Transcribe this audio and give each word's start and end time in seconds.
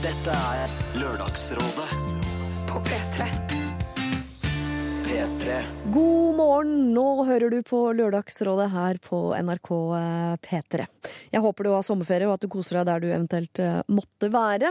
Dette 0.00 0.30
er 0.32 0.68
Lørdagsrådet 0.96 1.90
På 2.66 2.80
P3. 2.80 3.59
P3. 5.10 5.62
God 5.90 6.36
morgen! 6.36 6.74
Nå 6.94 7.24
hører 7.26 7.50
du 7.50 7.64
på 7.66 7.78
Lørdagsrådet 7.98 8.68
her 8.70 8.98
på 9.02 9.18
NRK 9.34 9.70
eh, 9.96 10.34
P3. 10.44 10.84
Jeg 11.32 11.42
håper 11.42 11.66
du 11.66 11.70
har 11.72 11.82
sommerferie 11.82 12.28
og 12.28 12.36
at 12.36 12.44
du 12.44 12.50
koser 12.52 12.78
deg 12.78 12.86
der 12.86 13.02
du 13.02 13.08
eventuelt 13.08 13.58
eh, 13.58 13.80
måtte 13.90 14.28
være. 14.30 14.70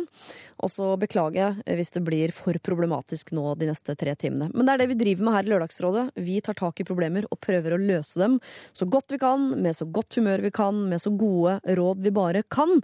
Og 0.64 0.72
så 0.72 0.94
beklager 1.02 1.42
jeg 1.42 1.66
eh, 1.66 1.76
hvis 1.76 1.92
det 1.98 2.04
blir 2.08 2.32
for 2.38 2.56
problematisk 2.64 3.34
nå 3.36 3.58
de 3.60 3.68
neste 3.68 3.98
tre 4.00 4.14
timene. 4.16 4.48
Men 4.54 4.64
det 4.64 4.78
er 4.78 4.84
det 4.84 4.88
vi 4.94 4.98
driver 5.02 5.28
med 5.28 5.36
her 5.36 5.50
i 5.50 5.54
Lørdagsrådet. 5.58 6.06
Vi 6.30 6.40
tar 6.48 6.60
tak 6.62 6.80
i 6.80 6.88
problemer 6.88 7.28
og 7.28 7.42
prøver 7.44 7.76
å 7.76 7.82
løse 7.84 8.24
dem 8.24 8.40
så 8.72 8.88
godt 8.88 9.12
vi 9.12 9.20
kan, 9.20 9.50
med 9.60 9.76
så 9.76 9.90
godt 9.92 10.22
humør 10.22 10.46
vi 10.48 10.54
kan, 10.56 10.86
med 10.88 11.04
så 11.04 11.12
gode 11.20 11.60
råd 11.82 12.08
vi 12.08 12.16
bare 12.16 12.46
kan. 12.48 12.80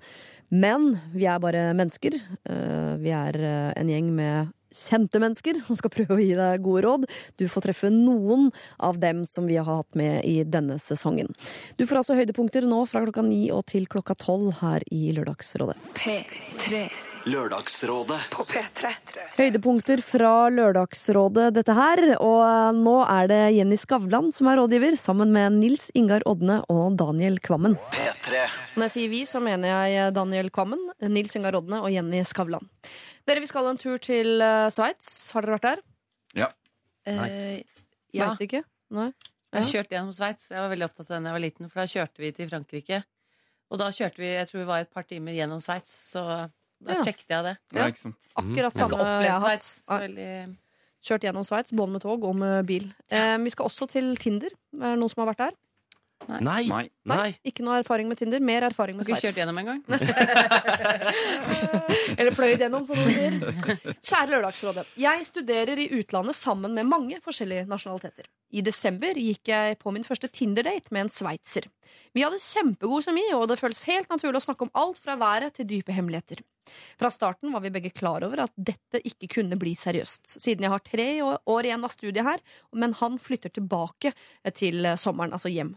Men 0.51 0.97
vi 1.15 1.31
er 1.31 1.39
bare 1.39 1.69
mennesker. 1.71 2.19
Vi 2.99 3.16
er 3.16 3.40
en 3.80 3.95
gjeng 3.95 4.12
med 4.20 4.52
kjente 4.75 5.21
mennesker 5.23 5.61
som 5.65 5.79
skal 5.79 5.93
prøve 5.93 6.17
å 6.17 6.21
gi 6.21 6.35
deg 6.38 6.63
gode 6.65 6.83
råd. 6.85 7.07
Du 7.39 7.47
får 7.52 7.70
treffe 7.70 7.91
noen 7.93 8.52
av 8.83 8.99
dem 9.02 9.23
som 9.29 9.47
vi 9.49 9.57
har 9.59 9.67
hatt 9.70 9.97
med 9.97 10.21
i 10.27 10.41
denne 10.43 10.77
sesongen. 10.81 11.31
Du 11.79 11.85
får 11.88 12.03
altså 12.03 12.20
høydepunkter 12.20 12.67
nå 12.67 12.83
fra 12.89 13.05
klokka 13.05 13.25
ni 13.25 13.47
og 13.55 13.66
til 13.71 13.89
klokka 13.89 14.17
tolv 14.19 14.59
her 14.61 14.85
i 14.91 15.07
Lørdagsrådet. 15.16 15.80
P3. 15.97 16.88
Lørdagsrådet 17.25 18.19
På 18.30 18.43
P3. 18.45 18.91
Høydepunkter 19.33 20.02
fra 20.05 20.45
Lørdagsrådet, 20.53 21.47
dette 21.55 21.73
her. 21.73 22.02
Og 22.21 22.77
nå 22.77 22.94
er 23.02 23.31
det 23.31 23.39
Jenny 23.55 23.80
Skavlan 23.81 24.30
som 24.35 24.52
er 24.52 24.59
rådgiver, 24.61 24.94
sammen 25.02 25.33
med 25.33 25.57
Nils 25.57 25.88
Ingar 25.97 26.21
Odne 26.30 26.59
og 26.69 26.99
Daniel 27.02 27.39
Kvammen. 27.41 27.80
P3. 27.95 28.45
Når 28.75 28.85
jeg 28.85 28.94
sier 28.94 29.11
vi, 29.16 29.23
så 29.25 29.41
mener 29.41 29.89
jeg 29.89 30.13
Daniel 30.13 30.53
Kvammen, 30.53 30.85
Nils 31.09 31.33
Ingar 31.39 31.57
Odne 31.57 31.81
og 31.81 31.89
Jenny 31.95 32.21
Skavlan. 32.30 32.69
Dere, 33.25 33.41
vi 33.41 33.49
skal 33.49 33.67
en 33.71 33.79
tur 33.81 33.97
til 34.02 34.41
uh, 34.43 34.67
Sveits. 34.73 35.09
Har 35.33 35.45
dere 35.45 35.55
vært 35.58 35.66
der? 35.66 35.80
Ja. 36.38 36.50
Eh, 37.09 37.63
ja. 38.13 38.31
Vet 38.36 38.44
ikke? 38.47 38.61
Nei? 38.94 39.08
Jeg 39.55 39.63
Ja. 39.63 39.69
kjørte 39.72 39.95
gjennom 39.95 40.13
Sveits. 40.13 40.50
Jeg 40.52 40.59
var 40.59 40.69
veldig 40.73 40.86
opptatt 40.89 41.08
av 41.09 41.16
den 41.16 41.23
da 41.25 41.31
jeg 41.31 41.38
var 41.38 41.44
liten, 41.45 41.69
for 41.72 41.80
da 41.81 41.85
kjørte 41.89 42.22
vi 42.22 42.31
til 42.35 42.50
Frankrike. 42.52 43.00
Og 43.72 43.80
da 43.81 43.88
kjørte 43.89 44.22
vi 44.22 44.30
jeg 44.33 44.47
tror 44.50 44.59
vi 44.61 44.67
var 44.69 44.83
et 44.83 44.91
par 44.94 45.03
timer 45.09 45.33
gjennom 45.33 45.61
Sveits, 45.63 45.94
så 46.11 46.25
da 46.83 46.94
Ja. 46.94 47.02
sjekket 47.02 47.30
jeg 47.30 47.44
det. 47.47 47.58
Ja. 47.73 47.88
ikke 47.88 47.97
sant? 48.03 48.27
Akkurat 48.35 48.77
samme 48.77 49.00
jeg 49.23 49.31
har 49.31 49.50
hatt. 49.50 49.81
Veldig 49.89 50.57
Kjørt 51.05 51.22
gjennom 51.22 51.45
Sveits, 51.45 51.72
både 51.72 51.91
med 51.94 52.02
tog 52.02 52.23
og 52.25 52.35
med 52.35 52.66
bil. 52.66 52.88
Eh, 53.13 53.38
vi 53.38 53.50
skal 53.53 53.66
også 53.69 53.88
til 53.88 54.16
Tinder. 54.17 54.50
Er 54.73 54.95
det 54.95 55.00
noen 55.00 55.09
som 55.09 55.22
har 55.25 55.33
vært 55.33 55.38
der? 55.38 55.52
Nei. 56.25 56.63
Nei. 56.66 56.88
Nei. 57.05 57.35
Ikke 57.45 57.61
noe 57.66 57.77
erfaring 57.83 58.08
med 58.09 58.17
Tinder, 58.17 58.41
mer 58.41 58.63
erfaring 58.66 58.95
med 58.97 59.05
Har 59.05 59.13
ikke 59.13 59.27
kjørt 59.27 59.35
Sveits. 59.35 59.44
gjennom 59.44 59.59
engang. 59.61 59.83
Eller 62.19 62.33
pløyd 62.33 62.59
gjennom, 62.63 62.85
som 62.88 62.97
noen 62.97 63.11
sier. 63.13 63.33
Kjære 63.99 64.31
Lørdagsrådet. 64.31 64.85
Jeg 64.99 65.25
studerer 65.27 65.77
i 65.83 65.88
utlandet 65.99 66.35
sammen 66.38 66.73
med 66.77 66.88
mange 66.89 67.19
forskjellige 67.23 67.67
nasjonaliteter. 67.69 68.25
I 68.55 68.61
desember 68.66 69.13
gikk 69.19 69.47
jeg 69.52 69.77
på 69.81 69.91
min 69.94 70.05
første 70.07 70.27
Tinder-date 70.31 70.91
med 70.95 71.02
en 71.05 71.11
sveitser. 71.13 71.63
Vi 72.16 72.23
hadde 72.25 72.39
kjempegod 72.41 73.03
kjemi, 73.05 73.25
og 73.35 73.44
det 73.52 73.59
føles 73.61 73.83
helt 73.89 74.09
naturlig 74.11 74.39
å 74.41 74.45
snakke 74.47 74.66
om 74.66 74.73
alt 74.81 74.97
fra 75.02 75.13
været 75.19 75.53
til 75.59 75.67
dype 75.69 75.94
hemmeligheter. 75.94 76.38
Fra 76.97 77.09
starten 77.13 77.53
var 77.53 77.61
vi 77.61 77.69
begge 77.75 77.91
klar 77.94 78.23
over 78.25 78.38
at 78.47 78.53
dette 78.57 78.97
ikke 79.05 79.27
kunne 79.35 79.57
bli 79.61 79.75
seriøst, 79.77 80.25
siden 80.41 80.66
jeg 80.66 80.73
har 80.73 80.81
tre 80.81 81.07
år 81.22 81.38
år 81.45 81.63
igjen 81.69 81.85
av 81.85 81.94
studiet 81.94 82.25
her, 82.25 82.39
men 82.73 82.97
han 82.97 83.19
flytter 83.22 83.53
tilbake 83.53 84.09
til 84.57 84.81
sommeren, 84.97 85.35
altså 85.38 85.50
hjem. 85.53 85.75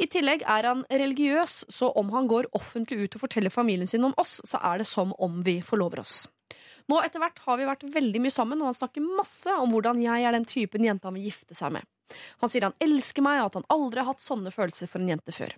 I 0.00 0.06
tillegg 0.08 0.44
er 0.48 0.68
han 0.68 0.82
religiøs, 0.88 1.64
så 1.68 1.90
om 1.98 2.12
han 2.14 2.28
går 2.30 2.48
offentlig 2.56 3.04
ut 3.04 3.16
og 3.16 3.24
forteller 3.26 3.52
familien 3.52 3.90
sin 3.90 4.06
om 4.06 4.14
oss, 4.20 4.38
så 4.46 4.60
er 4.64 4.80
det 4.80 4.88
som 4.88 5.12
om 5.18 5.40
vi 5.46 5.58
forlover 5.64 6.02
oss. 6.04 6.24
Nå 6.90 6.98
etter 7.04 7.22
hvert 7.22 7.38
har 7.44 7.58
vi 7.60 7.68
vært 7.68 7.86
veldig 7.94 8.22
mye 8.24 8.34
sammen, 8.34 8.60
og 8.62 8.70
han 8.70 8.78
snakker 8.78 9.04
masse 9.04 9.52
om 9.62 9.72
hvordan 9.74 10.00
jeg 10.02 10.26
er 10.26 10.34
den 10.34 10.46
typen 10.48 10.86
jente 10.86 11.06
han 11.06 11.18
vil 11.18 11.28
gifte 11.28 11.56
seg 11.56 11.74
med. 11.76 11.86
Han 12.42 12.50
sier 12.50 12.66
han 12.66 12.78
elsker 12.82 13.22
meg, 13.22 13.42
og 13.42 13.50
at 13.50 13.58
han 13.60 13.68
aldri 13.76 14.02
har 14.02 14.10
hatt 14.10 14.24
sånne 14.24 14.52
følelser 14.54 14.90
for 14.90 15.02
en 15.02 15.12
jente 15.12 15.34
før. 15.34 15.54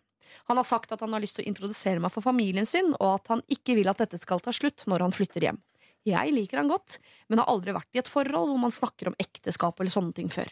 Han 0.48 0.58
har 0.58 0.66
sagt 0.68 0.92
at 0.92 1.00
han 1.04 1.12
har 1.12 1.22
lyst 1.22 1.38
til 1.38 1.46
å 1.46 1.50
introdusere 1.50 2.02
meg 2.02 2.12
for 2.12 2.24
familien 2.24 2.68
sin, 2.68 2.92
og 2.98 3.08
at 3.14 3.32
han 3.32 3.44
ikke 3.52 3.76
vil 3.78 3.90
at 3.92 4.00
dette 4.02 4.20
skal 4.20 4.42
ta 4.44 4.52
slutt 4.54 4.84
når 4.90 5.06
han 5.06 5.14
flytter 5.14 5.48
hjem. 5.48 5.60
Jeg 6.08 6.34
liker 6.34 6.58
han 6.58 6.70
godt, 6.70 6.98
men 7.30 7.38
har 7.38 7.50
aldri 7.52 7.74
vært 7.76 7.94
i 7.94 8.00
et 8.02 8.10
forhold 8.10 8.50
hvor 8.50 8.60
man 8.64 8.74
snakker 8.74 9.12
om 9.12 9.18
ekteskap 9.22 9.78
eller 9.78 9.94
sånne 9.94 10.16
ting 10.16 10.32
før. 10.32 10.50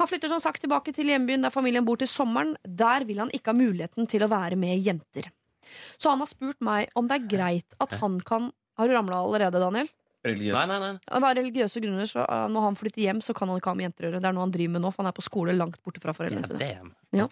Han 0.00 0.10
flytter 0.10 0.32
som 0.32 0.42
sagt 0.42 0.62
tilbake 0.64 0.94
til 0.96 1.10
hjembyen 1.10 1.44
der 1.44 1.54
familien 1.54 1.86
bor 1.86 2.00
til 2.00 2.10
sommeren. 2.10 2.54
Der 2.64 3.06
vil 3.08 3.22
han 3.22 3.32
ikke 3.34 3.52
ha 3.52 3.58
muligheten 3.58 4.08
til 4.10 4.24
å 4.24 4.30
være 4.32 4.58
med 4.60 4.80
jenter. 4.84 5.30
Så 6.00 6.12
han 6.12 6.22
har 6.22 6.30
spurt 6.30 6.62
meg 6.64 6.92
om 6.98 7.08
det 7.08 7.18
er 7.18 7.30
greit 7.30 7.78
at 7.82 7.98
han 8.00 8.20
kan 8.24 8.52
Har 8.78 8.86
du 8.86 8.94
ramla 8.94 9.16
allerede, 9.18 9.58
Daniel? 9.58 9.88
Religiøs. 10.22 10.54
Nei, 10.54 10.66
nei, 10.70 10.76
nei. 10.78 11.16
Av 11.18 11.24
religiøse 11.34 11.80
grunner, 11.82 12.06
så 12.06 12.22
uh, 12.22 12.44
når 12.46 12.64
han 12.68 12.76
flytter 12.78 13.02
hjem, 13.02 13.22
så 13.26 13.34
kan 13.34 13.50
han 13.50 13.58
ikke 13.58 13.72
ha 13.72 13.78
med 13.78 13.88
jenter 13.88 14.06
å 14.06 14.08
gjøre. 14.08 14.20
Det 14.22 14.28
er 14.30 14.36
noe 14.36 14.44
han 14.44 14.52
driver 14.54 14.74
med 14.76 14.84
nå, 14.84 14.92
for 14.94 15.02
han 15.02 15.10
er 15.10 15.16
på 15.16 15.24
skole 15.26 15.54
langt 15.56 15.80
borte 15.82 16.02
fra 16.02 16.14
foreldrene 16.14 16.46
sine. 16.46 16.68
Ja. 17.18 17.26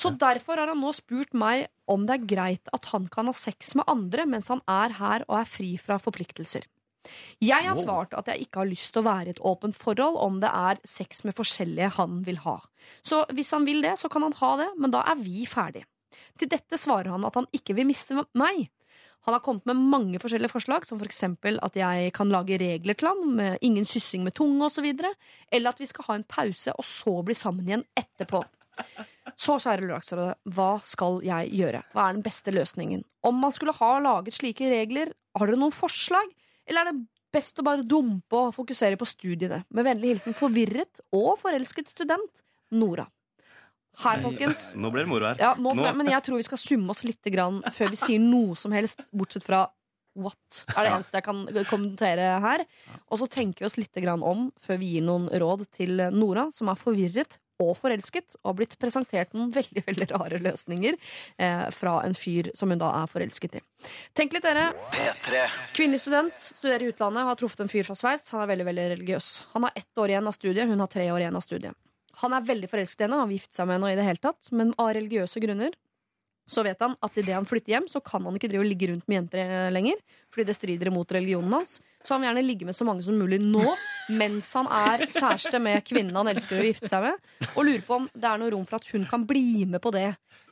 Så 0.00 0.10
derfor 0.16 0.58
har 0.58 0.72
han 0.72 0.80
nå 0.80 0.90
spurt 0.96 1.34
meg 1.36 1.68
om 1.90 2.06
det 2.08 2.16
er 2.16 2.28
greit 2.34 2.70
at 2.74 2.90
han 2.90 3.06
kan 3.12 3.30
ha 3.30 3.34
sex 3.36 3.74
med 3.78 3.86
andre 3.90 4.24
mens 4.26 4.48
han 4.50 4.62
er 4.70 4.94
her 4.96 5.26
og 5.28 5.36
er 5.42 5.50
fri 5.50 5.74
fra 5.78 5.98
forpliktelser. 6.02 6.66
Jeg 7.40 7.64
har 7.64 7.78
svart 7.78 8.12
at 8.18 8.28
jeg 8.28 8.44
ikke 8.44 8.60
har 8.60 8.68
lyst 8.68 8.92
til 8.92 9.02
å 9.02 9.08
være 9.08 9.30
i 9.30 9.34
et 9.34 9.44
åpent 9.46 9.76
forhold 9.76 10.18
om 10.20 10.40
det 10.42 10.50
er 10.52 10.80
sex 10.84 11.24
med 11.24 11.36
forskjellige 11.38 11.94
han 11.96 12.20
vil 12.26 12.42
ha. 12.44 12.58
Så 13.06 13.22
hvis 13.32 13.52
han 13.56 13.64
vil 13.68 13.80
det, 13.84 13.96
så 14.00 14.10
kan 14.12 14.26
han 14.26 14.36
ha 14.40 14.50
det, 14.60 14.68
men 14.76 14.92
da 14.92 15.04
er 15.08 15.20
vi 15.20 15.46
ferdig. 15.48 15.86
Til 16.40 16.50
dette 16.52 16.78
svarer 16.80 17.12
han 17.14 17.24
at 17.24 17.38
han 17.38 17.48
ikke 17.56 17.76
vil 17.78 17.88
miste 17.88 18.18
meg. 18.36 18.68
Han 19.28 19.36
har 19.36 19.42
kommet 19.44 19.66
med 19.68 19.80
mange 19.92 20.20
forskjellige 20.20 20.52
forslag, 20.52 20.86
som 20.88 21.00
for 21.00 21.08
eksempel 21.08 21.58
at 21.64 21.76
jeg 21.76 22.12
kan 22.16 22.30
lage 22.32 22.56
regler 22.60 22.96
til 22.96 23.10
han, 23.10 23.20
med 23.36 23.64
ingen 23.64 23.88
syssing 23.88 24.24
med 24.24 24.36
tunge 24.36 24.64
osv., 24.70 24.86
eller 24.88 25.68
at 25.72 25.80
vi 25.80 25.88
skal 25.88 26.08
ha 26.08 26.16
en 26.16 26.28
pause 26.28 26.72
og 26.72 26.86
så 26.88 27.18
bli 27.24 27.36
sammen 27.36 27.68
igjen 27.68 27.84
etterpå. 27.96 28.40
Så, 29.36 29.58
kjære 29.60 29.84
Lørdagsrådet, 29.84 30.38
hva 30.56 30.70
skal 30.84 31.20
jeg 31.24 31.50
gjøre? 31.52 31.82
Hva 31.92 32.06
er 32.06 32.16
den 32.16 32.24
beste 32.24 32.52
løsningen? 32.54 33.04
Om 33.28 33.42
man 33.42 33.52
skulle 33.52 33.76
ha 33.76 33.90
laget 34.00 34.38
slike 34.38 34.70
regler, 34.72 35.12
har 35.36 35.50
dere 35.50 35.60
noen 35.60 35.74
forslag? 35.74 36.32
Eller 36.68 36.86
er 36.86 36.92
det 36.92 37.06
best 37.32 37.58
å 37.62 37.64
bare 37.66 37.86
dumpe 37.86 38.36
og 38.36 38.54
fokusere 38.56 38.98
på 39.00 39.06
studiene? 39.08 39.62
Med 39.70 39.86
vennlig 39.86 40.14
hilsen 40.14 40.34
forvirret 40.36 41.02
og 41.14 41.36
forelsket 41.40 41.88
student 41.92 42.42
Nora. 42.74 43.06
Her, 44.00 44.20
folkens. 44.22 44.70
Nå 44.80 44.90
ble 44.94 45.02
det 45.04 45.10
moro 45.10 45.26
her. 45.30 45.40
Ja, 45.42 45.54
nå, 45.58 45.74
Nå- 45.74 45.90
Men 45.98 46.10
jeg 46.12 46.22
tror 46.26 46.38
vi 46.40 46.46
skal 46.46 46.60
summe 46.62 46.94
oss 46.94 47.02
litt 47.04 47.26
grann 47.34 47.60
før 47.74 47.90
vi 47.92 47.98
sier 47.98 48.22
noe 48.22 48.56
som 48.58 48.72
helst, 48.74 49.02
bortsett 49.12 49.44
fra 49.46 49.64
what 50.20 50.64
er 50.74 50.84
det 50.86 50.90
eneste 50.92 51.18
jeg 51.20 51.24
kan 51.26 51.42
kommentere 51.70 52.30
her. 52.42 52.64
Og 53.10 53.20
så 53.22 53.28
tenker 53.30 53.62
vi 53.64 53.68
oss 53.68 53.78
litt 53.78 53.94
grann 54.02 54.22
om 54.26 54.48
før 54.62 54.80
vi 54.82 54.94
gir 54.96 55.04
noen 55.06 55.28
råd 55.42 55.66
til 55.74 56.02
Nora, 56.14 56.48
som 56.54 56.70
er 56.72 56.78
forvirret 56.80 57.38
og 57.60 57.74
forelsket, 57.78 58.38
og 58.40 58.52
har 58.52 58.56
blitt 58.60 58.76
presentert 58.80 59.34
noen 59.36 59.52
veldig 59.54 59.84
veldig 59.86 60.08
rare 60.14 60.40
løsninger 60.42 60.96
eh, 60.96 61.66
fra 61.74 61.98
en 62.06 62.16
fyr 62.16 62.50
som 62.58 62.72
hun 62.72 62.80
da 62.80 62.90
er 63.02 63.10
forelsket 63.10 63.60
i. 63.60 63.62
Tenk 64.16 64.34
litt, 64.36 64.46
dere. 64.46 64.70
P3. 64.94 65.44
Kvinnelig 65.76 66.02
student, 66.04 66.40
studerer 66.40 66.86
i 66.86 66.90
utlandet, 66.94 67.26
har 67.28 67.38
truffet 67.40 67.64
en 67.64 67.72
fyr 67.72 67.86
fra 67.86 67.96
Sveits. 67.98 68.32
Han 68.34 68.44
er 68.44 68.50
veldig 68.54 68.68
veldig 68.70 68.88
religiøs. 68.96 69.30
Han 69.54 69.68
har 69.68 69.76
ett 69.78 70.02
år 70.02 70.14
igjen 70.14 70.30
av 70.30 70.36
studiet, 70.36 70.68
hun 70.70 70.82
har 70.84 70.90
tre 70.92 71.06
år 71.12 71.24
igjen 71.24 71.38
av 71.38 71.46
studiet. 71.46 71.78
Han 72.20 72.34
er 72.36 72.44
veldig 72.44 72.68
forelsket 72.68 73.04
i 73.04 73.06
henne, 73.06 73.20
har 73.22 73.32
gifte 73.32 73.56
seg 73.56 73.68
med 73.68 73.78
henne 73.78 73.92
i 73.94 74.00
det 74.00 74.08
hele 74.08 74.20
tatt, 74.20 74.50
men 74.52 74.74
av 74.76 74.92
religiøse 74.96 75.40
grunner 75.40 75.76
så 76.50 76.64
vet 76.66 76.80
han 76.82 76.96
at 76.98 77.18
idet 77.20 77.36
han 77.36 77.46
flytter 77.46 77.76
hjem, 77.76 77.86
så 77.90 78.02
kan 78.02 78.24
han 78.26 78.36
ikke 78.36 78.50
drive 78.50 78.64
og 78.64 78.70
ligge 78.70 78.88
rundt 78.90 79.06
med 79.06 79.20
jenter 79.20 79.52
eh, 79.54 79.68
lenger. 79.74 80.00
Fordi 80.30 80.46
det 80.46 80.56
strider 80.56 80.90
imot 80.90 81.12
religionen 81.14 81.54
hans. 81.58 81.76
Så 82.02 82.14
han 82.14 82.22
vil 82.22 82.30
gjerne 82.30 82.46
ligge 82.46 82.66
med 82.66 82.76
så 82.76 82.86
mange 82.86 83.04
som 83.06 83.18
mulig 83.18 83.40
nå, 83.42 83.62
mens 84.20 84.50
han 84.58 84.70
er 84.80 85.06
kjæreste 85.06 85.62
med 85.62 85.84
kvinnen 85.86 86.16
han 86.18 86.30
elsker 86.32 86.58
å 86.58 86.66
gifte 86.66 86.90
seg 86.90 87.06
med. 87.06 87.30
Og 87.54 87.66
lurer 87.66 87.86
på 87.86 88.00
om 88.00 88.10
det 88.14 88.30
er 88.30 88.42
noe 88.42 88.52
rom 88.54 88.66
for 88.68 88.80
at 88.80 88.90
hun 88.90 89.06
kan 89.10 89.26
bli 89.28 89.64
med 89.70 89.82
på 89.82 89.94
det. 89.94 90.10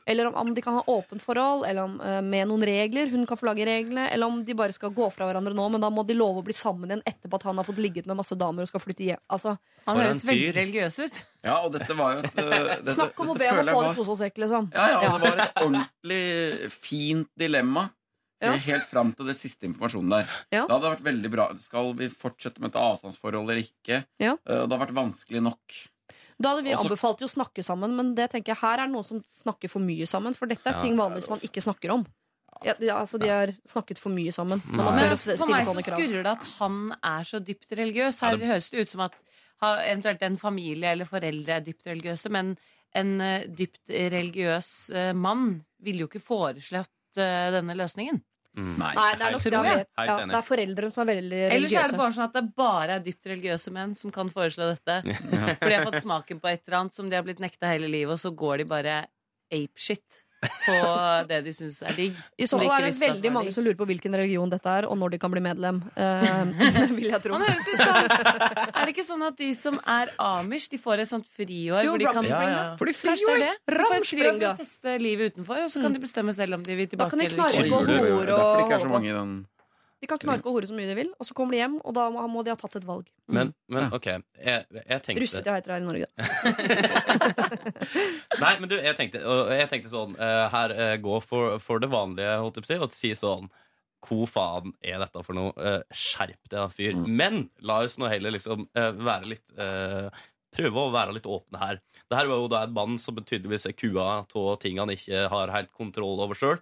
Eller 0.09 0.25
om, 0.31 0.35
om 0.41 0.53
de 0.57 0.61
kan 0.65 0.73
ha 0.79 0.81
åpent 0.89 1.21
forhold, 1.21 1.67
eller 1.69 1.83
om, 1.85 1.99
uh, 2.01 2.17
med 2.25 2.47
noen 2.49 2.63
regler. 2.65 3.11
Hun 3.13 3.27
kan 3.29 3.37
få 3.37 3.45
lage 3.51 3.67
reglene. 3.69 4.07
Eller 4.09 4.25
om 4.31 4.39
de 4.47 4.55
bare 4.57 4.73
skal 4.73 4.89
gå 4.95 5.07
fra 5.13 5.27
hverandre 5.29 5.53
nå, 5.53 5.67
men 5.75 5.83
da 5.85 5.91
må 5.93 6.01
de 6.09 6.15
love 6.17 6.41
å 6.41 6.45
bli 6.47 6.55
sammen 6.57 6.89
igjen 6.89 7.03
etterpå 7.05 7.37
at 7.37 7.45
han 7.51 7.61
har 7.61 7.67
fått 7.67 7.77
ligget 7.83 8.09
med 8.09 8.17
masse 8.17 8.33
damer 8.39 8.65
og 8.65 8.71
skal 8.71 8.81
flytte 8.81 9.05
hjem. 9.11 9.21
Altså, 9.29 9.53
Han 9.85 10.01
høres 10.01 10.23
veldig 10.25 10.49
religiøs 10.57 10.97
ut. 11.05 11.21
Ja, 11.45 11.59
og 11.63 11.71
dette 11.77 11.93
var 11.95 12.17
jo 12.17 12.25
et 12.25 12.41
uh, 12.41 12.49
dette, 12.73 12.95
snakk 12.97 13.21
om 13.23 13.31
å 13.35 13.37
be 13.37 13.47
om 13.53 13.61
å 13.61 13.63
få 13.69 13.77
var- 13.77 13.87
det 13.87 13.93
i 13.93 13.99
pose 14.01 14.15
og 14.15 14.19
sekk, 14.25 14.41
liksom. 14.47 14.71
Ja, 14.73 14.89
ja, 14.95 14.99
Ja. 15.05 15.13
det 15.17 15.29
var 15.29 15.45
et 15.45 15.63
ordentlig 15.67 16.71
fint 16.73 17.29
dilemma. 17.39 17.89
Ja. 18.41 18.53
eh, 18.53 18.61
Helt 18.69 18.85
fram 18.87 19.09
til 19.13 19.27
det 19.27 19.35
siste 19.35 19.67
informasjonen 19.67 20.13
der. 20.13 20.29
Ja. 20.55 20.61
Da 20.65 20.77
hadde 20.77 20.85
det 20.85 20.91
vært 20.93 21.07
veldig 21.09 21.31
bra. 21.33 21.47
Skal 21.59 21.89
vi 21.99 22.07
fortsette 22.07 22.61
med 22.63 22.71
et 22.71 22.77
avstandsforhold 22.79 23.49
eller 23.51 23.59
ikke? 23.65 23.97
Ja. 24.23 24.37
Eh, 24.47 24.61
Det 24.65 24.71
har 24.77 24.85
vært 24.87 24.95
vanskelig 24.95 25.41
nok. 25.43 25.79
Da 26.41 26.53
hadde 26.53 26.63
vi 26.63 26.71
Også- 26.73 26.87
anbefalt 26.87 27.19
jo 27.19 27.27
å 27.27 27.33
snakke 27.35 27.63
sammen, 27.63 27.95
men 27.95 28.15
det 28.15 28.29
tenker 28.31 28.53
jeg 28.55 28.61
her 28.61 28.79
er 28.79 28.87
noen 28.87 29.05
som 29.05 29.21
snakker 29.21 29.69
for 29.69 29.79
mye 29.83 30.07
sammen. 30.07 30.33
For 30.35 30.47
dette 30.47 30.65
er 30.65 30.73
Ja, 30.77 30.81
ting 30.81 30.95
det 30.95 31.01
vanligvis 31.03 31.29
man 31.29 31.39
ikke 31.39 31.61
snakker 31.61 31.91
om. 31.91 32.05
Ja, 32.63 32.73
de, 32.73 32.87
altså, 32.91 33.19
de 33.19 33.27
har 33.27 33.47
snakket 33.67 33.97
for 33.99 34.09
mye 34.09 34.31
sammen. 34.31 34.61
Når 34.67 34.83
man 34.83 34.95
Men 34.95 35.15
for 35.15 35.47
meg 35.47 35.65
så 35.65 35.75
skurrer 35.83 36.23
det 36.23 36.31
at 36.33 36.43
han 36.59 36.91
er 37.03 37.23
så 37.23 37.39
dypt 37.43 37.69
religiøs. 37.71 38.19
Her 38.19 38.37
det- 38.37 38.47
høres 38.47 38.69
det 38.69 38.79
ut 38.81 38.89
som 38.89 39.01
at 39.01 39.13
eventuelt 39.61 40.21
en 40.21 40.37
familie 40.37 40.91
eller 40.91 41.05
foreldre 41.05 41.49
er 41.57 41.61
dypt 41.61 41.85
religiøse, 41.85 42.29
men 42.31 42.57
en 42.95 43.21
eh, 43.21 43.45
dypt 43.47 43.79
religiøs 43.89 44.91
eh, 44.95 45.13
mann 45.13 45.65
ville 45.81 45.99
jo 45.99 46.07
ikke 46.07 46.23
foreslått 46.23 47.17
eh, 47.17 47.51
denne 47.51 47.75
løsningen. 47.75 48.21
Mm. 48.57 48.71
Nei, 48.81 48.93
det 49.15 49.25
er 49.27 49.33
nok 49.35 49.43
det 49.45 49.59
jeg. 49.69 49.83
Ja, 50.09 50.15
det 50.25 50.37
er 50.39 50.45
foreldrene 50.47 50.91
som 50.91 51.03
er 51.03 51.09
veldig 51.11 51.41
religiøse. 51.41 51.55
Ellers 51.59 51.75
er 51.77 51.91
det 51.93 51.99
bare 52.01 52.15
sånn 52.17 52.25
at 52.25 52.37
det 52.39 52.43
bare 52.57 52.95
er 52.97 53.03
dypt 53.05 53.29
religiøse 53.29 53.73
menn 53.75 53.93
som 53.99 54.13
kan 54.15 54.31
foreslå 54.33 54.71
dette. 54.71 54.97
For 55.13 55.67
de 55.69 55.75
har 55.77 55.85
fått 55.85 56.01
smaken 56.03 56.41
på 56.41 56.49
et 56.51 56.63
eller 56.65 56.79
annet 56.81 56.97
som 56.97 57.11
de 57.11 57.19
har 57.19 57.27
blitt 57.27 57.43
nekta 57.43 57.69
hele 57.71 57.91
livet, 57.91 58.15
og 58.15 58.19
så 58.21 58.33
går 58.35 58.63
de 58.63 58.67
bare 58.73 58.97
apeshit 59.53 60.23
på 60.39 60.75
det 61.29 61.39
de 61.45 61.53
syns 61.55 61.81
er 61.83 61.97
digg. 61.97 62.17
I 62.41 62.47
så 62.49 62.59
fall 62.59 62.71
er 62.77 62.87
det 62.87 62.93
veldig 62.99 63.31
mange 63.35 63.53
som 63.55 63.65
lurer 63.65 63.77
på 63.79 63.87
hvilken 63.89 64.15
religion 64.15 64.51
dette 64.51 64.71
er, 64.71 64.87
og 64.87 64.97
når 64.99 65.15
de 65.15 65.21
kan 65.21 65.33
bli 65.33 65.43
medlem. 65.43 65.81
Uh, 65.97 66.53
vil 66.97 67.09
jeg 67.11 67.21
tro. 67.25 67.35
Man 67.35 67.45
høres 67.47 67.67
litt 67.67 67.83
sånn 67.83 67.99
Er 68.69 68.81
det 68.81 68.93
ikke 68.93 69.07
sånn 69.07 69.27
at 69.27 69.37
de 69.39 69.51
som 69.57 69.79
er 69.83 70.13
amish, 70.23 70.69
de 70.71 70.79
får 70.81 71.03
et 71.03 71.11
sånt 71.11 71.27
friår 71.35 71.85
Jo, 71.85 71.93
hvor 71.93 72.01
de 72.01 72.09
kan 72.19 72.29
Ja, 72.29 72.41
ja, 72.45 72.63
For 72.79 72.87
Fordi 72.87 72.97
friår! 73.01 73.43
det 73.43 73.51
er 73.51 73.59
det? 73.59 73.75
De 73.75 73.85
får 73.85 73.97
et 73.99 74.09
friår 74.13 74.31
for 74.33 74.49
å 74.49 74.57
teste 74.63 74.97
livet 75.01 75.35
utenfor, 75.35 75.63
og 75.65 75.71
så 75.73 75.83
kan 75.83 75.95
de 75.95 76.03
bestemme 76.03 76.35
selv 76.35 76.59
om 76.59 76.65
de 76.65 76.79
vil 76.79 76.89
tilbake. 76.91 77.09
Da 77.09 77.15
kan 77.15 77.23
de 77.23 77.29
eller 77.29 77.39
knarre 77.39 77.69
på 77.69 77.79
Oi, 77.83 77.95
oi, 77.95 77.99
oi, 77.99 78.11
hore 78.17 78.35
og 78.35 78.39
Derfor 78.39 78.59
det 78.59 78.67
ikke 78.67 78.77
er 78.79 78.85
så 78.85 78.93
mange 78.93 79.09
i 79.09 79.15
den 79.15 79.39
De 79.99 80.07
kan 80.07 80.19
knarke 80.21 80.47
og 80.47 80.55
hore 80.55 80.67
så 80.69 80.75
mye 80.75 80.87
de 80.87 80.95
vil, 80.95 81.09
og 81.19 81.27
så 81.27 81.35
kommer 81.35 81.55
de 81.55 81.59
hjem, 81.59 81.75
og 81.83 81.95
da 81.97 82.05
må 82.13 82.23
må 82.31 82.43
de 82.45 82.53
ha 82.53 82.57
tatt 82.59 82.77
et 82.79 82.85
valg. 82.87 83.07
Men, 83.27 83.51
men 83.67 83.89
OK, 83.95 84.07
jeg, 84.07 84.65
jeg 84.79 85.03
tenkte 85.05 85.23
Russete 85.25 85.55
heter 85.57 85.73
det 85.73 85.75
her 85.75 85.83
i 85.83 85.87
Norge. 85.87 86.07
da. 86.07 86.13
Nei, 88.43 88.53
men 88.61 88.69
du, 88.71 88.77
jeg 88.79 88.95
tenkte, 88.95 89.23
og 89.27 89.51
jeg 89.51 89.67
tenkte 89.71 89.91
sånn 89.91 90.15
eh, 90.15 90.45
Her 90.53 90.73
uh, 90.77 90.93
gå 91.03 91.19
for, 91.25 91.57
for 91.63 91.83
det 91.83 91.91
vanlige, 91.91 92.37
holdt 92.39 92.61
jeg 92.61 92.65
på 92.65 92.69
å 92.69 92.71
si, 92.71 92.79
og 92.85 92.95
si 92.95 93.11
sånn 93.19 93.49
Hvor 94.05 94.23
faen 94.31 94.73
er 94.79 95.03
dette 95.03 95.23
for 95.25 95.35
noe? 95.35 95.51
Eh, 95.59 95.81
skjerp 95.91 96.51
deg, 96.53 96.71
fyr. 96.71 96.95
Mm. 96.95 97.07
Men 97.19 97.41
la 97.67 97.81
oss 97.83 97.99
nå 97.99 98.07
heller 98.07 98.37
liksom 98.37 98.69
eh, 98.79 98.91
være 98.95 99.33
litt 99.35 99.57
eh, 99.59 100.07
Prøve 100.55 100.81
å 100.81 100.91
være 100.93 101.13
litt 101.17 101.27
åpne 101.29 101.61
her. 101.61 101.79
Dette 102.09 102.25
var 102.25 102.41
jo 102.41 102.49
da 102.49 102.63
et 102.65 102.73
mann 102.73 102.97
som 103.01 103.17
tydeligvis 103.19 103.67
er 103.69 103.75
kua 103.77 104.07
av 104.25 104.55
ting 104.61 104.79
han 104.81 104.89
ikke 104.93 105.27
har 105.29 105.53
helt 105.53 105.71
kontroll 105.77 106.21
over 106.23 106.37
sjøl. 106.37 106.61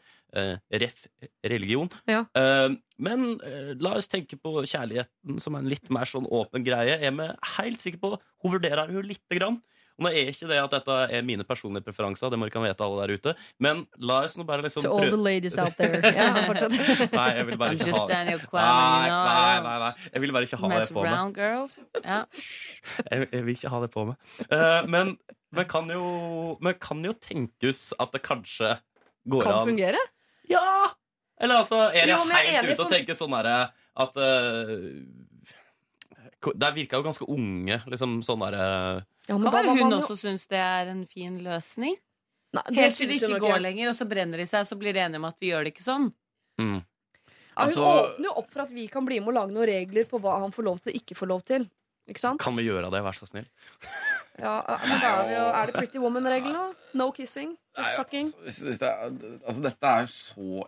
ref. 0.76 1.08
religion. 1.48 1.88
Ja. 2.06 2.26
Eh, 2.36 2.74
men 3.00 3.40
eh, 3.48 3.72
la 3.80 3.96
oss 3.96 4.10
tenke 4.12 4.36
på 4.36 4.52
kjærligheten 4.60 5.40
som 5.40 5.56
en 5.56 5.70
litt 5.72 5.88
mer 5.90 6.10
sånn 6.10 6.28
åpen 6.28 6.66
greie. 6.68 7.00
Er 7.00 7.16
vi 7.16 7.30
helt 7.56 7.80
sikre 7.80 8.02
på 8.02 8.12
Hun 8.44 8.58
vurderer 8.58 8.92
hun 8.92 9.08
lite 9.08 9.40
grann. 9.40 9.62
Og 9.98 10.06
nå 10.06 10.12
er 10.14 10.30
ikke 10.30 10.48
det 10.50 10.58
at 10.62 10.74
dette 10.76 10.96
er 11.18 11.24
mine 11.26 11.42
personlige 11.48 11.86
preferanser, 11.88 12.30
det 12.30 12.38
må 12.38 12.46
dere 12.46 12.62
vite 12.68 12.86
alle 12.86 13.06
der 13.08 13.14
ute. 13.18 13.34
Men 13.64 13.80
la 13.98 14.20
oss 14.28 14.36
nå 14.38 14.46
bare 14.46 14.62
liksom 14.66 14.84
To 14.86 14.92
all 14.94 15.10
the 15.10 15.18
ladies 15.18 15.58
out 15.58 15.74
there. 15.80 16.02
Ja, 16.18 16.28
fortsatt. 16.46 16.76
Nei, 17.14 17.30
jeg 17.40 17.48
vil 17.50 17.58
bare 17.58 17.78
ikke 17.80 17.94
ha 17.98 18.04
det. 18.12 18.20
Nei, 18.54 19.10
nei, 19.10 19.56
nei, 19.66 19.78
nei. 19.86 19.90
Jeg 20.14 20.24
vil 20.26 20.36
bare 20.36 20.50
ikke 20.50 20.60
ha 20.62 20.70
det 20.76 20.84
på 20.94 21.08
meg. 21.08 21.42
Ja. 22.04 22.20
Jeg, 23.12 23.28
jeg 23.32 23.44
vil 23.48 23.56
ikke 23.58 23.72
ha 23.74 23.80
det 23.84 23.90
på 23.94 24.06
meg. 24.10 24.30
Uh, 24.52 24.82
men 24.90 25.16
vi 25.58 25.64
kan, 25.70 25.90
jo, 25.92 26.06
vi 26.62 26.74
kan 26.82 27.02
jo 27.06 27.14
tenkes 27.24 27.88
at 28.02 28.14
det 28.14 28.22
kanskje 28.26 28.76
går 29.30 29.44
Kan 29.46 29.60
an 29.62 29.68
fungere. 29.72 30.02
Ja! 30.52 30.64
Eller 31.42 31.62
altså, 31.62 31.84
er 31.92 32.06
jeg 32.06 32.10
Jo, 32.14 32.22
jeg 32.32 32.54
helt 32.56 32.72
ute 32.72 32.78
og 32.78 32.86
for- 32.86 32.94
tenker 32.96 33.18
sånn 33.18 33.34
herre 33.38 33.58
at 33.98 34.16
uh, 34.18 34.78
Der 36.58 36.74
virka 36.76 36.98
jo 37.00 37.06
ganske 37.06 37.28
unge, 37.30 37.80
liksom 37.90 38.20
sånn 38.26 38.42
derre 38.46 38.66
Ja, 39.28 39.38
men 39.38 39.44
Kan 39.44 39.52
da 39.52 39.58
være 39.58 39.68
var 39.68 39.76
hun 39.84 39.94
også 39.98 40.16
jo- 40.16 40.22
syns 40.30 40.48
det 40.48 40.58
er 40.60 40.88
en 40.92 41.06
fin 41.08 41.40
løsning. 41.44 41.96
Nei, 42.54 42.62
Helt 42.76 42.96
til 42.96 43.08
det 43.10 43.18
ikke 43.22 43.40
går 43.44 43.60
lenger, 43.60 43.90
og 43.90 43.96
så 43.96 44.08
brenner 44.08 44.38
de 44.38 44.46
seg, 44.48 44.64
så 44.66 44.78
blir 44.80 44.94
de 44.96 45.00
enige 45.04 45.20
om 45.20 45.26
at 45.26 45.36
vi 45.40 45.50
gjør 45.52 45.64
det 45.66 45.74
ikke 45.76 45.84
sånn. 45.84 46.14
mm. 46.60 46.78
Ja, 47.58 47.64
hun 47.66 47.70
Altså- 47.74 48.14
åpner 48.14 48.24
jo 48.24 48.32
opp 48.38 48.52
for 48.52 48.62
at 48.62 48.70
vi 48.72 48.88
kan 48.88 49.04
bli 49.06 49.20
med 49.20 49.28
og 49.30 49.34
lage 49.34 49.52
noen 49.52 49.66
regler 49.68 50.06
på 50.06 50.20
hva 50.22 50.40
han 50.40 50.52
får 50.52 50.64
lov 50.64 50.80
til 50.80 50.94
og 50.94 51.02
ikke 51.02 51.16
får 51.18 51.28
lov 51.28 51.44
til. 51.44 51.70
Ikke 52.08 52.20
sant? 52.20 52.40
Kan 52.40 52.56
vi 52.56 52.64
gjøre 52.64 52.90
det, 52.92 53.02
vær 53.04 53.12
så 53.18 53.28
snill? 53.28 53.48
Ja, 54.40 54.62
men 54.88 55.00
da 55.02 55.08
er, 55.24 55.28
vi 55.28 55.34
jo, 55.34 55.46
er 55.58 55.66
det 55.66 55.74
Pretty 55.76 55.98
Woman-reglene? 56.00 56.76
No 56.94 57.12
kissing, 57.12 57.58
just 57.76 57.90
Nei, 57.90 57.98
fucking. 57.98 58.26
altså, 58.28 58.44
hvis- 58.46 58.62
hvis 58.64 58.80
det 58.80 58.88
er, 58.88 59.40
altså, 59.46 59.62
dette 59.62 59.84
er 59.84 60.02
jo 60.02 60.08
så 60.08 60.68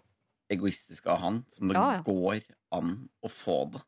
egoistisk 0.51 1.05
av 1.07 1.19
han 1.19 1.45
som 1.51 1.67
det 1.69 1.75
Ja, 1.77 1.91
ja. 1.93 2.01
går 2.01 2.41
an 2.73 3.09
å 3.23 3.29
få 3.29 3.71
det. 3.71 3.81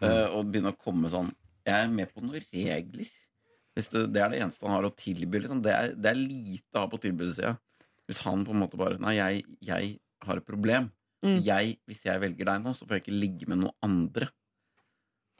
Mm. 0.00 0.08
Uh, 0.10 0.34
og 0.34 0.46
begynne 0.50 0.72
å 0.72 0.78
komme 0.78 1.10
sånn 1.10 1.34
Jeg 1.66 1.74
er 1.84 1.88
med 1.88 2.12
på 2.14 2.22
noen 2.22 2.42
regler. 2.52 3.06
Hvis 3.80 3.90
det, 3.92 4.06
det 4.14 4.22
er 4.22 4.32
det 4.32 4.40
eneste 4.44 4.66
han 4.68 4.76
har 4.76 4.86
å 4.88 4.94
tilby. 4.94 5.42
Liksom. 5.42 5.64
Det, 5.64 5.74
er, 5.74 5.96
det 5.96 6.12
er 6.12 6.20
lite 6.20 6.76
å 6.76 6.84
ha 6.84 6.90
på 6.92 7.00
tilbudssida. 7.02 7.56
Hvis 8.10 8.22
han 8.26 8.44
på 8.46 8.52
en 8.54 8.62
måte 8.62 8.78
bare 8.80 8.98
Nei, 9.00 9.16
jeg, 9.16 9.44
jeg 9.64 9.94
har 10.26 10.40
et 10.40 10.46
problem. 10.46 10.90
Mm. 11.24 11.40
Jeg, 11.44 11.78
hvis 11.88 12.04
jeg 12.06 12.20
velger 12.22 12.48
deg 12.48 12.62
nå, 12.64 12.72
så 12.76 12.86
får 12.86 12.98
jeg 12.98 13.04
ikke 13.04 13.18
ligge 13.18 13.48
med 13.50 13.62
noen 13.62 13.76
andre. 13.86 14.30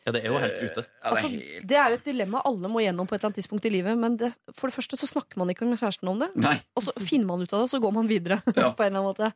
Ja, 0.05 0.15
det 0.17 0.23
er 0.23 0.33
jo 0.33 0.39
helt 0.41 0.57
ute. 0.57 0.85
Ja, 0.85 0.85
det 0.85 1.11
Altså, 1.11 1.27
er 1.27 1.33
helt 1.35 1.67
det 1.69 1.77
er 1.77 1.93
jo 1.93 1.99
et 1.99 2.07
dilemma 2.09 2.41
alle 2.49 2.71
må 2.73 2.81
gjennom 2.81 3.09
på 3.09 3.15
et 3.15 3.21
eller 3.21 3.31
annet 3.31 3.41
tidspunkt 3.43 3.67
i 3.69 3.73
livet. 3.73 3.99
Men 4.01 4.17
det, 4.21 4.31
for 4.57 4.71
det 4.71 4.77
første 4.77 4.97
så 5.01 5.09
snakker 5.11 5.41
man 5.41 5.53
ikke 5.53 5.69
med 5.69 5.81
kjæresten 5.81 6.09
om 6.13 6.23
det. 6.23 6.31
Nei. 6.41 6.57
Og 6.77 6.87
så 6.87 6.95
finner 7.05 7.29
man 7.29 7.45
ut 7.45 7.53
av 7.53 7.61
det, 7.61 7.67
og 7.69 7.75
så 7.75 7.83
går 7.85 7.95
man 7.99 8.09
videre. 8.11 8.41
Ja. 8.61 8.73
på 8.77 8.85
en 8.85 8.91
eller 8.91 9.01
annen 9.01 9.11
måte 9.13 9.31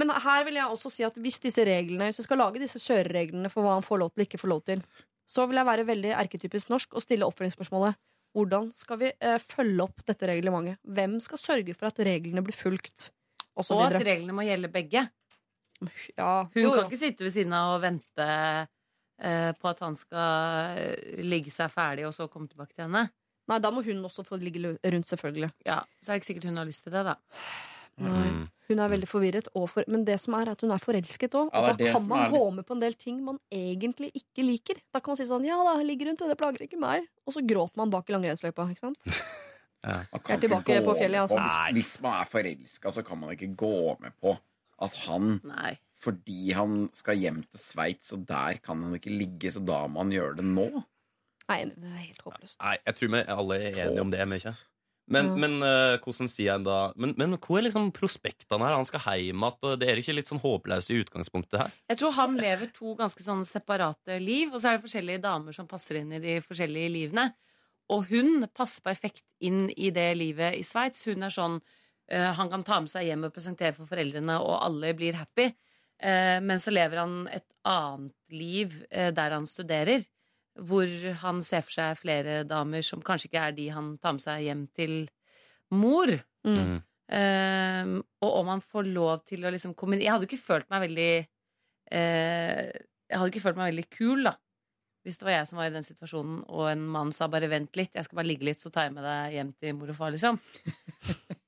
Men 0.00 0.10
her 0.22 0.44
vil 0.46 0.56
jeg 0.58 0.70
også 0.72 0.90
si 0.90 1.04
at 1.06 1.18
hvis 1.22 1.38
disse 1.42 1.62
reglene 1.66 2.08
Hvis 2.08 2.18
jeg 2.18 2.26
skal 2.26 2.40
lage 2.40 2.60
disse 2.62 2.80
kjørereglene 2.82 3.50
for 3.52 3.62
hva 3.62 3.76
han 3.76 3.84
får 3.84 4.00
lov 4.00 4.10
til 4.12 4.22
og 4.22 4.26
ikke 4.26 4.40
får 4.40 4.50
lov 4.50 4.62
til, 4.66 4.82
så 5.28 5.46
vil 5.46 5.60
jeg 5.60 5.68
være 5.68 5.86
veldig 5.86 6.12
erketypisk 6.22 6.70
norsk 6.72 6.96
og 6.96 7.04
stille 7.04 7.26
oppfølgingsspørsmålet 7.28 7.98
hvordan 8.36 8.68
skal 8.76 9.00
vi 9.00 9.10
eh, 9.16 9.38
følge 9.40 9.84
opp 9.86 10.02
dette 10.04 10.28
reglementet? 10.28 10.80
Hvem 10.84 11.18
skal 11.24 11.40
sørge 11.40 11.76
for 11.76 11.88
at 11.88 12.00
reglene 12.04 12.44
blir 12.44 12.56
fulgt? 12.56 13.10
Og 13.56 13.64
så 13.64 13.76
Og 13.78 13.86
at 13.88 14.02
reglene 14.04 14.36
må 14.36 14.44
gjelde 14.44 14.68
begge. 14.72 15.06
Ja, 16.16 16.48
Hun 16.52 16.62
jo, 16.62 16.72
kan 16.72 16.82
jo. 16.82 16.88
ikke 16.88 17.00
sitte 17.00 17.24
ved 17.24 17.32
siden 17.34 17.54
av 17.56 17.74
og 17.76 17.84
vente 17.84 18.26
eh, 18.26 19.52
på 19.56 19.70
at 19.70 19.80
han 19.84 19.96
skal 19.96 20.80
eh, 20.80 21.22
ligge 21.24 21.52
seg 21.52 21.72
ferdig, 21.72 22.06
og 22.08 22.14
så 22.16 22.28
komme 22.32 22.48
tilbake 22.52 22.74
til 22.74 22.86
henne. 22.86 23.06
Nei, 23.46 23.60
da 23.62 23.70
må 23.70 23.84
hun 23.86 24.04
også 24.08 24.24
få 24.26 24.40
ligge 24.42 24.60
rundt, 24.74 25.08
selvfølgelig. 25.08 25.52
Ja, 25.68 25.80
Så 26.02 26.10
er 26.10 26.16
det 26.16 26.22
ikke 26.24 26.32
sikkert 26.32 26.48
hun 26.50 26.60
har 26.60 26.68
lyst 26.68 26.84
til 26.86 26.96
det, 26.96 27.04
da. 27.06 27.16
Nei. 28.02 28.28
Mm. 28.28 28.44
Hun 28.66 28.80
er 28.82 28.90
veldig 28.90 29.08
forvirret, 29.08 29.48
og 29.56 29.68
for, 29.70 29.86
men 29.88 30.02
det 30.04 30.18
som 30.20 30.34
er, 30.36 30.48
er 30.50 30.56
at 30.56 30.64
hun 30.64 30.72
er 30.74 30.82
forelsket 30.82 31.36
òg. 31.38 31.52
Ja, 31.54 31.60
og 31.62 31.78
da 31.78 31.92
kan 31.94 32.08
man 32.10 32.24
er 32.26 32.32
gå 32.34 32.42
med 32.56 32.66
på 32.66 32.74
en 32.74 32.82
del 32.82 32.96
ting 32.98 33.20
man 33.24 33.38
egentlig 33.54 34.10
ikke 34.18 34.44
liker. 34.44 34.80
Da 34.92 35.00
kan 35.00 35.14
man 35.14 35.20
si 35.20 35.28
sånn 35.28 35.46
Ja 35.46 35.60
da, 35.64 35.76
ligger 35.86 36.10
rundt, 36.10 36.24
og 36.26 36.32
det 36.32 36.38
plager 36.40 36.66
ikke 36.66 36.80
meg. 36.82 37.06
Og 37.26 37.34
så 37.34 37.42
gråter 37.42 37.80
man 37.80 37.92
bak 37.92 38.08
i 38.10 38.14
langrennsløypa. 38.14 38.68
Ikke 38.72 38.86
sant? 38.88 39.08
ja. 39.86 40.02
Jeg 40.14 40.36
er 40.36 40.44
tilbake 40.44 40.78
på 40.86 40.96
fjellet, 40.98 41.24
altså. 41.24 41.40
Nei. 41.40 41.72
Hvis, 41.76 41.96
hvis 41.96 42.04
man 42.04 42.20
er 42.20 42.30
forelska, 42.30 42.92
så 42.94 43.04
kan 43.06 43.20
man 43.22 43.34
ikke 43.34 43.50
gå 43.58 43.76
med 44.02 44.14
på 44.22 44.36
at 44.84 44.96
han 45.06 45.38
Nei. 45.48 45.72
fordi 45.96 46.52
han 46.52 46.82
skal 46.94 47.16
hjem 47.16 47.40
til 47.46 47.60
Sveits, 47.62 48.12
og 48.12 48.26
der 48.28 48.60
kan 48.64 48.82
han 48.84 48.94
ikke 48.98 49.14
ligge, 49.14 49.50
så 49.52 49.62
da 49.64 49.86
må 49.88 50.04
han 50.04 50.12
gjøre 50.12 50.38
det 50.42 50.46
nå. 50.48 50.68
Nei, 51.46 51.60
det 51.70 51.86
er 51.86 52.00
helt 52.02 52.24
håpløst. 52.26 52.58
Nei, 52.60 52.76
jeg 52.82 52.98
tror 52.98 53.12
vi 53.14 53.22
alle 53.36 53.58
er 53.60 53.78
enige 53.84 54.02
om 54.02 54.10
det. 54.12 54.24
Men, 54.26 54.40
ikke? 54.42 54.54
Men, 55.06 55.28
Ja. 55.30 55.36
men 55.38 55.52
uh, 55.62 55.96
hvordan 56.02 56.28
sier 56.30 56.48
jeg 56.48 56.64
da 56.66 56.92
Men, 56.98 57.12
men 57.18 57.36
hvor 57.38 57.60
er 57.60 57.66
liksom 57.68 57.92
prospektene 57.94 58.66
her? 58.66 58.74
Han 58.74 58.86
skal 58.88 59.04
hjem 59.04 59.44
igjen. 59.46 59.78
Det 59.78 59.88
er 59.90 60.00
ikke 60.02 60.16
litt 60.16 60.30
sånn 60.30 60.42
håpløst 60.42 60.90
i 60.90 60.98
utgangspunktet 61.04 61.60
her? 61.62 61.74
Jeg 61.92 62.00
tror 62.00 62.14
han 62.16 62.34
lever 62.40 62.72
to 62.74 62.96
ganske 62.98 63.22
sånn 63.22 63.44
separate 63.46 64.18
liv, 64.22 64.50
og 64.50 64.58
så 64.58 64.72
er 64.72 64.78
det 64.78 64.86
forskjellige 64.86 65.22
damer 65.22 65.54
som 65.54 65.68
passer 65.70 66.00
inn 66.00 66.10
i 66.16 66.22
de 66.22 66.40
forskjellige 66.42 66.90
livene. 66.90 67.28
Og 67.94 68.08
hun 68.10 68.48
passer 68.50 68.82
perfekt 68.82 69.22
inn 69.38 69.68
i 69.76 69.92
det 69.94 70.08
livet 70.18 70.58
i 70.58 70.64
Sveits. 70.66 71.04
Hun 71.06 71.22
er 71.22 71.30
sånn 71.30 71.60
uh, 71.60 72.32
Han 72.40 72.50
kan 72.50 72.66
ta 72.66 72.80
med 72.82 72.90
seg 72.90 73.06
hjem 73.06 73.28
og 73.28 73.34
presentere 73.36 73.76
for 73.78 73.86
foreldrene, 73.86 74.40
og 74.42 74.58
alle 74.58 74.90
blir 74.98 75.18
happy. 75.20 75.52
Uh, 76.02 76.42
men 76.42 76.58
så 76.58 76.74
lever 76.74 77.04
han 77.04 77.28
et 77.30 77.46
annet 77.62 78.34
liv 78.34 78.74
der 78.90 79.38
han 79.38 79.46
studerer. 79.46 80.02
Hvor 80.56 80.88
han 81.22 81.42
ser 81.44 81.64
for 81.66 81.76
seg 81.76 81.98
flere 82.00 82.40
damer 82.48 82.84
som 82.86 83.02
kanskje 83.04 83.28
ikke 83.30 83.46
er 83.48 83.56
de 83.56 83.70
han 83.74 83.94
tar 84.00 84.16
med 84.16 84.24
seg 84.24 84.44
hjem 84.46 84.66
til 84.76 84.94
mor. 85.74 86.12
Mm. 86.46 86.78
Ehm, 87.14 87.98
og 88.24 88.32
om 88.40 88.50
han 88.54 88.62
får 88.64 88.88
lov 88.90 89.24
til 89.28 89.44
å 89.46 89.52
liksom 89.52 89.74
inn. 89.76 90.02
Jeg 90.02 90.12
hadde 90.12 90.26
jo 90.26 90.30
ikke 90.32 90.48
følt 90.48 90.70
meg 90.72 90.86
veldig 90.88 91.10
uh, 91.92 92.62
Jeg 93.06 93.20
hadde 93.20 93.30
ikke 93.30 93.44
følt 93.44 93.60
meg 93.60 93.70
veldig 93.70 93.86
kul, 93.94 94.24
da. 94.26 94.34
Hvis 95.06 95.20
det 95.20 95.28
var 95.28 95.36
jeg 95.36 95.46
som 95.46 95.60
var 95.60 95.70
i 95.70 95.74
den 95.74 95.86
situasjonen, 95.86 96.40
og 96.50 96.66
en 96.72 96.82
mann 96.90 97.12
sa 97.14 97.28
bare 97.30 97.46
'vent 97.46 97.78
litt, 97.78 97.92
jeg 97.94 98.04
skal 98.04 98.18
bare 98.18 98.26
ligge 98.26 98.48
litt, 98.48 98.58
så 98.58 98.72
tar 98.74 98.88
jeg 98.88 98.94
med 98.96 99.06
deg 99.06 99.36
hjem 99.38 99.52
til 99.54 99.76
mor 99.78 99.92
og 99.92 99.98
far', 99.98 100.10
liksom. 100.16 100.40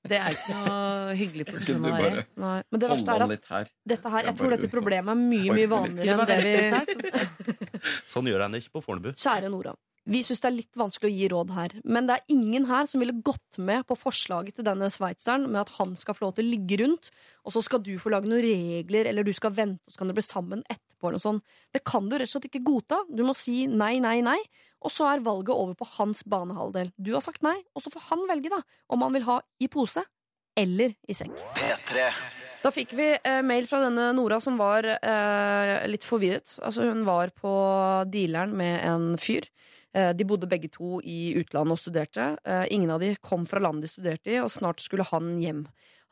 Det 0.09 0.17
er 0.17 0.33
ikke 0.33 0.55
noe 0.57 1.17
hyggelig 1.19 1.45
posisjon 1.51 1.85
å 1.85 1.91
være 1.93 2.23
i. 2.23 2.25
men 2.39 2.81
det 2.81 2.89
verste 2.89 3.17
er 3.17 3.25
at 3.27 3.51
her? 3.51 3.73
dette 3.93 4.13
her, 4.15 4.31
jeg 4.31 4.39
tror 4.39 4.55
dette 4.55 4.71
problemet 4.73 5.13
er 5.13 5.21
mye 5.21 5.57
mye 5.59 5.69
vanligere 5.69 6.15
enn 6.15 6.31
det 6.31 6.39
vi 6.47 7.83
Sånn 8.15 8.31
gjør 8.31 8.47
en 8.47 8.57
det 8.57 8.63
ikke 8.63 8.79
på 8.79 8.85
Fornebu. 8.87 9.11
Kjære 9.13 9.51
Nora. 9.53 9.75
Vi 10.09 10.23
syns 10.25 10.41
det 10.41 10.49
er 10.49 10.57
litt 10.57 10.79
vanskelig 10.81 11.11
å 11.11 11.17
gi 11.19 11.27
råd 11.29 11.51
her, 11.53 11.73
men 11.85 12.07
det 12.09 12.15
er 12.17 12.33
ingen 12.33 12.65
her 12.71 12.87
som 12.89 13.03
ville 13.03 13.13
gått 13.21 13.59
med 13.61 13.85
på 13.91 13.97
forslaget 13.99 14.57
til 14.57 14.65
denne 14.65 14.89
sveitseren 14.89 15.45
med 15.51 15.67
at 15.67 15.75
han 15.77 15.93
skal 16.01 16.17
få 16.17 16.25
lov 16.25 16.39
til 16.39 16.47
å 16.47 16.53
ligge 16.55 16.79
rundt, 16.81 17.11
og 17.45 17.53
så 17.53 17.61
skal 17.67 17.83
du 17.85 17.93
få 18.01 18.15
lage 18.15 18.31
noen 18.31 18.41
regler, 18.41 19.11
eller 19.11 19.27
du 19.27 19.35
skal 19.37 19.53
vente, 19.53 19.85
og 19.85 19.93
så 19.93 20.01
kan 20.01 20.09
dere 20.09 20.17
bli 20.17 20.25
sammen 20.25 20.65
etterpå, 20.65 20.88
eller 21.07 21.19
noe 21.19 21.23
sånt. 21.23 21.45
Det 21.75 21.85
kan 21.87 22.09
du 22.11 22.17
rett 22.17 22.29
og 22.29 22.35
slett 22.35 22.49
ikke 22.51 22.65
godta. 22.67 23.03
Du 23.07 23.23
må 23.27 23.37
si 23.39 23.67
nei, 23.71 23.95
nei, 24.03 24.19
nei, 24.27 24.39
og 24.83 24.95
så 24.95 25.09
er 25.13 25.25
valget 25.27 25.55
over 25.55 25.79
på 25.79 25.87
hans 25.97 26.25
banehalvdel. 26.27 26.91
Du 26.99 27.13
har 27.15 27.23
sagt 27.25 27.47
nei, 27.47 27.57
og 27.75 27.85
så 27.85 27.93
får 27.95 28.09
han 28.11 28.27
velge, 28.31 28.53
da, 28.53 28.63
om 28.91 29.07
han 29.07 29.15
vil 29.15 29.27
ha 29.29 29.41
i 29.63 29.71
pose 29.71 30.05
eller 30.59 30.95
i 31.07 31.15
sekk. 31.15 31.35
P3. 31.55 32.11
Da 32.59 32.73
fikk 32.75 32.93
vi 32.99 33.13
eh, 33.15 33.41
mail 33.47 33.69
fra 33.71 33.85
denne 33.85 34.11
Nora 34.17 34.41
som 34.43 34.57
var 34.59 34.87
eh, 34.97 35.75
litt 35.87 36.07
forvirret. 36.07 36.57
Altså 36.59 36.89
Hun 36.89 37.05
var 37.07 37.31
på 37.31 37.53
dealeren 38.11 38.57
med 38.59 38.83
en 38.83 39.13
fyr. 39.23 39.47
Eh, 39.95 40.11
de 40.17 40.27
bodde 40.27 40.51
begge 40.51 40.71
to 40.75 40.99
i 41.07 41.37
utlandet 41.39 41.77
og 41.77 41.81
studerte. 41.81 42.33
Eh, 42.45 42.67
ingen 42.75 42.91
av 42.91 43.01
de 43.03 43.15
kom 43.23 43.47
fra 43.49 43.63
landet 43.63 43.87
de 43.87 43.93
studerte 43.93 44.35
i, 44.35 44.41
og 44.43 44.51
snart 44.53 44.83
skulle 44.83 45.07
han 45.13 45.37
hjem. 45.43 45.65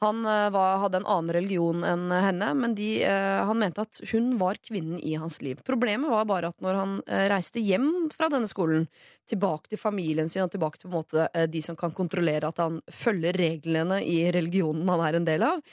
Han 0.04 0.26
eh, 0.28 0.50
var, 0.52 0.78
hadde 0.82 1.00
en 1.00 1.08
annen 1.08 1.32
religion 1.38 1.84
enn 1.88 2.10
henne, 2.12 2.50
men 2.58 2.74
de, 2.76 2.90
eh, 3.08 3.40
han 3.48 3.58
mente 3.60 3.84
at 3.86 4.02
hun 4.12 4.34
var 4.40 4.60
kvinnen 4.60 5.00
i 5.00 5.14
hans 5.16 5.40
liv. 5.44 5.62
Problemet 5.64 6.12
var 6.12 6.28
bare 6.28 6.52
at 6.52 6.60
når 6.64 6.80
han 6.80 6.96
eh, 7.06 7.26
reiste 7.32 7.62
hjem 7.64 8.10
fra 8.12 8.28
denne 8.32 8.50
skolen, 8.50 8.88
tilbake 9.26 9.72
til 9.72 9.80
familien 9.80 10.28
sin 10.30 10.44
og 10.44 10.52
tilbake 10.52 10.78
til 10.78 10.92
måte, 10.92 11.24
de 11.50 11.58
som 11.64 11.74
kan 11.74 11.90
kontrollere 11.90 12.46
at 12.46 12.60
han 12.62 12.76
følger 12.94 13.34
reglene 13.34 13.98
i 14.06 14.20
religionen 14.30 14.86
han 14.86 15.02
er 15.02 15.18
en 15.18 15.26
del 15.26 15.42
av, 15.42 15.64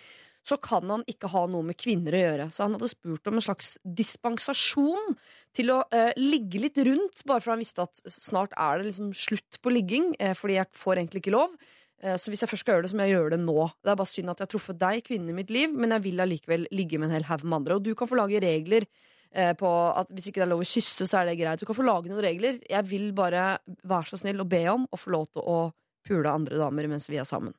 så 0.48 0.58
kan 0.60 0.90
han 0.92 1.04
ikke 1.10 1.30
ha 1.32 1.46
noe 1.48 1.64
med 1.66 1.78
kvinner 1.80 2.16
å 2.16 2.22
gjøre. 2.24 2.48
Så 2.52 2.66
han 2.66 2.76
hadde 2.76 2.92
spurt 2.92 3.30
om 3.30 3.40
en 3.40 3.46
slags 3.46 3.76
dispensasjon 3.84 5.16
til 5.56 5.72
å 5.72 5.80
eh, 5.96 6.12
ligge 6.20 6.60
litt 6.66 6.80
rundt, 6.84 7.24
bare 7.28 7.44
for 7.44 7.56
han 7.56 7.64
visste 7.64 7.86
at 7.86 8.04
snart 8.12 8.56
er 8.60 8.82
det 8.82 8.90
liksom 8.90 9.14
slutt 9.16 9.62
på 9.64 9.74
ligging, 9.74 10.12
eh, 10.20 10.36
fordi 10.38 10.60
jeg 10.60 10.84
får 10.84 11.00
egentlig 11.00 11.24
ikke 11.24 11.38
lov. 11.38 11.56
Eh, 12.02 12.16
Så 12.18 12.32
hvis 12.32 12.42
jeg 12.42 12.50
først 12.50 12.66
skal 12.66 12.76
gjøre 12.76 12.84
det, 12.88 12.92
så 12.92 12.98
må 12.98 13.06
jeg 13.08 13.16
gjøre 13.18 13.30
det 13.36 13.40
nå. 13.44 13.72
Det 13.84 13.92
er 13.92 14.00
bare 14.00 14.12
synd 14.14 14.30
at 14.34 14.40
jeg 14.40 14.48
har 14.48 14.54
truffet 14.56 14.80
deg, 14.80 15.04
kvinnen 15.04 15.30
i 15.30 15.38
mitt 15.38 15.50
liv, 15.54 15.74
men 15.74 15.92
jeg 15.92 16.04
vil 16.04 16.24
allikevel 16.24 16.68
ligge 16.72 16.98
med 17.00 17.10
en 17.10 17.18
hel 17.20 17.28
haug 17.30 17.44
med 17.44 17.58
andre. 17.62 17.76
Og 17.76 17.84
du 17.84 17.94
kan 17.96 18.08
få 18.10 18.18
lage 18.20 18.42
regler 18.44 18.86
eh, 19.34 19.54
på 19.54 19.70
at 19.94 20.10
hvis 20.10 20.28
ikke 20.32 20.42
det 20.42 20.48
er 20.48 20.52
lov 20.56 20.64
å 20.66 20.68
kysse, 20.68 21.08
så 21.08 21.22
er 21.22 21.32
det 21.32 21.38
greit. 21.40 21.60
Du 21.60 21.66
kan 21.70 21.76
få 21.78 21.86
lage 21.86 22.10
noen 22.12 22.24
regler. 22.24 22.60
Jeg 22.70 22.90
vil 22.90 23.12
bare 23.14 23.58
være 23.84 24.10
så 24.14 24.20
snill 24.24 24.42
og 24.42 24.50
be 24.50 24.64
om 24.72 24.88
å 24.92 25.00
få 25.00 25.14
lov 25.14 25.30
til 25.34 25.44
å 25.46 25.60
pule 26.04 26.28
andre 26.28 26.58
damer 26.60 26.90
mens 26.92 27.08
vi 27.10 27.18
er 27.22 27.28
sammen. 27.28 27.54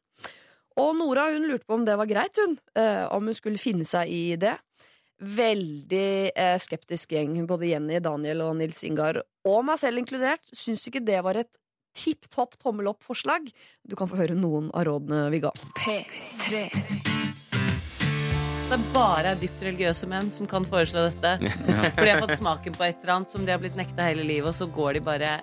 Og 0.76 0.90
Nora 0.98 1.28
hun 1.30 1.46
lurte 1.46 1.64
på 1.68 1.76
om 1.78 1.84
det 1.86 1.94
var 1.96 2.08
greit, 2.10 2.36
hun. 2.42 2.58
eh, 2.74 3.06
Om 3.14 3.30
hun 3.30 3.34
skulle 3.34 3.58
finne 3.62 3.86
seg 3.86 4.10
i 4.10 4.36
det. 4.36 4.56
Veldig 5.22 6.32
skeptisk 6.60 7.12
gjeng, 7.14 7.36
både 7.46 7.68
Jenny, 7.70 8.00
Daniel 8.02 8.42
og 8.48 8.56
Nils 8.58 8.82
Ingar, 8.84 9.20
og 9.46 9.60
meg 9.64 9.78
selv 9.80 10.00
inkludert, 10.02 10.42
syns 10.50 10.82
ikke 10.90 11.04
det 11.06 11.20
var 11.24 11.38
et 11.38 11.60
tipp 11.94 12.28
topp 12.32 12.58
tommel 12.60 12.90
opp-forslag. 12.92 13.48
Du 13.82 13.96
kan 13.98 14.10
få 14.10 14.18
høre 14.20 14.36
noen 14.38 14.70
av 14.74 14.88
rådene 14.88 15.28
vi 15.34 15.42
ga. 15.44 15.52
P3. 15.78 16.66
Det 18.64 18.78
er 18.78 18.84
bare 18.94 19.34
dypt 19.38 19.60
religiøse 19.62 20.08
menn 20.10 20.30
som 20.34 20.48
kan 20.50 20.64
foreslå 20.66 21.06
dette. 21.10 21.34
For 21.94 22.00
de 22.00 22.14
har 22.14 22.22
fått 22.24 22.38
smaken 22.40 22.76
på 22.76 22.86
et 22.86 23.02
eller 23.02 23.18
annet 23.18 23.34
som 23.34 23.44
de 23.44 23.52
har 23.54 23.60
blitt 23.62 23.76
nekta 23.78 24.08
hele 24.08 24.24
livet, 24.26 24.48
og 24.50 24.56
så 24.56 24.66
går 24.72 24.96
de 24.98 25.04
bare 25.04 25.34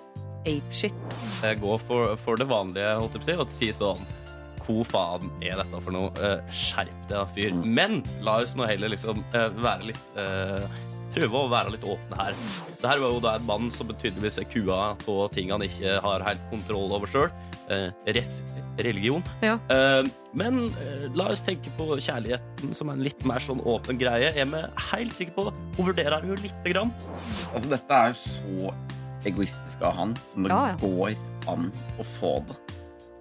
apeshit. 0.42 0.96
Jeg 1.42 1.60
går 1.62 1.78
for, 1.78 2.16
for 2.18 2.38
det 2.40 2.48
vanlige, 2.50 2.96
holdt 2.98 3.14
jeg 3.14 3.22
på 3.22 3.28
å 3.28 3.28
si, 3.30 3.36
og 3.38 3.52
si 3.54 3.68
sånn 3.76 4.02
Hvor 4.62 4.82
faen 4.86 5.30
er 5.42 5.58
dette 5.58 5.80
for 5.82 5.94
noe? 5.94 6.10
Eh, 6.18 6.54
skjerp 6.54 7.06
deg, 7.10 7.30
fyr. 7.34 7.54
Men 7.62 8.00
la 8.26 8.40
oss 8.42 8.56
nå 8.58 8.66
heller 8.66 8.90
liksom 8.92 9.22
eh, 9.34 9.48
være 9.62 9.92
litt 9.92 10.18
eh, 10.18 10.66
Prøve 11.12 11.42
å 11.44 11.50
være 11.52 11.74
litt 11.74 11.84
åpne 11.84 12.18
her. 12.18 12.36
Det 12.80 12.88
her 12.88 13.02
var 13.02 13.12
jo 13.14 13.20
da 13.22 13.34
en 13.36 13.46
mann 13.48 13.70
som 13.74 13.90
tydeligvis 13.92 14.38
er 14.40 14.48
kua 14.48 14.94
på 15.04 15.16
ting 15.34 15.52
han 15.52 15.64
ikke 15.66 15.98
har 16.04 16.24
helt 16.26 16.44
kontroll 16.50 16.92
over 16.96 17.10
sjøl. 17.10 17.30
ref. 18.06 18.32
religion. 18.78 19.22
Ja. 19.44 19.58
Eh, 19.68 20.06
men 20.34 20.70
eh, 20.80 21.04
la 21.14 21.26
oss 21.32 21.42
tenke 21.44 21.70
på 21.76 21.90
kjærligheten 22.00 22.72
som 22.74 22.88
en 22.88 23.02
litt 23.04 23.20
mer 23.28 23.40
sånn 23.44 23.60
åpen 23.68 23.98
greie. 24.00 24.30
Jeg 24.32 24.48
er 24.48 24.70
helt 24.92 25.12
sikker 25.14 25.34
på 25.36 25.44
Hun 25.76 25.86
vurderer 25.90 26.24
jo 26.24 26.34
lite 26.40 26.72
grann. 26.72 26.92
Altså, 27.52 27.68
dette 27.68 27.92
er 27.98 28.14
jo 28.14 28.18
så 28.22 28.72
egoistisk 29.28 29.84
av 29.84 29.94
han 30.00 30.16
som 30.32 30.42
det 30.48 30.50
Ja, 30.50 30.72
ja. 30.72 30.76
går 30.80 31.14
an 31.52 31.68
å 32.00 32.06
få 32.16 32.32
det. 32.48 32.56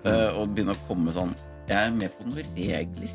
Eh, 0.08 0.40
og 0.40 0.56
begynne 0.56 0.74
å 0.74 0.82
komme 0.88 1.12
sånn 1.14 1.36
Jeg 1.70 1.78
er 1.78 1.92
med 1.94 2.16
på 2.18 2.26
noen 2.26 2.56
regler. 2.58 3.12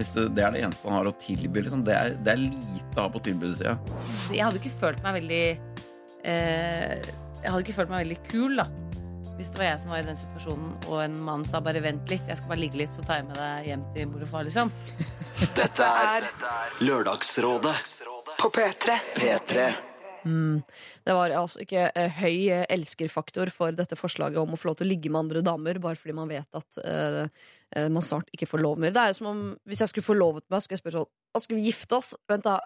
Hvis 0.00 0.14
det, 0.14 0.30
det 0.32 0.44
er 0.46 0.54
det 0.54 0.60
eneste 0.64 0.88
han 0.88 0.96
har 0.96 1.08
å 1.10 1.16
tilby. 1.20 1.60
Liksom. 1.66 1.82
Det, 1.84 1.92
er, 1.92 2.14
det 2.24 2.32
er 2.32 2.38
lite 2.40 2.94
å 2.96 3.02
ha 3.04 3.10
på 3.12 3.20
tilbudssida. 3.26 3.74
Jeg 4.32 4.46
hadde 4.46 4.60
ikke 4.62 4.78
følt 4.80 5.02
meg 5.04 5.18
veldig 5.18 5.42
eh, 6.24 7.10
Jeg 7.42 7.50
hadde 7.50 7.60
ikke 7.66 7.76
følt 7.82 7.92
meg 7.92 8.06
veldig 8.06 8.16
kul, 8.30 8.54
da. 8.62 8.70
Hvis 9.36 9.52
det 9.52 9.60
var 9.60 9.68
jeg 9.70 9.82
som 9.82 9.92
var 9.92 10.00
i 10.00 10.06
den 10.08 10.16
situasjonen, 10.20 10.72
og 10.88 10.96
en 11.00 11.20
mann 11.24 11.44
sa 11.48 11.60
bare 11.64 11.80
'vent 11.84 12.10
litt, 12.12 12.24
jeg 12.28 12.36
skal 12.36 12.50
bare 12.52 12.60
ligge 12.60 12.80
litt, 12.80 12.96
så 12.96 13.04
tar 13.04 13.20
jeg 13.20 13.28
med 13.28 13.38
deg 13.40 13.68
hjem 13.70 13.84
til 13.94 14.10
mor 14.10 14.24
og 14.24 14.32
far', 14.32 14.48
liksom. 14.48 14.72
Dette 15.60 15.92
er 16.08 16.28
Lørdagsrådet 16.84 17.76
På 18.40 18.52
P3. 18.52 18.98
P3. 19.16 19.70
Det 20.20 21.14
var 21.16 21.32
altså 21.32 21.62
ikke 21.64 21.86
eh, 21.96 22.18
høy 22.20 22.50
eh, 22.52 22.66
elskerfaktor 22.68 23.48
for 23.54 23.72
dette 23.76 23.96
forslaget 23.96 24.40
om 24.42 24.52
å 24.52 24.60
få 24.60 24.68
lov 24.68 24.80
til 24.80 24.88
å 24.88 24.92
ligge 24.92 25.12
med 25.12 25.24
andre 25.24 25.44
damer, 25.44 25.80
bare 25.80 25.96
fordi 25.96 26.16
man 26.16 26.28
vet 26.28 26.60
at 26.60 26.80
eh, 26.84 27.48
man 27.90 28.02
snart 28.02 28.28
ikke 28.34 28.48
får 28.50 28.62
lov 28.64 28.80
mer. 28.82 28.90
Det 28.94 29.02
er 29.02 29.12
jo 29.12 29.18
som 29.20 29.30
om 29.30 29.40
hvis 29.68 29.84
jeg 29.84 29.92
skulle 29.92 30.08
forlovet 30.08 30.46
meg, 30.50 30.62
skulle 30.64 30.78
jeg 30.80 30.84
spørre 30.84 31.02
sånn 31.04 31.10
«Å, 31.30 31.42
Skal 31.44 31.60
vi 31.60 31.68
gifte 31.68 31.98
oss? 32.00 32.12
Vent, 32.30 32.46
da. 32.48 32.58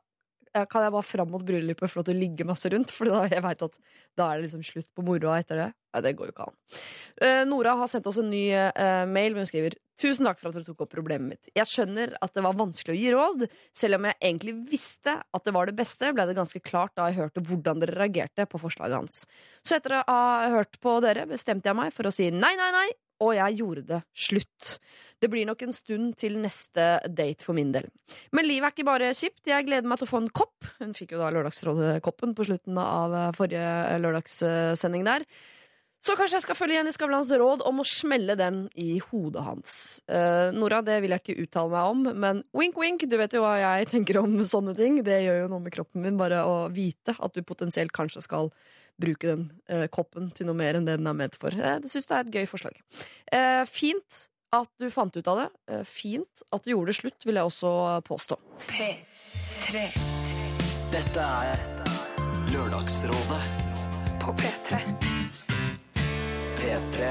Eh, 0.54 0.64
Kan 0.70 0.84
jeg 0.87 0.94
bare 0.94 1.06
fram 1.06 1.32
mot 1.34 1.44
bryllupet 1.44 1.90
få 1.90 2.00
lov 2.00 2.08
til 2.08 2.16
å 2.16 2.23
ligge 2.23 2.46
masse 2.49 2.70
rundt? 2.73 2.92
For 2.94 3.11
da 3.11 3.25
jeg 3.28 3.42
vet 3.44 3.64
at 3.66 3.78
da 4.16 4.28
er 4.30 4.38
det 4.38 4.46
liksom 4.49 4.64
slutt 4.64 4.90
på 4.94 5.04
moroa 5.04 5.40
etter 5.42 5.61
det. 5.61 5.70
Nei, 5.94 6.02
det 6.06 6.12
går 6.18 6.30
jo 6.30 6.34
ikke 6.34 6.46
an. 6.49 6.56
Eh, 7.23 7.42
Nora 7.46 7.75
har 7.78 7.90
sendt 7.90 8.06
oss 8.11 8.18
en 8.18 8.30
ny 8.30 8.49
uh, 8.50 9.04
mail 9.06 9.37
hun 9.38 9.46
skriver 9.46 9.76
Tusen 9.94 10.26
takk 10.26 10.40
for 10.40 10.50
at 10.50 10.56
dere 10.56 10.66
tok 10.66 10.80
opp 10.82 10.90
problemet 10.90 11.28
mitt. 11.30 11.49
Jeg 11.54 11.70
skjønner 11.70 12.16
at 12.18 12.32
det 12.34 12.42
var 12.42 12.56
vanskelig 12.58 12.96
å 12.96 12.99
gi 12.99 13.12
råd. 13.14 13.44
Selv 13.70 14.00
om 14.00 14.08
jeg 14.08 14.16
egentlig 14.26 14.54
visste 14.73 15.12
at 15.23 15.44
det 15.46 15.52
var 15.54 15.70
det 15.70 15.76
beste, 15.78 16.11
ble 16.16 16.25
det 16.26 16.34
ganske 16.34 16.58
klart 16.66 16.96
da 16.99 17.06
jeg 17.06 17.20
hørte 17.20 17.44
hvordan 17.46 17.78
dere 17.78 17.94
reagerte 18.00 18.42
på 18.50 18.58
forslaget 18.58 18.96
hans. 18.99 19.20
Så 19.62 19.76
etter 19.78 20.00
å 20.00 20.02
ha 20.08 20.50
hørt 20.56 20.80
på 20.82 20.96
dere, 21.04 21.28
bestemte 21.30 21.70
jeg 21.70 21.78
meg 21.78 21.94
for 21.94 22.11
å 22.11 22.14
si 22.14 22.26
nei, 22.34 22.56
nei, 22.58 22.73
nei, 22.75 22.88
og 23.23 23.35
jeg 23.37 23.59
gjorde 23.61 23.85
det 23.88 24.00
slutt. 24.26 24.71
Det 25.23 25.30
blir 25.33 25.47
nok 25.49 25.62
en 25.64 25.75
stund 25.75 26.14
til 26.21 26.38
neste 26.42 26.87
date 27.06 27.47
for 27.47 27.56
min 27.56 27.73
del. 27.75 27.87
Men 28.35 28.49
livet 28.49 28.68
er 28.68 28.75
ikke 28.75 28.88
bare 28.88 29.12
kjipt. 29.16 29.47
Jeg 29.49 29.66
gleder 29.68 29.88
meg 29.88 30.00
til 30.00 30.09
å 30.09 30.12
få 30.12 30.23
en 30.25 30.33
kopp. 30.35 30.68
Hun 30.80 30.94
fikk 30.97 31.14
jo 31.14 31.23
da 31.23 31.30
Lørdagsrådet-koppen 31.35 32.35
på 32.37 32.49
slutten 32.50 32.80
av 32.80 33.14
eh, 33.14 33.30
forrige 33.37 34.00
lørdagssending 34.02 35.06
der. 35.06 35.26
Så 36.04 36.12
kanskje 36.18 36.37
jeg 36.37 36.44
skal 36.44 36.56
følge 36.58 36.76
Jenny 36.76 36.92
Skavlans 36.92 37.30
råd 37.40 37.62
om 37.64 37.80
å 37.80 37.87
smelle 37.88 38.34
den 38.37 38.66
i 38.76 38.99
hodet 39.06 39.44
hans. 39.46 39.75
Uh, 40.04 40.52
Nora, 40.52 40.82
det 40.84 40.99
vil 41.00 41.14
jeg 41.14 41.23
ikke 41.23 41.46
uttale 41.46 41.73
meg 41.73 41.92
om, 41.94 42.02
men 42.20 42.42
wink, 42.52 42.76
wink, 42.76 43.06
du 43.08 43.16
vet 43.16 43.32
jo 43.32 43.40
hva 43.40 43.54
jeg 43.62 43.88
tenker 43.94 44.20
om 44.20 44.37
sånne 44.44 44.76
ting. 44.76 44.99
Det 45.06 45.23
gjør 45.25 45.44
jo 45.44 45.50
noe 45.54 45.64
med 45.64 45.73
kroppen 45.73 46.04
min, 46.04 46.20
bare 46.20 46.42
å 46.44 46.58
vite 46.75 47.16
at 47.16 47.32
du 47.32 47.40
potensielt 47.46 47.94
kanskje 47.96 48.20
skal 48.26 48.52
bruke 49.00 49.30
den 49.30 49.49
uh, 49.73 49.87
koppen 49.88 50.28
til 50.37 50.50
noe 50.50 50.58
mer 50.58 50.76
enn 50.76 50.84
det 50.84 50.99
den 51.00 51.08
er 51.08 51.16
ment 51.16 51.40
for. 51.40 51.56
Jeg 51.56 51.88
syns 51.88 52.11
det 52.11 52.18
er 52.18 52.28
et 52.28 52.37
gøy 52.37 52.50
forslag. 52.52 52.78
Eh, 53.32 53.64
fint 53.70 54.20
at 54.54 54.70
du 54.78 54.87
fant 54.92 55.16
ut 55.16 55.32
av 55.32 55.40
det. 55.40 55.49
Eh, 55.73 55.82
fint 55.88 56.44
at 56.52 56.68
du 56.68 56.75
gjorde 56.75 56.92
det 56.92 56.99
slutt, 57.00 57.26
vil 57.26 57.40
jeg 57.40 57.50
også 57.50 57.73
påstå. 58.06 58.38
P3. 58.68 59.88
Dette 60.94 61.26
er 61.49 61.66
Lørdagsrådet 62.52 63.42
På 64.23 64.37
P3. 64.38 65.13
P3. 66.75 67.09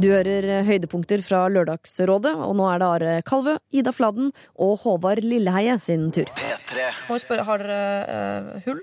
Du 0.00 0.06
hører 0.12 0.44
eh, 0.44 0.64
høydepunkter 0.66 1.22
fra 1.24 1.38
Lørdagsrådet, 1.48 2.32
og 2.44 2.52
nå 2.58 2.66
er 2.68 2.80
det 2.82 2.88
Are 2.88 3.12
Kalvø, 3.26 3.54
Ida 3.72 3.92
Fladen 3.96 4.28
og 4.60 4.74
Håvard 4.82 5.22
Lilleheie 5.24 5.76
sin 5.80 6.10
tur. 6.14 6.28
P3. 6.36 6.84
Må 7.08 7.16
jeg 7.16 7.22
spørre, 7.24 7.46
har 7.48 7.64
dere 7.64 7.78
eh, 8.12 8.50
hull? 8.66 8.82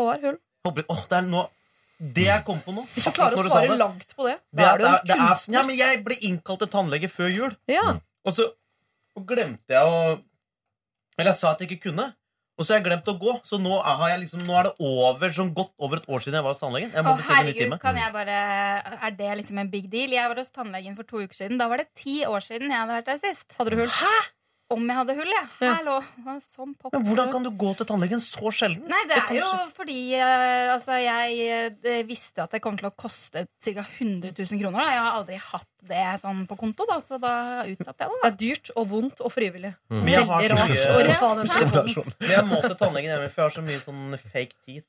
Håvard, 0.00 0.24
hull? 0.24 0.38
Håper, 0.64 0.86
åh, 0.94 1.02
det 1.10 1.18
er 1.18 1.26
nå 1.28 1.42
Det 2.16 2.24
jeg 2.28 2.44
kom 2.46 2.60
på 2.64 2.70
nå 2.76 2.84
Hvis 2.94 3.04
du 3.08 3.10
klarer 3.16 3.34
å 3.34 3.40
Når 3.42 3.48
sa 3.50 3.54
svare 3.56 3.70
det, 3.72 3.78
langt 3.80 4.12
på 4.16 4.28
det, 4.28 4.36
det 4.54 4.62
da 4.62 4.68
er, 4.68 4.72
er 4.72 4.78
du 4.78 4.84
det 4.84 4.92
er, 4.92 5.00
det 5.10 5.14
er, 5.16 5.22
kunstner. 5.26 5.56
ja, 5.58 5.62
men 5.68 5.78
Jeg 5.80 6.00
ble 6.06 6.16
innkalt 6.30 6.62
til 6.62 6.70
tannlege 6.72 7.10
før 7.12 7.32
jul, 7.34 7.56
Ja. 7.70 7.82
og 8.24 8.36
så 8.36 8.46
og 9.18 9.26
glemte 9.28 9.74
jeg 9.76 9.82
å 9.84 9.98
Eller 11.18 11.32
jeg 11.34 11.40
sa 11.42 11.50
at 11.52 11.60
jeg 11.60 11.68
ikke 11.74 11.90
kunne. 11.90 12.06
Og 12.62 12.66
så 12.68 12.76
har 12.76 12.78
jeg 12.78 12.86
glemt 12.86 13.08
å 13.10 13.16
gå, 13.18 13.32
så 13.42 13.58
nå 13.58 13.78
er, 13.80 14.02
jeg 14.12 14.20
liksom, 14.22 14.44
nå 14.46 14.54
er 14.60 14.68
det 14.68 14.74
over 14.86 15.32
sånn 15.34 15.48
godt 15.56 15.72
over 15.82 15.98
et 15.98 16.04
år 16.06 16.22
siden 16.22 16.38
jeg 16.38 16.46
var 16.46 16.54
hos 16.54 16.62
tannlegen. 16.62 16.92
Jeg 16.94 17.02
Å, 17.02 17.14
herregud, 17.26 17.58
time. 17.58 17.78
kan 17.82 17.98
jeg 17.98 18.14
bare 18.14 18.36
Er 18.94 19.16
det 19.18 19.32
liksom 19.40 19.58
en 19.64 19.72
big 19.72 19.88
deal? 19.90 20.14
Jeg 20.14 20.30
var 20.30 20.38
hos 20.38 20.54
tannlegen 20.54 20.94
for 20.94 21.08
to 21.08 21.24
uker 21.24 21.34
siden. 21.40 21.58
Da 21.58 21.66
var 21.72 21.82
det 21.82 21.88
ti 21.98 22.20
år 22.28 22.44
siden 22.44 22.70
jeg 22.70 22.78
hadde 22.78 23.00
vært 23.00 23.10
der 23.10 23.18
sist. 23.24 23.50
Hadde 23.58 23.74
du 23.74 23.82
hull? 23.82 23.90
Om 24.72 24.86
jeg 24.88 24.98
hadde 24.98 25.16
hull, 25.18 25.32
ja. 25.32 25.42
Ja. 25.62 25.72
Hallo. 25.78 25.96
Sånn 26.42 26.72
pokker. 26.78 26.96
Men 26.98 27.06
hvordan 27.08 27.32
kan 27.34 27.46
du 27.46 27.50
gå 27.60 27.72
til 27.78 27.88
tannlegen 27.88 28.22
så 28.24 28.52
sjelden? 28.54 28.86
Nei, 28.90 29.02
det 29.10 29.18
er 29.20 29.38
jo 29.38 29.50
fordi 29.76 29.98
eh, 30.16 30.72
altså, 30.72 30.96
jeg 31.02 31.74
eh, 31.82 32.00
visste 32.08 32.46
at 32.46 32.56
det 32.56 32.62
kom 32.64 32.78
til 32.80 32.88
å 32.88 32.94
koste 32.96 33.44
ca. 33.64 33.84
100 33.84 34.32
000 34.32 34.62
kroner. 34.62 34.78
Da. 34.80 34.88
Jeg 34.94 35.02
har 35.04 35.18
aldri 35.20 35.40
hatt 35.50 35.68
det 35.92 36.06
sånn 36.22 36.44
på 36.48 36.56
konto, 36.60 36.86
da, 36.88 36.98
så 37.02 37.18
da 37.22 37.34
utsatte 37.66 38.06
jeg 38.06 38.14
det. 38.14 38.20
Det 38.22 38.30
er 38.30 38.38
dyrt 38.42 38.72
og 38.76 38.88
vondt 38.92 39.22
og 39.24 39.34
frivillig. 39.34 39.74
Men 39.92 40.12
jeg 40.14 40.26
har 40.30 40.48
Veldig 40.52 40.80
så 40.80 41.66
rart. 41.66 42.16
Men 42.22 42.34
jeg 42.36 42.48
må 42.48 42.62
til 42.64 42.76
tannlegen 42.78 43.14
hjemme, 43.14 43.30
for 43.32 43.42
jeg 43.42 43.48
har 43.48 43.56
så 43.58 43.64
mye 43.66 43.82
sånn 43.82 44.18
fake 44.22 44.56
teeth. 44.64 44.88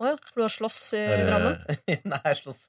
Å 0.00 0.08
ja, 0.08 0.14
for 0.18 0.40
du 0.40 0.44
har 0.46 0.52
slåss 0.52 0.78
i 0.98 1.02
Drammen? 1.28 1.58
Nei, 2.12 2.20
jeg 2.32 2.38
slåss, 2.40 2.62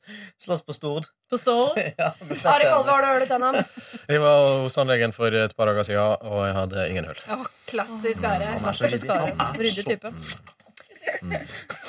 slåss 0.43 0.63
på 0.67 0.75
Stord. 0.75 1.07
På 1.31 1.39
Stål? 1.41 1.71
Ja, 2.01 2.11
Ari 2.51 2.67
Kalve, 2.67 2.91
har 2.91 3.05
du 3.05 3.09
hørt 3.09 3.29
tennene? 3.31 3.63
Vi 4.11 4.19
var 4.21 4.49
hos 4.65 4.75
tannlegen 4.77 5.15
for 5.15 5.33
et 5.33 5.55
par 5.57 5.71
dager 5.71 5.87
siden, 5.87 6.27
og 6.29 6.43
jeg 6.45 6.57
hadde 6.59 6.89
ingen 6.91 7.07
hull. 7.09 7.23
Oh, 7.37 7.47
klassisk 7.69 8.27
Are. 8.29 8.51
Så 8.59 8.65
Klassisk. 8.67 9.13
Are. 9.15 9.53
Ryddig 9.57 9.87
type. 9.87 10.11
type. 10.11 10.59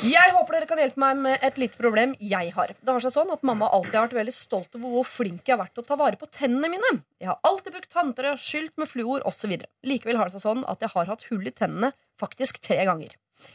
Jeg 0.05 0.33
håper 0.35 0.57
dere 0.57 0.67
kan 0.69 0.81
hjelpe 0.81 0.99
meg 1.00 1.21
med 1.23 1.45
et 1.47 1.59
lite 1.61 1.79
problem 1.79 2.14
jeg 2.19 2.50
har. 2.57 2.73
Det 2.75 2.91
har 2.97 3.03
seg 3.05 3.14
sånn 3.14 3.31
at 3.35 3.45
Mamma 3.47 3.69
alltid 3.73 3.95
har 3.95 4.09
vært 4.09 4.17
veldig 4.19 4.35
stolt 4.35 4.75
over 4.79 4.97
hvor 4.97 5.07
flink 5.07 5.47
jeg 5.47 5.55
har 5.55 5.62
vært 5.62 5.75
til 5.76 5.85
å 5.85 5.88
ta 5.91 5.99
vare 6.00 6.19
på 6.21 6.29
tennene 6.35 6.71
mine. 6.73 6.91
Jeg 7.23 7.31
har 7.31 7.38
alltid 7.47 7.76
brukt 7.76 7.93
tanntørr, 7.95 8.41
skylt 8.43 8.75
med 8.81 8.91
fluor 8.91 9.23
osv. 9.29 9.55
Likevel 9.87 10.19
har 10.19 10.31
det 10.31 10.38
seg 10.38 10.47
sånn 10.49 10.64
at 10.71 10.83
jeg 10.83 10.95
har 10.97 11.12
hatt 11.12 11.26
hull 11.31 11.47
i 11.47 11.55
tennene 11.55 11.93
faktisk 12.21 12.59
tre 12.64 12.81
ganger. 12.88 13.14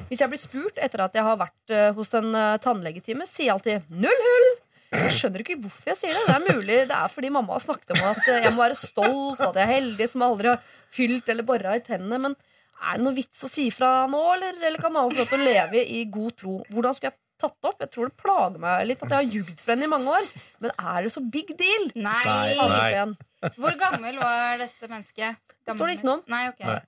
Hvis 0.09 0.21
jeg 0.23 0.31
blir 0.31 0.41
spurt 0.41 0.79
etter 0.81 1.03
at 1.05 1.15
jeg 1.17 1.25
har 1.25 1.37
vært 1.39 1.73
eh, 1.75 1.91
hos 1.97 2.13
en 2.17 2.33
eh, 2.35 2.57
tannlegetime, 2.63 3.27
sier 3.29 3.49
jeg 3.49 3.55
alltid 3.55 3.93
'null 3.93 4.25
hull'. 4.27 4.51
Jeg 4.89 5.13
skjønner 5.19 5.43
ikke 5.43 5.59
hvorfor 5.61 5.91
jeg 5.91 5.97
sier 5.99 6.15
det. 6.17 6.25
Det 6.25 6.35
er 6.35 6.55
mulig 6.57 6.77
det 6.89 6.95
er 6.97 7.11
fordi 7.13 7.29
mamma 7.29 7.53
har 7.53 7.61
snakket 7.61 7.91
om 7.93 8.05
at 8.09 8.21
eh, 8.27 8.43
jeg 8.47 8.53
må 8.55 8.63
være 8.63 8.77
stolt, 8.79 9.39
og 9.39 9.47
at 9.51 9.59
jeg 9.61 9.65
er 9.67 9.73
heldig 9.75 10.07
som 10.09 10.25
aldri 10.25 10.49
har 10.49 10.63
fylt 10.95 11.29
eller 11.29 11.45
bora 11.45 11.75
i 11.77 11.83
tennene. 11.85 12.17
Men 12.25 12.35
er 12.79 12.97
det 12.97 13.05
noe 13.05 13.13
vits 13.17 13.43
å 13.45 13.49
si 13.51 13.67
fra 13.75 14.07
nå, 14.09 14.21
eller, 14.33 14.57
eller 14.65 14.81
kan 14.81 14.93
mamma 14.95 15.11
få 15.13 15.21
lov 15.21 15.33
til 15.33 15.41
å 15.43 15.49
leve 15.49 15.83
i 15.85 16.05
god 16.09 16.37
tro? 16.41 16.57
Hvordan 16.73 16.97
skulle 16.97 17.11
jeg 17.11 17.19
tatt 17.39 17.55
det 17.61 17.69
opp? 17.69 17.79
Jeg 17.85 17.91
tror 17.93 18.09
det 18.09 18.17
plager 18.23 18.61
meg 18.65 18.85
litt 18.89 19.03
at 19.05 19.13
jeg 19.13 19.19
har 19.19 19.33
ljugd 19.37 19.59
for 19.61 19.73
henne 19.75 19.85
i 19.85 19.93
mange 19.93 20.15
år. 20.17 20.29
Men 20.65 20.73
er 20.75 21.05
det 21.05 21.11
så 21.13 21.23
big 21.37 21.53
deal? 21.59 21.89
Nei. 21.95 22.23
Nei. 22.25 23.51
Hvor 23.55 23.77
gammel 23.79 24.17
var 24.19 24.57
dette 24.63 24.89
mennesket? 24.89 25.37
Det 25.65 25.75
står 25.77 25.87
det 25.91 25.99
ikke 25.99 26.09
noe 26.09 26.17
om. 26.17 26.23
Nei, 26.33 26.47
ok. 26.49 26.65
Nei. 26.65 26.79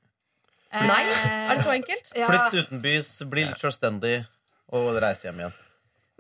Nei? 0.72 1.02
Er 1.12 1.58
det 1.58 1.66
så 1.66 1.74
enkelt? 1.74 2.14
Ja. 2.16 2.30
Flytt 2.30 2.68
utenbys, 2.68 3.10
bli 3.28 3.44
litt 3.50 3.60
selvstendig 3.60 4.22
og 4.72 4.96
reise 5.04 5.28
hjem 5.28 5.44
igjen. 5.44 5.58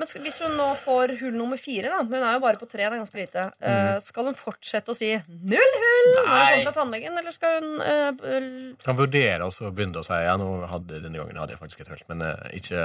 Men 0.02 0.10
skal, 0.10 0.24
hvis 0.26 0.40
hun 0.42 0.56
nå 0.58 0.66
får 0.82 1.12
hull 1.20 1.36
nummer 1.38 1.60
fire, 1.62 1.92
da 1.94 2.00
Hun 2.02 2.16
er 2.18 2.34
jo 2.34 2.42
bare 2.42 2.58
på 2.58 2.66
tre, 2.66 2.88
det 2.88 2.96
er 2.96 3.02
ganske 3.04 3.20
lite. 3.20 3.44
eh, 3.62 4.00
skal 4.02 4.32
hun 4.32 4.38
fortsette 4.38 4.90
å 4.90 4.98
si 4.98 5.12
'null 5.14 5.76
hull' 5.84 6.10
når 6.16 6.26
hun 6.26 6.32
Nei. 6.32 6.40
kommer 6.42 6.66
fra 6.66 6.74
tannlegen, 6.80 7.18
eller 7.22 7.36
skal 7.36 7.60
hun 7.60 7.70
uh, 7.86 8.74
Kan 8.82 8.98
vurdere 8.98 9.46
også 9.46 9.70
å 9.70 9.74
begynne 9.76 10.02
å 10.02 10.08
si 10.08 10.18
ja, 10.26 10.34
nå 10.42 10.50
hadde, 10.72 11.04
denne 11.06 11.22
gangen 11.22 11.38
hadde 11.38 11.54
jeg 11.54 11.62
faktisk 11.62 11.84
et 11.86 11.92
hull, 11.94 12.02
men 12.10 12.26
uh, 12.26 12.50
ikke 12.58 12.82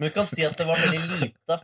Men 0.00 0.08
vi 0.08 0.14
kan 0.16 0.30
si 0.32 0.46
at 0.46 0.56
det 0.56 0.66
var 0.66 0.80
veldig 0.80 1.20
lite. 1.20 1.60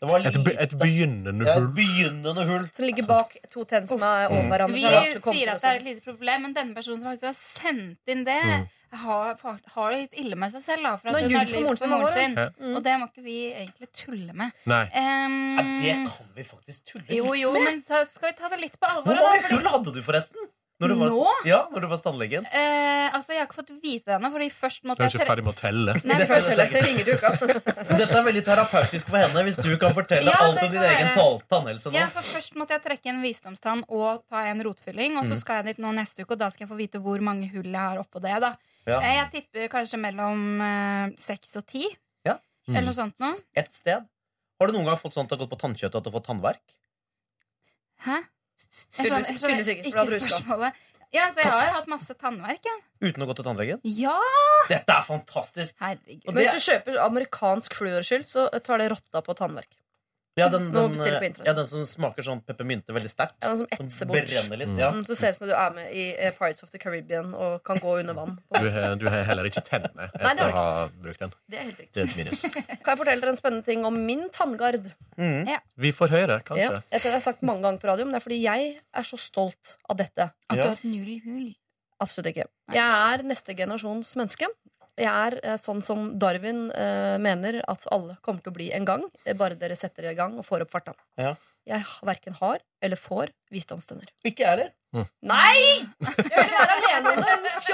Det 0.00 0.08
var 0.08 0.18
et, 0.26 0.36
be- 0.44 0.56
et 0.64 0.74
begynnende 0.80 1.32
begynnende 1.32 1.46
Ja, 1.46 1.52
et 1.52 1.60
hull. 1.60 1.70
begynnende 1.76 2.44
hull. 2.48 2.66
som 2.74 2.84
ligger 2.86 3.06
bak 3.06 3.36
to 3.52 3.64
tenn 3.64 3.86
som 3.86 4.02
er 4.02 4.28
over 4.32 4.48
hverandre? 4.50 4.74
Vi 4.74 4.84
er 4.84 5.20
sier 5.20 5.52
at 5.54 5.60
det 5.62 5.70
er 5.70 5.80
et 5.80 5.88
lite 5.88 6.04
problem, 6.04 6.42
men 6.46 6.54
denne 6.56 6.74
personen 6.74 7.00
som 7.02 7.10
faktisk 7.12 7.28
har 7.30 7.38
sendt 7.38 8.14
inn 8.14 8.24
det, 8.24 8.38
Mm. 8.44 8.68
har, 9.04 9.36
har 9.74 9.90
det 9.92 9.98
litt 10.00 10.16
ille 10.24 10.34
med 10.36 10.50
seg 10.50 10.62
selv. 10.64 10.82
Da, 10.82 10.96
for 10.96 11.08
at 11.12 11.22
hun 11.22 11.34
har 11.36 11.44
for 11.46 11.54
lyvd 11.54 11.62
moren 11.68 11.76
sin 11.76 11.90
moren 11.90 12.12
sin. 12.16 12.34
ja. 12.34 12.48
Mm. 12.58 12.76
Og 12.76 12.82
det 12.82 12.94
må 12.98 13.06
ikke 13.10 13.22
vi 13.22 13.36
egentlig 13.52 13.88
tulle 13.94 14.32
med. 14.34 14.50
Nei. 14.66 14.84
Um, 14.90 15.36
Ja, 15.60 15.66
det 15.84 16.08
kan 16.10 16.32
vi 16.34 16.42
faktisk 16.48 16.84
tulle 16.90 17.06
jo, 17.20 17.34
jo, 17.38 17.52
men 17.52 17.82
så 17.86 18.02
skal 18.08 18.32
vi 18.32 18.36
ta 18.40 18.48
det 18.48 18.60
litt 18.64 18.80
på 18.80 18.88
alvor. 18.90 19.04
Hvor 19.04 19.28
mange 19.28 19.52
hull 19.52 19.68
hadde 19.76 19.94
du, 19.94 20.02
forresten? 20.02 20.48
Når 20.80 20.88
du 20.88 20.94
var, 20.96 21.10
Nå? 21.12 21.24
Ja, 21.44 21.58
når 21.68 21.80
du 21.82 21.86
var 21.90 21.92
hos 21.98 22.02
tannlegen? 22.02 22.46
Eh, 22.56 23.10
altså, 23.12 23.34
Jeg 23.34 23.40
har 23.42 23.46
ikke 23.50 23.58
fått 23.60 23.72
vite 23.82 24.06
det 24.08 24.14
ennå, 24.16 24.30
Du 24.30 24.36
er 24.40 25.08
jeg 25.10 25.20
ikke 25.20 25.26
ferdig 25.28 25.44
med 25.44 25.52
å 25.52 25.58
telle. 25.60 25.94
Nei, 26.08 26.16
Det 26.18 26.28
først- 26.30 26.56
Det 26.56 26.84
ringer 26.86 27.04
du 27.04 27.12
ikke 27.12 27.98
Dette 27.98 28.16
er 28.16 28.24
veldig 28.24 28.44
terapeutisk 28.46 29.06
for 29.12 29.18
henne 29.20 29.42
hvis 29.44 29.58
du 29.62 29.76
kan 29.76 29.92
fortelle 29.92 30.24
Ja, 30.32 30.38
alt 30.40 30.62
om 30.62 30.70
din 30.72 30.80
egen 30.80 31.12
tannhelse 31.50 31.90
nå. 31.90 31.94
Ja, 31.98 32.06
for 32.06 32.22
Først 32.22 32.54
måtte 32.56 32.70
jeg 32.78 32.82
trekke 32.86 33.06
en 33.12 33.20
visdomstann 33.22 33.84
og 33.88 34.24
ta 34.30 34.40
en 34.48 34.62
rotfylling. 34.64 35.18
Og 35.18 35.24
så 35.26 35.34
Mm. 35.36 35.40
skal 35.42 35.54
jeg 35.64 35.76
dit 35.76 35.84
nå 35.84 35.92
neste 35.94 36.24
uke, 36.24 36.32
og 36.32 36.38
da 36.38 36.48
skal 36.48 36.66
jeg 36.66 36.70
få 36.72 36.76
vite 36.80 36.98
hvor 37.02 37.20
mange 37.20 37.50
hull 37.52 37.64
jeg 37.68 37.76
har 37.76 37.98
oppå 37.98 38.20
det. 38.22 38.40
da 38.40 38.56
Ja. 38.86 39.00
Eh, 39.00 39.14
Jeg 39.20 39.30
tipper 39.52 39.68
kanskje 39.68 40.00
mellom 40.00 40.60
eh, 40.60 41.10
seks 41.16 41.56
og 41.56 41.66
ti. 41.66 41.84
Ja. 42.24 42.38
Eller 42.68 42.82
noe 42.88 42.94
sånt 42.94 43.20
noe. 43.20 43.34
Et 43.54 43.68
sted. 43.74 44.06
Har 44.60 44.66
du 44.66 44.72
noen 44.72 44.84
gang 44.86 44.96
fått 44.96 45.12
sånt 45.12 45.30
at 45.32 45.38
du 45.38 45.44
har 45.44 45.46
gått 45.46 45.58
på 45.58 45.60
tannkjøttet 45.60 45.96
at 45.96 46.04
du 46.04 46.10
har 46.10 46.20
fått 46.20 46.26
tannverk? 46.26 46.60
Hæ? 48.04 48.24
Jeg 48.98 49.06
skjønner- 49.06 49.26
jeg 49.26 49.38
skjønner 49.40 49.70
ikke, 49.84 50.06
spørsmålet. 50.20 50.72
Ja, 51.12 51.24
så 51.34 51.42
jeg 51.42 51.50
har 51.50 51.72
hatt 51.74 51.88
masse 51.90 52.14
tannverk, 52.14 52.62
ja. 52.64 52.76
Uten 53.02 53.24
å 53.24 53.26
gå 53.26 53.34
til 53.34 53.44
tannlegen? 53.44 53.80
Ja! 53.82 54.14
Dette 54.68 54.94
er 54.94 55.02
fantastisk! 55.02 55.74
Herregud. 55.80 56.22
Og 56.28 56.34
Men 56.34 56.44
hvis 56.44 56.54
du 56.54 56.70
kjøper 56.70 57.00
amerikansk 57.02 57.74
fluorskyld, 57.74 58.26
så 58.30 58.44
tar 58.62 58.78
det 58.78 58.90
rotta 58.92 59.22
på 59.26 59.34
tannverk. 59.34 59.66
Ja, 60.38 60.46
den, 60.48 60.70
den, 60.72 60.94
ja, 61.44 61.52
den 61.52 61.66
som 61.68 61.82
smaker 61.84 62.22
sånn 62.22 62.40
peppermynte 62.46 62.94
veldig 62.94 63.10
sterkt. 63.10 63.34
Ja, 63.42 63.48
den 63.50 63.58
som 63.58 63.66
etser 63.74 64.06
bort. 64.06 64.28
brenner 64.30 64.60
litt. 64.60 64.68
Mm. 64.70 64.78
Ja. 64.78 64.90
Mm, 64.94 65.02
så 65.04 65.16
ser 65.18 65.32
det 65.32 65.34
ut 65.34 65.38
som 65.40 65.48
du 65.50 65.54
er 65.58 65.72
med 65.74 65.90
i 65.92 66.04
eh, 66.14 66.30
Pirates 66.36 66.62
of 66.62 66.70
the 66.70 66.78
Caribbean 66.78 67.34
og 67.34 67.62
kan 67.66 67.80
gå 67.82 67.96
under 67.98 68.14
vann. 68.14 68.36
Du 68.54 68.68
har, 68.70 68.94
du 69.00 69.06
har 69.10 69.24
heller 69.26 69.48
ikke 69.50 69.64
tennene 69.66 70.06
Nei, 70.06 70.32
etter 70.32 70.44
har 70.46 70.52
å 70.54 70.62
ha 70.70 70.86
brukt 71.02 71.20
den. 71.24 71.34
Det 71.50 71.58
er 71.58 71.66
helt 71.68 71.80
riktig. 71.82 71.92
Det 71.94 72.04
er 72.04 72.12
et 72.12 72.16
minus. 72.20 72.44
Kan 72.84 72.92
jeg 72.94 73.00
fortelle 73.02 73.20
dere 73.26 73.34
en 73.34 73.40
spennende 73.42 73.66
ting 73.66 73.84
om 73.90 73.98
min 74.06 74.28
tanngard? 74.32 74.86
Mm. 75.18 75.50
Vi 75.82 75.92
får 75.92 76.14
høre, 76.14 76.38
Ja, 76.38 76.46
kanskje. 76.46 76.82
dette 76.94 77.08
har 77.10 77.18
jeg 77.18 77.26
sagt 77.26 77.42
mange 77.42 77.66
ganger 77.66 77.82
på 77.82 77.90
radio, 77.90 78.06
men 78.06 78.14
det 78.14 78.22
er 78.22 78.26
fordi 78.28 78.40
jeg 78.44 78.70
er 78.78 79.10
så 79.10 79.18
stolt 79.20 79.76
av 79.90 79.98
dette. 80.00 80.30
At 80.30 80.54
du 80.54 80.56
Ja. 80.62 80.70
har 80.70 80.76
hatt 80.78 80.84
null 80.84 81.20
hull. 81.26 81.50
Absolutt 82.00 82.30
ikke. 82.32 82.46
Jeg 82.72 82.80
er 83.12 83.22
neste 83.28 83.52
generasjons 83.58 84.14
menneske. 84.16 84.46
Jeg 84.98 85.10
er 85.10 85.36
eh, 85.44 85.56
sånn 85.60 85.80
som 85.84 86.18
Darwin 86.20 86.66
eh, 86.74 87.16
mener 87.22 87.60
at 87.70 87.86
alle 87.94 88.16
kommer 88.24 88.42
til 88.42 88.52
å 88.52 88.56
bli 88.56 88.68
en 88.76 88.84
gang. 88.88 89.04
eh, 89.24 89.36
Bare 89.38 89.54
dere 89.60 89.76
setter 89.78 90.10
i 90.10 90.14
gang 90.18 90.34
og 90.40 90.44
får 90.48 90.66
opp 90.66 90.72
farta. 90.74 90.94
Ja. 91.20 91.34
Jeg 91.68 91.84
verken 92.08 92.34
har 92.40 92.58
eller 92.82 92.96
får 92.98 93.30
visdomstenner. 93.52 94.08
Ikke 94.26 94.42
jeg 94.42 94.50
heller. 94.50 94.70
Nei! 95.22 95.86
Jeg 96.00 96.24
vil 96.34 96.54
være 96.56 96.78
alene 96.78 97.12
om 97.12 97.20
det! 97.22 97.34
en 97.36 97.66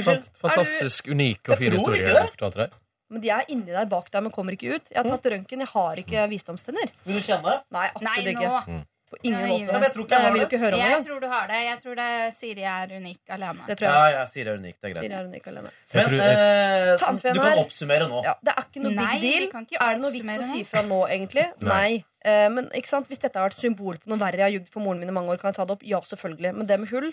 Fjott! 0.00 0.30
Fantastisk 0.42 1.08
unik 1.12 1.44
og 1.48 1.54
Jeg 1.54 1.60
fin 1.62 1.76
historie 1.78 2.08
du 2.08 2.16
fortalte 2.34 2.64
deg. 2.64 2.80
Men 3.14 3.22
de 3.22 3.30
er 3.30 3.50
inni 3.52 3.70
der 3.70 3.86
bak 3.86 4.08
deg, 4.10 4.24
men 4.24 4.32
kommer 4.34 4.56
ikke 4.56 4.78
ut. 4.78 4.88
Jeg 4.90 4.98
har 4.98 5.06
tatt 5.06 5.28
røntgen, 5.30 5.60
jeg 5.62 5.70
har 5.74 6.00
ikke 6.00 6.24
visdomstenner. 6.32 6.90
Vil 7.04 7.20
du 7.20 7.26
kjenne? 7.26 7.58
Nei, 7.76 7.86
absolutt 7.92 8.08
Nei, 8.08 8.32
ikke. 8.32 8.80
På 9.14 9.28
ingen 9.28 9.40
måte. 9.48 9.60
Jeg, 9.64 9.82
jeg 9.84 9.92
tror 9.94 10.04
ikke 10.04 10.14
jeg 10.18 10.24
har 10.24 10.32
vil 10.34 10.40
jo 10.40 10.46
ikke 10.48 10.60
høre 10.64 10.74
om 10.74 10.80
det 10.80 10.90
Jeg 10.94 11.04
tror 11.06 11.20
du 11.20 11.26
har 11.34 11.46
det. 11.50 11.60
Jeg 11.64 11.78
tror 11.84 11.94
det 12.00 12.08
Siri 12.34 12.64
er 12.74 12.94
unik 12.98 13.20
alene. 13.36 13.66
Det 13.68 13.76
tror 13.78 13.86
jeg. 13.88 13.94
Ja, 13.94 14.08
ja, 14.18 14.24
Siri 14.34 14.48
er 14.52 14.58
unik. 14.58 14.76
Det 14.80 14.88
er 14.90 14.94
greit. 14.94 15.04
Siri 15.04 15.14
er 15.20 15.28
unik 15.30 15.46
alene. 15.52 15.70
Men 15.94 16.04
tror- 16.04 16.24
eh, 16.24 17.32
du 17.34 17.40
kan 17.40 17.58
oppsummere 17.64 18.08
nå. 18.10 18.22
Ja, 18.24 18.34
det 18.44 18.54
er 18.56 18.62
ikke 18.68 18.82
noe 18.84 18.94
Nei, 18.94 19.18
big 19.20 19.52
deal. 19.52 19.64
Er 19.80 19.94
det 19.94 20.00
noe 20.02 20.10
vits 20.10 20.38
å 20.38 20.48
si 20.50 20.64
fra 20.64 20.82
nå, 20.82 21.00
egentlig? 21.08 21.46
Nei. 21.62 22.04
Eh, 22.24 22.48
men 22.48 22.70
ikke 22.74 22.88
sant? 22.88 23.06
Hvis 23.08 23.20
dette 23.20 23.36
har 23.38 23.48
vært 23.50 23.60
symbol 23.60 23.98
på 24.00 24.08
noe 24.08 24.18
verre 24.18 24.40
jeg 24.40 24.46
har 24.48 24.54
jugd 24.58 24.68
for 24.72 24.80
moren 24.80 24.98
min 25.00 25.08
i 25.08 25.12
mange 25.12 25.28
år, 25.30 25.38
kan 25.40 25.52
jeg 25.52 25.56
ta 25.60 25.64
det 25.68 25.76
opp? 25.76 25.82
Ja, 25.84 26.00
selvfølgelig. 26.00 26.54
Men 26.56 26.66
det 26.66 26.80
med 26.80 26.88
hull, 26.88 27.12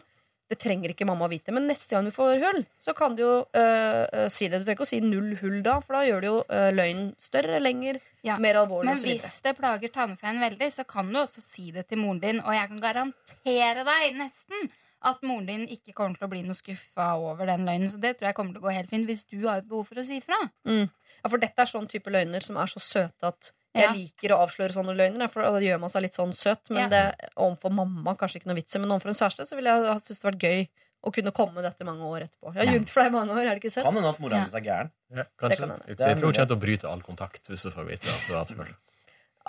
det 0.52 0.58
trenger 0.60 0.92
ikke 0.92 1.08
mamma 1.08 1.30
vite. 1.32 1.54
Men 1.56 1.70
neste 1.70 1.96
gang 1.96 2.08
du 2.08 2.12
får 2.12 2.42
hull, 2.44 2.62
så 2.84 2.92
kan 2.98 3.16
du 3.16 3.24
jo 3.24 3.32
eh, 3.56 4.04
eh, 4.04 4.28
si 4.32 4.50
det. 4.52 4.60
Du 4.60 4.66
trenger 4.68 4.82
ikke 4.82 4.88
å 4.88 4.92
si 4.92 5.00
null 5.06 5.32
hull 5.40 5.62
da, 5.64 5.78
for 5.80 5.96
da 5.96 6.04
gjør 6.04 6.22
du 6.24 6.28
jo 6.28 6.38
uh, 6.44 6.68
løgnen 6.76 7.14
større, 7.22 7.62
lenger, 7.64 8.02
Ja. 8.28 8.36
mer 8.38 8.60
alvorlig 8.60 8.92
Men 8.92 9.00
hvis 9.02 9.40
det 9.46 9.56
plager 9.58 9.90
tannfeen 9.96 10.42
veldig, 10.44 10.68
så 10.76 10.84
kan 10.86 11.08
du 11.10 11.22
også 11.24 11.42
si 11.42 11.72
det 11.74 11.88
til 11.90 12.02
moren 12.04 12.20
din. 12.22 12.42
Og 12.44 12.54
jeg 12.54 12.68
kan 12.74 12.84
garantere 12.84 13.86
deg 13.88 14.20
nesten 14.20 14.68
at 15.02 15.24
moren 15.26 15.48
din 15.50 15.64
ikke 15.72 15.96
kommer 15.98 16.20
til 16.20 16.28
å 16.28 16.32
bli 16.34 16.44
noe 16.46 16.58
skuffa 16.60 17.08
over 17.18 17.48
den 17.50 17.66
løgnen. 17.66 17.90
Så 17.90 18.02
det 18.04 18.18
tror 18.20 18.30
jeg 18.30 18.38
kommer 18.38 18.54
til 18.54 18.62
å 18.62 18.68
gå 18.68 18.76
helt 18.76 18.92
fint 18.92 19.08
hvis 19.10 19.24
du 19.32 19.40
har 19.48 19.64
et 19.64 19.70
behov 19.72 19.88
for 19.90 20.04
å 20.04 20.06
si 20.06 20.20
ifra. 20.20 20.38
Mm. 20.68 20.86
Ja, 21.22 21.32
for 21.32 21.42
dette 21.42 21.64
er 21.64 21.72
sånn 21.72 21.90
type 21.90 22.12
løgner 22.14 22.44
som 22.46 22.60
er 22.62 22.70
så 22.70 22.84
søte 22.84 23.32
at 23.32 23.54
jeg 23.74 23.84
Ja. 23.84 23.92
liker 23.94 24.34
å 24.36 24.40
avsløre 24.46 24.74
sånne 24.76 24.96
løgner. 24.96 25.30
For 25.32 25.42
da 25.42 25.60
gjør 25.60 25.80
man 25.80 25.90
seg 25.90 26.02
litt 26.04 26.14
sånn 26.18 26.34
søt. 26.36 26.70
Men 26.70 26.90
Ja. 26.90 26.90
det, 26.90 27.32
overfor 27.38 27.72
mamma 27.72 28.16
kanskje 28.16 28.42
ikke 28.42 28.48
noe 28.52 28.56
vits 28.60 28.76
i. 28.76 28.80
Men 28.80 28.90
overfor 28.92 29.10
en 29.10 29.20
kjæreste 29.22 29.48
så 29.48 29.56
ville 29.56 29.70
jeg 29.72 29.86
ha 29.86 29.96
syntes 30.00 30.20
det 30.22 30.32
vært 30.32 30.44
gøy 30.44 30.68
å 31.04 31.12
kunne 31.14 31.32
komme 31.34 31.62
dette 31.64 31.84
mange 31.84 32.04
år 32.06 32.28
etterpå. 32.28 32.54
Jeg 32.54 32.62
har 32.62 32.74
ljugd 32.74 32.82
jugd 32.86 32.90
for 32.90 33.02
deg 33.02 33.08
i 33.12 33.16
mange 33.16 33.32
år, 33.34 33.42
er 33.48 33.56
det 33.56 33.62
ikke 33.64 33.72
søtt? 33.74 33.84
Kan 33.84 33.96
hende 33.96 34.10
at 34.10 34.20
mora 34.20 34.36
hennes 34.38 34.54
er 34.54 34.62
gæren. 34.62 34.92
Ja, 35.16 35.24
kanskje. 35.40 35.68
Jeg, 35.88 35.98
Det 35.98 36.00
er 36.02 36.08
jeg 36.10 36.18
tror 36.20 36.32
ikke 36.34 36.48
til 36.48 36.56
å 36.58 36.62
bryte 36.62 36.86
all 36.92 37.02
kontakt 37.02 37.48
hvis 37.50 37.64
du 37.64 37.72
får 37.72 37.86
vite 37.88 38.06
at 38.06 38.28
du 38.28 38.34
har 38.34 38.46
hatt 38.46 38.56
hull. 38.58 38.76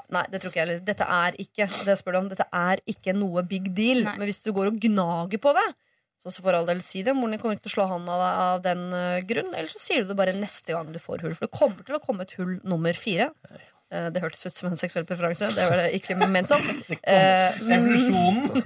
Nei, 0.09 0.23
det 0.33 0.41
tror 0.41 0.49
ikke 0.51 0.61
jeg 0.63 0.67
heller. 0.69 0.81
Dette 0.81 1.05
er 1.05 1.33
ikke 1.37 1.67
det 1.85 1.99
spør 2.01 2.13
du 2.13 2.19
om, 2.23 2.29
dette 2.33 2.47
er 2.51 2.81
ikke 2.89 3.13
noe 3.15 3.43
big 3.45 3.75
deal. 3.75 4.05
Nei. 4.07 4.17
Men 4.17 4.27
hvis 4.29 4.43
du 4.43 4.53
går 4.57 4.71
og 4.71 4.81
gnager 4.81 5.39
på 5.39 5.53
det, 5.53 5.75
så, 6.23 6.31
så 6.33 6.41
for 6.41 6.55
all 6.55 6.65
del 6.65 6.81
si 6.81 7.03
det. 7.03 7.13
Moren 7.15 7.33
din 7.35 7.41
kommer 7.43 7.57
ikke 7.59 7.67
til 7.69 7.73
å 7.73 7.77
slå 7.83 7.87
hånda 7.91 8.15
av 8.15 8.23
deg 8.23 8.41
av 8.47 8.63
den 8.63 8.83
eh, 8.95 9.21
grunn. 9.29 9.53
Eller 9.55 9.69
så 9.69 9.81
sier 9.83 10.03
du 10.03 10.09
det 10.09 10.17
bare 10.17 10.33
neste 10.39 10.73
gang 10.73 10.91
du 10.95 10.99
får 11.03 11.21
hull. 11.27 11.35
For 11.35 11.47
det 11.49 11.53
kommer 11.59 11.85
til 11.85 11.97
å 11.99 12.01
komme 12.01 12.23
et 12.23 12.33
hull 12.39 12.61
nummer 12.65 12.95
fire. 12.95 13.29
Eh, 13.51 13.59
det 14.15 14.23
hørtes 14.23 14.47
ut 14.47 14.57
som 14.57 14.71
en 14.71 14.79
seksuell 14.81 15.07
preferanse. 15.09 15.51
Det 15.55 15.69
var 15.69 15.83
det 15.83 15.91
ikke 16.01 16.17
ment 16.23 16.51
som. 16.51 16.63
Eh, 17.03 17.59
mm, 17.61 17.73
Evolusjonen. 17.77 18.63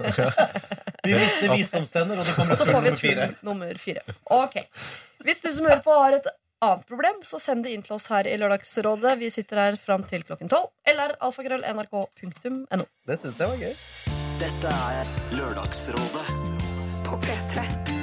Vi 1.07 1.13
mister 1.15 1.53
visdomstenner, 1.53 2.19
og 2.19 2.25
det 2.27 2.33
kommer 2.35 2.57
så 2.59 2.65
får 2.67 2.81
vi 2.81 2.91
nummer 2.91 2.91
et 2.91 3.29
hull 3.39 3.47
nummer 3.47 3.79
fire. 3.79 4.03
Ok. 4.33 4.57
Hvis 5.23 5.39
du 5.43 5.47
som 5.55 5.69
hører 5.69 5.83
på 5.85 5.95
har 5.95 6.17
et 6.17 6.27
annet 6.65 6.87
problem, 6.89 7.21
så 7.23 7.39
send 7.41 7.63
det 7.65 7.73
inn 7.75 7.85
til 7.85 7.95
oss 7.97 8.09
her 8.11 8.27
i 8.27 8.35
Lørdagsrådet. 8.39 9.17
Vi 9.21 9.29
sitter 9.33 9.61
her 9.61 9.79
fram 9.81 10.03
til 10.09 10.25
klokken 10.27 10.51
tolv. 10.51 10.71
Eller 10.87 11.15
alfakrøll.nrk.no. 11.23 12.87
Det 13.07 13.19
syns 13.21 13.43
jeg 13.43 13.53
var 13.53 13.61
gøy. 13.61 13.77
Dette 14.37 14.73
er 14.93 15.13
Lørdagsrådet 15.37 16.27
På 17.07 17.21
P3. 17.23 17.96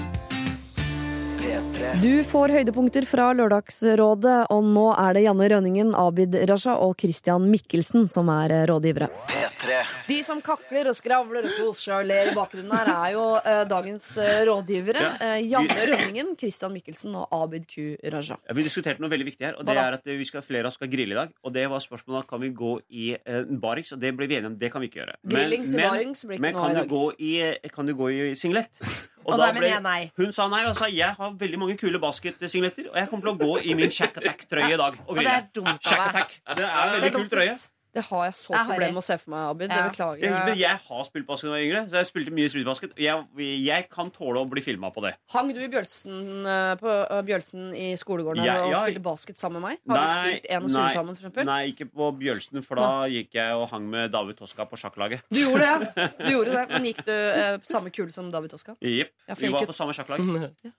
P3. 1.45 2.01
Du 2.01 2.25
får 2.25 2.53
høydepunkter 2.55 3.05
fra 3.09 3.27
Lørdagsrådet, 3.37 4.37
og 4.55 4.65
nå 4.65 4.87
er 4.97 5.17
det 5.17 5.25
Janne 5.27 5.49
Rønningen, 5.53 5.91
Abid 5.99 6.37
Raja 6.49 6.79
og 6.81 6.95
Christian 7.01 7.51
Mikkelsen 7.53 8.07
som 8.09 8.31
er 8.33 8.55
eh, 8.55 8.63
rådgivere. 8.71 9.11
P3. 9.29 9.77
De 10.09 10.17
som 10.25 10.41
kakler 10.45 10.89
og 10.91 10.97
skravler 10.97 11.47
og 11.49 11.59
koser 11.59 11.95
og 11.99 12.09
ler 12.09 12.31
i 12.31 12.35
bakgrunnen 12.37 12.73
her, 12.73 12.91
er 12.95 13.13
jo 13.15 13.27
eh, 13.41 13.61
dagens 13.69 14.09
eh, 14.21 14.41
rådgivere. 14.49 15.05
Eh, 15.27 15.37
Janne 15.51 15.87
Rønningen, 15.93 16.33
Christian 16.41 16.73
Mikkelsen 16.75 17.15
og 17.21 17.29
Abid 17.37 17.69
Q. 17.69 17.95
Raja. 18.15 18.41
Ja, 18.41 18.57
vi 18.57 18.65
diskuterte 18.65 19.05
noe 19.05 19.13
veldig 19.13 19.29
viktig 19.29 19.49
her, 19.51 19.61
og 19.61 19.69
det 19.69 19.77
er 19.85 19.99
at 19.99 20.09
vi 20.09 20.29
skal, 20.29 20.45
flere 20.47 20.65
av 20.65 20.73
oss 20.73 20.81
skal 20.81 20.93
grille 20.93 21.13
i 21.17 21.21
dag. 21.21 21.33
Og 21.45 21.53
det 21.57 21.67
var 21.73 21.85
spørsmålet 21.85 22.29
kan 22.31 22.41
vi 22.41 22.55
gå 22.57 22.75
i 22.89 23.11
eh, 23.21 23.45
barings, 23.65 23.93
og 23.93 24.01
det 24.01 24.15
ble 24.17 24.31
vi 24.33 24.41
enige 24.41 24.55
om. 24.55 24.61
Det 24.65 24.73
kan 24.73 24.85
vi 24.85 24.89
ikke 24.89 25.03
gjøre. 25.03 25.19
Grillings 25.37 25.77
i 25.77 25.83
barings 25.85 26.25
blir 26.25 26.41
ikke 26.41 26.49
men 26.49 26.57
noe 26.57 26.65
kan 26.65 26.73
i 26.73 26.79
du, 26.79 26.81
dag. 26.81 26.95
gå 26.97 27.05
i, 27.21 27.35
kan 27.77 27.93
du 27.93 27.97
gå 28.01 28.13
i 28.15 28.23
singlet? 28.39 28.85
Og 29.25 29.39
da 29.41 29.51
ble, 29.57 29.69
jeg 29.71 29.83
nei. 29.85 30.01
Hun 30.21 30.33
sa 30.37 30.49
nei, 30.53 30.65
og 30.69 30.77
sa 30.79 30.89
jeg 30.93 31.17
har 31.19 31.37
veldig 31.41 31.61
mange 31.61 31.77
kule 31.81 32.01
basketsignetter, 32.03 32.91
og 32.93 32.99
jeg 33.01 33.09
kommer 33.11 33.31
til 33.31 33.35
å 33.35 33.39
gå 33.41 33.61
i 33.65 33.77
min 33.79 33.93
Shack 33.95 34.19
Attack-trøye 34.21 34.75
i 34.75 34.81
dag. 34.81 34.99
Og, 35.07 35.15
og 35.15 35.23
det 35.23 35.33
er 35.33 35.47
dumt 35.55 35.93
av 35.97 36.11
deg. 36.19 36.35
Det 36.61 36.67
er 36.69 36.93
veldig 36.97 37.13
kul 37.17 37.31
trøye. 37.33 37.55
Det 37.95 38.03
har 38.09 38.25
jeg 38.27 38.35
så 38.35 38.55
er 38.59 38.65
problemer 38.67 38.95
med 38.97 39.03
å 39.03 39.07
se 39.07 39.17
for 39.21 39.31
meg, 39.31 39.43
Abid. 39.53 39.71
Det 39.71 39.83
beklager 39.87 40.25
Jeg, 40.25 40.33
men 40.49 40.59
jeg. 40.59 40.79
har 40.89 41.05
spilt 41.07 41.27
basket 41.29 41.47
da 41.47 41.51
jeg 41.51 41.55
var 41.55 41.65
yngre, 41.69 41.83
så 41.93 42.01
jeg 42.01 42.09
spilte 42.11 42.33
mye 42.35 42.51
streetbasket. 42.51 42.95
Jeg, 42.99 43.27
jeg 43.63 43.87
kan 43.93 44.11
tåle 44.15 44.43
å 44.43 44.49
bli 44.51 44.65
filma 44.65 44.91
på 44.95 45.05
det. 45.05 45.13
Hang 45.35 45.53
du 45.55 45.61
i 45.63 45.69
Bjølsen, 45.71 46.17
eh, 46.43 46.73
på 46.81 46.91
eh, 46.91 47.23
Bjølsen 47.29 47.69
i 47.79 47.93
skolegården 48.01 48.43
Ja, 48.45 48.57
og 48.65 48.75
ja. 48.75 48.81
spilte 48.83 49.05
basket 49.05 49.39
sammen 49.39 49.63
med 49.63 49.77
meg? 49.77 49.95
Har 49.95 50.03
vi 50.03 50.17
spilt 50.35 50.51
en 50.51 50.67
og 50.67 50.75
nei, 50.75 50.89
sammen, 50.97 51.15
for 51.15 51.29
eksempel? 51.29 51.47
nei, 51.53 51.61
ikke 51.71 51.87
på 51.95 52.11
Bjølsen, 52.19 52.67
for 52.67 52.83
da 52.83 52.91
gikk 53.15 53.39
jeg 53.39 53.55
og 53.61 53.69
hang 53.71 53.87
med 53.95 54.11
David 54.15 54.41
Toska 54.43 54.67
på 54.67 54.81
sjakklaget. 54.81 55.23
Du 55.31 55.41
gjorde 55.45 55.63
det, 55.63 55.71
ja. 56.03 56.09
Du 56.27 56.31
gjorde 56.35 56.59
det. 56.59 56.67
Men 56.75 56.91
gikk 56.91 57.05
du 57.07 57.15
eh, 57.15 57.59
samme 57.71 57.95
kule 57.95 58.11
som 58.15 58.31
David 58.35 58.51
Toska? 58.57 58.75
Jepp. 58.83 59.15
Ja, 59.31 59.39
Vi 59.39 59.55
var 59.55 59.71
på 59.71 59.77
samme 59.77 59.95
sjakklag. 59.97 60.19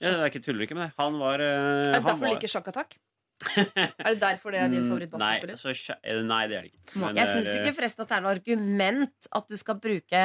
Ja, 0.04 0.12
jeg 0.28 0.36
er 0.36 0.44
tuller 0.44 0.66
ikke 0.68 0.76
med 0.78 0.90
det. 0.90 0.94
Han 1.00 1.16
var 1.22 1.40
eh, 1.40 1.94
Derfor 1.96 2.12
han 2.16 2.20
var- 2.26 2.36
liker 2.36 2.52
sjakkattack? 2.52 2.98
Er 3.44 4.16
det 4.16 4.20
derfor 4.22 4.52
det 4.56 4.62
er 4.64 4.70
din 4.72 4.84
Mm, 4.86 4.90
favorittbasketspiller? 4.94 5.60
Nei, 5.66 6.00
eh, 6.16 6.22
nei, 6.24 6.42
det 6.48 6.58
er 6.58 6.62
det 6.66 6.72
ikke. 6.72 7.00
Men 7.02 7.16
Jeg 7.20 7.28
syns 7.34 7.54
ikke 7.60 7.76
forresten 7.78 8.02
at 8.06 8.10
det 8.12 8.18
er 8.18 8.22
noe 8.26 8.36
argument 8.38 9.28
at 9.32 9.48
du 9.52 9.58
skal 9.60 9.76
bruke 9.84 10.22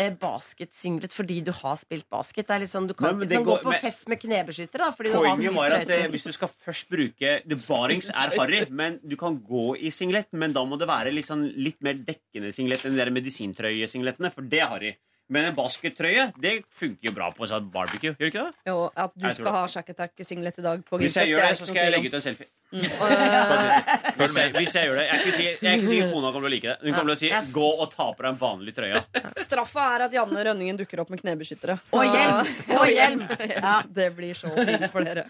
eh, 0.00 0.10
basketsinglet 0.16 1.12
fordi 1.12 1.40
du 1.44 1.50
har 1.52 1.76
spilt 1.76 2.06
basket. 2.08 2.46
Det 2.46 2.54
er 2.54 2.62
litt 2.62 2.70
sånn, 2.72 2.86
du 2.88 2.94
kan 2.94 3.10
ikke 3.10 3.20
sånn, 3.20 3.28
liksom, 3.28 3.44
gå 3.48 3.56
på 3.64 3.72
men- 3.74 3.80
fest 3.82 4.08
med 4.08 4.20
knebeskytter. 4.22 4.78
Da, 4.78 4.90
Poenget 4.96 5.52
var 5.56 5.74
at 5.76 5.86
det, 5.90 5.98
hvis 6.12 6.24
du 6.24 6.32
skal 6.32 6.48
først 6.48 6.88
bruke 6.88 7.32
The 7.48 7.58
Barings 7.68 8.08
er 8.08 8.36
harry, 8.38 8.62
men 8.70 9.00
du 9.06 9.16
kan 9.16 9.36
gå 9.40 9.76
i 9.80 9.90
singlet. 9.90 10.28
Men 10.32 10.52
da 10.56 10.64
må 10.64 10.78
det 10.78 10.88
være 10.88 11.12
litt, 11.12 11.26
sånn, 11.26 11.48
litt 11.56 11.82
mer 11.82 11.94
dekkende 11.94 12.52
singlet 12.54 12.84
enn 12.86 12.96
de 12.96 13.10
medisintrøyesingletene, 13.20 14.32
for 14.32 14.42
det 14.42 14.60
er 14.60 14.68
harry. 14.72 14.96
Men 15.30 15.46
en 15.50 15.54
baskettrøye 15.54 16.24
det 16.42 16.56
funker 16.74 17.06
jo 17.06 17.12
bra 17.14 17.28
på 17.34 17.46
sånn 17.46 17.68
barbecue. 17.70 18.16
Gjør 18.18 18.32
ikke 18.32 18.46
det? 18.48 18.54
Jo, 18.66 18.78
at 18.98 19.12
du 19.14 19.28
skal 19.30 19.54
ha 19.54 19.60
sjakkattack-singlet 19.70 20.58
i 20.58 20.64
dag 20.64 20.82
på 20.88 20.98
Hvis 20.98 21.14
jeg 21.20 21.30
gjør 21.30 21.44
det, 21.46 21.52
så 21.60 21.68
skal 21.70 21.84
jeg 21.86 21.94
legge 21.94 22.10
ut 22.10 22.16
en 22.18 22.24
selfie. 22.24 22.48
Mm, 22.70 22.82
Hvis 24.20 24.34
jeg, 24.38 24.50
hvis 24.54 24.74
jeg 24.76 24.86
gjør 24.86 24.98
det. 25.00 25.04
Jeg 25.06 25.14
er 25.14 25.22
ikke 25.24 25.32
sikker, 25.34 25.54
jeg 25.62 25.70
er 25.70 25.78
ikke 25.80 25.88
sikker 25.90 26.10
kona 26.12 26.28
kommer 26.34 26.46
til 26.46 26.50
å 26.50 26.52
like 26.54 26.68
det. 26.68 26.76
Hun 26.84 26.94
kommer 26.94 27.08
til 27.10 27.16
å 27.16 27.20
si 27.22 27.30
Yes. 27.30 27.48
'gå 27.54 27.68
og 27.82 27.88
ta 27.94 28.06
på 28.14 28.22
deg 28.22 28.28
en 28.30 28.38
vanlig 28.38 28.74
trøye'. 28.76 29.02
Straffa 29.38 29.86
er 29.96 30.04
at 30.06 30.14
Janne 30.14 30.44
Rønningen 30.46 30.78
dukker 30.78 31.02
opp 31.02 31.10
med 31.10 31.22
knebeskyttere. 31.22 31.78
Og 31.94 32.04
hjelm! 32.06 32.52
Og 32.78 32.86
hjelm! 32.90 33.24
Ja, 33.56 33.74
det 33.86 34.10
blir 34.18 34.38
så 34.38 34.50
fint 34.54 34.86
for 34.92 35.06
dere. 35.06 35.26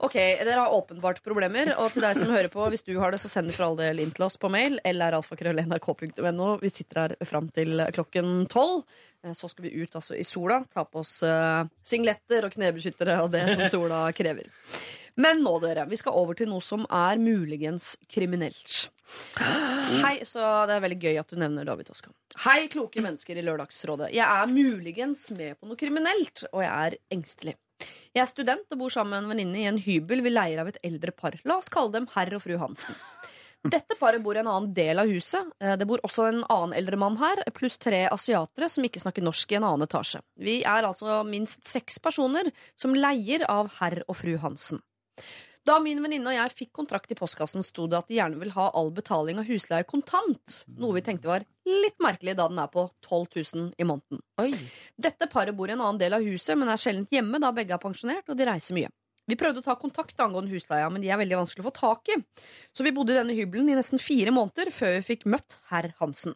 Ok, 0.00 0.14
Dere 0.16 0.54
har 0.62 0.72
åpenbart 0.72 1.18
problemer. 1.24 1.74
Og 1.82 1.90
til 1.92 2.00
deg 2.00 2.16
som 2.16 2.30
hører 2.32 2.48
på, 2.48 2.62
hvis 2.72 2.84
du 2.86 2.94
har 2.96 3.12
det, 3.12 3.18
så 3.20 3.28
send 3.28 3.50
det 3.50 3.56
for 3.58 3.66
all 3.66 3.76
del 3.76 3.98
inn 4.00 4.12
til 4.16 4.24
oss 4.24 4.38
på 4.40 4.48
mail. 4.52 4.78
Eller 4.88 5.12
alfakrøll.nrk.no. 5.18 6.46
Vi 6.62 6.70
sitter 6.72 7.02
her 7.02 7.14
fram 7.28 7.50
til 7.52 7.82
klokken 7.92 8.46
tolv. 8.48 8.86
Eh, 9.24 9.34
Så 9.36 9.50
skal 9.52 9.66
vi 9.68 9.74
ut 9.82 9.98
altså 10.00 10.16
i 10.16 10.24
sola. 10.24 10.62
Ta 10.72 10.86
på 10.88 11.02
oss 11.02 11.18
uh, 11.22 11.66
singletter 11.84 12.48
og 12.48 12.56
knebeskyttere 12.56 13.18
og 13.26 13.28
det 13.36 13.44
som 13.52 13.66
sola 13.68 14.06
krever. 14.16 14.48
Men 15.20 15.42
nå, 15.44 15.58
dere. 15.60 15.84
Vi 15.90 15.98
skal 16.00 16.16
over 16.16 16.38
til 16.38 16.48
noe 16.48 16.64
som 16.64 16.86
er 16.88 17.20
muligens 17.20 17.92
kriminelt. 18.08 18.86
Hei, 19.36 20.20
så 20.24 20.64
Det 20.70 20.76
er 20.78 20.84
veldig 20.86 21.00
gøy 21.02 21.16
at 21.20 21.28
du 21.32 21.36
nevner 21.42 21.66
David 21.68 21.90
Oskar. 21.92 22.14
Hei, 22.46 22.68
kloke 22.72 23.02
mennesker 23.04 23.36
i 23.36 23.44
Lørdagsrådet. 23.44 24.14
Jeg 24.16 24.24
er 24.24 24.48
muligens 24.54 25.28
med 25.36 25.58
på 25.60 25.68
noe 25.68 25.76
kriminelt, 25.76 26.46
og 26.54 26.62
jeg 26.64 26.70
er 26.72 26.96
engstelig. 27.12 27.56
Jeg 28.14 28.24
er 28.24 28.30
student 28.30 28.72
og 28.74 28.78
bor 28.80 28.90
sammen 28.90 29.12
med 29.14 29.22
en 29.22 29.30
venninne 29.32 29.60
i 29.62 29.68
en 29.70 29.78
hybel 29.78 30.22
vi 30.24 30.32
leier 30.32 30.62
av 30.62 30.70
et 30.72 30.80
eldre 30.86 31.12
par. 31.14 31.36
La 31.46 31.56
oss 31.60 31.70
kalle 31.72 31.94
dem 31.94 32.08
herr 32.14 32.32
og 32.34 32.42
fru 32.42 32.56
Hansen. 32.58 32.96
Dette 33.60 33.92
paret 34.00 34.22
bor 34.24 34.38
i 34.38 34.40
en 34.40 34.48
annen 34.48 34.70
del 34.72 34.98
av 35.02 35.10
huset. 35.12 35.50
Eh, 35.60 35.76
Det 35.76 35.86
bor 35.86 36.00
også 36.02 36.28
en 36.30 36.40
annen 36.48 36.72
eldre 36.78 36.96
mann 36.96 37.18
her, 37.20 37.42
pluss 37.52 37.76
tre 37.78 38.06
asiatere 38.08 38.70
som 38.72 38.86
ikke 38.88 39.02
snakker 39.02 39.22
norsk 39.22 39.52
i 39.52 39.58
en 39.58 39.66
annen 39.68 39.84
etasje. 39.84 40.22
Vi 40.40 40.62
er 40.64 40.88
altså 40.88 41.20
minst 41.28 41.68
seks 41.68 41.98
personer 42.00 42.48
som 42.74 42.96
leier 42.96 43.44
av 43.48 43.68
herr 43.78 44.02
og 44.08 44.16
fru 44.16 44.38
Hansen. 44.40 44.80
Da 45.68 45.76
min 45.82 46.00
venninne 46.00 46.30
og 46.30 46.36
jeg 46.36 46.52
fikk 46.56 46.70
kontrakt 46.78 47.10
i 47.12 47.16
postkassen, 47.18 47.62
sto 47.64 47.84
det 47.90 47.98
at 47.98 48.08
de 48.08 48.16
gjerne 48.16 48.40
vil 48.40 48.52
ha 48.54 48.70
all 48.76 48.88
betaling 48.96 49.42
av 49.42 49.48
husleie 49.50 49.84
kontant. 49.88 50.62
Noe 50.80 50.96
vi 50.96 51.02
tenkte 51.04 51.28
var 51.28 51.44
litt 51.68 51.98
merkelig, 52.00 52.34
da 52.38 52.46
den 52.48 52.62
er 52.62 52.70
på 52.72 52.86
12 53.04 53.26
000 53.36 53.66
i 53.76 53.86
måneden. 53.86 54.22
Dette 54.96 55.28
paret 55.30 55.56
bor 55.56 55.68
i 55.68 55.76
en 55.76 55.82
annen 55.84 56.00
del 56.00 56.16
av 56.16 56.24
huset, 56.24 56.56
men 56.58 56.72
er 56.72 56.80
sjelden 56.80 57.06
hjemme 57.12 57.42
da 57.42 57.52
begge 57.56 57.76
er 57.76 57.82
pensjonert 57.82 58.32
og 58.32 58.40
de 58.40 58.48
reiser 58.48 58.78
mye. 58.78 58.92
Vi 59.30 59.36
prøvde 59.38 59.60
å 59.60 59.66
ta 59.68 59.76
kontakt 59.78 60.18
angående 60.18 60.50
husleia, 60.50 60.88
men 60.90 61.04
de 61.04 61.10
er 61.12 61.20
veldig 61.20 61.42
vanskelig 61.42 61.62
å 61.62 61.68
få 61.68 61.76
tak 61.76 62.08
i. 62.10 62.16
Så 62.74 62.82
vi 62.82 62.94
bodde 62.96 63.14
i 63.14 63.20
denne 63.20 63.36
hybelen 63.36 63.68
i 63.70 63.76
nesten 63.78 64.00
fire 64.02 64.32
måneder 64.34 64.72
før 64.74 64.96
vi 64.96 65.06
fikk 65.12 65.28
møtt 65.30 65.60
herr 65.70 65.92
Hansen. 66.00 66.34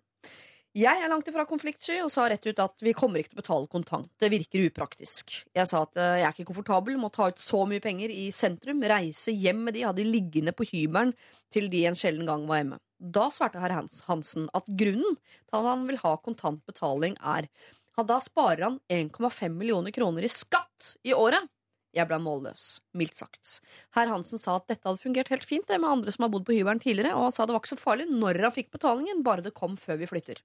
Jeg 0.75 0.99
er 0.99 1.07
langt 1.07 1.29
ifra 1.31 1.45
konfliktsky 1.47 2.01
og 2.03 2.09
sa 2.11 2.25
rett 2.27 2.49
ut 2.49 2.59
at 2.59 2.83
vi 2.83 2.91
kommer 2.99 3.21
ikke 3.21 3.31
til 3.31 3.39
å 3.39 3.43
betale 3.45 3.69
kontant. 3.71 4.09
Det 4.19 4.27
virker 4.33 4.65
upraktisk. 4.67 5.37
Jeg 5.55 5.69
sa 5.71 5.85
at 5.87 6.01
eh, 6.03 6.17
jeg 6.19 6.27
er 6.27 6.35
ikke 6.35 6.49
komfortabel 6.49 6.97
med 6.99 7.13
å 7.13 7.15
ta 7.15 7.29
ut 7.31 7.39
så 7.39 7.61
mye 7.71 7.83
penger 7.83 8.11
i 8.11 8.25
sentrum, 8.35 8.83
reise 8.83 9.31
hjem 9.31 9.61
med 9.69 9.77
de, 9.77 9.85
ha 9.87 9.93
de 9.95 10.03
liggende 10.03 10.51
på 10.51 10.67
hybelen 10.73 11.13
til 11.55 11.69
de 11.71 11.85
en 11.87 11.95
sjelden 11.95 12.27
gang 12.27 12.49
var 12.49 12.59
hjemme. 12.59 12.81
Da 12.99 13.29
svarte 13.31 13.63
herr 13.63 13.77
Hansen 13.77 14.49
at 14.51 14.67
grunnen 14.67 15.15
til 15.23 15.61
at 15.61 15.69
han 15.69 15.85
vil 15.87 16.01
ha 16.03 16.17
kontant 16.25 16.65
betaling, 16.67 17.15
er 17.23 17.47
at 17.95 18.11
da 18.11 18.17
sparer 18.25 18.65
han 18.67 18.81
1,5 18.91 19.55
millioner 19.55 19.95
kroner 19.95 20.27
i 20.27 20.33
skatt 20.33 20.97
i 21.07 21.15
året. 21.15 21.47
Jeg 21.95 22.11
ble 22.11 22.19
målløs, 22.19 22.81
mildt 22.99 23.15
sagt. 23.21 23.61
Herr 23.95 24.11
Hansen 24.11 24.43
sa 24.43 24.57
at 24.59 24.67
dette 24.67 24.91
hadde 24.91 24.99
fungert 24.99 25.31
helt 25.31 25.47
fint 25.47 25.71
det 25.71 25.79
med 25.79 26.01
andre 26.01 26.11
som 26.19 26.27
har 26.27 26.35
bodd 26.35 26.49
på 26.51 26.59
hybelen 26.59 26.83
tidligere, 26.83 27.15
og 27.15 27.29
han 27.29 27.39
sa 27.39 27.47
det 27.47 27.55
var 27.55 27.63
ikke 27.63 27.77
så 27.77 27.81
farlig 27.85 28.11
når 28.11 28.43
han 28.49 28.57
fikk 28.59 28.75
betalingen, 28.75 29.23
bare 29.23 29.47
det 29.47 29.55
kom 29.55 29.79
før 29.79 30.03
vi 30.03 30.11
flytter. 30.11 30.43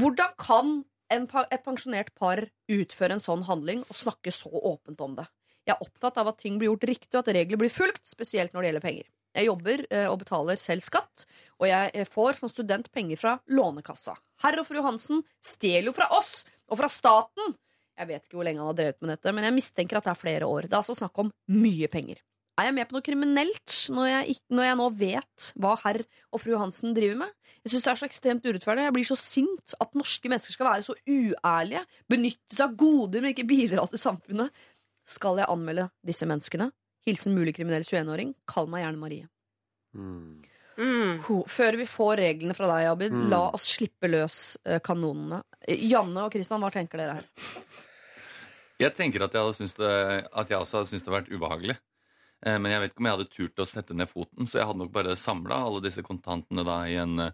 Hvordan 0.00 0.34
kan 0.40 0.74
en, 1.12 1.26
et 1.26 1.64
pensjonert 1.64 2.12
par 2.18 2.42
utføre 2.70 3.16
en 3.16 3.22
sånn 3.22 3.44
handling 3.48 3.84
og 3.86 3.98
snakke 3.98 4.32
så 4.34 4.50
åpent 4.50 5.02
om 5.04 5.18
det? 5.18 5.26
Jeg 5.64 5.76
er 5.76 5.84
opptatt 5.84 6.18
av 6.20 6.28
at 6.28 6.40
ting 6.42 6.58
blir 6.60 6.72
gjort 6.72 6.88
riktig, 6.90 7.12
og 7.14 7.22
at 7.22 7.34
regler 7.36 7.60
blir 7.60 7.72
fulgt, 7.72 8.02
spesielt 8.08 8.52
når 8.52 8.60
det 8.60 8.70
gjelder 8.70 8.84
penger. 8.84 9.06
Jeg 9.34 9.48
jobber 9.48 9.82
eh, 9.88 10.06
og 10.06 10.18
betaler 10.20 10.60
selv 10.60 10.84
skatt, 10.86 11.24
og 11.58 11.66
jeg 11.66 11.90
eh, 11.94 12.06
får 12.06 12.38
som 12.38 12.50
student 12.52 12.90
penger 12.94 13.18
fra 13.18 13.34
Lånekassa. 13.50 14.14
Herr 14.44 14.60
og 14.60 14.68
fru 14.68 14.82
Hansen 14.84 15.24
stjeler 15.42 15.88
jo 15.90 15.96
fra 15.96 16.10
oss 16.14 16.42
og 16.68 16.78
fra 16.78 16.90
staten! 16.92 17.56
Jeg 17.94 18.10
vet 18.10 18.26
ikke 18.26 18.38
hvor 18.38 18.46
lenge 18.46 18.60
han 18.62 18.70
har 18.72 18.78
drevet 18.78 19.02
med 19.02 19.12
dette, 19.14 19.32
men 19.34 19.46
jeg 19.46 19.54
mistenker 19.56 19.98
at 19.98 20.06
det 20.06 20.12
er 20.12 20.20
flere 20.20 20.46
år. 20.50 20.66
Det 20.66 20.74
er 20.74 20.80
altså 20.82 20.96
snakk 20.98 21.18
om 21.22 21.30
mye 21.54 21.88
penger. 21.90 22.20
Er 22.54 22.68
jeg 22.68 22.74
med 22.76 22.86
på 22.86 22.94
noe 22.94 23.02
kriminelt 23.02 23.74
når 23.90 24.06
jeg, 24.12 24.36
når 24.54 24.66
jeg 24.68 24.76
nå 24.78 24.84
vet 25.00 25.46
hva 25.58 25.72
herr 25.82 25.98
og 26.30 26.38
fru 26.42 26.52
Hansen 26.60 26.92
driver 26.94 27.16
med? 27.24 27.32
Jeg 27.64 27.72
syns 27.72 27.86
det 27.86 27.90
er 27.90 27.98
så 27.98 28.06
ekstremt 28.06 28.44
urettferdig. 28.46 28.84
Jeg 28.86 28.94
blir 28.94 29.08
så 29.08 29.16
sint 29.18 29.74
at 29.82 29.96
norske 29.98 30.30
mennesker 30.30 30.54
skal 30.54 30.68
være 30.68 30.86
så 30.86 30.94
uærlige, 31.10 31.82
benytte 32.12 32.54
seg 32.54 32.66
av 32.68 32.76
goder, 32.78 33.24
men 33.24 33.32
ikke 33.34 33.46
bidra 33.48 33.86
til 33.90 33.98
samfunnet. 33.98 34.52
Skal 35.08 35.40
jeg 35.42 35.50
anmelde 35.50 35.88
disse 36.06 36.28
menneskene? 36.30 36.68
Hilsen 37.08 37.34
mulig 37.36 37.56
kriminell 37.56 37.82
21-åring. 37.84 38.30
Kall 38.48 38.68
meg 38.72 38.84
gjerne 38.84 39.00
Marie. 39.02 39.26
Ho. 41.26 41.40
Før 41.50 41.76
vi 41.78 41.86
får 41.86 42.16
reglene 42.22 42.54
fra 42.56 42.66
deg, 42.70 42.86
Abid, 42.90 43.12
Mm. 43.14 43.28
la 43.30 43.42
oss 43.54 43.66
slippe 43.76 44.08
løs 44.10 44.56
eh, 44.66 44.78
kanonene. 44.82 45.42
Janne 45.68 46.24
og 46.26 46.32
Kristian, 46.34 46.60
hva 46.62 46.70
tenker 46.74 46.98
dere 46.98 47.18
her? 47.20 47.26
Jeg 48.82 48.94
tenker 48.96 49.22
at 49.22 49.32
jeg, 49.36 49.42
hadde 49.42 49.54
syntes 49.58 49.76
det, 49.78 49.92
at 50.34 50.48
jeg 50.50 50.58
også 50.58 50.78
hadde 50.80 50.90
syntes 50.90 51.04
det 51.04 51.12
hadde 51.12 51.20
vært 51.22 51.34
ubehagelig. 51.34 51.76
Eh, 52.44 52.58
Men 52.60 52.72
jeg 52.72 52.80
vet 52.82 52.92
ikke 52.92 53.02
om 53.04 53.08
jeg 53.08 53.16
hadde 53.18 53.32
turt 53.32 53.64
å 53.64 53.66
sette 53.68 53.96
ned 53.96 54.10
foten, 54.10 54.46
så 54.46 54.60
jeg 54.60 54.68
hadde 54.68 54.82
nok 54.84 54.92
bare 54.94 55.16
samla 55.16 55.62
alle 55.64 55.80
disse 55.84 56.04
kontantene 56.04 56.64
da 56.66 56.82
i 56.90 56.96
en, 57.00 57.18
eh, 57.28 57.30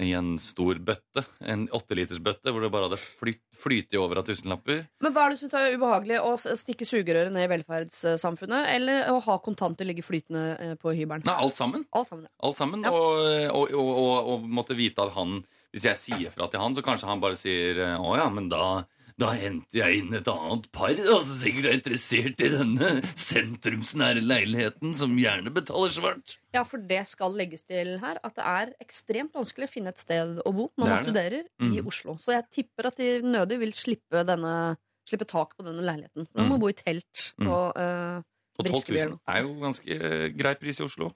i 0.00 0.10
en 0.16 0.38
stor 0.40 0.78
bøtte. 0.80 1.24
En 1.40 1.66
åttelitersbøtte 1.68 2.52
hvor 2.52 2.62
det 2.64 2.70
bare 2.72 2.88
hadde 2.88 3.00
flyt, 3.00 3.40
flytet 3.62 3.98
over 4.00 4.20
av 4.22 4.24
tusenlapper. 4.28 4.86
Men 5.04 5.12
hva 5.12 5.26
er 5.26 5.30
det 5.32 5.38
du 5.38 5.42
synes 5.44 5.56
er 5.58 5.76
ubehagelig? 5.76 6.20
Å 6.24 6.56
stikke 6.56 6.88
sugerøret 6.88 7.32
ned 7.32 7.44
i 7.44 7.50
velferdssamfunnet, 7.52 8.70
eller 8.76 9.10
å 9.12 9.18
ha 9.24 9.36
kontanter 9.44 9.84
ligge 9.88 10.04
flytende 10.04 10.44
eh, 10.58 10.74
på 10.80 10.94
hybelen? 10.96 11.24
Nei, 11.28 11.36
alt 11.36 11.56
sammen. 11.60 11.84
Alt 11.92 12.08
sammen, 12.08 12.24
ja. 12.28 12.32
Alt 12.48 12.56
sammen 12.60 12.84
og, 12.88 13.10
og, 13.52 13.72
og, 13.76 13.92
og, 14.04 14.32
og 14.34 14.48
måtte 14.48 14.76
vite 14.78 15.04
at 15.04 15.12
han 15.16 15.42
Hvis 15.72 15.86
jeg 15.88 15.96
sier 15.96 16.32
fra 16.34 16.48
til 16.52 16.60
han, 16.60 16.74
så 16.76 16.82
kanskje 16.84 17.08
han 17.08 17.20
bare 17.22 17.36
sier 17.40 17.78
Å 17.96 18.16
ja, 18.18 18.26
men 18.28 18.50
da, 18.52 18.84
da 19.22 19.32
henter 19.38 19.80
jeg 19.80 20.02
inn 20.02 20.18
et 20.18 20.28
annet 20.28 20.68
par 20.74 20.92
da, 20.98 21.18
som 21.22 21.38
sikkert 21.40 21.70
er 21.70 21.78
interessert 21.78 22.42
i 22.44 22.52
denne 22.52 22.92
sentrumsnære 23.14 24.24
leiligheten, 24.26 24.92
som 24.98 25.16
gjerne 25.18 25.54
betaler 25.54 25.94
svart. 25.94 26.36
Ja, 26.52 26.66
for 26.68 26.82
det 26.84 27.04
skal 27.08 27.32
legges 27.38 27.64
til 27.64 27.94
her 28.02 28.20
at 28.20 28.36
det 28.36 28.44
er 28.44 28.76
ekstremt 28.82 29.32
vanskelig 29.38 29.70
å 29.70 29.72
finne 29.72 29.94
et 29.94 30.02
sted 30.02 30.36
å 30.42 30.52
bo 30.52 30.68
når 30.76 30.90
man 30.90 31.00
studerer 31.00 31.22
studerer 31.22 31.78
i. 31.78 31.80
Oslo. 31.86 32.16
Så 32.20 32.34
jeg 32.34 32.48
tipper 32.52 32.88
at 32.90 33.00
de 33.00 33.08
nødig 33.24 33.58
vil 33.62 33.72
slippe, 33.76 34.22
denne, 34.26 34.76
slippe 35.08 35.26
tak 35.28 35.56
på 35.56 35.66
denne 35.66 35.84
leiligheten. 35.84 36.28
Man 36.36 36.50
må 36.50 36.58
mm. 36.58 36.62
bo 36.62 36.70
i 36.70 36.76
telt 36.78 37.26
på 37.40 37.58
mm. 37.76 37.80
uh, 37.80 38.22
Og 38.60 38.68
12 38.68 38.94
000 38.94 39.18
er 39.34 39.42
jo 39.46 39.52
ganske 39.62 39.98
eh, 39.98 40.26
grei 40.36 40.54
pris 40.60 40.80
i 40.80 40.86
Oslo. 40.86 41.12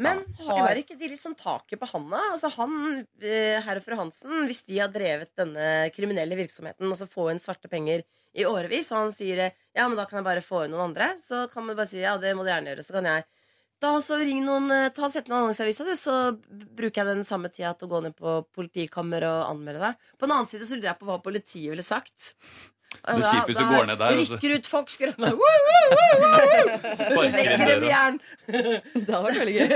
Men 0.00 0.22
har 0.46 0.78
ikke 0.80 0.96
de 0.96 1.10
liksom 1.10 1.34
taket 1.36 1.80
på 1.80 1.88
handa? 1.90 2.20
Altså 2.32 2.48
han, 2.54 3.04
eh, 3.20 3.58
herr 3.60 3.80
og 3.80 3.84
fru 3.84 3.98
Hansen, 3.98 4.46
hvis 4.48 4.64
de 4.64 4.78
har 4.80 4.92
drevet 4.92 5.34
denne 5.36 5.90
kriminelle 5.92 6.38
virksomheten, 6.38 6.88
altså 6.88 7.08
få 7.10 7.28
inn 7.32 7.42
svarte 7.42 7.68
penger 7.68 8.06
i 8.32 8.46
årevis, 8.48 8.88
og 8.92 9.02
han 9.02 9.12
sier 9.12 9.44
eh, 9.46 9.60
ja, 9.76 9.84
men 9.84 9.98
da 9.98 10.06
kan 10.08 10.22
jeg 10.22 10.28
bare 10.30 10.44
få 10.44 10.64
inn 10.64 10.72
noen 10.72 10.88
andre, 10.90 11.12
så 11.20 11.44
kan 11.52 11.66
man 11.66 11.76
bare 11.76 11.90
si 11.90 12.00
ja, 12.00 12.16
det 12.20 12.32
må 12.36 12.46
du 12.46 12.52
gjerne 12.52 12.72
gjøre. 12.72 12.86
Så 12.86 12.96
kan 12.96 13.10
jeg 13.10 13.28
da 13.82 13.90
så 14.00 14.16
ring 14.22 14.44
noen, 14.46 14.70
eh, 14.70 14.88
ta 14.94 15.10
Sett 15.10 15.28
en 15.28 15.36
annonseavisa, 15.42 15.84
du, 15.84 15.92
så 15.98 16.16
bruker 16.78 17.02
jeg 17.02 17.10
den 17.10 17.28
samme 17.28 17.50
tida 17.52 17.74
til 17.76 17.90
å 17.90 17.92
gå 17.92 18.02
ned 18.06 18.16
på 18.16 18.38
politikammer 18.54 19.26
og 19.28 19.40
anmelde 19.50 19.82
deg. 19.90 20.10
På 20.16 20.28
den 20.28 20.36
annen 20.38 20.48
side 20.48 20.68
så 20.68 20.78
lurer 20.78 20.92
jeg 20.94 21.00
på 21.02 21.10
hva 21.10 21.18
politiet 21.24 21.72
ville 21.74 21.84
sagt. 21.84 22.32
Det 22.92 23.14
er 23.16 23.30
kjipt 23.32 23.48
hvis 23.50 23.58
du 23.58 23.64
går 23.70 23.88
ned 23.90 23.96
der, 24.00 24.18
Rykker 24.20 24.54
ut 24.58 24.68
folk, 24.70 24.92
woo! 25.40 25.56
Sparker 27.00 27.40
inn 27.42 27.64
døra. 27.66 28.04
Det 28.46 29.08
hadde 29.08 29.24
vært 29.26 29.40
veldig 29.42 29.56
gøy. 29.58 29.70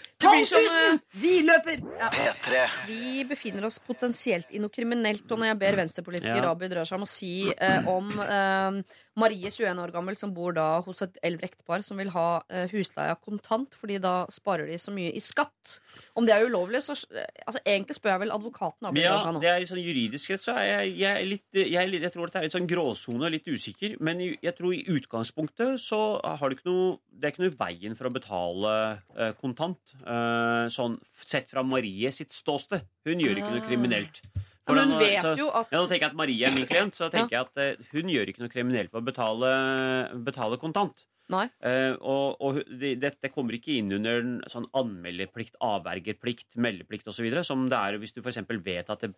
Ja. 0.22 0.30
Herre 0.30 0.46
Fransen. 0.46 0.58
Det 0.60 0.70
blir 0.70 0.70
12 0.70 0.90
000! 0.90 1.00
Vi 1.22 1.34
løper! 1.46 1.82
Ja. 2.00 2.08
P3. 2.14 2.64
Vi 2.86 3.24
befinner 3.28 3.64
oss 3.68 3.78
potensielt 3.82 4.50
i 4.52 4.60
noe 4.62 4.72
kriminelt. 4.72 5.24
Og 5.30 5.38
når 5.40 5.52
jeg 5.52 5.60
ber 5.64 5.78
venstrepolitiker 5.82 6.42
Ja. 6.44 6.50
Abid 6.52 6.74
Raja 6.76 6.96
om 6.98 7.06
å 7.06 7.08
si 7.08 7.34
eh, 7.52 7.88
om 7.88 8.10
eh, 8.20 8.80
Marie, 9.20 9.50
21 9.50 9.80
år 9.82 9.90
gammel, 9.92 10.16
som 10.16 10.32
bor 10.32 10.54
da 10.56 10.80
hos 10.86 11.02
et 11.04 11.18
eldre 11.26 11.48
ektepar 11.50 11.82
som 11.84 11.98
vil 12.00 12.12
ha 12.14 12.28
eh, 12.48 12.68
husleia 12.72 13.16
kontant, 13.20 13.74
fordi 13.76 13.98
da 14.00 14.22
sparer 14.32 14.70
de 14.70 14.78
så 14.80 14.92
mye 14.94 15.10
i 15.12 15.20
skatt. 15.20 15.78
Om 16.16 16.26
det 16.28 16.34
er 16.36 16.46
ulovlig, 16.46 16.80
så 16.84 16.94
eh, 17.14 17.26
altså, 17.46 17.60
Egentlig 17.66 17.96
spør 17.98 18.14
jeg 18.14 18.22
vel 18.24 18.32
advokaten 18.34 18.88
Abid 18.88 19.02
Ja, 19.04 19.16
Raja 19.18 19.34
nå. 19.34 19.42
det 19.42 19.50
er 19.50 19.66
sånn 19.68 19.82
Juridisk 19.82 20.30
sett 20.30 20.44
så 20.44 20.54
er 20.56 20.68
jeg, 20.68 20.94
jeg, 21.02 21.10
er 21.10 21.28
litt, 21.28 21.44
jeg, 21.52 21.90
jeg 22.00 22.12
tror 22.14 22.30
det 22.30 22.40
er 22.40 22.46
litt 22.46 22.54
sånn 22.56 22.70
gråsone, 22.70 23.30
litt 23.34 23.48
usikker. 23.50 23.96
Men 24.00 24.22
jeg 24.22 24.54
tror 24.56 24.74
i 24.76 24.84
utgangspunktet 24.94 25.80
så 25.82 26.00
har 26.22 26.48
du 26.50 26.56
ikke 26.56 26.68
noe 26.70 26.98
Det 27.10 27.28
er 27.28 27.34
ikke 27.34 27.42
noe 27.44 27.52
i 27.52 27.58
veien 27.60 27.96
for 27.98 28.08
å 28.08 28.14
betale 28.14 28.74
eh, 29.16 29.34
kontant. 29.40 29.92
Eh, 30.10 30.66
sånn 30.74 30.96
sett 31.22 31.46
fra 31.50 31.62
Marie 31.62 32.10
sitt 32.14 32.32
ståsted. 32.34 32.82
Hun 33.06 33.20
gjør 33.22 33.38
ikke 33.38 33.52
noe 33.52 33.60
Ah. 33.62 33.68
kriminelt. 33.68 34.20
For 34.66 34.74
men 34.74 34.90
hun 34.90 34.98
For 34.98 35.04
vet 35.04 35.22
så, 35.22 35.36
jo 35.38 35.48
at- 35.50 35.68
ja, 35.70 35.78
Nå 35.78 35.88
tenker 35.88 36.00
jeg 36.00 36.10
at 36.10 36.16
Marie 36.16 36.46
er 36.46 36.52
min 36.54 36.66
klient, 36.66 36.94
så 36.94 37.10
tenker 37.10 37.30
jeg 37.30 37.46
at 37.46 37.56
uh, 37.78 37.84
hun 37.92 38.10
gjør 38.10 38.28
ikke 38.28 38.40
noe 38.40 38.48
kriminelt 38.50 38.90
for 38.90 39.00
å 39.00 39.04
betale, 39.04 40.24
betale 40.24 40.58
kontant. 40.58 41.06
Nei. 41.30 41.46
Uh, 41.62 41.94
og 42.02 42.36
og 42.40 42.54
dette 42.66 43.20
det, 43.22 43.32
kommer 43.32 43.54
ikke 43.54 43.78
inn 43.78 43.92
under 43.92 44.18
en 44.18 44.40
sånn 44.50 44.66
anmeldeplikt, 44.74 45.54
avvergerplikt, 45.62 46.56
meldeplikt 46.56 47.06
osv. 47.06 47.30
Som 47.44 47.68
det 47.68 47.78
er 47.78 47.98
hvis 47.98 48.12
du 48.14 48.20
f.eks. 48.20 48.42
vet 48.64 48.90
at 48.90 49.00
det 49.00 49.14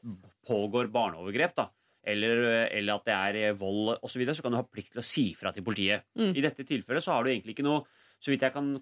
pågår 0.46 0.92
barneovergrep. 0.92 1.54
da 1.54 1.68
eller, 2.04 2.66
eller 2.66 2.94
at 2.94 3.04
det 3.04 3.14
er 3.14 3.52
vold 3.54 3.96
osv., 4.02 4.10
så, 4.10 4.18
videre, 4.18 4.34
så 4.34 4.42
kan 4.42 4.50
du 4.50 4.58
ha 4.58 4.64
plikt 4.66 4.92
til 4.92 5.00
å 5.00 5.06
si 5.06 5.34
fra 5.38 5.52
til 5.52 5.62
politiet. 5.62 6.02
Mm. 6.18 6.32
I 6.36 6.42
dette 6.42 6.64
tilfellet 6.66 7.04
så 7.04 7.12
har 7.14 7.22
du 7.22 7.30
egentlig 7.30 7.54
ikke 7.54 7.64
noe 7.64 7.84
Så 8.22 8.30
vidt 8.30 8.42
jeg 8.42 8.52
kan 8.54 8.76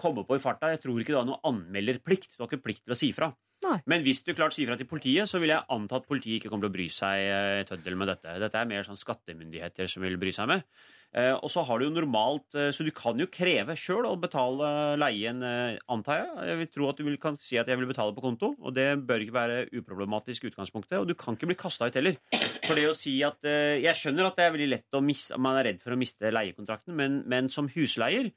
komme 0.00 0.24
på 0.26 0.38
i 0.38 0.42
farta, 0.42 0.72
jeg 0.72 0.82
tror 0.82 0.98
ikke 1.02 1.14
du 1.14 1.20
har 1.20 1.28
noen 1.28 1.44
anmelderplikt. 1.52 2.34
Du 2.34 2.44
har 2.44 2.50
ikke 2.50 2.64
plikt 2.64 2.86
til 2.86 2.96
å 2.96 2.98
si 2.98 3.12
fra. 3.16 3.30
Nei. 3.60 3.76
Men 3.92 4.04
hvis 4.04 4.22
du 4.24 4.32
klart 4.32 4.54
sier 4.56 4.70
fra 4.70 4.78
til 4.80 4.88
politiet, 4.88 5.28
så 5.28 5.40
vil 5.40 5.52
jeg 5.52 5.68
anta 5.74 5.98
at 6.00 6.06
politiet 6.08 6.38
ikke 6.38 6.48
kommer 6.48 6.64
til 6.64 6.72
å 6.72 6.76
bry 6.78 6.86
seg 6.92 7.26
eh, 7.26 7.64
tøddel 7.68 7.98
med 8.00 8.08
dette. 8.08 8.38
Dette 8.40 8.56
er 8.56 8.70
mer 8.70 8.86
sånn 8.86 8.96
skattemyndigheter 8.96 9.90
som 9.90 10.04
vil 10.04 10.16
bry 10.20 10.32
seg 10.32 10.48
med. 10.48 10.64
Eh, 11.12 11.34
og 11.34 11.52
så 11.52 11.64
har 11.68 11.80
du 11.80 11.88
jo 11.88 11.90
normalt 11.90 12.54
eh, 12.54 12.68
Så 12.70 12.84
du 12.86 12.92
kan 12.94 13.18
jo 13.18 13.26
kreve 13.26 13.74
sjøl 13.76 14.06
å 14.06 14.14
betale 14.20 14.94
leien, 15.00 15.42
antar 15.92 16.22
jeg. 16.22 16.46
Jeg 16.48 16.60
vil 16.62 16.70
tro 16.78 16.88
at 16.88 17.02
du 17.02 17.04
vil, 17.10 17.18
kan 17.20 17.36
si 17.44 17.60
at 17.60 17.68
jeg 17.68 17.80
vil 17.82 17.90
betale 17.90 18.16
på 18.16 18.24
konto, 18.24 18.54
og 18.56 18.76
det 18.76 18.88
bør 19.04 19.26
ikke 19.26 19.36
være 19.36 19.60
uproblematisk 19.76 20.46
i 20.46 20.52
utgangspunktet. 20.54 20.96
Og 21.02 21.10
du 21.10 21.16
kan 21.18 21.36
ikke 21.36 21.50
bli 21.50 21.58
kasta 21.60 21.90
ut 21.90 22.00
heller. 22.00 22.16
For 22.64 22.78
det 22.78 22.86
å 22.88 22.96
si 22.96 23.18
at 23.26 23.44
Jeg 23.44 23.96
skjønner 23.98 24.30
at 24.30 24.40
det 24.40 24.46
er 24.46 24.54
veldig 24.54 24.70
lett 24.70 24.96
å 24.96 25.02
miste 25.04 25.36
Man 25.40 25.58
er 25.58 25.68
redd 25.68 25.80
for 25.82 25.92
å 25.92 26.00
miste 26.00 26.32
leiekontrakten, 26.32 26.96
men, 26.96 27.20
men 27.28 27.52
som 27.52 27.68
husleier, 27.74 28.30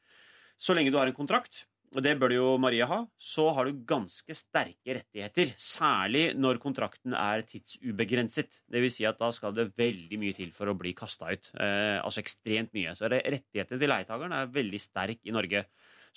så 0.63 0.76
lenge 0.78 0.93
du 0.93 0.99
har 0.99 1.12
en 1.12 1.17
kontrakt 1.17 1.65
og 1.93 2.02
det 2.02 2.15
bør 2.17 2.32
du 2.32 2.36
jo 2.39 2.52
Maria 2.62 2.88
ha, 2.89 2.99
så 3.21 3.45
har 3.54 3.67
du 3.69 3.82
ganske 3.86 4.34
sterke 4.34 4.95
rettigheter. 4.97 5.52
Særlig 5.62 6.23
når 6.34 6.58
kontrakten 6.62 7.13
er 7.17 7.43
tidsubegrenset. 7.45 8.63
Det 8.65 8.82
vil 8.82 8.93
si 8.93 9.06
at 9.06 9.19
da 9.21 9.30
skal 9.36 9.54
det 9.54 9.67
veldig 9.78 10.17
mye 10.21 10.34
til 10.38 10.49
for 10.56 10.71
å 10.71 10.78
bli 10.78 10.95
kasta 10.97 11.30
ut. 11.30 11.52
Eh, 11.54 11.99
altså 12.02 12.23
ekstremt 12.23 12.73
mye. 12.73 12.95
Så 12.97 13.10
re- 13.13 13.21
rettighetene 13.21 13.78
til 13.78 13.93
leietakeren 13.93 14.34
er 14.39 14.49
veldig 14.56 14.82
sterk 14.82 15.21
i 15.30 15.36
Norge. 15.36 15.67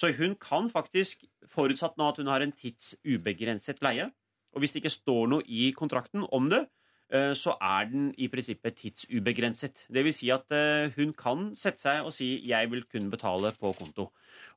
Så 0.01 0.13
hun 0.17 0.37
kan 0.41 0.71
faktisk, 0.73 1.27
forutsatt 1.53 2.01
nå 2.01 2.09
at 2.09 2.23
hun 2.23 2.33
har 2.33 2.45
en 2.45 2.57
tidsubegrenset 2.57 3.85
leie, 3.85 4.09
og 4.57 4.65
hvis 4.65 4.73
det 4.73 4.81
ikke 4.81 4.97
står 4.97 5.29
noe 5.29 5.45
i 5.45 5.69
kontrakten 5.77 6.25
om 6.33 6.49
det, 6.53 6.63
så 7.39 7.55
er 7.63 7.85
den 7.91 8.09
i 8.19 8.27
prinsippet 8.29 8.75
tidsubegrenset. 8.81 9.87
Det 9.93 10.03
vil 10.05 10.15
si 10.15 10.31
at 10.35 10.51
eh, 10.53 10.91
hun 10.97 11.13
kan 11.17 11.53
sette 11.57 11.79
seg 11.79 12.05
og 12.05 12.13
si 12.13 12.43
'jeg 12.45 12.71
vil 12.71 12.83
kun 12.91 13.11
betale 13.11 13.53
på 13.55 13.73
konto'. 13.79 14.09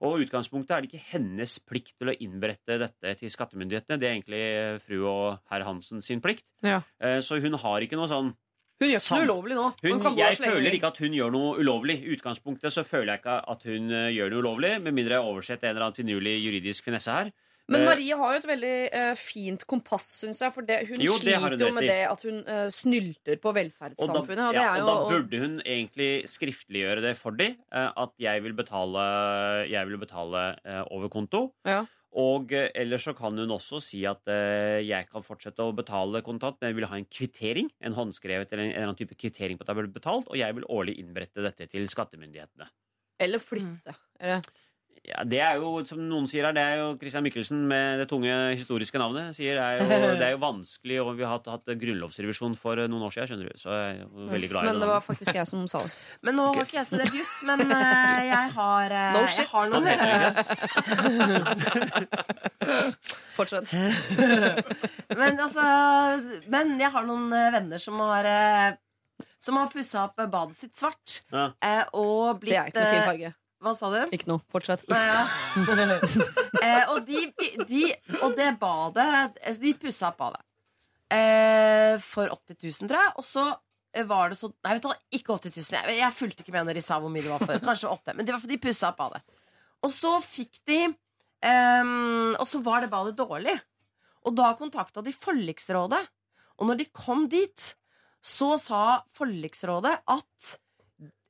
Og 0.01 0.19
i 0.19 0.25
utgangspunktet 0.25 0.71
er 0.71 0.81
det 0.81 0.89
ikke 0.91 1.11
hennes 1.11 1.59
plikt 1.59 1.97
til 1.99 2.09
å 2.09 2.17
innberette 2.19 2.79
dette 2.79 3.15
til 3.19 3.29
skattemyndighetene. 3.29 3.99
Det 3.99 4.07
er 4.07 4.15
egentlig 4.15 4.81
fru 4.81 5.05
og 5.05 5.39
herr 5.51 5.63
Hansen 5.63 6.01
sin 6.01 6.21
plikt. 6.21 6.45
Ja. 6.63 6.81
Eh, 6.99 7.19
Så 7.19 7.39
hun 7.39 7.53
har 7.53 7.81
ikke 7.81 7.97
noe 7.97 8.07
sånn 8.07 8.33
Hun 8.79 8.87
gjør 8.87 9.01
ikke 9.03 9.15
noe 9.17 9.27
ulovlig 9.27 9.55
nå. 9.55 9.73
Hun, 9.83 10.01
hun, 10.01 10.17
jeg 10.17 10.37
føler 10.37 10.71
ikke 10.71 10.87
at 10.87 10.97
hun 10.99 11.11
gjør 11.11 11.31
noe 11.31 11.57
ulovlig. 11.59 11.97
I 11.99 12.15
utgangspunktet 12.15 12.71
så 12.71 12.85
føler 12.85 13.11
jeg 13.11 13.19
ikke 13.19 13.43
at 13.51 13.63
hun 13.63 13.91
eh, 13.91 14.09
gjør 14.15 14.29
noe 14.31 14.39
ulovlig, 14.39 14.81
med 14.81 14.93
mindre 14.93 15.15
jeg 15.17 15.21
har 15.21 15.29
oversett 15.29 15.63
en 15.63 15.69
eller 15.69 15.83
annen 15.89 15.95
finurlig 15.99 16.37
juridisk 16.45 16.83
finesse 16.85 17.11
her. 17.11 17.31
Men 17.69 17.83
Eh, 17.83 17.85
Marie 17.85 18.15
har 18.17 18.33
jo 18.33 18.39
et 18.41 18.47
veldig 18.49 18.73
uh, 18.95 19.11
fint 19.19 19.65
kompass, 19.69 20.07
syns 20.23 20.41
jeg. 20.41 20.53
For 20.55 20.65
det, 20.65 20.79
hun 20.89 21.03
Jo, 21.03 21.17
det 21.21 21.35
hun 21.37 21.45
sliter 21.45 21.67
jo 21.67 21.75
med 21.75 21.87
det 21.89 21.99
at 22.09 22.25
hun 22.25 22.41
uh, 22.47 22.65
snylter 22.73 23.37
på 23.41 23.51
Og 23.51 23.55
da, 23.55 23.59
velferdssamfunnet. 23.61 24.43
Og 24.47 24.57
det 24.57 24.63
ja, 24.63 24.71
og 24.73 24.81
jo 24.81 24.87
da 24.89 24.97
burde 25.13 25.41
hun 25.43 25.55
egentlig 25.61 26.09
skriftliggjøre 26.31 27.05
det 27.05 27.13
for 27.19 27.37
dem. 27.37 27.55
At 27.69 28.13
jeg 28.21 28.43
vil 28.45 28.55
betale, 28.57 29.05
jeg 29.69 29.89
vil 29.89 30.01
betale 30.01 30.43
over 30.89 31.11
konto. 31.13 31.49
Ja. 31.67 31.83
Og 32.19 32.49
ellers 32.51 33.05
så 33.05 33.13
kan 33.13 33.37
hun 33.37 33.51
også 33.53 33.81
si 33.85 34.01
at 34.09 34.25
jeg 34.81 35.09
kan 35.11 35.25
fortsette 35.25 35.61
å 35.61 35.75
betale 35.77 36.23
kontant, 36.25 36.57
men 36.59 36.71
jeg 36.71 36.79
vil 36.79 36.87
ha 36.89 36.97
en 36.97 37.05
kvittering. 37.05 37.69
En 37.85 37.93
håndskrevet 37.97 38.49
eller 38.53 38.65
en, 38.65 38.71
en 38.71 38.75
eller 38.77 38.89
annen 38.89 39.01
type 39.01 39.17
kvittering 39.19 39.59
på 39.59 39.65
at 39.67 39.73
jeg 39.73 39.81
ble 39.81 39.93
betalt, 39.99 40.29
og 40.29 40.39
jeg 40.39 40.57
vil 40.57 40.65
årlig 40.73 40.97
innberette 41.03 41.45
dette 41.45 41.69
til 41.69 41.85
skattemyndighetene. 41.91 42.69
Eller 43.21 43.43
flytte. 43.43 43.93
Eller- 44.19 44.49
Ja, 45.07 45.23
Det 45.23 45.39
er 45.41 45.55
jo, 45.61 45.85
som 45.87 45.99
noen 46.09 46.27
sier 46.29 46.43
her, 46.45 46.53
det 46.53 46.61
er 46.61 46.77
jo 46.81 46.97
Christian 46.99 47.23
Michelsen 47.25 47.67
med 47.69 47.99
det 48.01 48.07
tunge 48.11 48.33
historiske 48.59 48.97
navnet. 48.99 49.35
sier 49.37 49.53
Det 49.55 49.63
er 49.63 49.73
jo, 49.79 49.85
det 50.19 50.25
er 50.27 50.31
jo 50.35 50.41
vanskelig, 50.43 50.97
og 51.01 51.07
vi 51.17 51.23
har 51.25 51.31
hatt, 51.37 51.47
hatt 51.49 51.65
grunnlovsrevisjon 51.81 52.55
for 52.59 52.73
eh, 52.83 52.87
noen 52.91 53.03
år 53.07 53.11
siden, 53.15 53.27
skjønner 53.31 53.47
du. 53.49 53.53
Så 53.61 53.69
jeg 53.73 53.81
er 53.95 53.99
jo 54.03 54.07
veldig 54.33 54.49
glad 54.51 54.59
i 54.59 54.61
det. 54.67 54.71
Men 54.73 54.81
det 54.83 54.89
var 54.91 55.01
faktisk 55.05 55.33
jeg 55.39 55.47
som 55.49 55.59
sa 55.71 55.79
det. 55.85 55.91
Men 56.27 56.33
nå 56.37 56.43
har 56.51 56.63
ikke 56.67 56.79
jeg 56.81 56.87
studert 56.91 57.13
juss, 57.15 57.35
men 57.47 57.59
eh, 57.63 58.19
jeg 58.27 58.45
har 58.59 58.87
eh, 58.99 59.13
No 59.15 59.19
jeg 59.23 59.31
shit. 59.37 59.47
har 59.55 59.65
noen 59.71 59.85
Fortsett. 63.39 63.71
men, 65.15 65.39
altså, 65.39 65.63
men 66.51 66.75
jeg 66.81 66.91
har 66.93 67.03
noen 67.07 67.29
venner 67.55 67.79
som 67.81 67.99
har 68.03 68.25
Som 69.39 69.55
har 69.59 69.69
pussa 69.71 70.03
opp 70.09 70.17
badet 70.29 70.55
sitt 70.59 70.75
svart. 70.77 71.21
Ja. 71.31 71.45
eh, 71.63 71.83
Og 71.95 72.39
blitt 72.41 72.53
Det 72.53 72.59
er 72.59 72.67
ikke 72.73 72.83
noe 72.83 72.93
fin 72.97 73.07
farge. 73.07 73.29
Hva 73.59 73.73
sa 73.75 73.89
du? 73.91 73.97
Ikke 74.15 74.29
noe. 74.29 74.41
Fortsett. 74.53 74.85
Nei, 74.87 75.01
ja. 75.03 75.23
eh, 76.65 76.91
og, 76.93 77.01
de, 77.07 77.25
de, 77.67 77.81
og 78.21 78.37
det 78.37 78.53
badet 78.61 79.07
altså, 79.09 79.59
De 79.63 79.73
pussa 79.81 80.11
opp 80.13 80.21
badet. 80.21 80.45
Eh, 81.11 81.97
for 82.05 82.31
80 82.31 82.55
000, 82.61 82.87
tror 82.91 83.01
jeg. 83.01 83.15
Og 83.19 83.27
så 83.27 83.43
eh, 83.91 84.05
var 84.07 84.31
det 84.31 84.39
så 84.39 84.51
Nei, 84.53 84.77
vet 84.77 84.85
du 84.85 85.19
ikke 85.19 85.35
80 85.35 85.57
000. 85.57 85.75
Jeg, 85.75 85.97
jeg 85.99 86.15
fulgte 86.15 86.45
ikke 86.45 86.55
med 86.55 86.69
når 86.69 86.79
de 86.79 86.85
sa 86.85 87.01
hvor 87.03 87.11
mye 87.11 87.25
det 87.25 87.33
var 87.33 87.43
for. 87.43 87.65
Kanskje 87.67 87.91
8 87.91 88.15
Men 88.15 88.29
det 88.29 88.35
var 88.35 88.43
fordi 88.45 88.55
de 88.55 88.63
pussa 88.63 88.93
opp 88.93 89.01
badet. 89.01 89.23
Og 89.83 89.91
så 89.95 90.13
fikk 90.23 90.61
de 90.67 90.79
eh, 90.85 91.91
Og 92.39 92.47
så 92.47 92.63
var 92.63 92.85
det 92.85 92.93
badet 92.93 93.17
dårlig. 93.19 93.57
Og 94.27 94.35
da 94.39 94.53
kontakta 94.59 95.03
de 95.03 95.15
forliksrådet. 95.15 96.01
Og 96.59 96.67
når 96.71 96.79
de 96.81 96.89
kom 96.95 97.27
dit, 97.31 97.69
så 98.23 98.55
sa 98.59 99.01
forliksrådet 99.15 99.93
at 100.11 100.55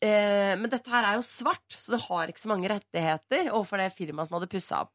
eh, 0.05 0.53
Men 0.59 0.69
dette 0.71 0.91
her 0.91 1.07
er 1.07 1.19
jo 1.19 1.25
svart, 1.25 1.67
så 1.73 1.95
det 1.95 2.01
har 2.05 2.31
ikke 2.31 2.43
så 2.43 2.51
mange 2.51 2.71
rettigheter 2.71 3.51
overfor 3.51 3.81
det 3.81 3.91
firmaet 3.97 4.29
som 4.29 4.39
hadde 4.39 4.51
pussa 4.51 4.83
opp. 4.85 4.93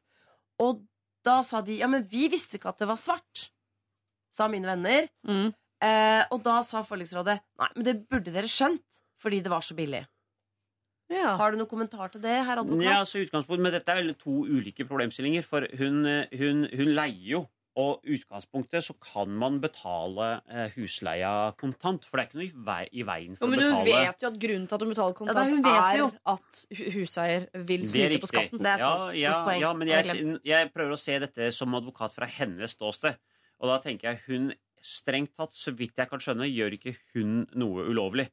Og 0.62 0.82
da 1.24 1.40
sa 1.46 1.62
de 1.64 1.80
ja, 1.80 1.88
men 1.90 2.06
vi 2.08 2.28
visste 2.32 2.58
ikke 2.58 2.72
at 2.72 2.80
det 2.82 2.88
var 2.90 3.00
svart, 3.00 3.48
sa 4.34 4.48
mine 4.50 4.68
venner. 4.68 5.08
Mm. 5.26 5.52
Eh, 5.84 6.22
og 6.32 6.42
da 6.44 6.60
sa 6.64 6.84
forliksrådet 6.86 7.38
nei, 7.60 7.70
men 7.76 7.86
det 7.86 7.96
burde 8.08 8.32
dere 8.34 8.50
skjønt, 8.50 9.00
fordi 9.20 9.40
det 9.44 9.52
var 9.52 9.64
så 9.64 9.76
billig. 9.76 10.04
Ja. 11.12 11.34
Har 11.36 11.52
du 11.52 11.58
noen 11.60 11.68
kommentar 11.68 12.12
til 12.12 12.22
det, 12.24 12.36
herr 12.46 12.62
advokat? 12.62 12.86
Ja, 12.86 13.00
så 13.04 13.20
utgangspunkt, 13.20 13.62
Men 13.62 13.74
dette 13.74 13.92
er 13.92 14.00
vel 14.00 14.14
to 14.16 14.44
ulike 14.48 14.86
problemstillinger. 14.88 15.44
For 15.44 15.66
hun, 15.78 16.04
eh, 16.08 16.32
hun, 16.40 16.64
hun 16.72 16.94
leier 16.96 17.28
jo. 17.34 17.42
Og 17.76 18.04
utgangspunktet 18.06 18.84
så 18.86 18.94
kan 19.02 19.32
man 19.34 19.56
betale 19.58 20.28
eh, 20.46 20.68
husleia 20.76 21.30
kontant. 21.58 22.04
For 22.06 22.20
det 22.20 22.22
er 22.22 22.28
ikke 22.28 22.38
noe 22.38 22.46
i, 22.46 22.64
vei, 22.68 22.82
i 22.94 23.02
veien 23.08 23.34
for 23.40 23.50
men 23.50 23.64
å 23.64 23.70
hun 23.80 23.88
vet 23.88 24.22
jo 24.22 24.28
at 24.30 24.36
grunnen 24.44 24.68
til 24.70 24.76
at 24.78 24.84
hun 24.84 24.92
betaler 24.92 25.16
kontant, 25.18 25.40
ja, 25.40 25.56
hun 25.56 25.66
er 25.72 25.98
jo. 25.98 26.06
at 26.36 26.60
hu- 26.78 26.90
huseier 27.00 27.48
vil 27.66 27.82
Det 27.82 27.90
snyte 27.90 28.20
på 28.22 28.30
skatten. 28.30 28.62
Det 28.62 28.70
er 28.76 28.84
ja, 28.84 28.92
sant. 28.92 29.18
ja, 29.18 29.34
ja, 29.64 29.72
men 29.74 29.90
jeg, 29.90 30.38
jeg 30.46 30.70
prøver 30.76 30.94
å 30.94 31.00
se 31.02 31.18
dette 31.26 31.50
som 31.56 31.74
advokat 31.74 32.14
fra 32.14 32.30
hennes 32.30 32.76
ståsted. 32.78 33.18
Og 33.58 33.72
da 33.72 33.80
tenker 33.82 34.12
jeg 34.12 34.22
hun 34.28 34.52
strengt 34.84 35.34
tatt, 35.34 35.54
så 35.58 35.74
vidt 35.74 35.98
jeg 35.98 36.10
kan 36.10 36.22
skjønne, 36.22 36.46
gjør 36.46 36.78
ikke 36.78 36.94
hun 37.16 37.40
noe 37.58 37.88
ulovlig. 37.90 38.28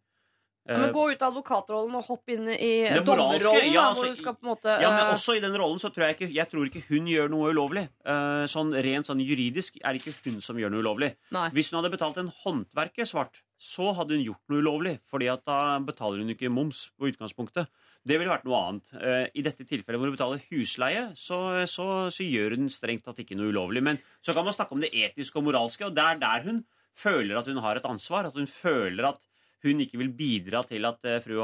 Ja, 0.70 0.78
men 0.78 0.90
Eh, 0.90 0.94
gå 0.94 1.04
ut 1.10 1.22
av 1.22 1.32
advokatrollen 1.32 1.96
og 1.98 2.04
hopp 2.06 2.30
inn 2.30 2.46
i 2.54 2.86
dommerrollen, 2.94 3.42
ja, 3.74 3.88
altså, 3.90 4.04
hvor 4.04 4.12
du 4.14 4.20
skal 4.20 4.36
på 4.38 4.46
en 4.46 4.50
måte 4.52 4.76
Ja, 4.84 4.92
men 4.94 5.08
eh, 5.08 5.14
også 5.16 5.34
i 5.38 5.42
den 5.42 5.56
rollen 5.58 5.80
så 5.82 5.90
tror 5.90 6.06
jeg 6.06 6.18
ikke 6.20 6.28
Jeg 6.36 6.50
tror 6.52 6.68
ikke 6.70 6.84
hun 6.90 7.08
gjør 7.10 7.32
noe 7.34 7.50
ulovlig. 7.50 7.88
Eh, 8.06 8.44
sånn 8.52 8.70
Rent 8.86 9.10
sånn 9.10 9.24
juridisk 9.26 9.80
er 9.82 9.96
det 9.98 10.04
ikke 10.04 10.14
hun 10.28 10.42
som 10.46 10.60
gjør 10.62 10.70
noe 10.74 10.84
ulovlig. 10.86 11.16
Nei. 11.34 11.48
Hvis 11.56 11.72
hun 11.72 11.80
hadde 11.80 11.94
betalt 11.94 12.20
en 12.22 12.30
håndverker 12.44 13.10
svart, 13.10 13.42
så 13.58 13.90
hadde 13.98 14.18
hun 14.20 14.26
gjort 14.26 14.54
noe 14.54 14.62
ulovlig. 14.62 15.00
Fordi 15.10 15.32
at 15.34 15.42
da 15.50 15.80
betaler 15.86 16.22
hun 16.22 16.34
ikke 16.36 16.52
moms 16.54 16.92
på 16.94 17.10
utgangspunktet. 17.10 17.66
Det 18.06 18.18
ville 18.18 18.34
vært 18.34 18.46
noe 18.46 18.62
annet. 18.62 18.94
I 19.38 19.44
dette 19.46 19.66
tilfellet 19.66 19.98
hvor 20.02 20.10
hun 20.10 20.16
betaler 20.16 20.46
husleie, 20.50 21.04
så, 21.18 21.66
så, 21.70 21.88
så 22.10 22.26
gjør 22.26 22.58
hun 22.58 22.70
strengt 22.74 23.06
tatt 23.06 23.22
ikke 23.22 23.38
noe 23.38 23.50
ulovlig. 23.54 23.84
Men 23.86 24.02
så 24.26 24.34
kan 24.34 24.46
man 24.46 24.58
snakke 24.58 24.74
om 24.78 24.82
det 24.82 24.90
etiske 24.90 25.38
og 25.38 25.46
moralske, 25.50 25.86
og 25.86 25.98
det 25.98 26.06
er 26.06 26.22
der 26.22 26.48
hun 26.48 26.64
føler 26.98 27.38
at 27.38 27.50
hun 27.50 27.62
har 27.62 27.78
et 27.78 27.86
ansvar. 27.86 28.30
At 28.30 28.38
hun 28.38 28.50
føler 28.50 29.12
at 29.14 29.22
hun 29.66 29.82
ikke 29.84 30.00
vil 30.02 30.12
bidra 30.16 30.64
til 30.68 30.86
at 30.90 31.06
eh, 31.08 31.20
fru 31.24 31.40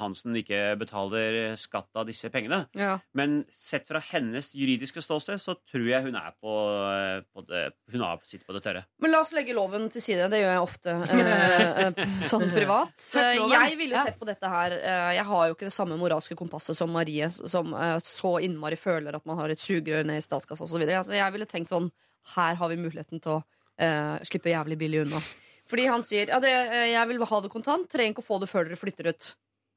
Hansen 0.00 0.36
ikke 0.40 0.76
betaler 0.80 1.56
skatt 1.60 1.90
av 1.98 2.06
disse 2.08 2.30
pengene. 2.32 2.62
Ja. 2.78 2.96
Men 3.16 3.42
sett 3.52 3.88
fra 3.88 4.00
hennes 4.10 4.50
juridiske 4.56 5.02
ståsted 5.04 5.40
så 5.42 5.56
tror 5.68 5.86
jeg 5.88 6.06
hun 6.06 6.16
er 6.18 6.32
på, 6.40 6.54
eh, 6.92 7.20
på 7.34 7.44
det, 7.48 7.64
Hun 7.92 8.04
har 8.04 8.22
sitter 8.24 8.46
på 8.48 8.56
det 8.56 8.62
tørre. 8.64 8.84
Men 9.02 9.12
la 9.14 9.22
oss 9.24 9.34
legge 9.36 9.56
loven 9.56 9.88
til 9.92 10.04
side. 10.04 10.30
Det 10.32 10.40
gjør 10.42 10.54
jeg 10.54 10.64
ofte 10.64 10.96
eh, 10.96 11.82
eh, 11.88 12.16
sånn 12.28 12.46
privat. 12.54 12.96
Jeg 13.18 13.78
ville 13.80 14.04
sett 14.04 14.18
på 14.20 14.28
dette 14.28 14.48
her 14.48 14.74
Jeg 15.18 15.24
har 15.28 15.48
jo 15.48 15.56
ikke 15.56 15.68
det 15.68 15.76
samme 15.76 15.98
moralske 16.00 16.36
kompasset 16.38 16.76
som 16.78 16.90
Marie, 16.92 17.28
som 17.30 17.74
så 18.04 18.38
innmari 18.44 18.78
føler 18.80 19.16
at 19.16 19.24
man 19.28 19.38
har 19.40 19.52
et 19.52 19.60
sugerør 19.60 20.06
ned 20.08 20.20
i 20.20 20.24
statskassa 20.24 20.64
osv. 20.64 20.82
Altså, 20.88 21.14
jeg 21.16 21.34
ville 21.34 21.48
tenkt 21.48 21.72
sånn 21.72 21.90
Her 22.34 22.58
har 22.60 22.72
vi 22.72 22.80
muligheten 22.80 23.22
til 23.24 23.38
å 23.38 23.42
eh, 23.80 24.16
slippe 24.28 24.52
jævlig 24.52 24.78
billig 24.80 25.04
unna. 25.06 25.20
Fordi 25.68 25.84
han 25.90 26.04
sier 26.06 26.32
ja, 26.32 26.40
det, 26.42 26.52
eh, 26.52 26.88
jeg 26.94 27.10
vil 27.10 27.28
ha 27.28 27.40
det 27.44 27.52
kontant, 27.52 27.88
trenger 27.92 28.14
ikke 28.14 28.24
å 28.24 28.28
få 28.30 28.40
det 28.42 28.48
før 28.50 28.68
dere 28.68 28.80
flytter 28.80 29.10
ut. 29.12 29.28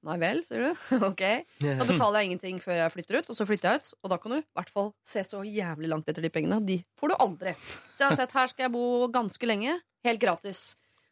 Nei 0.07 0.15
vel, 0.17 0.39
sier 0.47 0.63
du. 0.63 0.85
ok. 1.11 1.23
Da 1.61 1.85
betaler 1.85 2.21
jeg 2.21 2.31
ingenting 2.31 2.61
før 2.63 2.79
jeg 2.79 2.93
flytter 2.95 3.19
ut, 3.19 3.29
og 3.29 3.37
så 3.37 3.45
flytter 3.45 3.69
jeg 3.69 3.81
ut. 3.81 3.91
Og 4.01 4.13
da 4.13 4.17
kan 4.21 4.33
du 4.33 4.37
i 4.39 4.45
hvert 4.57 4.73
fall 4.73 4.89
se 5.05 5.23
så 5.27 5.43
jævlig 5.45 5.91
langt 5.91 6.09
etter 6.09 6.25
de 6.25 6.31
pengene. 6.33 6.57
De 6.65 6.79
får 6.97 7.13
du 7.13 7.17
aldri. 7.19 7.53
Så 7.93 8.05
jeg 8.05 8.07
har 8.09 8.17
sett 8.23 8.33
her 8.37 8.49
skal 8.49 8.67
jeg 8.67 8.73
bo 8.73 8.85
ganske 9.13 9.49
lenge, 9.49 9.77
helt 10.07 10.23
gratis. 10.23 10.63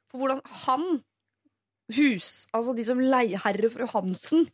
For 0.09 0.23
hvordan 0.23 0.41
han, 0.65 0.87
hus, 1.93 2.47
altså 2.55 2.73
de 2.77 2.85
som 2.87 3.01
leier 3.01 3.41
herre 3.45 3.69
fru 3.73 3.85
Hansen 3.93 4.47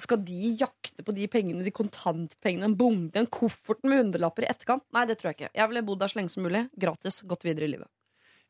skal 0.00 0.22
de 0.24 0.54
jakte 0.56 1.04
på 1.04 1.12
de 1.12 1.26
pengene, 1.28 1.64
de 1.66 1.72
kontantpengene, 1.74 2.70
en 2.70 2.76
bunke, 2.78 3.18
en 3.20 3.28
koffert 3.28 3.82
med 3.84 4.04
hundrelapper 4.04 4.46
i 4.46 4.48
etterkant? 4.48 4.86
Nei, 4.96 5.04
det 5.10 5.18
tror 5.20 5.30
jeg 5.30 5.40
ikke. 5.40 5.50
Jeg 5.58 5.72
ville 5.72 5.86
bodd 5.90 6.00
der 6.00 6.12
så 6.12 6.20
lenge 6.20 6.32
som 6.32 6.46
mulig. 6.46 6.62
Gratis. 6.80 7.20
Gått 7.28 7.44
videre 7.44 7.66
i 7.66 7.74
livet. 7.74 7.90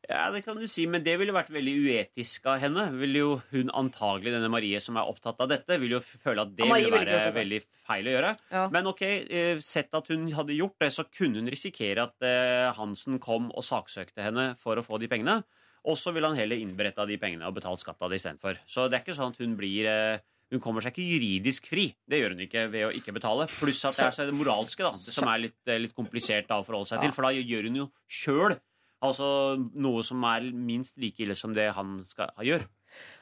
Ja, 0.09 0.31
det 0.33 0.41
kan 0.43 0.57
du 0.57 0.65
si, 0.67 0.87
men 0.89 1.03
det 1.05 1.13
ville 1.21 1.33
vært 1.35 1.51
veldig 1.53 1.73
uetisk 1.85 2.47
av 2.49 2.57
henne. 2.63 2.87
Vil 2.97 3.19
jo 3.19 3.27
hun 3.51 3.69
antagelig, 3.77 4.33
denne 4.33 4.49
Marie 4.51 4.79
som 4.81 4.97
er 4.97 5.07
opptatt 5.07 5.39
av 5.43 5.51
dette, 5.51 5.77
vil 5.79 5.93
jo 5.95 6.01
føle 6.01 6.41
at 6.41 6.55
det 6.57 6.65
Ja, 6.65 6.73
ville 6.73 6.95
være 6.95 7.19
vil 7.27 7.35
veldig 7.37 7.59
feil 7.87 8.09
å 8.09 8.15
gjøre. 8.15 8.31
Ja. 8.51 8.63
Men 8.73 8.89
ok, 8.89 9.03
eh, 9.05 9.61
sett 9.61 9.93
at 9.93 10.09
hun 10.11 10.25
hadde 10.33 10.57
gjort 10.57 10.79
det, 10.81 10.89
så 10.95 11.05
kunne 11.05 11.43
hun 11.43 11.51
risikere 11.53 12.07
at 12.09 12.25
eh, 12.25 12.71
Hansen 12.77 13.21
kom 13.21 13.51
og 13.53 13.63
saksøkte 13.67 14.25
henne 14.25 14.51
for 14.57 14.81
å 14.81 14.85
få 14.85 14.99
de 14.99 15.11
pengene. 15.11 15.43
Og 15.85 15.97
så 15.97 16.13
ville 16.13 16.29
han 16.29 16.37
heller 16.37 16.59
innberetta 16.61 17.05
de 17.09 17.17
pengene 17.21 17.47
og 17.49 17.55
betalt 17.57 17.81
skatt 17.81 18.01
av 18.01 18.11
det 18.11 18.19
istedenfor. 18.21 18.59
Så 18.69 18.89
det 18.89 18.99
er 18.99 19.05
ikke 19.05 19.17
sånn 19.17 19.33
at 19.33 19.41
hun 19.41 19.55
blir 19.57 19.87
eh, 19.89 20.27
Hun 20.51 20.59
kommer 20.59 20.83
seg 20.83 20.91
ikke 20.91 21.07
juridisk 21.07 21.69
fri. 21.71 21.85
Det 22.03 22.17
gjør 22.19 22.33
hun 22.35 22.41
ikke 22.43 22.65
ved 22.73 22.83
å 22.83 22.91
ikke 22.91 23.13
betale. 23.15 23.45
Pluss 23.47 23.85
at 23.87 23.95
det 23.95 24.03
er 24.09 24.11
så 24.17 24.25
det 24.27 24.35
moralske, 24.35 24.83
da, 24.83 24.91
som 24.99 25.29
er 25.31 25.45
litt, 25.45 25.61
litt 25.79 25.93
komplisert 25.95 26.49
da 26.49 26.57
å 26.59 26.65
forholde 26.67 26.89
seg 26.89 27.05
til. 27.05 27.13
For 27.15 27.23
da 27.23 27.31
gjør 27.31 27.69
hun 27.69 27.79
jo 27.79 27.85
sjøl 28.11 28.57
altså 29.01 29.57
noe 29.57 30.03
som 30.05 30.23
er 30.29 30.51
minst 30.53 30.99
like 31.01 31.23
ille 31.23 31.35
som 31.37 31.55
det 31.57 31.71
han 31.77 31.99
skal 32.07 32.31
gjøre. 32.45 32.67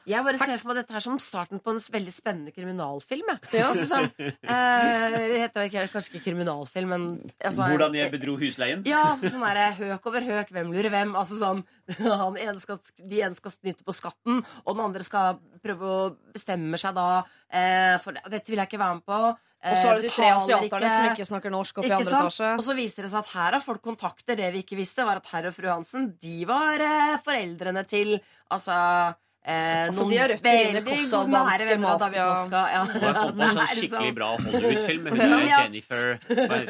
Jeg 0.08 0.24
bare 0.26 0.40
ser 0.40 0.60
for 0.60 0.70
meg 0.70 0.80
dette 0.80 0.94
her 0.94 1.04
som 1.04 1.18
starten 1.22 1.60
på 1.62 1.74
en 1.74 1.80
veldig 1.94 2.12
spennende 2.14 2.54
kriminalfilm. 2.54 3.28
jeg. 3.30 3.60
Ja. 3.60 3.68
Altså, 3.70 3.86
sånn, 3.90 4.08
eh, 4.54 5.16
det 5.16 5.42
heter 5.44 5.68
ikke, 5.68 5.84
kanskje 5.92 6.14
ikke 6.14 6.24
kriminalfilm, 6.30 6.94
men 6.94 7.06
altså, 7.38 7.68
Hvordan 7.70 7.98
jeg 7.98 8.14
bedro 8.14 8.36
husleien. 8.40 8.84
Ja, 8.88 9.04
altså, 9.12 9.32
sånn 9.34 9.44
der, 9.46 9.76
høk 9.78 10.08
over 10.10 10.26
høk, 10.26 10.54
hvem 10.56 10.72
lurer 10.74 10.90
hvem? 10.94 11.14
Altså 11.18 11.38
sånn, 11.40 11.62
han 12.24 12.40
ene 12.40 12.58
skal, 12.62 12.80
De 13.00 13.22
ene 13.22 13.38
skal 13.38 13.54
snyte 13.54 13.86
på 13.86 13.94
skatten, 13.96 14.42
og 14.64 14.74
den 14.74 14.84
andre 14.88 15.06
skal 15.06 15.38
prøve 15.62 15.92
å 15.92 16.00
bestemme 16.32 16.80
seg 16.80 16.96
da 16.96 17.22
eh, 17.52 17.96
For 18.02 18.16
dette 18.16 18.48
vil 18.50 18.60
jeg 18.62 18.70
ikke 18.70 18.80
være 18.82 18.98
med 19.00 19.08
på. 19.08 19.22
Og 19.60 19.76
så 19.76 19.90
er 19.90 19.98
det 19.98 20.06
de 20.06 20.12
tre 20.14 20.28
asiaterne 20.32 20.90
som 20.90 21.06
ikke 21.10 21.26
snakker 21.28 21.52
norsk 21.52 21.80
oppe 21.82 21.90
i 21.90 21.92
andre 21.92 22.08
sant? 22.08 22.30
etasje. 22.30 22.52
Og 22.56 22.64
så 22.64 22.76
viste 22.78 23.04
det 23.04 23.10
seg 23.12 23.20
at 23.20 23.32
her 23.34 23.56
har 23.58 23.64
folk 23.64 23.82
kontakter. 23.84 24.38
Det 24.38 24.48
vi 24.54 24.62
ikke 24.64 24.78
visste, 24.78 25.04
var 25.04 25.20
at 25.20 25.28
herr 25.34 25.50
og 25.50 25.56
fru 25.56 25.68
Hansen 25.68 26.14
De 26.22 26.38
var 26.48 26.80
eh, 26.80 27.18
foreldrene 27.24 27.84
til 27.88 28.16
Altså 28.50 28.76
eh, 29.44 29.86
Altså, 29.88 30.02
noen 30.04 30.10
de 30.12 30.18
har 30.20 30.28
røtter 30.32 30.50
i 30.50 30.64
venner 30.70 31.88
av 31.90 31.98
David 32.00 32.18
mafia. 32.20 32.26
Toska. 32.34 32.62
Ja. 32.74 32.82
Og 32.82 33.00
jeg 33.00 33.14
kom 33.16 33.32
på 33.32 33.46
en 33.46 33.56
sånn 33.56 33.70
skikkelig 33.74 34.14
bra 34.18 34.28
Hollywood-film 34.36 35.02
med 35.08 35.16
hun 35.16 35.46
Ja. 35.50 35.62
Jennifer 35.64 36.18
Hva 36.28 36.60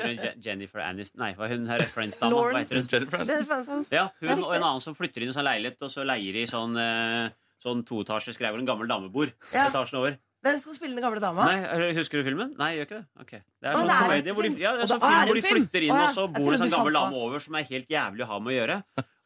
Jennifer 0.46 0.80
Aniston 0.86 1.20
Nei, 1.24 1.32
hva 1.34 1.44
er 1.48 1.54
hun 1.56 1.66
her 1.70 1.84
hun? 1.84 2.14
Jennifer 2.30 3.20
Aniston. 3.58 3.84
Ja, 3.92 4.06
hun 4.22 4.44
og 4.44 4.54
en 4.54 4.62
annen 4.62 4.80
som 4.84 4.94
flytter 4.98 5.22
inn 5.26 5.30
i 5.32 5.36
sånn 5.36 5.46
leilighet, 5.48 5.80
og 5.82 5.90
så 5.92 6.06
leier 6.06 6.32
de 6.38 6.46
sånn, 6.50 6.76
eh, 6.80 7.30
sånn 7.62 7.82
toetasjes 7.84 8.38
greier 8.40 8.54
hvor 8.54 8.62
en 8.62 8.68
gammel 8.70 8.88
dame 8.90 9.10
bor. 9.12 9.30
Ja. 9.52 9.66
Etasjen 9.68 9.98
over. 10.00 10.18
Hvem 10.40 10.56
skal 10.56 10.72
spille 10.72 10.96
den 10.96 11.04
gamle 11.04 11.20
dama? 11.20 11.44
Nei, 11.50 11.58
er- 11.68 11.92
Husker 11.98 12.22
du 12.22 12.24
filmen? 12.24 12.54
Nei, 12.56 12.70
gjør 12.78 12.86
ikke 12.86 12.96
det? 13.02 13.06
Ok. 13.20 13.32
Det 13.60 13.68
er 13.68 13.74
sånn 13.76 13.90
komedie 13.92 14.32
hvor 14.32 14.46
de, 14.46 14.52
ja, 14.56 14.70
det 14.78 14.86
er 14.86 14.88
sånn 14.88 15.02
film 15.02 15.26
hvor 15.28 15.36
de 15.36 15.42
flytter 15.44 15.84
inn, 15.84 15.92
og 16.00 16.14
så 16.16 16.24
bor 16.32 16.46
det 16.48 16.54
en 16.56 16.62
sånn 16.64 16.72
gammel 16.78 16.96
dame 16.96 17.18
over 17.26 17.42
som 17.44 17.58
er 17.60 17.66
helt 17.68 17.88
jævlig 17.92 18.24
å 18.24 18.28
ha 18.30 18.38
med 18.40 18.54
å 18.54 18.56
gjøre. 18.56 18.78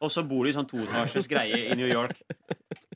Og 0.03 0.11
så 0.11 0.25
bor 0.27 0.43
de 0.43 0.51
i 0.51 0.57
sånn 0.57 0.67
toetasjes 0.67 1.29
greie 1.31 1.61
i 1.71 1.77
New 1.79 1.87
York. 1.87 2.19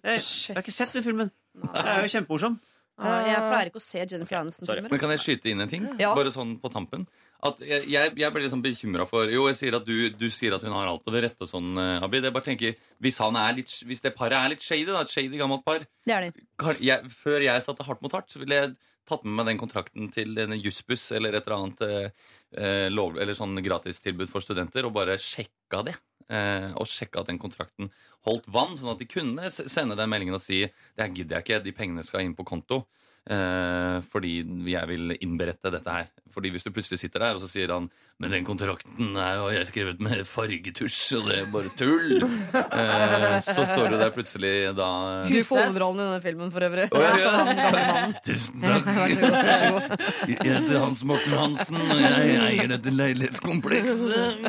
Jeg, 0.04 0.22
jeg 0.24 0.58
har 0.58 0.64
ikke 0.64 0.76
sett 0.76 0.96
den 0.98 1.06
filmen. 1.06 1.32
Det 1.60 1.86
er 1.86 2.04
jo 2.06 2.12
kjempemorsom. 2.16 2.60
Jeg 3.00 3.40
pleier 3.46 3.70
ikke 3.70 3.80
å 3.80 3.84
se 3.84 4.02
Jennifer 4.04 4.38
Aniston-filmer. 4.42 4.92
Men 4.92 5.00
kan 5.00 5.14
jeg 5.14 5.22
skyte 5.24 5.52
inn 5.52 5.64
en 5.64 5.72
ting? 5.72 5.86
Ja. 6.02 6.12
Bare 6.18 6.32
sånn 6.36 6.58
på 6.60 6.72
tampen. 6.74 7.06
At 7.48 7.62
jeg, 7.64 7.86
jeg, 7.88 8.12
jeg 8.20 8.36
ble 8.36 8.42
liksom 8.44 8.60
bekymra 8.64 9.06
for 9.08 9.32
Jo, 9.32 9.46
jeg 9.48 9.56
sier 9.56 9.78
at 9.78 9.86
du, 9.88 10.10
du 10.12 10.26
sier 10.34 10.58
at 10.58 10.64
hun 10.68 10.76
har 10.76 10.90
alt 10.92 11.06
på 11.06 11.14
det 11.16 11.22
rette 11.30 11.46
og 11.46 11.52
sånn, 11.52 11.72
eh, 11.80 12.04
Abid. 12.04 12.28
Jeg 12.28 12.36
bare 12.36 12.48
tenker, 12.50 12.76
hvis, 13.00 13.22
han 13.24 13.38
er 13.40 13.56
litt, 13.62 13.72
hvis 13.88 14.04
det 14.04 14.12
paret 14.18 14.36
er 14.36 14.52
litt 14.52 14.66
shady, 14.66 14.90
da, 14.90 15.06
et 15.06 15.14
shady 15.14 15.40
gammelt 15.40 15.64
par 15.64 15.86
Det 15.88 16.16
er 16.16 16.28
de. 16.28 16.46
kan, 16.60 16.76
jeg, 16.84 17.14
Før 17.22 17.46
jeg 17.48 17.64
satte 17.64 17.88
hardt 17.88 18.04
mot 18.04 18.18
hardt, 18.18 18.28
så 18.34 18.44
ville 18.44 18.60
jeg 18.60 18.76
tatt 19.10 19.24
med 19.24 19.40
meg 19.40 19.48
den 19.50 19.62
kontrakten 19.62 20.12
til 20.14 20.36
en 20.44 20.58
Jussbuss 20.60 21.08
eller 21.16 21.34
et 21.34 21.48
eller 21.48 21.64
annet 21.64 21.86
eh, 21.88 22.28
eh, 22.58 22.88
lov, 22.92 23.20
eller 23.20 23.38
sånn 23.38 23.60
gratistilbud 23.66 24.32
for 24.32 24.46
studenter, 24.46 24.88
og 24.88 24.96
bare 24.96 25.18
sjekka 25.22 25.84
det. 25.88 25.98
Eh, 26.30 26.70
og 26.78 26.86
sjekka 26.86 27.24
at 27.24 27.32
den 27.32 27.42
kontrakten 27.42 27.90
holdt 28.28 28.46
vann, 28.54 28.76
sånn 28.78 28.94
at 28.94 29.02
de 29.02 29.08
kunne 29.10 29.50
sende 29.50 29.98
den 29.98 30.12
meldingen 30.12 30.38
og 30.38 30.44
si 30.44 30.62
det 30.62 31.08
gidder 31.16 31.40
jeg 31.40 31.46
ikke, 31.46 31.62
de 31.66 31.74
pengene 31.74 32.06
skal 32.06 32.26
inn 32.26 32.36
på 32.38 32.46
konto. 32.46 32.84
Eh, 33.30 34.00
fordi 34.10 34.40
jeg 34.72 34.90
vil 34.90 35.14
innberette 35.22 35.70
dette 35.70 35.94
her. 35.94 36.08
Fordi 36.34 36.50
hvis 36.54 36.64
du 36.66 36.72
plutselig 36.74 36.98
sitter 37.02 37.22
der, 37.22 37.38
og 37.38 37.44
så 37.44 37.50
sier 37.50 37.70
han 37.74 37.90
Men 38.20 38.34
den 38.34 38.46
kontrakten 38.46 39.16
er 39.18 39.38
jo 39.40 39.46
jeg 39.54 39.68
skrevet 39.70 40.02
med 40.04 40.26
fargetusj, 40.28 40.98
og 41.20 41.28
det 41.30 41.36
er 41.40 41.46
bare 41.54 41.70
tull. 41.80 42.26
Eh, 42.58 43.38
så 43.46 43.64
står 43.70 43.94
du 43.94 43.98
der 44.02 44.10
plutselig 44.16 44.52
da 44.78 44.90
Du 45.30 45.38
får 45.46 45.62
hovedrollen 45.68 46.02
i 46.02 46.08
denne 46.08 46.24
filmen, 46.26 46.52
for 46.52 46.66
øvrig. 46.68 46.90
Oh, 46.92 47.06
ja, 47.06 47.12
ja. 47.78 48.10
Tusen 48.26 48.60
Vær 48.66 48.82
så 48.82 48.98
god. 48.98 49.30
Vær 49.38 49.54
så 49.54 49.72
god. 49.78 50.04
Jeg 50.34 50.42
heter 50.42 50.84
Hans 50.84 51.06
Morten 51.08 51.38
Hansen, 51.38 51.80
og 51.80 52.04
jeg 52.04 52.36
eier 52.50 52.74
dette 52.74 52.98
leilighetskomplekset. 52.98 54.44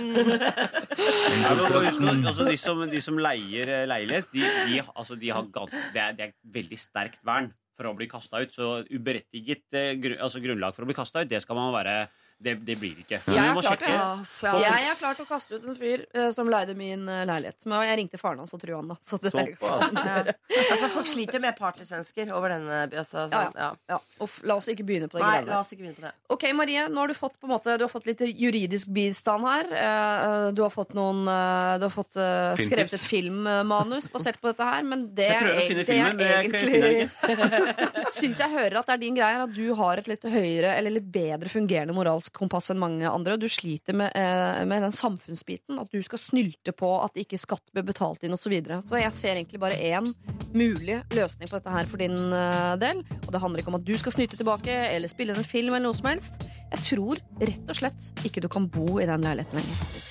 Altså, 1.50 2.48
de, 2.48 2.56
som, 2.58 2.84
de 2.90 3.04
som 3.04 3.20
leier 3.20 3.76
eh, 3.76 3.86
leilighet, 3.92 4.32
de, 4.34 4.48
de, 4.72 4.82
altså, 4.96 5.20
de 5.20 5.30
har 5.36 5.46
gans, 5.52 5.80
det, 5.94 6.00
er, 6.00 6.16
det 6.16 6.30
er 6.30 6.36
veldig 6.58 6.80
sterkt 6.80 7.20
vern 7.28 7.52
for 7.80 7.88
å 7.88 7.96
bli 7.96 8.08
kasta 8.10 8.42
ut. 8.44 8.52
Så 8.52 8.82
uberettiget 8.92 9.64
eh, 9.72 9.96
altså, 10.18 10.42
grunnlag 10.44 10.76
for 10.76 10.84
å 10.84 10.90
bli 10.90 10.98
kasta 10.98 11.24
ut, 11.24 11.32
det 11.32 11.40
skal 11.44 11.56
man 11.56 11.72
være 11.72 11.96
Det, 12.40 12.54
det 12.64 12.74
blir 12.80 12.96
ikke. 13.02 13.18
Jeg 13.28 13.36
har, 13.36 13.58
klart, 13.60 13.82
ja. 13.84 14.52
Jeg 14.62 14.84
har, 14.86 14.94
klart, 14.96 15.18
å 15.20 15.26
kaste 15.28 15.58
ut 15.58 15.64
en 15.68 15.74
fyr 15.76 16.06
uh, 16.16 16.30
som 16.32 16.48
leide 16.48 16.72
min 16.78 17.02
uh, 17.04 17.18
leilighet. 17.28 17.66
Men 17.68 17.82
jeg 17.84 17.98
ringte 18.00 18.20
faren 18.20 18.40
hans 18.40 18.54
og 18.56 18.62
trua 18.62 18.78
han, 18.80 18.88
da. 18.94 18.96
Så 19.04 19.18
det 19.20 19.32
er 19.36 19.50
Ja. 19.60 20.32
Altså, 20.70 20.88
folk 20.94 21.08
sliter 21.10 21.42
med 21.42 21.56
partysvensker 21.58 22.32
over 22.32 22.54
denne. 22.54 22.78
Altså, 22.96 23.26
Ja, 23.26 23.42
sånn, 23.50 23.58
ja. 23.60 23.68
ja. 23.92 23.98
Og 24.24 24.38
la 24.48 24.56
oss 24.56 24.70
ikke 24.72 24.86
begynne 24.88 25.10
på 25.12 25.18
det 25.18 25.24
Nei, 25.26 25.34
greiene. 25.36 25.52
la 25.52 25.58
oss 25.60 25.72
ikke 25.74 25.82
begynne 25.84 25.98
på 26.00 26.06
det. 26.06 26.12
Ok, 26.32 26.46
Marie, 26.56 26.86
nå 26.88 27.02
har 27.04 27.12
du 27.12 27.16
fått, 27.18 27.36
på 27.40 27.48
en 27.48 27.52
måte, 27.52 27.76
du 27.76 27.84
har 27.84 27.92
fått 27.92 28.08
litt 28.08 28.24
juridisk 28.40 28.88
bistand 28.96 29.44
her. 29.46 29.68
Uh, 29.76 30.48
Du 30.56 30.62
har 30.64 30.72
fått, 30.72 30.94
noen, 30.96 31.20
du 31.28 31.84
har 31.84 31.92
fått 31.92 32.16
skrevet 32.16 32.96
et 32.96 33.04
filmmanus 33.04 34.08
basert 34.12 34.40
på 34.40 34.50
dette 34.50 34.64
her, 34.66 34.82
men 34.86 35.04
det 35.14 35.28
Jeg 35.28 35.44
prøver 35.44 35.60
å 35.60 35.68
finne 35.68 35.84
finne 35.84 36.14
det 36.16 36.30
er 36.30 36.48
filmen, 36.48 37.04
egentlig 37.04 38.10
Syns 38.20 38.40
jeg 38.42 38.50
hører 38.56 38.80
at 38.80 38.88
det 38.88 38.96
er 38.96 39.02
din 39.04 39.16
greie 39.18 39.44
at 39.44 39.52
du 39.54 39.66
har 39.78 40.00
et 40.00 40.08
litt 40.10 40.24
høyere 40.24 40.74
eller 40.78 40.96
litt 40.96 41.06
bedre 41.12 41.50
fungerende 41.52 41.94
moralsk 41.96 42.29
kompass 42.36 42.70
enn 42.72 42.80
mange 42.80 43.08
andre, 43.08 43.36
og 43.36 43.42
du 43.42 43.48
sliter 43.50 43.96
med, 43.96 44.12
eh, 44.16 44.62
med 44.68 44.84
den 44.84 44.94
samfunnsbiten. 44.94 45.78
At 45.80 45.90
du 45.92 46.00
skal 46.02 46.20
snylte 46.22 46.74
på 46.76 46.90
at 47.04 47.18
ikke 47.20 47.40
skatt 47.40 47.72
blir 47.74 47.86
betalt 47.86 48.24
inn, 48.24 48.36
osv. 48.36 48.48
Så, 48.50 48.50
videre. 48.50 48.80
så 48.82 48.98
jeg 48.98 49.14
ser 49.14 49.36
egentlig 49.38 49.60
bare 49.62 49.78
én 49.78 50.08
mulig 50.56 50.96
løsning 51.14 51.46
på 51.46 51.60
dette 51.60 51.70
her 51.70 51.86
for 51.86 52.02
din 52.02 52.16
eh, 52.34 52.76
del. 52.82 53.04
Og 53.20 53.30
det 53.30 53.42
handler 53.42 53.62
ikke 53.62 53.70
om 53.70 53.78
at 53.78 53.86
du 53.86 53.94
skal 54.00 54.16
snyte 54.16 54.38
tilbake 54.40 54.74
eller 54.90 55.12
spille 55.12 55.36
inn 55.36 55.42
en 55.44 55.46
film 55.46 55.74
eller 55.74 55.86
noe 55.86 55.98
som 55.98 56.10
helst. 56.10 56.42
Jeg 56.72 56.86
tror 56.88 57.22
rett 57.38 57.70
og 57.70 57.78
slett 57.78 58.26
ikke 58.26 58.42
du 58.42 58.50
kan 58.50 58.66
bo 58.66 58.98
i 58.98 59.06
den 59.06 59.22
leiligheten 59.22 59.60
lenger. 59.60 60.06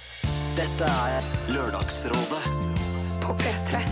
Dette 0.60 0.88
er 0.88 1.32
Lørdagsrådet 1.52 2.44
På 3.24 3.36
P3. 3.40 3.60
P3. 3.70 3.89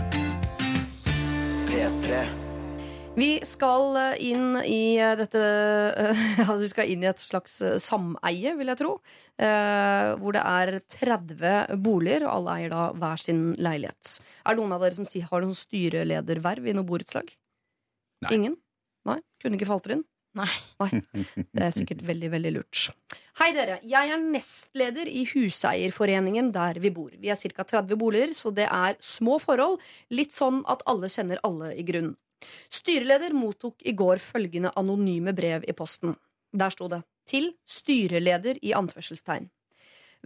Vi 3.18 3.40
skal 3.46 3.96
eh, 3.98 4.20
inn 4.30 4.58
i 4.62 4.94
eh, 5.00 5.16
dette 5.18 5.40
eh, 5.42 6.20
ja, 6.42 6.54
Vi 6.60 6.68
skal 6.70 6.90
inn 6.92 7.02
i 7.02 7.08
et 7.10 7.22
slags 7.22 7.56
sameie, 7.82 8.52
vil 8.58 8.70
jeg 8.70 8.78
tro. 8.78 8.92
eh, 9.42 10.12
Hvor 10.20 10.36
det 10.36 10.44
er 10.44 10.78
30 10.98 11.80
boliger, 11.82 12.28
og 12.28 12.36
alle 12.36 12.58
eier 12.58 12.74
da 12.74 12.84
hver 12.94 13.22
sin 13.22 13.42
leilighet. 13.58 14.18
Er 14.44 14.54
det 14.54 14.62
noen 14.62 14.76
av 14.76 14.84
dere 14.86 14.98
som 15.00 15.08
har 15.32 15.42
noen 15.44 15.58
styrelederverv 15.58 16.68
i 16.70 16.76
noe 16.78 16.86
borettslag? 16.86 17.32
Ingen? 18.34 18.54
Nei? 19.08 19.18
Kunne 19.42 19.58
ikke 19.58 19.70
falt 19.70 19.88
dere 19.88 19.98
inn? 19.98 20.06
Nei. 20.38 20.48
Det 21.34 21.64
er 21.64 21.74
sikkert 21.74 22.04
veldig, 22.06 22.30
veldig 22.36 22.54
lurt. 22.54 22.84
Hei 23.40 23.50
dere, 23.56 23.80
jeg 23.86 24.12
er 24.14 24.22
nestleder 24.22 25.10
i 25.10 25.24
Huseierforeningen 25.32 26.52
der 26.54 26.78
vi 26.82 26.92
bor. 26.94 27.10
Vi 27.18 27.30
er 27.32 27.38
ca. 27.54 27.66
30 27.66 27.98
boliger, 27.98 28.34
så 28.36 28.52
det 28.54 28.68
er 28.70 28.98
små 29.02 29.40
forhold. 29.42 29.82
Litt 30.14 30.36
sånn 30.36 30.62
at 30.70 30.84
alle 30.90 31.10
kjenner 31.10 31.42
alle 31.46 31.72
i 31.74 31.86
grunn. 31.86 32.14
Styreleder 32.70 33.34
mottok 33.36 33.82
i 33.82 33.92
går 33.92 34.22
følgende 34.22 34.72
anonyme 34.76 35.34
brev 35.36 35.64
i 35.68 35.76
posten. 35.76 36.16
Der 36.52 36.70
sto 36.70 36.88
det 36.88 37.02
'Til 37.28 37.52
styreleder' 37.68 38.58
i 38.62 38.72
anførselstegn. 38.72 39.50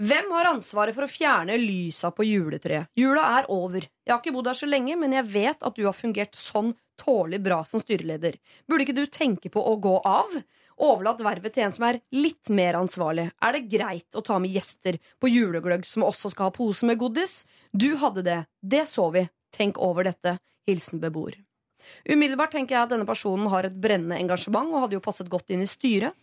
Hvem 0.01 0.31
har 0.33 0.49
ansvaret 0.49 0.95
for 0.97 1.05
å 1.05 1.11
fjerne 1.11 1.59
lysa 1.61 2.09
på 2.17 2.25
juletreet? 2.25 2.89
Jula 2.97 3.27
er 3.39 3.49
over. 3.53 3.85
Jeg 4.07 4.13
har 4.15 4.23
ikke 4.23 4.33
bodd 4.33 4.49
her 4.49 4.57
så 4.57 4.67
lenge, 4.67 4.97
men 4.97 5.13
jeg 5.13 5.29
vet 5.29 5.61
at 5.61 5.77
du 5.77 5.85
har 5.85 5.93
fungert 5.93 6.39
sånn 6.39 6.73
tålelig 6.97 7.43
bra 7.45 7.61
som 7.69 7.83
styreleder. 7.83 8.39
Burde 8.67 8.87
ikke 8.87 8.97
du 8.97 9.05
tenke 9.07 9.51
på 9.53 9.61
å 9.61 9.77
gå 9.77 9.99
av? 10.09 10.33
Overlatt 10.83 11.21
vervet 11.21 11.53
til 11.53 11.67
en 11.67 11.77
som 11.77 11.85
er 11.91 12.01
litt 12.17 12.49
mer 12.49 12.79
ansvarlig. 12.81 13.29
Er 13.45 13.53
det 13.53 13.69
greit 13.69 14.17
å 14.17 14.25
ta 14.25 14.39
med 14.41 14.55
gjester 14.57 14.97
på 15.21 15.29
julegløgg 15.29 15.85
som 15.87 16.07
også 16.09 16.33
skal 16.33 16.49
ha 16.49 16.57
pose 16.57 16.89
med 16.89 16.99
godis? 17.03 17.43
Du 17.77 17.93
hadde 18.01 18.25
det. 18.25 18.41
Det 18.65 18.87
så 18.89 19.11
vi. 19.13 19.29
Tenk 19.53 19.77
over 19.77 20.09
dette. 20.09 20.39
Hilsen 20.67 21.03
beboer. 21.03 21.37
Umiddelbart 22.09 22.55
tenker 22.55 22.77
jeg 22.77 22.87
at 22.87 22.93
denne 22.95 23.07
personen 23.09 23.49
har 23.53 23.67
et 23.69 23.77
brennende 23.79 24.19
engasjement 24.19 24.73
og 24.73 24.85
hadde 24.85 24.97
jo 24.99 25.05
passet 25.05 25.31
godt 25.31 25.53
inn 25.55 25.63
i 25.65 25.69
styret. 25.69 26.17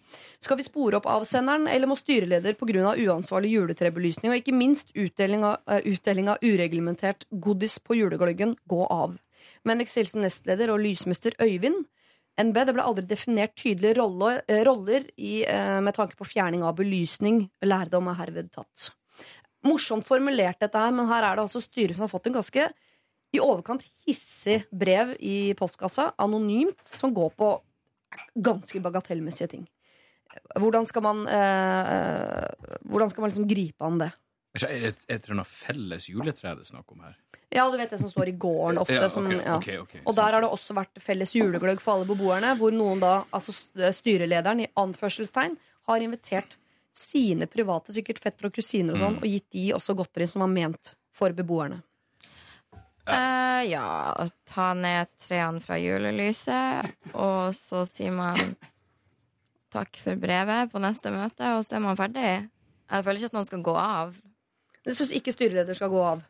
Skal 0.43 0.59
vi 0.59 0.65
spore 0.67 0.99
opp 0.99 1.07
avsenderen, 1.09 1.67
eller 1.71 1.89
må 1.89 1.97
styreleder 1.99 2.57
pga. 2.59 2.95
uansvarlig 2.95 3.53
juletrebelysning 3.53 4.31
og 4.31 4.39
ikke 4.39 4.55
minst 4.55 4.91
utdeling 4.95 5.43
av, 5.43 5.61
uh, 5.69 5.79
utdeling 5.85 6.29
av 6.29 6.43
ureglementert 6.43 7.25
godis 7.31 7.79
på 7.79 7.97
julegløggen 7.99 8.55
gå 8.67 8.83
av? 8.89 9.17
Vennligst 9.63 9.99
hilsen 9.99 10.23
nestleder 10.25 10.71
og 10.73 10.83
lysmester 10.83 11.35
Øyvind. 11.41 11.85
NB, 12.39 12.55
det 12.65 12.73
ble 12.75 12.83
aldri 12.85 13.03
definert 13.07 13.55
tydelige 13.59 13.97
roller, 13.97 14.41
eh, 14.47 14.63
roller 14.63 15.03
i, 15.17 15.43
uh, 15.43 15.79
med 15.83 15.95
tanke 15.95 16.15
på 16.15 16.27
fjerning 16.27 16.63
av 16.63 16.77
belysning. 16.77 17.49
Lærdom 17.61 18.07
er 18.07 18.19
herved 18.21 18.51
tatt. 18.51 18.91
Morsomt 19.67 20.07
formulert 20.07 20.59
dette 20.61 20.79
her, 20.79 20.91
men 20.91 21.07
her 21.09 21.23
er 21.23 21.35
det 21.35 21.43
altså 21.43 21.59
styret 21.59 21.97
som 21.97 22.05
har 22.05 22.13
fått 22.13 22.29
en 22.29 22.37
ganske 22.39 22.69
i 23.35 23.39
overkant 23.43 23.83
hissig 24.07 24.63
brev 24.71 25.15
i 25.19 25.53
postkassa, 25.59 26.11
anonymt, 26.17 26.79
som 26.85 27.13
går 27.13 27.29
på 27.37 27.49
ganske 28.35 28.81
bagatellmessige 28.81 29.51
ting. 29.51 29.67
Hvordan 30.57 30.85
skal 30.89 31.03
man, 31.05 31.23
eh, 31.27 32.47
hvordan 32.89 33.09
skal 33.11 33.21
man 33.21 33.31
liksom 33.31 33.47
gripe 33.49 33.85
an 33.85 33.99
det? 34.01 34.11
Er 34.57 34.65
det 34.65 34.87
et, 34.89 35.01
et 35.07 35.23
eller 35.27 35.35
annet 35.39 35.47
felles 35.51 36.07
juletre 36.09 36.55
det 36.57 36.65
er 36.65 36.69
snakk 36.71 36.91
om 36.91 37.03
her? 37.05 37.17
Ja, 37.53 37.67
du 37.69 37.77
vet 37.77 37.89
det 37.93 37.99
som 38.01 38.09
står 38.09 38.29
i 38.31 38.37
gården 38.37 38.77
ofte. 38.83 38.97
Ja, 38.97 39.09
som, 39.09 39.29
ja. 39.31 39.57
okay, 39.57 39.77
okay, 39.81 40.01
Og 40.05 40.15
der 40.17 40.33
har 40.35 40.41
det 40.41 40.49
også 40.49 40.73
vært 40.77 41.01
felles 41.01 41.33
julegløgg 41.37 41.81
for 41.81 41.95
alle 41.97 42.09
beboerne, 42.09 42.55
hvor 42.57 42.73
noen 42.73 43.01
da, 43.01 43.23
altså 43.33 43.53
styrelederen 43.93 44.65
i 44.65 44.69
anførselstegn, 44.77 45.57
har 45.89 46.05
invitert 46.05 46.57
sine 46.93 47.45
private, 47.49 47.93
sikkert 47.93 48.19
fetter 48.21 48.49
og 48.49 48.53
kusiner 48.57 48.93
og 48.97 49.01
sånn, 49.01 49.17
Mm. 49.17 49.21
og 49.21 49.29
gitt 49.29 49.49
de 49.53 49.67
også 49.77 49.95
godteri 49.97 50.27
som 50.27 50.41
var 50.41 50.49
ment 50.51 50.95
for 51.13 51.29
beboerne. 51.37 51.81
Eh, 53.15 53.61
ja, 53.71 54.27
ta 54.49 54.73
ned 54.77 55.09
trærne 55.19 55.61
fra 55.63 55.77
julelyset, 55.81 56.93
og 57.13 57.55
så 57.57 57.83
sier 57.89 58.13
man 58.15 58.55
takk 59.73 59.99
for 60.01 60.17
brevet 60.19 60.71
på 60.71 60.81
neste 60.81 61.11
møte, 61.13 61.53
og 61.57 61.65
så 61.65 61.77
er 61.77 61.85
man 61.85 61.99
ferdig. 61.99 62.31
Jeg 62.89 63.05
føler 63.05 63.21
ikke 63.21 63.31
at 63.31 63.37
man 63.37 63.47
skal 63.47 63.63
gå 63.65 63.75
av. 63.77 64.15
Jeg 64.87 64.97
syns 64.97 65.13
ikke 65.19 65.33
styreleder 65.35 65.77
skal 65.77 65.91
gå 65.93 66.01
av. 66.15 66.23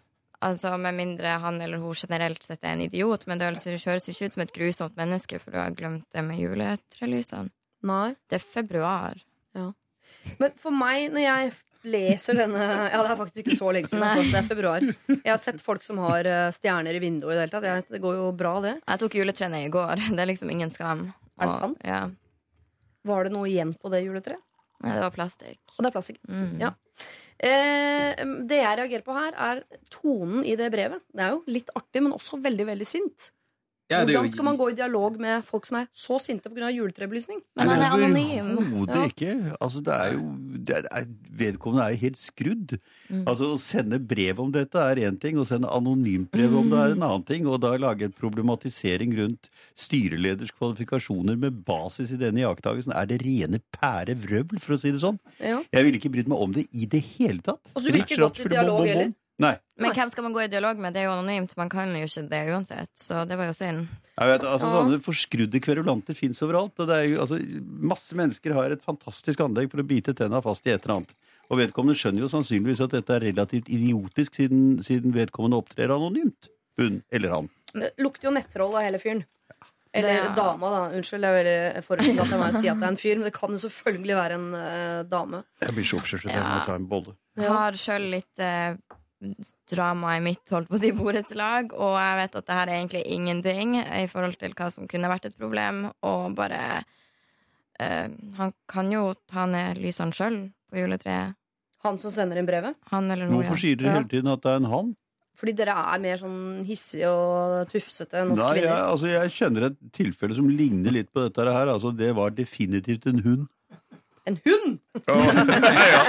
Altså, 0.43 0.77
Med 0.79 0.95
mindre 0.95 1.37
han 1.43 1.61
eller 1.61 1.77
hun 1.77 1.95
generelt 1.95 2.43
sett 2.43 2.63
er 2.63 2.73
en 2.73 2.81
idiot, 2.81 3.27
men 3.27 3.39
det 3.39 3.47
altså- 3.47 3.75
høres 3.85 4.07
jo 4.07 4.13
ikke 4.13 4.25
ut 4.25 4.33
som 4.33 4.41
et 4.43 4.53
grusomt 4.53 4.95
menneske, 4.95 5.39
for 5.39 5.51
du 5.51 5.57
har 5.57 5.71
glemt 5.71 6.05
det 6.13 6.23
med 6.23 6.39
juletrelysene. 6.39 7.51
Nei. 7.83 8.15
Det 8.29 8.41
er 8.41 8.45
februar. 8.53 9.21
Ja. 9.55 9.71
Men 10.39 10.51
for 10.51 10.71
meg, 10.71 11.11
når 11.11 11.21
jeg 11.21 11.53
leser 11.87 12.35
denne 12.41 12.59
Ja, 12.91 13.01
det 13.03 13.11
er 13.13 13.19
faktisk 13.19 13.43
ikke 13.45 13.57
så 13.57 13.71
lenge 13.75 13.87
siden. 13.91 14.03
Altså, 14.03 14.23
det 14.31 14.39
er 14.41 14.47
februar. 14.49 14.81
Jeg 15.07 15.29
har 15.31 15.37
sett 15.39 15.61
folk 15.63 15.83
som 15.83 15.97
har 16.03 16.25
eh, 16.27 16.49
stjerner 16.55 16.95
i 16.97 16.99
vinduet 17.03 17.31
i 17.31 17.37
det 17.37 17.45
hele 17.45 17.53
tatt. 17.53 17.63
Jeg, 17.69 17.85
det 17.89 18.01
går 18.03 18.15
jo 18.19 18.31
bra, 18.35 18.55
det. 18.65 18.75
Jeg 18.87 18.99
tok 19.05 19.15
juletre 19.21 19.49
i 19.63 19.69
går. 19.69 19.95
Det 20.15 20.19
er 20.19 20.31
liksom 20.33 20.49
ingen 20.51 20.69
skam. 20.73 21.07
Er 21.39 21.45
det 21.47 21.53
Og- 21.55 21.59
sant? 21.63 21.81
Ja. 21.87 22.09
Var 23.07 23.23
det 23.23 23.31
noe 23.31 23.47
igjen 23.47 23.71
på 23.79 23.89
det 23.93 24.03
juletreet? 24.03 24.41
Nei, 24.83 24.93
det 24.95 25.01
var 25.03 25.11
plastikk. 25.11 25.59
Og 25.77 25.83
det 25.83 25.87
er 25.89 25.95
plastikk. 25.95 26.19
Mm. 26.27 26.51
Ja. 26.59 26.69
Eh, 27.39 28.19
det 28.47 28.59
jeg 28.59 28.77
reagerer 28.79 29.03
på 29.05 29.15
her, 29.15 29.33
er 29.35 29.61
tonen 29.91 30.43
i 30.47 30.55
det 30.59 30.69
brevet. 30.71 31.01
Det 31.15 31.23
er 31.23 31.33
jo 31.35 31.43
litt 31.51 31.69
artig, 31.75 32.01
men 32.03 32.15
også 32.15 32.39
veldig, 32.43 32.65
veldig 32.73 32.87
sint. 32.87 33.29
Ja, 33.89 34.03
det 34.05 34.13
Hvordan 34.13 34.29
skal 34.31 34.45
man 34.45 34.57
gå 34.59 34.67
i 34.69 34.75
dialog 34.77 35.15
med 35.19 35.43
folk 35.47 35.65
som 35.65 35.79
er 35.79 35.87
så 35.97 36.19
sinte 36.21 36.51
pga. 36.53 36.67
juletrebelysning? 36.69 37.39
Men 37.57 37.71
han 37.71 37.81
er 37.81 37.95
anonym. 37.95 38.51
Overhodet 38.59 38.95
Ja. 38.99 39.07
ikke. 39.09 39.57
Altså, 39.59 39.81
det 39.83 39.93
er 39.95 40.11
jo 40.13 40.27
det 40.29 40.48
Vedkommende 41.39 41.85
er 41.85 41.95
jo 41.95 42.01
helt 42.03 42.19
skrudd. 42.21 42.75
Mm. 43.07 43.23
Altså, 43.23 43.53
Å 43.53 43.59
sende 43.61 43.99
brev 44.01 44.41
om 44.43 44.51
dette 44.53 44.81
er 44.81 45.01
én 45.07 45.19
ting, 45.21 45.39
å 45.39 45.47
sende 45.47 45.71
anonymt 45.73 46.31
brev 46.33 46.55
om 46.59 46.69
det 46.71 46.79
er 46.79 46.95
en 46.95 47.05
annen 47.07 47.25
ting. 47.27 47.47
Og 47.49 47.61
da 47.63 47.75
lage 47.79 48.07
en 48.07 48.15
problematisering 48.15 49.15
rundt 49.19 49.49
styreleders 49.79 50.53
kvalifikasjoner 50.55 51.39
med 51.39 51.63
basis 51.67 52.13
i 52.15 52.19
denne 52.21 52.43
iakttagelsen 52.43 52.95
er 52.95 53.09
det 53.09 53.21
rene 53.23 53.61
pære 53.75 54.17
vrøvl, 54.19 54.59
for 54.59 54.75
å 54.75 54.81
si 54.81 54.93
det 54.93 55.03
sånn. 55.03 55.19
Ja. 55.39 55.61
Jeg 55.71 55.87
ville 55.87 56.01
ikke 56.01 56.13
brydd 56.13 56.31
meg 56.31 56.43
om 56.43 56.55
det 56.55 56.67
i 56.71 56.89
det 56.89 57.03
hele 57.15 57.43
tatt. 57.45 57.61
Og 57.73 57.83
så 57.83 57.91
vil 57.91 58.03
ikke 58.03 58.21
gått 58.23 58.43
i 58.45 58.51
dialog 58.51 58.85
heller? 58.87 59.13
Nei. 59.39 59.53
Men 59.79 59.93
hvem 59.95 60.09
skal 60.11 60.25
man 60.25 60.33
gå 60.35 60.41
i 60.43 60.49
dialog 60.51 60.77
med? 60.83 60.91
Det 60.93 60.99
er 60.99 61.05
jo 61.07 61.13
anonymt. 61.15 61.53
Man 61.55 61.69
kan 61.71 61.87
jo 61.95 62.03
ikke 62.03 62.25
det 62.27 62.41
uansett. 62.51 62.91
Så 62.99 63.21
det 63.29 63.37
var 63.39 63.47
jo 63.47 63.53
synd. 63.55 63.85
Jeg 64.19 64.27
vet, 64.33 64.43
altså 64.43 64.67
Sånne 64.73 64.97
forskrudde 65.05 65.61
kverulanter 65.63 66.17
fins 66.17 66.41
overalt. 66.43 66.75
Og 66.83 66.89
det 66.91 66.97
er 66.97 67.07
jo, 67.13 67.21
altså, 67.23 67.39
masse 67.93 68.17
mennesker 68.19 68.53
har 68.57 68.75
et 68.75 68.83
fantastisk 68.83 69.39
anlegg 69.45 69.71
for 69.71 69.79
å 69.79 69.87
bite 69.87 70.11
tenna 70.19 70.41
fast 70.43 70.67
i 70.67 70.73
et 70.75 70.83
eller 70.83 70.97
annet. 70.99 71.15
Og 71.49 71.57
vedkommende 71.61 71.95
skjønner 71.97 72.25
jo 72.25 72.31
sannsynligvis 72.35 72.83
at 72.83 72.91
dette 72.97 73.15
er 73.15 73.23
relativt 73.29 73.71
idiotisk, 73.71 74.35
siden, 74.41 74.83
siden 74.85 75.15
vedkommende 75.15 75.57
opptrer 75.63 75.95
anonymt. 75.95 76.51
Hun 76.77 76.99
eller 77.11 77.29
han. 77.37 77.47
Det 77.73 77.93
lukter 78.03 78.27
jo 78.29 78.35
nettroll 78.35 78.75
av 78.75 78.83
hele 78.89 78.99
fyren. 78.99 79.23
Eller 79.91 80.27
Det- 80.27 80.35
dama, 80.35 80.69
da. 80.69 80.81
Unnskyld, 80.99 81.23
jeg 81.23 81.31
er 81.31 81.39
veldig 81.39 81.83
forberedt 81.87 82.19
at 82.21 82.29
jeg 82.29 82.39
må 82.43 82.51
si 82.59 82.67
at 82.69 82.77
det 82.77 82.85
er 82.85 82.91
en 82.91 82.99
fyr, 83.01 83.15
men 83.17 83.23
det 83.25 83.33
kan 83.33 83.49
jo 83.49 83.57
selvfølgelig 83.57 84.15
være 84.19 84.35
en 84.37 84.53
uh, 84.53 85.03
dame. 85.09 85.39
Jeg 85.63 85.73
blir 85.73 85.87
så 85.89 85.97
oppskjørt 85.97 86.25
at 86.27 86.33
jeg 86.35 86.43
Ja. 86.43 86.51
må 86.59 86.65
ta 86.67 86.75
en 86.75 86.85
bolle. 86.91 87.15
Jeg 87.39 87.47
har 87.49 87.71
sjøl 87.71 88.05
litt 88.11 88.37
eh, 88.43 88.75
drama 89.69 90.13
i 90.17 90.21
mitt 90.23 90.49
holdt 90.53 90.69
på 90.71 90.77
å 90.77 90.81
si 90.81 90.91
borettslag, 90.95 91.73
og 91.75 91.97
jeg 91.99 92.19
vet 92.21 92.37
at 92.39 92.45
det 92.47 92.55
her 92.59 92.67
er 92.71 92.77
egentlig 92.79 93.01
ingenting 93.11 93.75
i 93.81 94.05
forhold 94.11 94.37
til 94.39 94.53
hva 94.55 94.69
som 94.71 94.87
kunne 94.87 95.09
vært 95.11 95.25
et 95.29 95.37
problem, 95.39 95.89
og 96.07 96.35
bare 96.39 96.61
eh, 97.79 98.07
Han 98.39 98.53
kan 98.67 98.91
jo 98.91 99.13
ta 99.27 99.45
ned 99.49 99.77
lysene 99.83 100.15
sjøl 100.15 100.39
på 100.71 100.81
juletreet. 100.83 101.35
Han 101.83 101.97
som 101.99 102.11
sender 102.11 102.39
inn 102.41 102.47
brevet? 102.47 102.75
Han 102.91 103.07
eller 103.11 103.27
noe, 103.29 103.39
Hvorfor 103.41 103.59
sier 103.61 103.77
dere 103.79 103.93
Ja. 103.93 103.99
hele 103.99 104.09
tiden 104.11 104.31
at 104.33 104.41
det 104.43 104.51
er 104.51 104.55
en 104.63 104.71
han? 104.71 104.95
Fordi 105.39 105.53
dere 105.55 105.71
er 105.71 105.99
mer 106.03 106.17
sånn 106.19 106.65
hissige 106.67 107.07
og 107.07 107.69
tufsete 107.71 108.19
enn 108.19 108.33
oss 108.33 108.41
Nei, 108.41 108.55
jeg, 108.59 108.65
kvinner. 108.67 108.89
altså, 108.91 109.07
jeg 109.07 109.31
kjenner 109.37 109.65
et 109.69 109.77
tilfelle 109.95 110.35
som 110.35 110.49
ligner 110.51 110.91
litt 110.91 111.13
på 111.15 111.23
dette 111.23 111.45
her. 111.47 111.71
Altså, 111.71 111.93
det 111.95 112.09
var 112.17 112.31
definitivt 112.35 113.07
en 113.07 113.21
hund. 113.23 113.45
En 114.29 114.37
hund? 114.45 114.79
ja, 115.09 116.01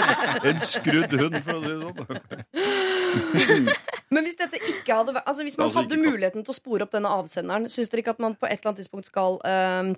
en 0.50 0.60
skrudd 0.66 1.14
hund, 1.16 1.36
for 1.46 1.56
å 1.56 1.60
si 1.62 1.68
det 1.70 1.78
sånn. 1.80 3.70
Men 4.10 4.26
hvis 4.26 4.36
dette 4.38 4.58
ikke 4.60 4.94
hadde 5.00 5.14
vært 5.16 5.28
Altså 5.30 5.44
hvis 5.46 5.56
man 5.58 5.68
Altså, 5.68 5.82
hadde 5.82 5.96
ikke- 5.96 6.10
muligheten 6.12 6.44
til 6.44 6.52
å 6.52 6.56
spore 6.56 6.82
opp 6.86 6.92
denne 6.94 7.10
avsenderen, 7.10 7.68
syns 7.70 7.88
dere 7.90 8.02
ikke 8.04 8.14
at 8.16 8.22
man 8.22 8.34
på 8.36 8.46
et 8.48 8.58
eller 8.58 8.72
annet 8.72 8.80
tidspunkt 8.82 9.06
skal 9.08 9.38
eh, 9.44 9.94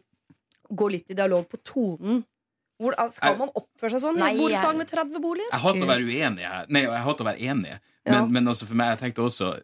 gå 0.73 0.91
litt 0.93 1.11
i 1.11 1.15
dialog 1.19 1.49
på 1.51 1.59
tonen? 1.65 2.23
Hvor, 2.83 2.97
skal 3.15 3.37
man 3.39 3.51
oppføre 3.55 3.91
seg 3.95 4.01
sånn? 4.03 4.17
Nei, 4.19 4.33
borettslag 4.37 4.73
jeg- 4.75 4.79
med 4.79 4.89
30 4.91 5.21
boliger? 5.23 5.51
Jeg 5.53 5.61
hater 5.61 5.85
å 5.85 5.91
være 5.93 6.07
uenig 6.09 6.43
her. 6.49 6.67
Nei, 6.69 6.81
jeg 6.83 7.03
hater 7.05 7.25
å 7.25 7.29
være 7.31 7.41
enig. 7.41 7.77
Men, 8.05 8.15
Ja. 8.15 8.27
men 8.27 8.45
altså 8.49 8.67
for 8.67 8.75
meg, 8.75 8.99
jeg 8.99 9.15
tenkte 9.15 9.23
også 9.29 9.61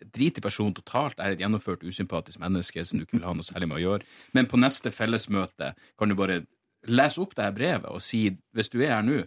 Drit 0.00 0.38
i 0.38 0.40
personen 0.40 0.72
totalt. 0.72 1.14
Jeg 1.18 1.26
er 1.26 1.32
et 1.32 1.40
gjennomført 1.40 1.82
usympatisk 1.84 2.38
menneske 2.40 2.86
som 2.86 2.98
du 2.98 3.04
ikke 3.04 3.18
vil 3.18 3.26
ha 3.26 3.34
noe 3.34 3.42
særlig 3.44 3.68
med 3.68 3.76
å 3.76 3.82
gjøre. 3.84 4.02
Men 4.32 4.46
på 4.46 4.56
neste 4.56 4.88
fellesmøte 4.90 5.74
kan 5.98 6.08
du 6.08 6.14
bare 6.14 6.46
lese 6.88 7.20
opp 7.20 7.36
det 7.36 7.44
her 7.44 7.56
brevet 7.56 7.90
og 7.90 8.00
si 8.04 8.28
hvis 8.56 8.72
du 8.72 8.80
er 8.80 8.94
her 8.96 9.04
nå 9.04 9.20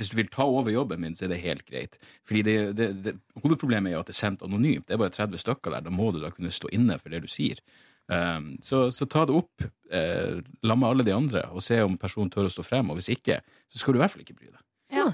hvis 0.00 0.12
du 0.12 0.16
vil 0.16 0.30
ta 0.32 0.46
over 0.48 0.72
jobben 0.72 1.02
min, 1.02 1.12
så 1.16 1.26
er 1.26 1.34
det 1.34 1.42
helt 1.42 1.66
greit. 1.68 1.98
Fordi 2.24 2.42
det, 2.46 2.56
det, 2.78 2.86
det, 3.04 3.12
Hovedproblemet 3.42 3.90
er 3.90 3.98
jo 3.98 4.00
at 4.00 4.08
det 4.08 4.14
er 4.14 4.20
sendt 4.22 4.44
anonymt. 4.46 4.86
Det 4.88 4.96
er 4.96 5.02
bare 5.02 5.12
30 5.12 5.42
stykker 5.42 5.74
der. 5.74 5.84
Da 5.84 5.92
må 5.92 6.08
du 6.14 6.22
da 6.22 6.30
kunne 6.32 6.52
stå 6.54 6.70
inne 6.72 6.96
for 7.02 7.12
det 7.12 7.20
du 7.26 7.28
sier. 7.28 7.60
Um, 8.10 8.56
så, 8.64 8.88
så 8.90 9.06
ta 9.06 9.22
det 9.28 9.36
opp 9.38 9.62
uh, 9.62 10.40
la 10.66 10.74
med 10.74 10.88
alle 10.88 11.04
de 11.06 11.12
andre 11.14 11.44
og 11.54 11.62
se 11.62 11.76
om 11.84 11.94
personen 12.00 12.32
tør 12.32 12.48
å 12.48 12.54
stå 12.54 12.64
frem. 12.66 12.88
Og 12.90 12.98
hvis 12.98 13.12
ikke, 13.12 13.38
så 13.70 13.82
skal 13.82 13.94
du 13.94 14.00
i 14.00 14.02
hvert 14.02 14.14
fall 14.14 14.24
ikke 14.24 14.38
bry 14.38 14.48
deg. 14.48 14.62
Ja. 14.96 15.06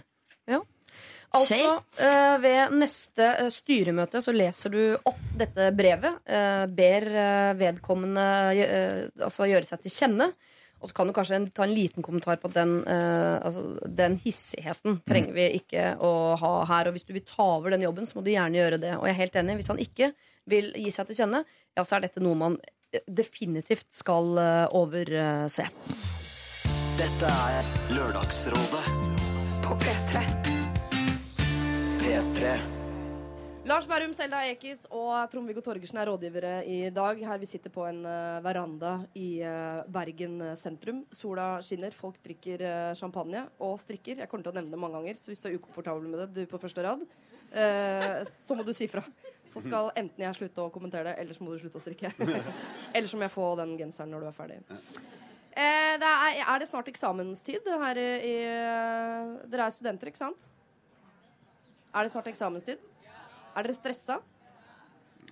ja. 0.54 0.62
Altså, 1.36 1.58
uh, 1.98 2.36
ved 2.40 2.76
neste 2.78 3.30
uh, 3.42 3.50
styremøte 3.52 4.22
så 4.24 4.32
leser 4.32 4.72
du 4.72 4.80
opp 5.02 5.24
dette 5.36 5.72
brevet. 5.76 6.22
ber 6.78 7.08
vedkommende 7.58 8.28
altså 9.26 9.50
gjøre 9.50 9.68
seg 9.68 9.82
til 9.82 9.92
kjenne. 9.98 10.30
Og 10.86 10.92
så 10.92 10.94
kan 10.94 11.08
du 11.10 11.14
kanskje 11.16 11.40
en, 11.40 11.46
ta 11.50 11.64
en 11.66 11.72
liten 11.74 12.04
kommentar 12.06 12.38
på 12.38 12.46
at 12.46 12.54
den, 12.54 12.76
eh, 12.86 13.40
altså, 13.42 13.64
den 13.90 14.14
hissigheten 14.22 15.00
trenger 15.08 15.34
vi 15.34 15.46
ikke 15.58 15.96
å 15.98 16.12
ha 16.38 16.52
her. 16.70 16.86
Og 16.86 16.94
hvis 16.94 17.08
du 17.08 17.10
vil 17.16 17.24
ta 17.26 17.42
over 17.56 17.74
den 17.74 17.82
jobben, 17.82 18.06
så 18.06 18.14
må 18.14 18.22
du 18.22 18.30
gjerne 18.30 18.60
gjøre 18.60 18.78
det. 18.84 18.92
Og 19.00 19.08
jeg 19.08 19.16
er 19.16 19.18
helt 19.24 19.38
enig, 19.42 19.56
hvis 19.58 19.72
han 19.72 19.82
ikke 19.82 20.12
vil 20.46 20.70
gi 20.78 20.92
seg 20.94 21.10
til 21.10 21.18
kjenne, 21.24 21.42
ja, 21.74 21.82
så 21.82 21.98
er 21.98 22.06
dette 22.06 22.22
noe 22.22 22.38
man 22.38 22.60
eh, 22.94 23.02
definitivt 23.02 23.90
skal 23.98 24.38
eh, 24.38 24.78
overse. 24.78 25.66
Dette 26.96 27.34
er 27.50 27.74
Lørdagsrådet 27.90 28.86
På 29.66 29.74
P3. 29.82 30.24
P3. 31.98 32.75
Lars 33.66 33.86
Berrum, 33.90 34.12
Selda 34.14 34.44
Ekiz 34.46 34.84
og 34.94 35.10
Trond-Viggo 35.32 35.58
Torgersen 35.64 35.98
er 35.98 36.06
rådgivere 36.06 36.50
i 36.70 36.76
dag. 36.94 37.18
Her 37.18 37.40
vi 37.42 37.48
sitter 37.50 37.72
på 37.74 37.82
en 37.82 38.04
eh, 38.06 38.36
veranda 38.44 38.92
i 39.18 39.40
eh, 39.42 39.80
Bergen 39.90 40.36
eh, 40.52 40.52
sentrum. 40.54 41.00
Sola 41.10 41.56
skinner, 41.66 41.90
folk 41.90 42.20
drikker 42.22 42.62
champagne 42.94 43.42
og 43.58 43.74
strikker. 43.82 44.22
Jeg 44.22 44.30
kommer 44.30 44.46
til 44.46 44.52
å 44.52 44.56
nevne 44.60 44.70
det 44.70 44.80
mange 44.84 45.00
ganger, 45.00 45.18
så 45.18 45.32
hvis 45.32 45.42
du 45.42 45.50
er 45.50 45.58
ukomfortabel 45.58 46.06
med 46.06 46.22
det, 46.22 46.28
du 46.36 46.52
på 46.52 46.62
første 46.62 46.86
rad, 46.86 47.02
eh, 47.50 48.22
så 48.30 48.54
må 48.54 48.62
du 48.62 48.70
si 48.70 48.86
fra. 48.92 49.02
Så 49.50 49.64
skal 49.66 49.90
enten 49.98 50.28
jeg 50.28 50.38
slutte 50.38 50.62
å 50.62 50.70
kommentere 50.70 51.10
det, 51.10 51.18
eller 51.24 51.34
så 51.34 51.42
må 51.42 51.50
du 51.50 51.58
slutte 51.58 51.82
å 51.82 51.86
strikke. 51.88 52.14
eller 52.94 53.10
så 53.10 53.18
må 53.18 53.26
jeg 53.26 53.34
få 53.34 53.52
den 53.58 53.74
genseren 53.82 54.14
når 54.14 54.28
du 54.28 54.30
er 54.30 54.42
ferdig. 54.42 54.62
Eh, 55.58 55.94
det 55.98 56.16
er, 56.16 56.44
er 56.46 56.62
det 56.62 56.70
snart 56.70 56.94
eksamenstid 56.94 57.66
her 57.82 57.98
i 57.98 58.36
Dere 59.50 59.66
er 59.66 59.74
studenter, 59.74 60.14
ikke 60.14 60.28
sant? 60.28 60.52
Er 61.90 62.06
det 62.06 62.14
snart 62.14 62.30
eksamenstid? 62.30 62.92
Er 63.56 63.64
dere 63.64 63.76
stressa? 63.76 64.20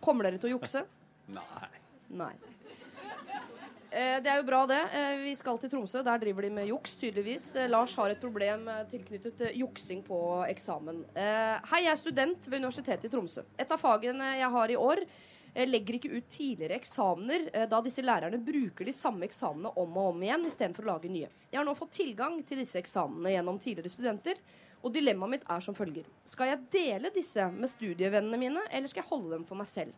Kommer 0.01 0.25
dere 0.25 0.41
til 0.41 0.49
å 0.49 0.57
jukse? 0.57 0.87
Nei. 1.39 1.71
Nei. 2.15 2.33
Eh, 3.95 4.17
det 4.25 4.31
er 4.31 4.41
jo 4.41 4.47
bra, 4.49 4.65
det. 4.67 4.81
Eh, 4.97 5.21
vi 5.23 5.35
skal 5.39 5.59
til 5.61 5.71
Tromsø. 5.71 6.01
Der 6.03 6.23
driver 6.23 6.43
de 6.43 6.51
med 6.57 6.67
juks, 6.67 6.97
tydeligvis. 6.99 7.45
Eh, 7.61 7.69
Lars 7.71 7.95
har 8.01 8.11
et 8.11 8.23
problem 8.23 8.67
tilknyttet 8.91 9.53
juksing 9.55 10.01
på 10.07 10.19
eksamen. 10.49 11.05
Hei, 11.15 11.85
jeg 11.85 11.93
er 11.93 12.01
student 12.01 12.49
ved 12.49 12.65
Universitetet 12.65 13.07
i 13.07 13.13
Tromsø. 13.13 13.45
Et 13.61 13.71
av 13.71 13.79
fagene 13.79 14.33
jeg 14.41 14.51
har 14.57 14.73
i 14.75 14.81
år, 14.81 15.05
legger 15.71 15.99
ikke 15.99 16.11
ut 16.17 16.29
tidligere 16.29 16.81
eksamener, 16.81 17.49
eh, 17.53 17.67
da 17.71 17.79
disse 17.83 18.03
lærerne 18.03 18.41
bruker 18.43 18.89
de 18.89 18.93
samme 18.93 19.29
eksamene 19.29 19.71
om 19.79 19.99
og 20.01 20.09
om 20.11 20.23
igjen 20.27 20.47
istedenfor 20.49 20.83
å 20.83 20.93
lage 20.95 21.11
nye. 21.13 21.29
Jeg 21.51 21.61
har 21.61 21.67
nå 21.67 21.77
fått 21.79 21.95
tilgang 22.01 22.41
til 22.43 22.59
disse 22.59 22.81
eksamene 22.81 23.37
gjennom 23.37 23.61
tidligere 23.63 23.93
studenter, 23.93 24.41
og 24.83 24.93
dilemmaet 24.93 25.31
mitt 25.31 25.47
er 25.49 25.63
som 25.65 25.77
følger. 25.77 26.09
Skal 26.27 26.51
jeg 26.51 26.65
dele 26.75 27.13
disse 27.15 27.47
med 27.53 27.71
studievennene 27.71 28.41
mine, 28.41 28.65
eller 28.71 28.91
skal 28.91 29.05
jeg 29.05 29.13
holde 29.13 29.37
dem 29.37 29.47
for 29.49 29.57
meg 29.61 29.71
selv? 29.71 29.95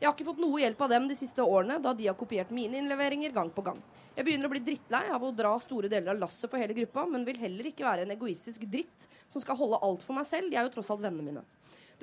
Jeg 0.00 0.08
har 0.08 0.16
ikke 0.16 0.26
fått 0.26 0.40
noe 0.42 0.58
hjelp 0.58 0.80
av 0.84 0.90
dem 0.90 1.06
de 1.08 1.16
siste 1.16 1.44
årene, 1.44 1.78
da 1.80 1.92
de 1.94 2.08
har 2.08 2.16
kopiert 2.18 2.50
mine 2.50 2.80
innleveringer 2.80 3.32
gang 3.32 3.52
på 3.54 3.62
gang. 3.64 3.78
Jeg 4.16 4.26
begynner 4.26 4.48
å 4.48 4.52
bli 4.52 4.62
drittlei 4.64 5.06
av 5.10 5.22
å 5.22 5.30
dra 5.34 5.52
store 5.62 5.88
deler 5.90 6.12
av 6.12 6.20
lasset 6.24 6.50
for 6.50 6.60
hele 6.60 6.74
gruppa, 6.76 7.06
men 7.10 7.24
vil 7.26 7.38
heller 7.40 7.70
ikke 7.70 7.86
være 7.86 8.04
en 8.04 8.14
egoistisk 8.14 8.66
dritt 8.70 9.06
som 9.28 9.42
skal 9.42 9.58
holde 9.58 9.80
alt 9.86 10.02
for 10.06 10.16
meg 10.18 10.26
selv. 10.28 10.50
De 10.50 10.58
er 10.58 10.66
jo 10.66 10.74
tross 10.74 10.90
alt 10.94 11.02
vennene 11.04 11.28
mine. 11.28 11.44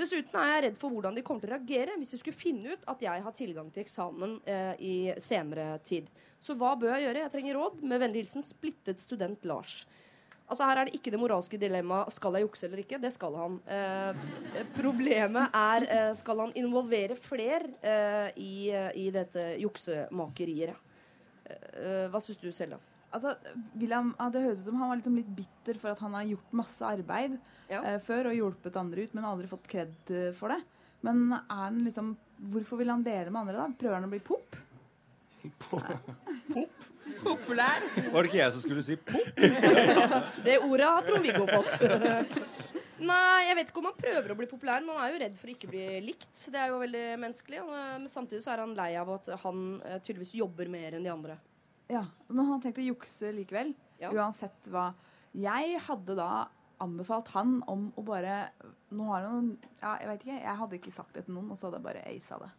Dessuten 0.01 0.37
er 0.41 0.49
jeg 0.55 0.61
redd 0.65 0.77
for 0.81 0.93
hvordan 0.93 1.13
de 1.17 1.21
kommer 1.25 1.43
til 1.43 1.51
å 1.51 1.57
reagere 1.59 1.95
hvis 1.99 2.15
de 2.15 2.19
skulle 2.21 2.37
finne 2.37 2.73
ut 2.73 2.85
at 2.89 3.03
jeg 3.05 3.23
har 3.25 3.33
tilgang 3.37 3.67
til 3.73 3.83
eksamen 3.83 4.39
eh, 4.49 4.71
i 4.81 4.95
senere 5.21 5.75
tid. 5.85 6.07
Så 6.41 6.55
hva 6.57 6.73
bør 6.79 6.95
jeg 6.95 7.05
gjøre? 7.05 7.25
Jeg 7.27 7.33
trenger 7.35 7.59
råd. 7.59 7.83
Med 7.85 8.01
vennlig 8.01 8.23
hilsen 8.23 8.45
splittet 8.45 9.03
student 9.03 9.45
Lars. 9.45 9.83
Altså 10.51 10.67
Her 10.67 10.81
er 10.81 10.89
det 10.89 10.97
ikke 10.97 11.13
det 11.13 11.19
moralske 11.21 11.59
dilemmaet 11.61 12.11
skal 12.11 12.35
jeg 12.35 12.47
jukse 12.47 12.65
eller 12.67 12.81
ikke. 12.81 12.99
Det 13.03 13.13
skal 13.13 13.37
han. 13.39 13.59
Eh, 13.77 14.65
problemet 14.75 15.53
er 15.55 15.85
eh, 15.85 16.13
skal 16.17 16.47
han 16.47 16.55
involvere 16.59 17.15
fler 17.19 17.69
eh, 17.79 18.31
i, 18.41 18.55
i 19.05 19.05
dette 19.13 19.51
juksemakeriet. 19.61 20.89
Eh, 21.45 22.07
hva 22.11 22.19
syns 22.23 22.41
du, 22.41 22.49
Selda? 22.55 22.81
Altså, 23.11 23.33
William, 23.75 24.13
Det 24.31 24.41
høres 24.45 24.59
ut 24.61 24.67
som 24.69 24.77
han 24.79 24.89
var 24.93 24.99
liksom 25.01 25.15
litt 25.19 25.31
bitter 25.35 25.79
for 25.81 25.91
at 25.91 25.99
han 25.99 26.13
har 26.15 26.23
gjort 26.29 26.53
masse 26.61 26.85
arbeid 26.87 27.37
eh, 27.67 27.97
før 28.05 28.29
og 28.31 28.37
hjulpet 28.37 28.77
andre 28.79 29.03
ut, 29.07 29.13
men 29.17 29.27
aldri 29.27 29.49
fått 29.51 29.67
kred 29.71 29.91
eh, 30.15 30.29
for 30.37 30.53
det. 30.53 30.61
Men 31.03 31.33
er 31.33 31.49
han 31.65 31.81
liksom, 31.83 32.13
hvorfor 32.53 32.79
vil 32.79 32.91
han 32.93 33.03
dele 33.03 33.31
med 33.33 33.41
andre? 33.41 33.57
da? 33.57 33.67
Prøver 33.81 33.97
han 33.99 34.07
å 34.07 34.11
bli 34.13 34.21
pop? 34.23 34.55
Pop? 35.67 35.91
Populær? 37.21 37.83
Var 38.13 38.23
det 38.23 38.29
ikke 38.29 38.39
jeg 38.39 38.53
som 38.55 38.63
skulle 38.63 38.83
si 38.85 38.95
pop? 38.95 39.41
Det 40.45 40.59
ordet 40.63 40.87
har 40.87 41.05
Trond-Viggo 41.07 41.47
fått. 41.49 41.79
Nei, 43.11 43.47
jeg 43.47 43.55
vet 43.57 43.69
ikke 43.71 43.81
om 43.81 43.87
han 43.89 43.97
prøver 43.97 44.31
å 44.31 44.35
bli 44.37 44.47
populær, 44.49 44.83
men 44.85 44.93
han 44.93 45.07
er 45.07 45.13
jo 45.15 45.21
redd 45.23 45.37
for 45.41 45.49
å 45.49 45.53
ikke 45.55 45.69
bli 45.71 45.85
likt. 46.05 46.35
Det 46.53 46.59
er 46.61 46.69
jo 46.69 46.81
veldig 46.83 47.05
menneskelig. 47.23 47.61
eh, 47.65 47.95
Men 47.97 48.09
samtidig 48.13 48.43
så 48.45 48.53
er 48.53 48.61
han 48.61 48.75
lei 48.77 48.91
av 49.01 49.09
at 49.15 49.31
han 49.41 49.63
eh, 49.81 49.97
tydeligvis 50.05 50.35
jobber 50.37 50.69
mer 50.71 50.97
enn 50.99 51.07
de 51.07 51.11
andre. 51.13 51.37
Ja, 51.91 52.05
men 52.31 52.47
han 52.47 52.63
tenkte 52.63 52.83
å 52.83 52.89
jukse 52.93 53.33
likevel. 53.35 53.73
Uansett 54.11 54.71
hva. 54.71 54.91
Jeg 55.37 55.77
hadde 55.85 56.15
da 56.17 56.31
anbefalt 56.81 57.29
han 57.35 57.59
om 57.69 57.85
å 57.95 58.03
bare 58.03 58.49
Nå 58.91 59.05
har 59.11 59.27
han 59.29 59.51
ja, 59.79 59.93
Jeg 60.01 60.07
vet 60.09 60.23
ikke, 60.25 60.39
jeg 60.41 60.55
hadde 60.61 60.77
ikke 60.79 60.93
sagt 60.95 61.13
det 61.15 61.23
til 61.27 61.37
noen, 61.37 61.51
og 61.53 61.59
så 61.59 61.69
hadde 61.69 61.79
jeg 61.79 61.85
bare 61.85 62.03
aisa 62.09 62.39
det. 62.41 62.49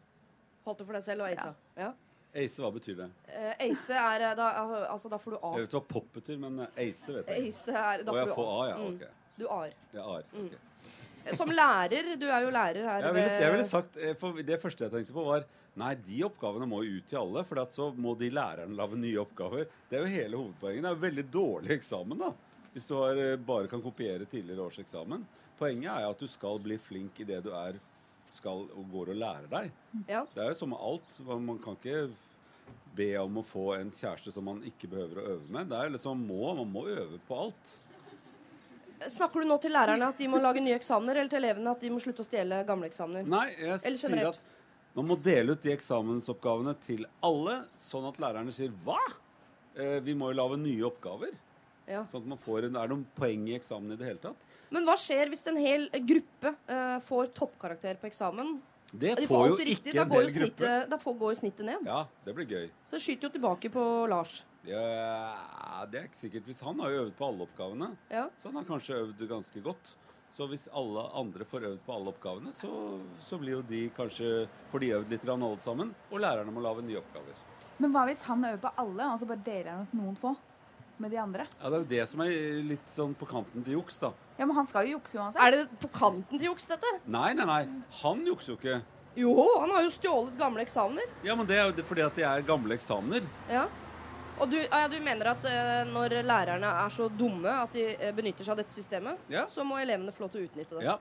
Holdt 0.64 0.80
det 0.80 0.86
for 0.88 0.96
deg 0.96 1.04
selv 1.04 1.24
og 1.24 1.32
aisa. 1.32 1.52
Ja. 1.76 1.90
Ace, 2.32 2.62
hva 2.62 2.70
betyr 2.72 2.96
det? 2.96 3.08
Eh, 3.28 3.64
ace 3.66 3.96
er 3.98 4.22
eh, 4.30 4.34
da, 4.38 4.46
altså, 4.88 5.10
da 5.12 5.18
får 5.20 5.34
du 5.34 5.38
A. 5.42 5.50
Jeg 5.58 5.66
vet 5.66 5.74
hva 5.76 5.82
pop 5.90 6.06
betyr, 6.14 6.38
men 6.40 6.62
eh, 6.64 6.78
ace 6.86 7.12
vet 7.12 7.28
jeg. 7.28 7.50
Ace 7.50 7.74
er, 7.76 8.04
da 8.06 8.14
Å, 8.14 8.20
jeg 8.20 8.30
får 8.30 8.30
du 8.30 8.38
får 8.38 8.52
A, 8.52 8.62
ja. 8.70 8.76
Mm. 8.78 8.94
Ok. 8.94 9.34
Du 9.36 9.44
A-er. 9.48 9.74
Jeg 9.92 10.06
har. 10.06 10.30
Mm. 10.32 10.46
ok. 10.46 11.34
Som 11.38 11.52
lærer, 11.54 12.14
du 12.18 12.24
er 12.26 12.40
jo 12.42 12.50
lærer 12.50 12.86
her 12.88 13.04
Jeg 13.04 13.14
ville, 13.14 13.34
jeg 13.44 13.52
ville 13.54 13.66
sagt, 13.68 13.98
eh, 14.00 14.14
for 14.18 14.40
Det 14.42 14.58
første 14.62 14.88
jeg 14.88 14.94
tenkte 14.94 15.14
på, 15.14 15.26
var 15.28 15.44
Nei, 15.80 15.94
de 16.04 16.18
oppgavene 16.26 16.66
må 16.68 16.82
jo 16.84 16.98
ut 16.98 17.06
til 17.08 17.18
alle, 17.22 17.44
for 17.48 17.62
at 17.62 17.72
så 17.72 17.86
må 17.96 18.12
de 18.20 18.28
lærerne 18.32 18.76
lage 18.76 18.98
nye 19.00 19.22
oppgaver. 19.22 19.70
Det 19.88 19.96
er 19.96 20.02
jo 20.04 20.10
hele 20.12 20.40
hovedpoenget. 20.40 20.82
Det 20.82 20.90
er 20.90 20.98
jo 20.98 21.04
veldig 21.06 21.24
dårlig 21.32 21.70
eksamen, 21.78 22.18
da. 22.20 22.32
Hvis 22.74 22.88
du 22.88 22.94
har, 22.98 23.16
eh, 23.16 23.36
bare 23.36 23.68
kan 23.68 23.82
kopiere 23.84 24.28
tidligere 24.28 24.66
års 24.66 24.78
eksamen. 24.82 25.24
Poenget 25.58 25.92
er 25.92 26.10
at 26.10 26.18
du 26.18 26.26
skal 26.28 26.60
bli 26.60 26.76
flink 26.76 27.20
i 27.20 27.24
det 27.24 27.42
du 27.44 27.50
er 27.56 27.80
skal 28.36 28.66
og 28.72 28.84
går 28.92 29.12
og 29.12 29.20
lærer 29.20 29.48
deg. 29.50 29.72
Ja. 30.08 30.24
Det 30.34 30.42
er 30.42 30.52
jo 30.52 30.58
som 30.60 30.72
med 30.72 30.80
alt. 30.80 31.18
Man 31.28 31.58
kan 31.62 31.76
ikke 31.76 32.10
be 32.96 33.10
om 33.20 33.40
å 33.40 33.44
få 33.44 33.72
en 33.78 33.92
kjæreste 33.92 34.32
som 34.32 34.44
man 34.48 34.62
ikke 34.68 34.90
behøver 34.92 35.20
å 35.20 35.26
øve 35.36 35.48
med. 35.52 35.68
Det 35.68 35.78
er 35.78 35.94
liksom 35.96 36.26
må, 36.28 36.54
Man 36.56 36.72
må 36.72 36.86
øve 36.88 37.20
på 37.28 37.40
alt. 37.46 37.78
Snakker 39.02 39.42
du 39.42 39.48
nå 39.48 39.58
til 39.58 39.72
lærerne 39.74 40.08
at 40.12 40.18
de 40.20 40.28
må 40.30 40.38
lage 40.38 40.62
nye 40.62 40.76
eksamener, 40.78 41.18
eller 41.18 41.30
til 41.32 41.42
elevene 41.42 41.72
at 41.74 41.80
de 41.82 41.90
må 41.90 41.98
slutte 42.02 42.22
å 42.22 42.28
stjele 42.28 42.60
gamle 42.68 42.86
eksamener? 42.86 43.26
Nei, 43.26 43.48
jeg 43.58 43.98
sier 43.98 44.28
at 44.28 44.38
man 44.96 45.06
må 45.08 45.16
dele 45.22 45.52
ut 45.56 45.62
de 45.62 45.72
eksamensoppgavene 45.74 46.74
til 46.86 47.06
alle, 47.24 47.62
sånn 47.80 48.08
at 48.08 48.18
lærerne 48.20 48.52
sier 48.52 48.70
'hva?' 48.84 48.98
Eh, 49.74 50.00
vi 50.04 50.12
må 50.14 50.28
jo 50.32 50.36
lage 50.36 50.58
nye 50.60 50.82
oppgaver. 50.84 51.30
Ja. 51.88 52.04
Sånn 52.04 52.22
at 52.22 52.26
man 52.28 52.38
får 52.38 52.64
en, 52.66 52.76
Er 52.76 52.86
det 52.88 52.90
noen 52.90 53.06
poeng 53.16 53.48
i 53.48 53.54
eksamen 53.58 53.92
i 53.92 53.96
det 53.96 54.06
hele 54.06 54.18
tatt? 54.18 54.36
Men 54.70 54.84
hva 54.84 54.94
skjer 55.00 55.28
hvis 55.30 55.46
en 55.48 55.56
hel 55.56 55.88
gruppe 55.88 56.54
eh, 56.68 56.98
får 57.00 57.32
toppkarakter 57.32 57.96
på 57.96 58.06
eksamen? 58.10 58.60
Det 58.92 59.16
De 59.16 59.26
får 59.26 59.48
jo 59.48 59.56
riktig, 59.56 59.94
ikke 59.94 60.00
en 60.02 60.08
del 60.10 60.20
hel 60.20 60.32
gruppe. 60.32 60.56
snittet, 60.58 60.90
Da 60.90 60.96
får, 60.98 61.18
går 61.18 61.32
jo 61.32 61.40
snittet 61.40 61.64
ned. 61.64 61.86
Ja, 61.86 62.06
det 62.26 62.34
blir 62.34 62.44
gøy. 62.46 62.70
Så 62.86 63.00
skyter 63.00 63.22
jo 63.22 63.30
tilbake 63.30 63.70
på 63.72 64.06
Lars. 64.08 64.42
Ja, 64.66 65.86
det 65.90 66.00
er 66.02 66.04
ikke 66.08 66.20
sikkert. 66.20 66.44
Hvis 66.44 66.60
han 66.60 66.78
har 66.78 66.90
jo 66.90 67.04
øvd 67.06 67.14
på 67.16 67.26
alle 67.28 67.46
oppgavene, 67.48 67.96
Ja. 68.10 68.28
så 68.42 68.52
han 68.52 68.56
har 68.56 68.64
kanskje 68.64 68.94
øvd 69.00 69.28
ganske 69.28 69.62
godt. 69.62 69.94
Så 70.32 70.46
hvis 70.48 70.64
alle 70.72 71.02
andre 71.18 71.44
får 71.44 71.66
øvd 71.68 71.80
på 71.84 71.92
alle 71.92 72.12
oppgavene, 72.14 72.52
så, 72.56 72.70
så 73.20 73.36
blir 73.40 73.58
jo 73.58 73.64
de 73.68 73.82
kanskje 73.96 74.46
Får 74.72 74.80
de 74.80 74.92
øvd 74.96 75.10
litt 75.12 75.26
grann 75.26 75.42
alle 75.44 75.60
sammen, 75.60 75.90
og 76.10 76.22
lærerne 76.24 76.54
må 76.54 76.62
lage 76.64 76.84
nye 76.86 77.02
oppgaver. 77.02 77.36
Men 77.82 77.92
hva 77.92 78.06
hvis 78.08 78.22
han 78.24 78.44
øver 78.48 78.62
på 78.62 78.72
alle, 78.80 79.10
og 79.12 79.20
så 79.20 79.28
bare 79.28 79.44
deler 79.44 79.70
han 79.74 79.84
ut 79.90 79.94
noen 79.98 80.16
få 80.16 80.32
med 81.02 81.12
de 81.12 81.18
andre? 81.20 81.44
Ja, 81.60 81.68
Det 81.68 81.76
er 81.76 81.82
jo 81.84 81.90
det 81.92 82.08
som 82.08 82.24
er 82.24 82.32
litt 82.70 82.88
sånn 82.96 83.12
på 83.18 83.28
kanten 83.28 83.64
til 83.66 83.76
juks, 83.76 83.98
da. 84.00 84.12
Ja, 84.38 84.46
Men 84.46 84.56
han 84.56 84.66
skal 84.70 84.88
jo 84.88 84.96
jukse 84.96 85.20
uansett. 85.20 85.42
Er 85.42 85.50
det 85.56 85.80
på 85.82 85.90
kanten 85.92 86.38
til 86.38 86.48
juks, 86.48 86.66
dette? 86.70 86.94
Nei, 87.04 87.32
nei, 87.36 87.44
nei. 87.48 87.62
Han 88.00 88.24
jukser 88.26 88.54
jo 88.54 88.58
ikke. 88.60 88.80
Jo, 89.20 89.32
han 89.60 89.74
har 89.76 89.84
jo 89.84 89.92
stjålet 89.92 90.38
gamle 90.40 90.64
eksamener. 90.64 91.10
Ja, 91.26 91.36
men 91.36 91.44
det 91.48 91.58
er 91.60 91.68
jo 91.68 91.84
fordi 91.84 92.04
at 92.06 92.16
det 92.16 92.24
er 92.24 92.44
gamle 92.48 92.78
eksamener. 92.78 93.26
Ja. 93.52 93.66
Og 94.40 94.50
du, 94.50 94.56
ja, 94.58 94.86
du 94.90 94.96
mener 95.04 95.28
at 95.34 95.44
eh, 95.46 95.82
når 95.92 96.14
lærerne 96.26 96.66
er 96.84 96.88
så 96.94 97.06
dumme 97.12 97.50
at 97.62 97.72
de 97.76 97.84
eh, 97.94 98.12
benytter 98.16 98.44
seg 98.46 98.52
av 98.56 98.62
dette 98.62 98.74
systemet, 98.74 99.18
Ja. 99.30 99.44
så 99.52 99.64
må 99.66 99.76
elevene 99.78 100.12
få 100.14 100.24
lov 100.24 100.30
til 100.34 100.42
å 100.42 100.46
utnytte 100.48 100.78
det? 100.78 100.84
Ja. 100.88 100.96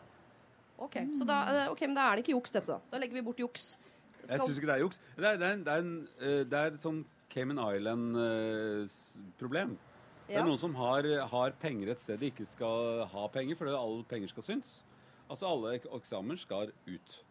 Ok, 0.81 0.95
så 1.17 1.25
da, 1.29 1.37
eh, 1.53 1.69
ok, 1.71 1.81
men 1.87 1.95
da 1.97 2.09
er 2.11 2.15
det 2.19 2.25
ikke 2.25 2.35
juks, 2.35 2.51
dette. 2.57 2.67
Da 2.67 2.79
Da 2.91 2.97
legger 3.01 3.13
vi 3.19 3.21
bort 3.25 3.39
juks. 3.41 3.77
Jeg 4.27 4.39
syns 4.39 4.57
ikke 4.59 4.67
det 4.69 4.75
er 4.75 4.83
juks. 4.83 4.99
Det 5.17 5.25
er, 5.25 5.37
det 5.41 5.47
er, 5.47 5.55
det 5.65 5.73
er, 5.73 5.77
en, 5.85 6.07
eh, 6.19 6.43
det 6.45 6.57
er 6.59 6.65
et 6.75 6.83
sånn 6.85 7.01
Cayman 7.31 7.57
Island-problem. 8.37 9.77
Det 10.27 10.35
Ja. 10.35 10.41
er 10.41 10.45
noen 10.47 10.59
som 10.59 10.75
har, 10.75 11.03
har 11.27 11.51
penger 11.59 11.89
et 11.91 11.99
sted 11.99 12.19
de 12.19 12.29
ikke 12.31 12.45
skal 12.47 13.05
ha 13.05 13.27
penger, 13.27 13.55
fordi 13.55 13.71
alle 13.75 14.03
penger 14.07 14.27
skal 14.29 14.43
synes. 14.43 14.83
Altså 15.29 15.45
alle 15.47 15.77
ek- 15.79 15.89
eksamener 15.95 16.37
skal 16.39 16.71
ut. 16.87 17.23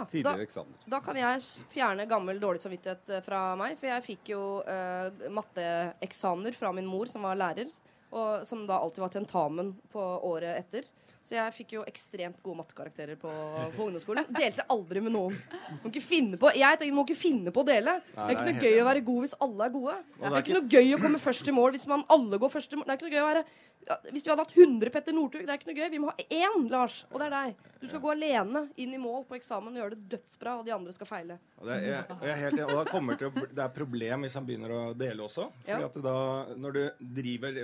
Ja, 0.00 0.06
Tidligere 0.08 0.40
da- 0.40 0.46
eksamener. 0.48 0.86
Da 0.94 1.00
kan 1.04 1.18
jeg 1.20 1.42
fjerne 1.74 2.06
gammel 2.08 2.40
dårlig 2.40 2.62
samvittighet 2.64 3.12
eh, 3.18 3.24
fra 3.26 3.42
meg, 3.60 3.76
for 3.80 3.90
jeg 3.92 4.06
fikk 4.06 4.32
jo 4.32 4.40
uh, 4.64 5.28
matteeksamener 5.36 6.56
fra 6.56 6.72
min 6.76 6.88
mor, 6.88 7.10
som 7.10 7.26
var 7.28 7.36
lærer, 7.38 7.68
og 8.10 8.46
som 8.48 8.64
da 8.66 8.80
alltid 8.80 9.04
var 9.04 9.12
tentamen 9.14 9.74
på 9.92 10.06
året 10.30 10.56
etter. 10.64 10.88
Så 11.20 11.34
jeg 11.36 11.52
fikk 11.52 11.72
jo 11.74 11.82
ekstremt 11.84 12.38
gode 12.42 12.62
mattekarakterer 12.62 13.18
på, 13.20 13.28
på 13.76 13.84
ungdomsskolen. 13.84 14.24
Delte 14.32 14.64
aldri 14.72 15.02
med 15.04 15.12
noen. 15.12 15.34
Må 15.82 15.90
ikke 15.90 16.00
finne 16.00 16.38
på, 16.40 16.48
jeg 16.56 16.78
tenker, 16.80 16.96
må 16.96 17.04
ikke 17.04 17.18
finne 17.20 17.52
på 17.52 17.60
å 17.60 17.66
dele. 17.68 17.98
Det 18.14 18.24
er 18.24 18.32
ikke 18.32 18.46
noe 18.48 18.64
gøy 18.64 18.78
å 18.80 18.86
være 18.88 19.02
god 19.04 19.26
hvis 19.26 19.34
alle 19.44 19.66
er 19.66 19.74
gode. 19.74 19.96
Det 20.16 20.30
er 20.30 20.38
ikke 20.40 20.56
noe 20.56 20.72
gøy 20.72 20.94
å 20.96 21.00
komme 21.02 21.20
først 21.20 21.52
i 21.52 21.54
mål 21.54 21.76
hvis 21.76 21.84
man 21.92 22.06
alle 22.16 22.40
går 22.40 22.54
først 22.56 22.72
i 22.72 22.80
mål. 22.80 22.88
Det 22.88 22.94
er 22.94 23.02
ikke 23.02 23.10
noe 23.10 23.18
gøy 23.18 23.20
å 23.20 23.28
være 23.28 23.44
Hvis 24.12 24.22
vi 24.26 24.30
hadde 24.30 24.44
hatt 24.44 24.52
100 24.54 24.90
Petter 24.94 25.14
Northug, 25.16 25.42
det 25.46 25.50
er 25.50 25.58
ikke 25.58 25.70
noe 25.70 25.78
gøy. 25.80 25.88
Vi 25.90 25.98
må 26.02 26.10
ha 26.12 26.24
én, 26.36 26.66
Lars, 26.70 26.98
og 27.10 27.18
det 27.18 27.26
er 27.26 27.32
deg. 27.34 27.62
Du 27.80 27.86
skal 27.88 28.02
gå 28.04 28.10
alene 28.12 28.60
inn 28.78 28.92
i 28.94 29.00
mål 29.00 29.24
på 29.26 29.34
eksamen 29.38 29.72
og 29.74 29.80
gjøre 29.80 29.96
det 29.96 30.08
dødsbra, 30.14 30.52
og 30.60 30.66
de 30.68 30.74
andre 30.76 30.92
skal 30.94 31.08
feile. 31.08 31.38
Og 31.58 31.66
det, 31.66 31.78
er, 31.78 31.86
jeg, 31.88 32.18
jeg 32.20 32.30
er 32.34 32.40
helt, 32.44 32.60
og 32.66 32.72
da 32.76 32.84
kommer 32.92 33.18
til 33.18 33.30
å 33.30 33.46
det 33.48 33.64
er 33.64 33.72
problem 33.74 34.26
hvis 34.26 34.36
han 34.38 34.46
begynner 34.46 34.74
å 34.76 34.80
dele 34.94 35.24
også. 35.26 35.48
Fordi 35.64 35.80
Ja. 35.80 35.88
at 35.88 36.00
da, 36.04 36.16
Når 36.60 36.76
du 36.76 36.82
driver 37.20 37.60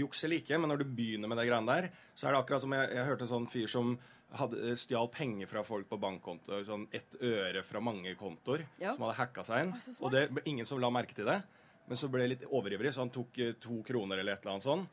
juks 0.00 0.22
eller 0.24 0.40
ikke, 0.40 0.58
men 0.62 0.70
når 0.72 0.84
du 0.84 0.84
begynner 0.96 1.28
med 1.28 1.38
de 1.42 1.48
greiene 1.50 1.74
der, 1.82 1.90
så 2.14 2.28
er 2.28 2.36
det 2.36 2.40
akkurat 2.44 2.62
som 2.64 2.72
jeg, 2.78 2.92
jeg 2.96 3.08
hørte 3.10 3.26
en 3.26 3.32
sånn 3.34 3.48
fyr 3.50 3.66
som 3.74 3.96
hadde, 4.36 4.72
stjal 4.80 5.08
penger 5.12 5.46
fra 5.50 5.62
folk 5.66 5.88
på 5.90 5.98
bankkonto. 6.02 6.62
Sånn 6.66 6.86
ett 6.94 7.18
øre 7.20 7.62
fra 7.66 7.80
mange 7.84 8.14
kontoer. 8.18 8.64
Ja. 8.80 8.94
Som 8.94 9.04
hadde 9.06 9.18
hacka 9.20 9.44
seg 9.46 9.66
inn. 9.66 9.74
Og 10.00 10.10
det 10.14 10.28
ble 10.30 10.42
ingen 10.46 10.66
som 10.66 10.80
la 10.82 10.90
merke 10.94 11.14
til 11.18 11.26
det. 11.28 11.40
Men 11.86 11.98
så 12.00 12.08
ble 12.10 12.24
det 12.24 12.30
litt 12.32 12.46
overivrig, 12.50 12.90
så 12.94 13.04
han 13.04 13.12
tok 13.14 13.36
eh, 13.38 13.52
to 13.62 13.82
kroner 13.86 14.18
eller 14.18 14.34
et 14.34 14.42
eller 14.42 14.56
annet 14.56 14.64
sånn. 14.66 14.86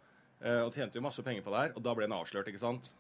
Eh, 0.44 0.62
Og 0.66 0.74
tjente 0.76 0.96
jo 1.00 1.02
masse 1.06 1.24
penger 1.26 1.42
på 1.46 1.52
det 1.56 1.60
her. 1.64 1.74
Og 1.78 1.84
da 1.84 1.94
ble 1.96 2.08
han 2.08 2.18
avslørt, 2.20 2.48
ikke 2.52 2.60
sant. 2.62 2.92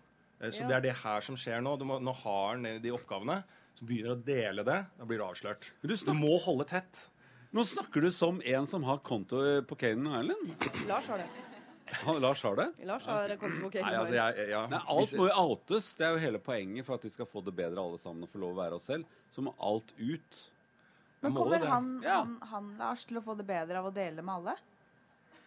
Eh, 0.41 0.49
Så 0.49 0.61
Ja. 0.63 0.67
det 0.67 0.75
er 0.77 0.81
det 0.89 0.95
her 1.03 1.21
som 1.21 1.35
skjer 1.35 1.61
nå. 1.61 1.77
Du 1.79 1.85
må, 1.85 1.99
nå 2.01 2.13
har 2.23 2.55
han 2.55 2.63
de 2.81 2.91
oppgavene. 2.91 3.43
Så 3.75 3.85
begynner 3.85 4.15
å 4.15 4.23
dele 4.23 4.63
det. 4.63 4.85
Da 4.97 5.05
blir 5.05 5.17
du 5.17 5.23
avslørt. 5.25 5.71
Du, 5.81 5.95
du 5.95 6.13
må 6.13 6.37
holde 6.43 6.65
tett. 6.65 7.09
Nå 7.53 7.61
snakker 7.65 8.01
du 8.01 8.11
som 8.11 8.41
en 8.45 8.65
som 8.65 8.83
har 8.83 8.97
konto 9.05 9.37
på 9.69 9.77
Canaan 9.77 10.23
Island. 10.25 10.87
Lars 10.87 11.07
har 11.07 11.17
det. 11.21 11.27
Han, 12.05 12.19
Lars 12.21 12.41
har 12.41 12.55
det? 12.55 12.65
Lars 12.87 13.05
har 13.05 13.29
konto 13.37 13.59
på 13.59 13.69
Nei, 13.69 13.81
Cayman 13.81 13.99
altså, 13.99 14.69
Nei, 14.71 14.79
alt 14.87 15.13
må 15.19 15.27
jo 15.27 15.33
outes. 15.51 15.95
Det 15.99 16.05
er 16.07 16.13
jo 16.15 16.21
hele 16.23 16.39
poenget 16.41 16.85
for 16.87 16.95
at 16.95 17.03
vi 17.05 17.09
skal 17.13 17.27
få 17.29 17.43
det 17.45 17.53
bedre 17.53 17.77
alle 17.83 17.99
sammen 18.01 18.23
og 18.25 18.29
få 18.31 18.39
lov 18.41 18.55
å 18.55 18.61
være 18.63 18.79
oss 18.79 18.87
selv. 18.89 19.05
Så 19.35 19.43
må 19.45 19.53
alt 19.61 19.91
ut. 19.99 20.39
Men 21.21 21.35
kommer 21.35 21.65
han, 21.69 22.01
Ja. 22.03 22.17
han, 22.23 22.39
han 22.49 22.71
Lars 22.79 23.05
til 23.05 23.17
å 23.19 23.23
få 23.23 23.35
det 23.37 23.45
bedre 23.45 23.77
av 23.79 23.85
å 23.91 23.93
dele 23.93 24.21
med 24.25 24.33
alle? 24.33 24.55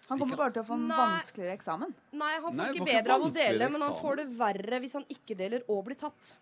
Han 0.08 0.18
kommer 0.20 0.38
bare 0.38 0.54
til 0.54 0.62
å 0.62 0.66
få 0.68 0.74
en 0.78 0.86
Nei. 0.88 0.96
vanskeligere 0.96 1.54
eksamen. 1.58 1.94
Nei, 2.12 2.32
han 2.34 2.42
får 2.44 2.54
Nei, 2.54 2.66
det 2.66 2.74
ikke 2.74 2.80
var 2.80 2.88
ikke 2.88 2.96
bedre 2.96 3.14
av 3.14 3.20
å 3.20 3.24
vanskeligere 3.26 3.52
dele, 3.58 3.70
men 3.72 3.80
han 3.82 3.90
eksamen. 3.90 4.02
får 4.06 4.16
det 4.20 4.26
verre 4.38 4.80
hvis 4.84 4.92
han 4.98 5.06
ikke 5.16 5.36
deler 5.40 5.64
og 5.68 5.84
blir 5.88 5.98
tatt. 5.98 6.34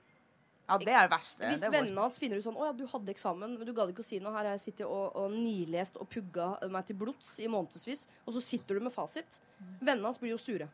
Ja, 0.65 0.79
det 0.81 0.93
er 0.93 1.09
det 1.09 1.13
verste. 1.13 1.45
Hvis 1.45 1.61
Det 1.61 1.69
er 1.69 1.73
vennene 1.75 2.01
hans 2.01 2.19
finner 2.19 2.39
ut 2.41 2.45
sånn 2.45 2.57
'Å 2.57 2.67
ja, 2.67 2.73
du 2.73 2.87
hadde 2.87 3.13
eksamen, 3.13 3.59
men 3.59 3.67
du 3.67 3.73
gadd 3.73 3.91
ikke 3.93 4.01
å 4.01 4.05
si 4.05 4.19
noe.' 4.19 4.33
'Her 4.33 4.45
har 4.49 4.57
jeg 4.57 4.61
sittet 4.61 4.87
og, 4.87 5.17
og 5.17 5.31
nilest 5.31 5.97
og 5.97 6.09
pugga 6.09 6.59
meg 6.71 6.87
til 6.87 6.97
blods 6.97 7.39
i 7.41 7.49
månedsvis.' 7.49 8.07
Og 8.27 8.33
så 8.35 8.41
sitter 8.43 8.75
du 8.75 8.81
med 8.81 8.93
fasit. 8.93 9.41
Vennene 9.81 10.05
hans 10.05 10.19
blir 10.19 10.31
jo 10.31 10.39
sure. 10.39 10.69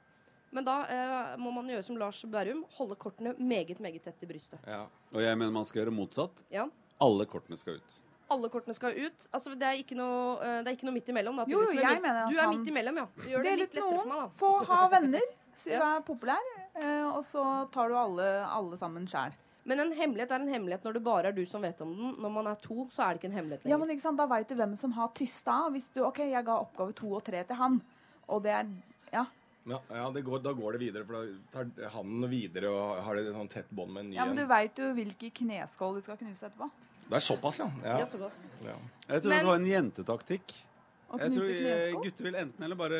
Men 0.52 0.64
da 0.64 0.84
eh, 0.86 1.36
må 1.38 1.52
man 1.52 1.66
gjøre 1.66 1.84
som 1.84 1.96
Lars 1.96 2.24
Berrum. 2.24 2.64
Holde 2.76 2.96
kortene 2.96 3.34
meget, 3.38 3.78
meget 3.78 4.02
tett 4.02 4.22
i 4.22 4.26
brystet. 4.26 4.58
Ja. 4.66 4.86
Og 5.12 5.20
jeg 5.22 5.38
mener 5.38 5.52
man 5.52 5.64
skal 5.64 5.84
gjøre 5.84 5.94
motsatt. 5.94 6.42
Ja. 6.50 6.68
Alle 7.00 7.26
kortene 7.26 7.58
skal 7.58 7.74
ut. 7.78 7.98
Alle 8.30 8.48
kortene 8.48 8.74
skal 8.74 8.94
ut. 8.94 9.26
Altså, 9.34 9.54
det, 9.58 9.66
er 9.66 9.78
ikke 9.82 9.96
noe, 9.98 10.36
eh, 10.40 10.62
det 10.62 10.68
er 10.70 10.76
ikke 10.78 10.86
noe 10.86 10.94
midt 10.94 11.08
imellom. 11.10 11.36
Da, 11.40 11.44
Jo, 11.50 11.64
men 11.66 11.76
jeg 11.76 11.84
midt- 11.84 12.02
mener 12.02 12.24
at 12.24 12.30
du 12.30 12.38
er 12.38 12.48
midt 12.54 12.68
imellom, 12.70 12.96
ja. 13.02 13.06
Du 13.16 13.28
gjør 13.28 13.42
det 13.42 13.58
litt 13.58 13.74
lettere 13.74 13.90
noen, 13.90 14.00
for 14.00 14.08
meg, 14.08 14.18
da. 14.18 14.28
Få 14.38 14.50
ha 14.70 14.88
venner. 14.88 15.28
Si 15.56 15.70
Ja. 15.70 15.80
vær 15.80 16.04
populær. 16.06 16.50
eh, 16.76 17.04
Og 17.10 17.22
så 17.24 17.70
tar 17.72 17.88
du 17.88 17.94
alle, 17.96 18.28
alle 18.46 18.76
sammen 18.78 19.06
sjæl. 19.06 19.32
Men 19.66 19.78
en 19.80 19.92
hemmelighet 19.92 20.30
er 20.30 20.40
en 20.40 20.48
hemmelighet 20.48 20.82
når 20.84 20.92
det 20.94 21.02
bare 21.04 21.26
er 21.26 21.32
du 21.32 21.44
som 21.44 21.60
vet 21.60 21.80
om 21.82 21.94
den. 21.94 22.14
Når 22.22 22.30
man 22.32 22.46
er 22.46 22.54
to, 22.56 22.86
så 22.90 23.02
er 23.04 23.14
det 23.14 23.20
ikke 23.20 23.32
en 23.32 23.36
hemmelighet 23.38 23.66
Ja, 23.68 23.76
men 23.76 23.88
ikke 23.90 24.00
sant, 24.00 24.16
Da 24.16 24.26
veit 24.26 24.48
du 24.48 24.54
hvem 24.54 24.76
som 24.78 24.92
har 24.92 25.08
tysta. 25.08 25.68
Hvis 25.70 25.88
du 25.92 26.02
OK, 26.06 26.18
jeg 26.30 26.44
ga 26.44 26.56
oppgave 26.64 26.94
to 26.94 27.12
og 27.14 27.22
tre 27.24 27.44
til 27.44 27.56
han, 27.56 27.82
og 28.28 28.42
det 28.42 28.52
er 28.52 28.66
Ja. 29.12 29.26
Ja, 29.66 29.78
ja 29.90 30.10
det 30.10 30.24
går, 30.24 30.42
da 30.42 30.52
går 30.54 30.72
det 30.78 30.80
videre, 30.80 31.04
for 31.04 31.12
da 31.26 31.32
tar 31.52 31.90
han 31.90 32.22
videre 32.30 32.70
og 32.70 33.02
har 33.04 33.14
det 33.16 33.26
et 33.26 33.34
sånn 33.34 33.50
tett 33.50 33.68
bånd 33.70 33.90
med 33.92 34.04
en 34.04 34.10
ny 34.10 34.16
ja 34.16 34.24
men 34.24 34.34
du 34.36 34.42
en. 34.42 34.48
veit 34.48 34.74
jo 34.76 34.94
hvilke 34.94 35.30
kneskål 35.34 35.94
du 35.96 36.00
skal 36.00 36.16
knuse 36.16 36.40
etterpå. 36.48 36.70
Det 37.10 37.18
er 37.18 37.26
såpass, 37.26 37.58
ja. 37.58 37.68
ja. 37.84 37.98
Er 37.98 38.08
såpass. 38.08 38.38
Ja. 38.64 38.76
Jeg 39.08 39.22
tror 39.22 39.32
Men- 39.32 39.44
det 39.44 39.50
var 39.50 39.60
en 39.60 39.70
jentetaktikk. 39.70 40.56
Jeg 41.10 41.32
tror 41.34 41.50
eh, 41.50 41.92
gutter 42.04 42.24
vil 42.28 42.36
enten 42.38 42.64
eller 42.64 42.78
bare 42.78 42.98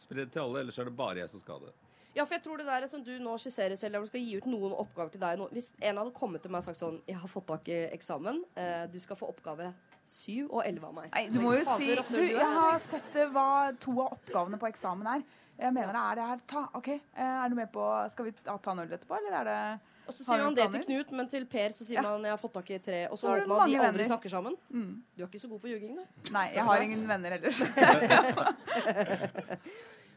spre 0.00 0.24
det 0.24 0.32
til 0.34 0.42
alle, 0.42 0.64
ellers 0.64 0.78
er 0.82 0.88
det 0.88 0.96
bare 0.98 1.22
jeg 1.22 1.30
som 1.30 1.42
skal 1.42 1.60
ha 1.60 1.68
det. 1.68 1.74
Ja, 2.16 2.24
for 2.24 2.34
jeg 2.34 2.42
tror 2.46 2.56
det 2.58 2.66
der 2.66 2.86
som 2.88 3.02
du 3.04 3.12
nå 3.20 3.34
skisserer 3.38 3.76
selv, 3.76 3.92
der 3.92 4.00
du 4.06 4.08
skal 4.08 4.22
gi 4.24 4.38
ut 4.40 4.46
noen 4.48 4.72
oppgaver 4.72 5.12
til 5.12 5.20
deg 5.20 5.38
nå. 5.38 5.50
Hvis 5.52 5.74
en 5.84 5.98
hadde 6.00 6.14
kommet 6.16 6.42
til 6.42 6.50
meg 6.50 6.62
og 6.64 6.70
sagt 6.70 6.80
sånn 6.80 7.02
Jeg 7.06 7.18
har 7.20 7.28
fått 7.28 7.46
tak 7.50 7.68
i 7.68 7.80
eksamen. 7.92 8.40
Eh, 8.56 8.86
du 8.90 8.96
skal 9.02 9.18
få 9.20 9.28
oppgave 9.28 9.68
syv 10.08 10.48
og 10.50 10.62
elleve 10.64 10.88
av 10.88 10.94
meg. 10.96 11.10
Nei, 11.12 11.26
du 11.34 11.40
må 11.44 11.52
jo 11.58 11.64
si 11.76 11.90
altså, 11.92 12.16
du, 12.16 12.22
du 12.24 12.38
Jeg 12.38 12.54
har 12.56 12.78
sett 12.80 13.10
det 13.12 13.26
hva 13.34 13.48
to 13.82 13.92
av 14.00 14.16
oppgavene 14.16 14.58
på 14.62 14.70
eksamen 14.70 15.10
er. 15.18 15.26
Jeg 15.60 15.72
mener 15.76 15.92
det 15.92 16.04
er 16.06 16.18
det 16.18 16.28
her. 16.30 16.40
Ta, 16.54 16.64
OK, 16.78 16.88
eh, 16.96 17.36
er 17.44 17.52
du 17.52 17.58
med 17.58 17.70
på 17.74 17.84
Skal 18.14 18.30
vi 18.30 18.34
ta 18.40 18.56
ta 18.64 18.72
en 18.72 18.82
øl 18.86 18.96
etterpå, 18.96 19.20
eller 19.20 19.38
er 19.42 19.50
det 19.50 19.60
Og 20.06 20.14
så 20.14 20.22
sier 20.24 20.42
man 20.44 20.54
det 20.54 20.66
til? 20.72 20.82
Knut, 20.86 21.10
men 21.18 21.28
til 21.28 21.46
Per 21.50 21.68
så 21.74 21.84
sier 21.84 21.98
Ja. 21.98 22.02
man 22.02 22.22
'jeg 22.22 22.30
har 22.30 22.38
fått 22.38 22.52
tak 22.54 22.70
i 22.70 22.78
tre', 22.78 23.10
og 23.10 23.18
så 23.18 23.26
håper 23.32 23.46
man 23.48 23.60
at 23.60 23.68
de 23.68 23.74
aldri 23.76 23.86
venner. 23.98 24.04
snakker 24.06 24.30
sammen. 24.30 24.54
Mm. 24.72 25.02
Du 25.16 25.22
er 25.24 25.26
ikke 25.26 25.40
så 25.40 25.48
god 25.48 25.60
på 25.60 25.68
ljuging, 25.68 25.96
du. 25.96 26.32
Nei, 26.32 26.46
jeg 26.54 26.64
har 26.64 26.76
ingen 26.80 27.08
venner 27.08 27.30
ellers. 27.38 27.60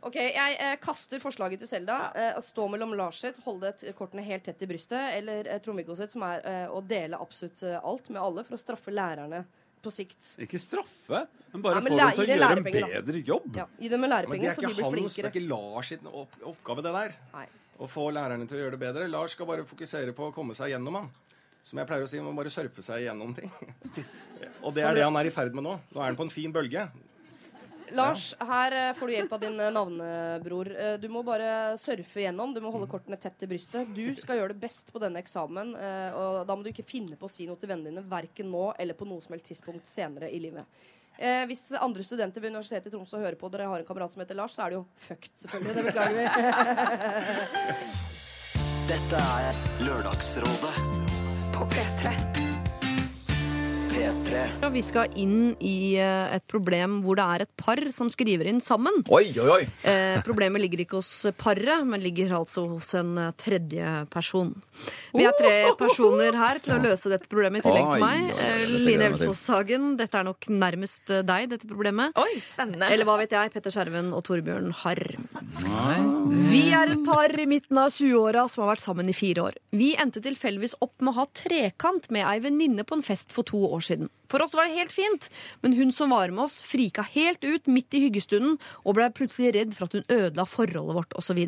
Ok, 0.02 0.16
Jeg 0.16 0.56
eh, 0.64 0.78
kaster 0.80 1.20
forslaget 1.20 1.60
til 1.60 1.68
Selda. 1.68 1.98
Eh, 2.16 2.38
stå 2.40 2.70
mellom 2.72 2.94
Lars 2.96 3.20
sitt, 3.20 3.36
holde 3.44 3.74
kortene 3.98 4.24
helt 4.24 4.46
tett 4.48 4.62
i 4.64 4.68
brystet, 4.70 5.18
eller 5.18 5.48
eh, 5.48 5.60
Trond-Viggo 5.60 5.96
sitt, 6.00 6.14
som 6.16 6.24
er 6.24 6.40
eh, 6.48 6.68
å 6.72 6.80
dele 6.88 7.20
absolutt 7.20 7.64
eh, 7.68 7.76
alt 7.84 8.08
med 8.10 8.22
alle 8.22 8.46
for 8.48 8.56
å 8.56 8.62
straffe 8.62 8.94
lærerne 8.96 9.44
på 9.84 9.92
sikt. 9.92 10.34
Ikke 10.40 10.60
straffe, 10.60 11.26
men 11.52 11.62
bare 11.66 11.80
Nei, 11.80 11.84
men 11.84 11.92
få 11.92 12.00
dem 12.00 12.16
til 12.16 12.24
å 12.24 12.38
gjøre 12.38 12.62
en 12.62 12.70
bedre 13.04 13.24
jobb. 13.28 13.50
Ja, 13.60 13.66
Gi 13.80 13.92
dem 13.92 14.00
med 14.00 14.08
Men 14.08 14.10
det 14.10 14.16
lærepenger, 14.16 14.50
er 14.50 14.56
så 14.56 14.62
de 14.62 14.72
ikke 14.72 14.92
blir 14.94 15.04
hans, 15.04 15.16
det 15.20 15.26
er 15.26 15.32
ikke 15.34 15.48
Lars 15.50 15.92
sin 15.92 16.10
opp, 16.14 16.40
oppgave, 16.54 16.86
det 16.88 16.96
der. 16.96 17.16
Å 17.80 17.88
få 17.88 18.10
lærerne 18.12 18.48
til 18.48 18.58
å 18.58 18.62
gjøre 18.66 18.76
det 18.76 18.82
bedre. 18.82 19.08
Lars 19.08 19.32
skal 19.38 19.48
bare 19.48 19.64
fokusere 19.68 20.12
på 20.16 20.28
å 20.30 20.34
komme 20.36 20.56
seg 20.58 20.74
gjennom, 20.74 20.98
han. 21.00 21.10
Som 21.64 21.80
jeg 21.80 21.88
pleier 21.88 22.04
å 22.04 22.10
si, 22.10 22.20
man 22.20 22.34
må 22.34 22.42
bare 22.42 22.52
surfe 22.52 22.84
seg 22.84 23.06
gjennom 23.06 23.32
ting. 23.38 23.52
Og 24.66 24.74
det 24.76 24.84
er 24.84 24.96
det- 24.98 25.04
han 25.06 25.16
er 25.20 25.30
i 25.30 25.32
ferd 25.32 25.54
med 25.56 25.64
nå. 25.64 25.78
Nå 25.94 26.02
er 26.02 26.10
han 26.10 26.18
på 26.20 26.26
en 26.28 26.34
fin 26.34 26.52
bølge. 26.52 26.90
Lars, 27.98 28.36
her 28.46 28.74
eh, 28.78 28.92
får 28.94 29.08
du 29.10 29.14
hjelp 29.16 29.32
av 29.34 29.40
din 29.42 29.56
eh, 29.60 29.72
navnebror. 29.74 30.68
Eh, 30.78 30.98
Du 31.02 31.08
må 31.10 31.24
bare 31.26 31.78
surfe 31.82 32.22
gjennom. 32.22 32.52
Du 32.54 32.60
må 32.62 32.70
holde 32.76 32.86
kortene 32.92 33.18
tett 33.18 33.42
i 33.48 33.50
brystet. 33.50 33.90
Du 33.96 34.04
skal 34.20 34.38
gjøre 34.38 34.54
det 34.54 34.62
best 34.62 34.92
på 34.94 35.02
denne 35.02 35.18
eksamen, 35.24 35.72
og 36.14 36.44
da 36.46 36.56
må 36.56 36.62
du 36.68 36.70
ikke 36.70 36.86
finne 36.86 37.18
på 37.18 37.26
å 37.26 37.32
si 37.34 37.48
noe 37.50 37.58
til 37.58 37.72
vennene 37.72 37.90
dine, 37.96 38.04
verken 38.12 38.52
nå 38.54 38.68
eller 38.78 38.94
på 39.00 39.08
noe 39.10 39.24
som 39.26 39.34
helst 39.34 39.50
tidspunkt 39.50 39.90
senere 39.90 40.30
i 40.30 40.38
livet. 40.44 40.68
Eh, 41.20 41.44
hvis 41.52 41.66
andre 41.76 42.00
studenter 42.08 42.40
ved 42.40 42.48
Universitetet 42.54 42.88
i 42.88 42.92
Tromsø 42.96 43.20
hører 43.20 43.36
på, 43.36 43.50
dere 43.52 43.68
har 43.68 43.80
en 43.82 43.88
kamerat 43.88 44.12
som 44.14 44.22
heter 44.24 44.36
Lars, 44.40 44.54
så 44.56 44.62
er 44.64 44.70
det 44.72 44.78
jo 44.80 44.86
fucked, 45.08 45.34
selvfølgelig. 45.44 45.74
Det 45.76 45.84
beklager 45.90 46.16
vi. 46.16 46.24
Dette 48.90 49.18
er 49.44 49.54
Lørdagsrådet 49.84 50.76
på 51.54 51.62
P3. 51.76 52.39
P3. 54.00 54.42
Og 54.64 54.72
vi 54.72 54.82
skal 54.86 55.12
inn 55.20 55.54
i 55.60 55.98
eh, 56.00 56.36
et 56.38 56.46
problem 56.50 57.00
hvor 57.04 57.18
det 57.20 57.26
er 57.26 57.44
et 57.44 57.52
par 57.60 57.80
som 57.96 58.08
skriver 58.12 58.48
inn 58.48 58.62
sammen. 58.64 59.02
Oi, 59.12 59.26
oi, 59.36 59.48
oi. 59.58 59.64
Eh, 59.90 60.20
problemet 60.24 60.64
ligger 60.64 60.84
ikke 60.86 61.00
hos 61.02 61.12
paret, 61.40 61.84
men 61.88 62.00
ligger 62.04 62.38
altså 62.38 62.64
hos 62.72 62.94
en 63.00 63.18
eh, 63.20 63.34
tredje 63.40 63.96
person. 64.14 64.54
Vi 65.16 65.26
er 65.28 65.36
tre 65.36 65.54
personer 65.80 66.38
her 66.40 66.62
til 66.64 66.78
å 66.78 66.80
løse 66.84 67.12
dette 67.12 67.28
problemet, 67.32 67.66
i 67.66 67.68
tillegg 67.68 67.90
til 67.92 68.06
meg. 68.06 68.32
Eh, 68.40 68.64
Line 68.88 69.10
Elsås 69.10 69.44
Hagen, 69.52 69.92
dette 70.00 70.22
er 70.22 70.28
nok 70.30 70.48
nærmest 70.54 71.12
deg, 71.28 71.50
dette 71.52 71.68
problemet. 71.68 72.16
Oi, 72.20 72.40
spennende. 72.54 72.88
Eller 72.94 73.10
hva 73.10 73.18
vet 73.20 73.36
jeg, 73.36 73.52
Petter 73.56 73.76
Skjerven 73.76 74.14
og 74.16 74.24
Torbjørn 74.30 74.72
Harr. 74.86 75.04
Vi 76.50 76.64
er 76.76 76.96
et 76.96 77.04
par 77.04 77.36
i 77.36 77.50
midten 77.50 77.82
av 77.82 77.92
20-åra 77.92 78.48
som 78.48 78.64
har 78.64 78.76
vært 78.78 78.86
sammen 78.86 79.12
i 79.12 79.18
fire 79.18 79.50
år. 79.50 79.60
Vi 79.76 79.92
endte 80.00 80.24
tilfeldigvis 80.24 80.78
opp 80.80 80.96
med 81.04 81.12
å 81.12 81.20
ha 81.20 81.30
trekant 81.36 82.08
med 82.16 82.24
ei 82.30 82.40
venninne 82.44 82.88
på 82.88 82.96
en 82.96 83.06
fest 83.06 83.36
for 83.36 83.48
to 83.48 83.60
år 83.68 83.82
siden. 83.84 83.89
For 84.30 84.44
oss 84.46 84.56
var 84.58 84.68
det 84.68 84.78
helt 84.78 84.94
fint, 84.94 85.30
men 85.64 85.76
hun 85.78 85.94
som 85.96 86.14
var 86.14 86.32
med 86.34 86.46
oss, 86.46 86.60
frika 86.66 87.06
helt 87.16 87.44
ut 87.44 87.70
midt 87.72 87.98
i 87.98 88.04
hyggestunden 88.06 88.58
og 88.84 88.98
ble 88.98 89.10
plutselig 89.16 89.54
redd 89.58 89.76
for 89.78 89.90
at 89.90 89.98
hun 89.98 90.08
ødela 90.08 90.48
forholdet 90.50 90.98
vårt 91.02 91.20
osv. 91.20 91.46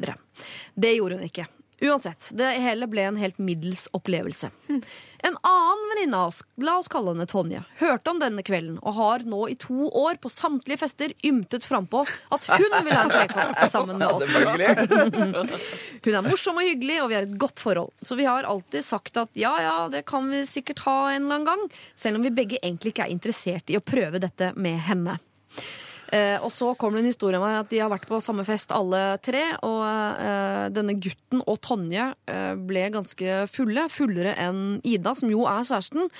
Det 0.76 0.96
gjorde 0.98 1.20
hun 1.20 1.28
ikke. 1.30 1.48
Uansett, 1.82 2.30
det 2.38 2.46
hele 2.62 2.86
ble 2.86 3.08
en 3.10 3.16
helt 3.18 3.40
middels 3.42 3.88
opplevelse. 3.98 4.52
En 5.26 5.38
annen 5.42 5.82
venninne 5.90 6.18
av 6.18 6.28
oss, 6.30 6.44
la 6.62 6.76
oss 6.78 6.90
kalle 6.90 7.14
henne 7.14 7.26
Tonje, 7.30 7.64
hørte 7.80 8.14
om 8.14 8.20
denne 8.22 8.44
kvelden 8.46 8.78
og 8.82 8.96
har 8.98 9.26
nå 9.26 9.40
i 9.50 9.56
to 9.58 9.88
år 9.90 10.20
på 10.22 10.30
samtlige 10.30 10.82
fester 10.82 11.14
ymtet 11.26 11.66
frampå 11.66 12.04
at 12.34 12.46
hun 12.50 12.78
vil 12.86 12.94
ha 12.94 13.04
en 13.08 13.14
trekant 13.14 13.74
sammen 13.74 13.98
med 13.98 14.08
oss. 14.10 14.30
Hun 16.06 16.16
er 16.18 16.26
morsom 16.26 16.62
og 16.62 16.66
hyggelig, 16.70 17.02
og 17.02 17.12
vi 17.12 17.18
har 17.18 17.26
et 17.26 17.38
godt 17.42 17.62
forhold. 17.62 17.94
Så 18.06 18.18
vi 18.18 18.30
har 18.30 18.46
alltid 18.50 18.86
sagt 18.86 19.18
at 19.22 19.34
ja, 19.38 19.54
ja, 19.62 19.76
det 19.94 20.06
kan 20.10 20.30
vi 20.30 20.46
sikkert 20.50 20.86
ha 20.86 20.98
en 21.12 21.26
eller 21.26 21.42
annen 21.42 21.50
gang, 21.50 21.68
selv 21.98 22.22
om 22.22 22.26
vi 22.26 22.34
begge 22.42 22.62
egentlig 22.62 22.94
ikke 22.94 23.10
er 23.10 23.14
interessert 23.14 23.74
i 23.74 23.78
å 23.78 23.86
prøve 23.86 24.22
dette 24.22 24.54
med 24.58 24.78
henne. 24.86 25.18
Eh, 26.12 26.38
og 26.44 26.52
så 26.52 26.74
kommer 26.76 27.00
det 27.00 27.06
en 27.06 27.14
historie 27.14 27.40
om 27.40 27.46
at 27.48 27.70
de 27.72 27.80
har 27.80 27.92
vært 27.92 28.10
på 28.10 28.20
samme 28.24 28.44
fest 28.48 28.74
alle 28.76 29.18
tre. 29.24 29.46
Og 29.68 29.82
eh, 29.86 30.66
denne 30.76 30.98
gutten 31.00 31.44
og 31.46 31.62
Tonje 31.64 32.12
eh, 32.28 32.52
ble 32.60 32.88
ganske 32.94 33.46
fulle. 33.52 33.88
Fullere 33.94 34.36
enn 34.44 34.82
Ida, 34.88 35.16
som 35.18 35.32
jo 35.32 35.46
er 35.50 35.64
kjæresten. 35.68 36.12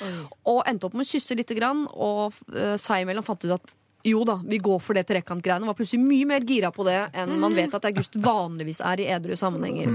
Og 0.48 0.64
endte 0.70 0.88
opp 0.88 0.98
med 0.98 1.08
å 1.08 1.12
kysse 1.12 1.38
lite 1.38 1.58
grann, 1.58 1.86
og 1.92 2.38
eh, 2.56 2.78
seg 2.82 3.06
imellom 3.06 3.28
fant 3.28 3.48
ut 3.48 3.58
at 3.60 3.78
jo 4.04 4.24
da, 4.26 4.40
vi 4.46 4.58
går 4.58 4.80
for 4.82 4.98
det 4.98 5.04
trekantgreiene. 5.10 5.68
Var 5.70 5.78
plutselig 5.78 6.02
mye 6.02 6.28
mer 6.30 6.46
gira 6.48 6.72
på 6.74 6.86
det 6.88 6.98
enn 7.18 7.36
man 7.42 7.54
vet 7.54 7.76
at 7.78 7.86
August 7.92 8.18
vanligvis 8.22 8.82
er 8.86 9.04
i 9.04 9.10
edru 9.14 9.36
sammenhenger. 9.38 9.94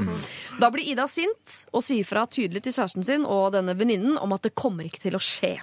Da 0.60 0.70
blir 0.70 0.86
Ida 0.86 1.08
sint 1.10 1.56
og 1.72 1.82
sier 1.82 2.06
fra 2.06 2.26
tydelig 2.30 2.62
til 2.66 2.76
kjæresten 2.76 3.06
sin 3.06 3.26
og 3.26 3.50
denne 3.56 3.74
venninnen 3.78 4.18
om 4.20 4.36
at 4.36 4.46
det 4.46 4.54
kommer 4.58 4.86
ikke 4.86 5.02
til 5.08 5.18
å 5.18 5.22
skje. 5.22 5.56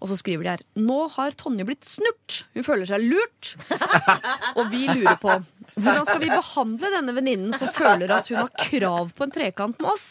Og 0.00 0.10
så 0.10 0.16
skriver 0.20 0.44
de 0.46 0.52
her 0.54 0.64
Nå 0.78 0.98
har 1.16 1.36
Tonje 1.38 1.64
blitt 1.68 1.86
snurt. 1.88 2.42
Hun 2.54 2.66
føler 2.66 2.88
seg 2.88 3.04
lurt. 3.06 3.54
Og 4.58 4.66
vi 4.72 4.86
lurer 4.88 5.18
på 5.22 5.36
hvordan 5.76 6.06
skal 6.08 6.22
vi 6.22 6.28
behandle 6.32 6.88
denne 6.88 7.12
venninnen 7.12 7.52
som 7.52 7.68
føler 7.76 8.08
at 8.14 8.30
hun 8.30 8.38
har 8.38 8.48
krav 8.70 9.10
på 9.12 9.26
en 9.26 9.32
trekant 9.34 9.76
med 9.82 9.90
oss? 9.90 10.06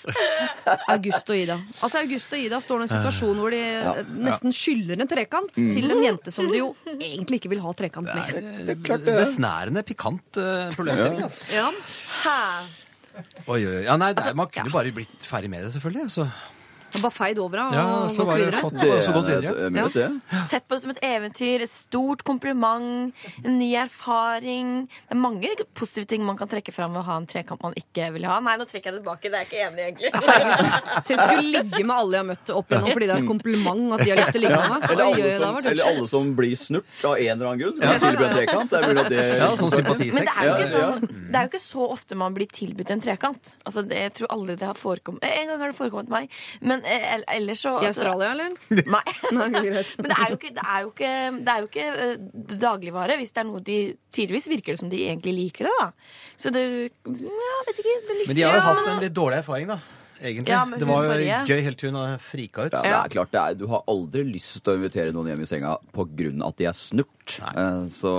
August 0.93 1.31
og 1.33 1.39
Ida. 1.41 1.55
Altså 1.79 2.03
August 2.03 2.35
og 2.37 2.43
Ida 2.43 2.59
står 2.61 2.83
i 2.83 2.85
en 2.85 2.91
situasjon 2.91 3.39
hvor 3.41 3.55
de 3.55 3.61
Ja, 3.63 3.95
eh, 4.03 4.11
nesten 4.27 4.53
skylder 4.53 5.01
en 5.01 5.09
trekant 5.09 5.57
Mm. 5.57 5.71
til 5.73 5.89
en 5.95 6.03
jente 6.03 6.31
som 6.35 6.51
de 6.51 6.59
jo 6.59 6.67
egentlig 6.93 7.39
ikke 7.41 7.49
vil 7.55 7.63
ha 7.65 7.73
trekant 7.73 8.05
med. 8.13 8.37
Det 8.67 8.75
er 8.75 8.81
klart 8.85 9.05
Besnærende 9.09 9.81
pikant 9.87 10.37
uh, 10.37 10.69
problemstilling. 10.75 11.23
altså. 11.25 11.53
Ja. 11.55 11.71
Oi, 13.47 13.61
oi, 13.63 13.75
oi. 13.79 13.83
Ja, 13.87 13.95
nei, 13.97 14.11
det 14.13 14.25
er, 14.25 14.35
man 14.37 14.49
kunne 14.53 14.73
bare 14.73 14.91
blitt 14.93 15.25
ferdig 15.25 15.49
med 15.49 15.63
det, 15.65 15.73
selvfølgelig. 15.77 16.11
Så. 16.95 17.01
Bare 17.05 17.15
feid 17.15 17.39
over 17.43 17.61
henne 17.61 17.75
Ja, 17.75 17.85
og 18.05 18.09
så 18.11 18.23
gått 18.23 18.27
var 18.27 18.37
videre. 18.41 18.61
fått- 18.63 18.79
Det 18.79 18.99
så 19.05 19.13
gått 19.15 19.27
videre, 19.29 19.71
ja. 19.75 19.87
Det. 19.95 20.05
Ja. 20.31 20.41
Sett 20.49 20.67
på 20.67 20.75
det 20.75 20.81
som 20.85 20.91
et 20.95 21.01
eventyr, 21.03 21.61
et 21.65 21.69
stort 21.73 22.23
kompliment, 22.23 23.13
en 23.43 23.57
ny 23.59 23.73
erfaring. 23.75 24.87
Det 24.87 25.15
er 25.15 25.19
mange 25.19 25.49
positive 25.75 26.05
ting 26.07 26.23
man 26.25 26.37
kan 26.37 26.47
trekke 26.47 26.73
fram 26.73 26.93
ved 26.93 27.01
å 27.03 27.05
ha 27.05 27.17
en 27.17 27.27
trekant 27.27 27.61
man 27.63 27.73
ikke 27.79 28.11
vil 28.15 28.25
ha. 28.29 28.39
Nei, 28.39 28.55
nå 28.57 28.65
trekker 28.69 28.91
jeg 28.91 28.97
det 28.97 29.03
tilbake. 29.03 29.29
Det 29.29 29.33
er 29.33 29.43
jeg 29.43 29.49
ikke 29.51 29.61
enig 29.67 29.79
i, 29.79 29.87
egentlig. 29.91 30.11
Til 31.05 31.17
å 31.17 31.25
skulle 31.25 31.51
ligge 31.51 31.83
med 31.85 31.95
alle 31.95 32.15
jeg 32.17 32.23
har 32.23 32.29
møtt 32.31 32.49
opp 32.55 32.69
igjennom 32.71 32.93
fordi 32.95 33.07
det 33.09 33.15
er 33.15 33.23
et 33.23 33.29
kompliment 33.29 33.93
at 33.95 34.03
de 34.05 34.09
har 34.13 34.19
lyst 34.21 34.31
til 34.35 34.41
å 34.41 34.45
ligge 34.45 34.59
med 34.61 34.69
meg. 34.75 34.87
Eller, 34.91 35.05
alle 35.05 35.31
som, 35.39 35.59
eller 35.65 35.89
alle 35.91 36.07
som 36.11 36.31
blir 36.37 36.55
snurt 36.59 37.05
av 37.05 37.15
en 37.17 37.31
eller 37.35 37.49
annen 37.51 37.61
grunn. 37.63 37.81
Ja. 37.81 37.95
Tilbyr 37.95 38.15
tilby 38.15 38.25
en 38.29 38.35
trekant. 38.39 38.69
Det 38.71 38.79
er 38.79 38.87
mulig 38.87 39.03
at 39.05 39.11
det 39.11 39.23
Ja, 39.35 39.49
sånn 39.59 39.73
Men 39.75 39.97
det 39.99 40.35
er, 40.35 40.45
jo 40.45 40.55
ikke 40.55 40.69
sånn, 40.71 41.07
det 41.31 41.35
er 41.35 41.47
jo 41.47 41.49
ikke 41.51 41.63
så 41.65 41.87
ofte 41.91 42.17
man 42.19 42.35
blir 42.37 42.47
tilbudt 42.51 42.91
en 42.95 43.01
trekant. 43.03 43.51
Altså, 43.65 43.83
det, 43.89 43.97
jeg 44.05 44.13
tror 44.19 44.31
aldri 44.35 44.55
det 44.61 44.67
har 44.69 44.77
forekommet 44.79 45.25
En 45.25 45.49
gang 45.51 45.59
har 45.65 45.71
det 45.73 45.77
forekommet 45.77 46.09
meg, 46.13 46.29
men 46.61 46.84
ellers 46.85 47.61
så 47.65 47.75
I 47.83 47.89
Australia, 47.89 48.31
eller? 48.31 48.53
Nei. 48.95 49.03
Nei. 49.37 49.49
Men 49.49 50.09
det 50.11 50.17
er 50.17 50.31
jo 50.31 50.39
ikke, 50.39 50.53
det 50.55 50.65
er 50.65 50.85
jo 50.85 50.91
ikke, 50.93 51.11
det 51.41 51.53
er 51.55 51.63
jo 51.63 51.69
ikke 51.69 51.87
eh, 52.05 52.55
dagligvare 52.65 53.17
hvis 53.21 53.35
det 53.35 53.43
er 53.43 53.49
noe 53.49 53.63
de 53.65 53.77
Tydeligvis 54.15 54.47
virker 54.47 54.75
det 54.75 54.79
som 54.79 54.91
de 54.91 55.01
egentlig 55.09 55.33
liker 55.35 55.67
det, 55.67 55.75
da. 55.81 55.89
Så 56.39 56.51
det 56.55 56.65
Ja, 56.65 57.55
vet 57.67 57.81
ikke. 57.83 57.95
Det 58.07 58.17
liker 58.21 58.31
Men 58.31 58.39
de 58.39 58.45
har 58.47 58.57
jo 58.59 58.65
hatt 58.69 58.91
en 58.93 59.03
litt 59.03 59.15
dårlig 59.17 59.41
erfaring, 59.43 59.71
da. 59.73 59.79
Egentlig. 60.21 60.53
Ja, 60.53 60.63
det 60.65 60.87
var 60.87 61.03
jo 61.09 61.39
gøy 61.49 61.61
helt 61.65 61.79
til 61.81 61.91
hun 61.91 62.19
frika 62.23 62.65
ut. 62.67 62.73
Ja, 62.75 62.81
det 62.85 62.93
er 62.95 63.13
klart 63.17 63.31
det 63.33 63.41
er, 63.41 63.57
Du 63.59 63.65
har 63.71 63.83
aldri 63.91 64.23
lyst 64.27 64.61
til 64.63 64.73
å 64.73 64.77
invitere 64.79 65.11
noen 65.15 65.27
hjem 65.33 65.43
i 65.43 65.49
senga 65.49 65.73
av 65.75 65.81
at 65.95 66.57
de 66.61 66.67
er 66.69 66.75
snurt. 66.77 67.11
Nei. 67.41 67.65
Så 67.89 68.11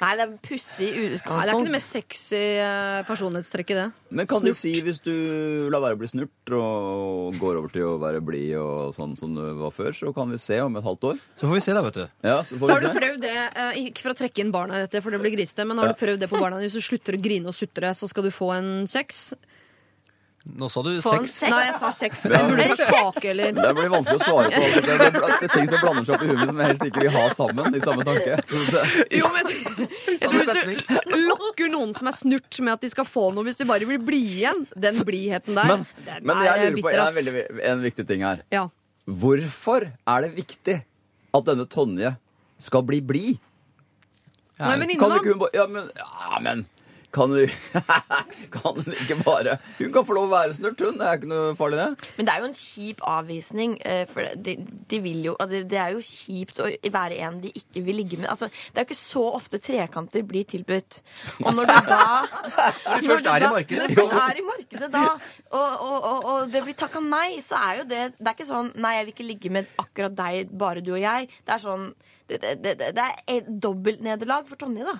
Nei, 0.00 0.12
det 0.16 0.24
er 0.24 0.32
pussig 0.42 0.88
utgangspunkt. 0.88 1.28
Det 1.28 1.36
er 1.36 1.52
ikke 1.52 1.58
noe 1.58 1.68
det 1.68 1.74
mest 1.74 1.92
sexy 1.92 2.40
eh, 2.62 3.02
personlighetstrekket, 3.08 3.80
det. 3.82 3.86
Men 4.10 4.26
kan 4.30 4.40
snurt. 4.40 4.56
du 4.56 4.58
si, 4.58 4.72
hvis 4.86 5.00
du 5.04 5.12
lar 5.72 5.84
være 5.84 5.98
å 5.98 6.00
bli 6.00 6.10
snurt 6.10 6.54
og 6.56 7.36
går 7.38 7.60
over 7.60 7.74
til 7.74 7.86
å 7.90 7.94
være 8.00 8.22
blid 8.24 8.56
og 8.60 8.94
sånn 8.96 9.14
som 9.18 9.34
du 9.36 9.42
var 9.60 9.74
før, 9.76 9.92
så 9.96 10.14
kan 10.16 10.32
vi 10.32 10.40
se 10.42 10.60
om 10.64 10.80
et 10.80 10.86
halvt 10.88 11.08
år? 11.12 11.20
Så 11.36 11.46
får 11.50 11.58
vi 11.60 11.64
se, 11.68 11.76
da, 11.76 11.84
vet 11.84 12.00
du. 12.00 12.04
Ja, 12.26 12.38
så 12.46 12.58
får 12.60 12.74
Har 12.74 12.80
se. 12.82 12.92
du 12.94 13.00
prøvd 13.02 13.20
det, 13.26 13.36
eh, 13.36 13.80
ikke 13.86 14.06
for 14.06 14.14
å 14.16 14.18
trekke 14.24 14.44
inn 14.44 14.54
barna 14.54 14.80
i 14.80 14.86
dette, 14.86 15.02
for 15.04 15.14
det 15.14 15.20
blir 15.22 15.36
grisete, 15.36 15.66
men 15.68 15.78
har 15.78 15.92
Ja. 15.92 15.92
du 15.92 16.00
prøvd 16.06 16.24
det 16.24 16.30
på 16.32 16.40
barna? 16.40 16.58
Hvis 16.64 16.78
du 16.80 16.80
slutter 16.80 17.14
å 17.18 17.22
grine 17.22 17.46
og 17.52 17.54
sutre, 17.54 17.92
så 17.94 18.08
skal 18.08 18.24
du 18.24 18.30
få 18.34 18.52
en 18.56 18.86
kjeks? 18.88 19.34
Nå 20.56 20.68
sa 20.72 20.82
du 20.82 20.94
seks. 20.96 21.10
sex. 21.12 21.32
sex. 21.32 21.50
Nei, 21.52 21.64
jeg 21.66 21.74
sa 21.76 21.88
seks. 21.92 22.22
Det 22.30 22.38
burde 22.48 22.66
sagt 22.70 22.88
kake, 22.88 23.24
eller 23.30 23.52
Det 23.52 23.72
blir 23.76 23.90
vanskelig 23.92 24.20
å 24.20 24.24
svare 24.24 24.48
på. 24.54 24.68
Det 24.86 24.94
er, 24.94 25.16
det 25.18 25.48
er 25.48 25.52
ting 25.52 25.68
som 25.68 25.82
blander 25.82 26.06
seg 26.08 26.14
opp 26.14 26.24
i 26.24 26.28
hodet 26.30 26.46
som 26.48 26.62
jeg 26.62 26.70
helst 26.72 26.86
ikke 26.88 27.02
vil 27.04 27.12
ha 27.14 27.24
sammen 27.36 27.76
i 27.76 27.82
samme 27.84 28.06
tanke. 28.08 28.38
Det, 28.48 28.84
Jo, 29.18 29.28
men 29.34 29.50
jeg 29.50 30.20
tror 30.22 30.38
Hvis 30.38 31.04
du 31.04 31.16
lokker 31.28 31.72
noen 31.72 31.92
som 31.96 32.08
er 32.08 32.16
snurt 32.16 32.60
med 32.64 32.72
at 32.78 32.86
de 32.86 32.90
skal 32.92 33.08
få 33.08 33.28
noe 33.36 33.44
hvis 33.48 33.60
de 33.60 33.68
bare 33.68 33.88
vil 33.88 34.00
bli 34.02 34.22
igjen, 34.38 34.64
den 34.72 35.02
blidheten 35.04 35.58
der 35.58 35.68
men, 35.68 35.84
der, 36.06 36.24
men 36.24 36.42
jeg 36.46 36.64
lurer 36.64 36.80
på 36.86 36.94
jeg 36.94 37.02
en, 37.04 37.18
veldig, 37.18 37.44
en 37.72 37.84
viktig 37.84 38.06
ting 38.08 38.24
her. 38.26 38.42
Ja. 38.54 38.64
Hvorfor 39.08 39.90
er 39.90 40.24
det 40.24 40.32
viktig 40.36 40.80
at 41.36 41.46
denne 41.46 41.68
Tonje 41.68 42.14
skal 42.62 42.88
bli 42.88 43.02
blid? 43.04 43.36
Hun 44.58 44.72
men, 44.72 44.80
venninne, 44.82 45.00
Kan 45.00 45.14
ikke 45.20 45.36
hun 45.36 45.44
bare 45.44 45.54
Ja, 45.54 45.68
men, 45.70 45.92
ja, 45.94 46.40
men 46.42 46.66
kan 47.14 47.30
du 47.32 47.46
Kan 48.54 48.76
hun 48.76 48.92
ikke 48.92 49.16
bare 49.24 49.54
Hun 49.78 49.92
kan 49.94 50.04
få 50.04 50.14
lov 50.16 50.26
å 50.28 50.32
være 50.34 50.54
snurt, 50.58 50.80
hun. 50.84 50.98
Det 51.00 51.06
er 51.08 51.18
ikke 51.18 51.30
noe 51.30 51.54
farlig, 51.58 51.78
det. 51.80 52.08
Men 52.18 52.28
det 52.28 52.34
er 52.34 52.42
jo 52.42 52.48
en 52.50 52.56
kjip 52.58 53.00
avvisning. 53.08 53.76
eh, 53.86 54.02
For 54.10 54.28
de, 54.36 54.54
de 54.90 55.00
vil 55.04 55.24
jo, 55.30 55.34
altså 55.40 55.62
det 55.70 55.80
er 55.80 55.94
jo 55.96 56.02
kjipt 56.04 56.60
å 56.64 56.68
være 56.98 57.18
en 57.24 57.40
de 57.42 57.52
ikke 57.56 57.82
vil 57.86 57.98
ligge 58.02 58.18
med. 58.20 58.28
Altså, 58.32 58.50
det 58.52 58.76
er 58.82 58.84
jo 58.84 58.88
ikke 58.90 58.98
så 59.00 59.24
ofte 59.38 59.60
trekanter 59.62 60.26
blir 60.28 60.44
tilbudt. 60.52 61.00
Og 61.44 61.50
når 61.56 61.70
du 61.70 61.74
da 61.88 62.00
Når 62.88 63.02
du 63.04 63.10
først 63.12 63.30
er 63.32 63.46
i 63.48 63.52
markedet. 63.56 63.88
Når 63.96 64.12
du 64.12 64.20
er 64.24 64.42
i 64.42 64.46
markedet 64.50 64.92
da, 64.94 65.04
og, 65.50 65.68
og, 65.88 65.98
og, 66.12 66.28
og 66.34 66.52
det 66.52 66.64
blir 66.66 66.76
takka 66.78 67.02
nei, 67.04 67.38
så 67.44 67.60
er 67.70 67.82
jo 67.82 67.88
det 67.90 68.02
Det 68.18 68.26
er 68.26 68.34
ikke 68.36 68.48
sånn 68.52 68.72
Nei, 68.76 68.94
jeg 68.98 69.06
vil 69.08 69.14
ikke 69.16 69.28
ligge 69.32 69.54
med 69.58 69.72
akkurat 69.80 70.14
deg, 70.18 70.52
bare 70.60 70.84
du 70.84 70.92
og 70.94 71.00
jeg. 71.02 71.28
Det 71.46 71.54
er 71.56 71.62
sånn 71.64 71.88
Det, 72.28 72.38
det, 72.44 72.74
det, 72.78 72.90
det 72.96 73.04
er 73.32 73.46
dobbeltnederlag 73.48 74.44
for 74.50 74.60
Tonje, 74.60 74.84
da. 74.84 74.98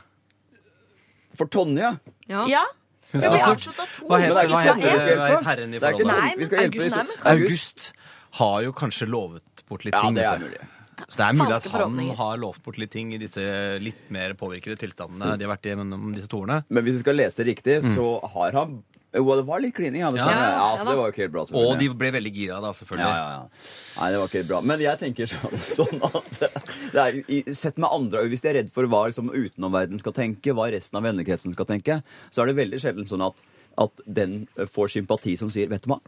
For 1.39 1.47
Tonje? 1.51 1.93
Ja. 2.29 2.65
Hun 3.13 3.23
skal 3.23 3.39
ja. 3.39 3.45
snart- 3.55 3.69
Hva 3.69 3.85
av. 3.85 3.93
Hva 4.05 4.19
Men 4.19 4.25
er 4.27 4.49
hva 4.51 4.63
heter 4.65 5.47
herren 5.47 5.75
i 5.75 5.79
forholdet? 5.81 6.49
Skal 6.51 6.65
hjelpe 6.65 6.83
August, 6.83 6.99
August. 6.99 7.29
August 7.33 7.93
har 8.41 8.59
jo 8.67 8.73
kanskje 8.77 9.09
lovet 9.09 9.63
bort 9.69 9.87
litt 9.87 9.95
Ja, 9.95 10.03
ting. 10.03 10.15
det 10.19 10.27
er 10.29 10.43
mulig. 10.43 10.61
Så 11.07 11.17
det 11.21 11.27
er 11.29 11.37
mulig 11.39 11.55
at 11.55 11.67
han 11.73 11.99
har 12.19 12.37
lovt 12.43 12.63
bort 12.67 12.79
litt 12.83 12.91
ting 12.91 13.13
i 13.15 13.19
disse 13.23 13.41
litt 13.81 14.11
mer 14.11 14.35
påvirkede 14.35 14.77
tilstandene 14.77 15.39
de 15.39 15.47
har 15.47 15.55
vært 15.55 15.69
i 15.69 15.71
gjennom 15.73 16.09
disse 16.15 16.29
torene. 16.29 16.65
Men 16.69 16.85
hvis 16.85 16.99
vi 16.99 17.05
skal 17.07 17.15
lese 17.21 17.39
det 17.39 17.47
riktig, 17.53 17.77
så 17.95 18.09
har 18.35 18.53
han 18.59 18.83
Jo, 19.19 19.27
det 19.37 19.45
var 19.49 19.61
litt 19.65 19.75
klining, 19.77 20.01
ja. 20.05 20.11
Det, 20.15 20.21
Ja. 20.23 20.29
stemmer. 20.29 20.49
ja, 20.49 20.57
Ja, 20.59 20.77
så 20.79 20.87
det 20.89 20.97
var 20.97 21.05
jo 21.09 21.13
ikke 21.13 21.25
helt 21.27 21.33
bra. 21.35 21.45
Og 21.61 21.79
de 21.83 21.89
ble 22.01 22.11
veldig 22.15 22.33
gira, 22.35 22.61
da, 22.63 22.71
selvfølgelig. 22.79 23.09
Ja, 23.11 23.17
ja, 23.19 23.29
ja. 23.35 24.01
Nei, 24.01 24.11
det 24.15 24.19
var 24.23 24.29
ikke 24.31 24.39
helt 24.41 24.49
bra. 24.53 24.61
Men 24.73 24.81
jeg 24.85 24.99
tenker 25.03 25.27
sånn, 25.27 25.59
sånn 25.79 26.05
at 26.09 26.41
det 26.95 27.03
er, 27.05 27.21
i- 27.29 27.55
Sett 27.59 27.77
med 27.79 27.91
andre 27.91 28.23
øyne, 28.25 28.31
Hvis 28.33 28.43
de 28.47 28.49
er 28.53 28.59
redd 28.63 28.71
for 28.73 28.87
hva 28.87 29.05
liksom, 29.11 29.31
utenomverdenen 29.35 29.99
skal 30.01 30.13
tenke, 30.17 30.55
hva 30.55 30.71
resten 30.73 30.97
av 31.01 31.03
vennekretsen 31.09 31.53
skal 31.57 31.67
tenke, 31.67 32.03
så 32.31 32.43
er 32.43 32.47
det 32.53 32.57
veldig 32.63 32.81
sjelden 32.81 33.07
sånn 33.11 33.27
at, 33.27 33.43
at 33.79 34.01
den 34.07 34.47
eh, 34.57 34.67
får 34.71 34.89
sympati 34.97 35.37
som 35.39 35.51
sier 35.51 35.69
Vet 35.69 35.83
du 35.83 35.91
hva? 35.93 35.99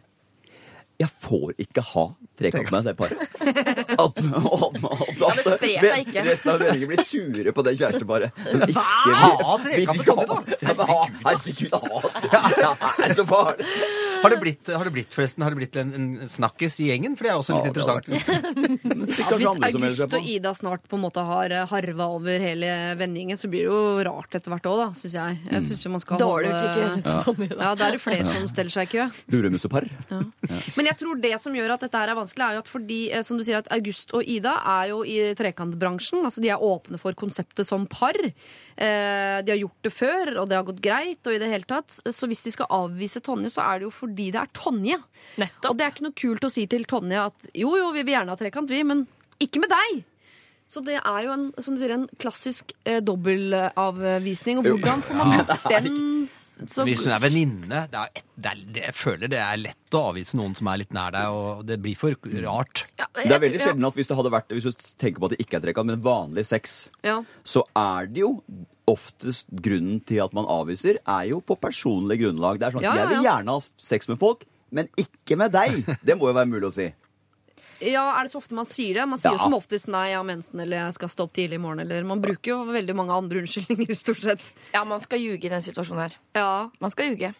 Jeg 1.00 1.08
får 1.16 1.54
ikke 1.64 1.82
ha 1.94 2.02
trekant 2.40 2.70
med 2.72 2.84
det 2.88 2.92
paret. 2.98 3.22
At, 3.40 4.20
at, 4.20 4.20
at, 4.20 5.64
Ja, 5.70 6.24
resten 6.26 6.50
av 6.52 6.60
vennene 6.60 6.88
blir 6.90 7.00
sure 7.04 7.52
på 7.56 7.64
det 7.66 7.74
kjæresteparet. 7.80 8.36
Som 8.50 8.64
ikke 8.66 8.84
Ha 8.84 9.56
trekant 9.64 10.00
med 10.00 10.06
Tonje, 10.10 10.26
da! 10.28 10.38
Ja, 10.60 10.74
men 10.76 10.86
ha- 10.90 11.08
Herregud, 11.24 11.72
ha 11.72 12.00
det 13.00 13.10
er 13.10 13.16
så 13.16 13.24
farlig! 13.28 13.66
Har 14.20 14.34
det 14.34 14.36
blitt, 14.42 14.68
har 14.68 14.84
det 14.84 14.90
blitt 14.92 15.14
forresten, 15.16 15.40
har 15.46 15.54
det 15.54 15.56
blitt 15.62 15.76
en, 15.80 15.92
en 15.96 16.28
snakkis 16.28 16.74
i 16.84 16.90
gjengen? 16.90 17.14
For 17.16 17.24
det 17.24 17.30
er 17.32 17.38
også 17.40 17.54
litt 17.56 17.64
Ja, 17.64 17.70
interessant. 17.72 18.04
Ja, 18.10 19.54
hvis 19.56 19.76
August 19.80 20.16
og 20.18 20.26
Ida 20.28 20.52
snart 20.58 20.84
på 20.90 20.98
en 20.98 21.04
måte 21.06 21.24
har 21.24 21.54
eh, 21.56 21.64
harva 21.70 22.08
over 22.18 22.42
hele 22.44 22.68
vennegjengen, 23.00 23.40
så 23.40 23.48
blir 23.48 23.64
det 23.64 23.70
jo 23.72 23.80
rart 24.10 24.36
etter 24.36 24.52
hvert 24.52 24.68
òg, 24.68 24.76
da, 24.82 24.88
syns 24.98 25.16
jeg. 25.16 25.38
Jeg 25.54 25.64
synes 25.70 25.84
jo 25.86 25.92
man 25.94 26.04
skal 26.04 26.20
Dårlig 26.20 26.52
holde 26.52 27.16
Tonje, 27.24 27.48
da. 27.54 27.62
Ja, 27.64 27.70
da 27.80 27.88
er 27.88 27.96
det 27.96 28.02
flere 28.04 28.28
som 28.28 28.44
steller 28.52 28.74
seg 28.76 28.90
i 28.90 28.98
kø. 28.98 29.08
Luremussepar. 29.32 29.88
Men 30.76 30.89
jeg 30.90 30.98
tror 31.00 31.20
det 31.22 31.32
som 31.42 31.54
gjør 31.54 31.76
at 31.76 31.84
dette 31.84 32.00
her 32.02 32.10
er 32.10 32.18
vanskelig, 32.18 32.44
er 32.44 32.56
jo 32.58 32.62
at 32.64 32.70
fordi 32.70 32.98
eh, 33.14 33.22
som 33.26 33.38
du 33.38 33.44
sier, 33.46 33.62
at 33.62 33.70
August 33.74 34.14
og 34.16 34.26
Ida 34.26 34.56
er 34.74 34.90
jo 34.90 35.00
i 35.06 35.18
trekantbransjen. 35.38 36.24
altså 36.26 36.42
De 36.42 36.50
er 36.50 36.64
åpne 36.66 36.98
for 37.00 37.16
konseptet 37.18 37.68
som 37.68 37.86
par. 37.90 38.18
Eh, 38.18 39.38
de 39.44 39.54
har 39.54 39.60
gjort 39.60 39.86
det 39.86 39.94
før, 39.94 40.34
og 40.42 40.50
det 40.50 40.58
har 40.58 40.66
gått 40.66 40.82
greit. 40.84 41.22
og 41.24 41.36
i 41.36 41.40
det 41.42 41.50
hele 41.52 41.68
tatt. 41.70 42.00
Så 42.02 42.28
hvis 42.30 42.44
de 42.46 42.54
skal 42.56 42.70
avvise 42.74 43.22
Tonje, 43.24 43.52
så 43.54 43.64
er 43.68 43.80
det 43.80 43.88
jo 43.88 43.94
fordi 43.94 44.30
det 44.34 44.42
er 44.42 44.54
Tonje. 44.56 44.98
Og 45.70 45.78
det 45.78 45.86
er 45.86 45.94
ikke 45.94 46.08
noe 46.08 46.20
kult 46.24 46.46
å 46.46 46.52
si 46.52 46.66
til 46.70 46.86
Tonje 46.90 47.26
at 47.30 47.50
jo, 47.54 47.74
jo, 47.78 47.90
vi 47.94 48.04
vil 48.04 48.16
gjerne 48.16 48.34
ha 48.34 48.40
trekant, 48.40 48.70
vi, 48.70 48.82
men 48.86 49.06
ikke 49.40 49.62
med 49.62 49.72
deg. 49.72 50.02
Så 50.70 50.80
det 50.86 51.00
er 51.00 51.22
jo 51.24 51.32
en, 51.34 51.48
som 51.58 51.74
du 51.74 51.80
sier, 51.82 51.90
en 51.96 52.04
klassisk 52.22 52.70
eh, 52.86 53.00
dobbeltavvisning. 53.02 54.60
Og 54.60 54.68
hvordan 54.70 55.00
får 55.02 55.18
man 55.18 55.32
gjort 55.34 55.64
den 55.74 55.96
så 56.70 56.84
Hvis 56.86 57.00
hun 57.02 57.14
er 57.14 57.22
venninne 57.22 57.80
det 57.90 58.02
det 58.36 58.52
det, 58.74 58.82
Jeg 58.84 58.94
føler 58.94 59.30
det 59.32 59.40
er 59.40 59.58
lett 59.58 59.96
å 59.96 60.02
avvise 60.10 60.36
noen 60.38 60.54
som 60.54 60.68
er 60.70 60.82
litt 60.82 60.92
nær 60.94 61.14
deg, 61.16 61.32
og 61.34 61.64
det 61.66 61.80
blir 61.82 61.96
for 61.98 62.14
rart. 62.44 62.84
Det 62.96 63.32
er 63.32 63.42
veldig 63.42 63.62
sjelden 63.62 63.88
at 63.88 63.96
hvis 63.98 64.10
du 64.10 64.14
hadde 64.18 64.32
vært 64.34 64.52
Hvis 64.54 64.68
du 64.68 64.84
tenker 65.00 65.18
på 65.24 65.30
at 65.30 65.34
det 65.34 65.40
ikke 65.42 65.58
er 65.58 65.64
trekant, 65.66 65.90
men 65.90 66.04
vanlig 66.04 66.46
sex, 66.48 66.76
Ja. 67.06 67.18
så 67.42 67.64
er 67.74 68.06
det 68.12 68.22
jo 68.22 68.36
oftest 68.90 69.50
grunnen 69.62 70.00
til 70.06 70.22
at 70.24 70.32
man 70.36 70.48
avviser, 70.50 70.98
er 71.06 71.26
jo 71.30 71.40
på 71.46 71.56
personlig 71.62 72.20
grunnlag. 72.22 72.58
Det 72.60 72.68
er 72.68 72.76
sånn 72.78 72.86
Ja, 72.86 72.94
ja, 72.94 73.02
Jeg 73.04 73.16
vil 73.16 73.26
gjerne 73.28 73.54
ha 73.58 73.60
sex 73.90 74.08
med 74.10 74.18
folk, 74.22 74.46
men 74.70 74.90
ikke 74.98 75.38
med 75.38 75.54
deg. 75.54 75.82
Det 76.06 76.16
må 76.18 76.30
jo 76.30 76.36
være 76.36 76.50
mulig 76.50 76.70
å 76.70 76.74
si. 76.74 76.88
Ja, 77.80 78.04
Er 78.18 78.24
det 78.24 78.32
så 78.32 78.38
ofte 78.38 78.54
man 78.54 78.66
sier 78.68 78.94
det? 78.94 79.06
Man 79.08 79.18
sier 79.18 79.32
jo 79.32 79.38
som 79.38 79.54
oftest 79.56 79.88
'nei, 79.88 80.10
jeg 80.10 80.16
har 80.18 80.24
mensen' 80.24 80.60
eller 80.60 80.76
'jeg 80.76 80.94
skal 80.94 81.08
stå 81.08 81.22
opp 81.24 81.32
tidlig 81.32 81.54
i 81.54 81.62
morgen'. 81.64 81.80
Eller 81.80 82.04
man 82.04 82.20
bruker 82.20 82.50
jo 82.52 82.64
veldig 82.64 82.94
mange 82.94 83.12
andre 83.12 83.40
unnskyldninger, 83.40 83.94
stort 83.96 84.20
sett. 84.20 84.42
Ja, 84.74 84.84
man 84.84 85.00
skal 85.00 85.18
ljuge 85.18 85.44
i 85.44 85.48
den 85.48 85.62
situasjonen 85.62 86.02
her. 86.10 86.16
Ja. 86.34 86.70
Man 86.80 86.90
skal 86.90 87.06
ljuge. 87.10 87.34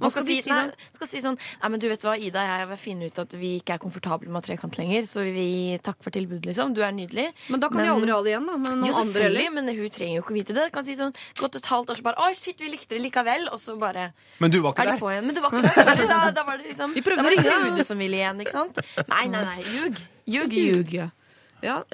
Hva 0.00 0.08
Man 0.08 0.12
skal 0.14 0.24
skal, 0.24 0.28
de 0.30 0.36
si, 0.40 0.42
si 0.46 0.50
nei, 0.54 0.62
da? 0.70 0.88
skal 0.96 1.08
si 1.10 1.20
sånn 1.20 1.36
Nei, 1.60 1.68
men 1.74 1.80
du 1.82 1.84
vet 1.90 2.04
hva, 2.06 2.14
Ida 2.16 2.40
jeg 2.46 2.68
vil 2.70 2.78
finne 2.80 3.08
ut 3.10 3.18
at 3.20 3.34
vi 3.36 3.50
ikke 3.60 3.74
er 3.76 3.82
komfortable 3.82 4.32
med 4.32 4.46
trekant 4.46 4.78
lenger, 4.80 5.04
så 5.10 5.24
vi 5.26 5.76
takk 5.84 5.98
for 6.00 6.14
tilbudet, 6.14 6.46
liksom. 6.48 6.72
Du 6.72 6.80
er 6.80 6.94
nydelig. 6.96 7.26
Men 7.52 7.60
da 7.60 7.68
kan 7.68 7.82
de 7.84 7.90
aldri 7.92 8.14
ha 8.14 8.20
det 8.24 8.32
igjen, 8.32 8.46
da. 8.48 8.56
Men 8.56 8.78
noen 8.80 8.88
jo, 8.88 8.94
andre 9.02 9.26
heller. 9.28 9.50
men 9.58 9.68
hun 9.68 9.92
trenger 9.92 10.16
jo 10.16 10.24
ikke 10.24 10.36
vite 10.38 10.56
det. 10.56 10.66
Kan 10.72 10.86
si 10.88 10.96
sånn, 10.96 11.12
Gått 11.38 11.60
et 11.60 11.68
halvt 11.68 11.92
år, 11.92 12.00
så 12.00 12.06
bare 12.08 12.16
Å, 12.24 12.30
shit, 12.34 12.58
vi 12.64 12.72
likte 12.72 12.96
det 12.96 13.02
likevel. 13.04 13.46
Og 13.52 13.60
så 13.60 13.76
bare 13.78 14.08
Men 14.40 14.50
du 14.50 14.58
var 14.64 14.72
ikke 14.72 14.86
er 14.88 14.90
de 14.90 14.96
der. 14.96 15.02
på 15.04 15.12
igjen. 15.12 15.26
Men 15.28 15.36
du 15.36 15.40
var 15.44 15.54
ikke 15.60 15.86
der. 15.92 16.04
Da, 16.10 16.18
da 16.40 16.44
var 16.48 16.58
det 16.64 16.72
liksom 16.72 16.96
Vi 16.96 17.04
prøvde 17.04 17.20
da 17.22 17.28
å 17.28 17.28
var 17.28 17.36
det 17.36 17.44
ringe, 17.44 17.54
da. 17.60 17.70
Rune 17.76 17.84
som 17.92 17.98
ville 18.00 18.16
igjen, 18.22 18.40
ikke 18.40 18.56
sant? 18.56 18.80
Nei, 19.12 19.24
nei, 19.28 19.42
nei. 19.44 19.60
Ljug. 19.76 20.00
Ljug. 20.30 20.54
Ljug, 20.64 20.94
ja. 20.96 21.10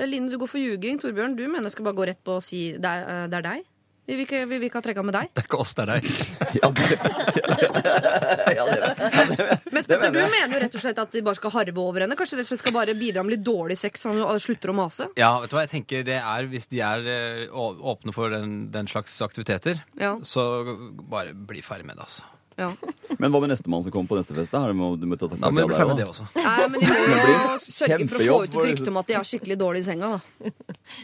Line, 0.07 0.29
du 0.31 0.39
går 0.39 0.47
for 0.51 0.63
ljuging. 0.63 1.01
Torbjørn, 1.03 1.35
du 1.39 1.43
mener 1.49 1.67
jeg 1.67 1.75
skal 1.75 1.89
bare 1.89 1.99
gå 1.99 2.07
rett 2.13 2.23
på 2.23 2.37
og 2.39 2.45
si 2.47 2.69
det 2.79 2.87
er, 2.87 3.03
eh, 3.11 3.25
det 3.33 3.41
er 3.41 3.47
deg? 3.51 3.65
Vi 4.07 4.15
vil 4.15 4.23
ikke, 4.27 4.45
vi 4.47 4.59
vil 4.61 4.69
ikke 4.69 4.79
ha 4.79 4.85
trekka 4.87 5.03
med 5.03 5.17
deg. 5.17 5.31
Det 5.35 5.43
er 5.43 5.47
ikke 5.49 5.59
oss, 5.59 5.73
det 5.75 5.83
er 5.83 5.89
deg. 5.97 6.03
Men 9.73 9.83
Petter, 9.85 10.13
du 10.15 10.21
mener 10.21 10.55
jo 10.55 10.61
rett 10.63 10.77
og 10.79 10.83
slett 10.85 11.01
at 11.03 11.15
de 11.17 11.23
bare 11.27 11.39
skal 11.39 11.53
harve 11.57 11.83
over 11.83 12.05
henne? 12.05 12.17
Kanskje 12.19 12.39
de 12.41 12.47
skal 12.61 12.75
bare 12.77 12.95
bidra 12.99 13.25
med 13.27 13.37
litt 13.37 13.45
dårlig 13.47 13.79
sex, 13.81 14.05
så 14.07 14.15
hun 14.15 14.41
slutter 14.43 14.71
å 14.73 14.77
mase? 14.79 15.09
Ja, 15.19 15.33
vet 15.43 15.51
du 15.53 15.57
hva 15.59 15.65
jeg 15.67 15.73
tenker 15.75 16.07
det 16.07 16.19
er 16.21 16.47
Hvis 16.53 16.69
de 16.71 16.81
er 16.87 17.11
eh, 17.11 17.43
åpne 17.51 18.15
for 18.17 18.31
den, 18.33 18.57
den 18.75 18.87
slags 18.91 19.19
aktiviteter, 19.27 19.83
Ja. 20.01 20.15
så 20.23 20.47
bare 21.11 21.35
bli 21.35 21.63
ferdig 21.65 21.87
med 21.91 21.97
det, 21.99 22.07
altså. 22.07 22.23
Men 22.57 23.33
hva 23.33 23.41
med 23.43 23.51
nestemann 23.53 23.83
som 23.85 23.93
kommer 23.93 24.09
på 24.09 24.17
neste 24.19 24.35
fest? 24.37 24.53
da? 24.55 24.63
Har 24.65 24.73
må, 24.77 24.95
du 24.99 25.05
må 25.09 25.19
ta 25.21 25.29
Da 25.29 25.51
må 25.53 25.61
vi 25.61 25.67
bli 25.71 25.77
ferdig 25.77 25.93
med 25.93 26.01
det 26.01 26.07
også. 26.09 26.27
Nei, 26.37 26.69
men 26.73 26.81
de 26.81 26.87
må 26.89 26.95
jo 26.97 27.59
sørge 27.67 28.09
for 28.09 28.17
å 28.17 28.27
få 28.27 28.39
ut 28.45 28.49
et 28.57 28.69
rykte 28.71 28.93
om 28.93 29.01
at 29.03 29.11
de 29.11 29.17
er 29.19 29.29
skikkelig 29.31 29.59
dårlig 29.61 29.83
i 29.85 29.87
senga. 29.91 30.13
Da. 30.17 30.53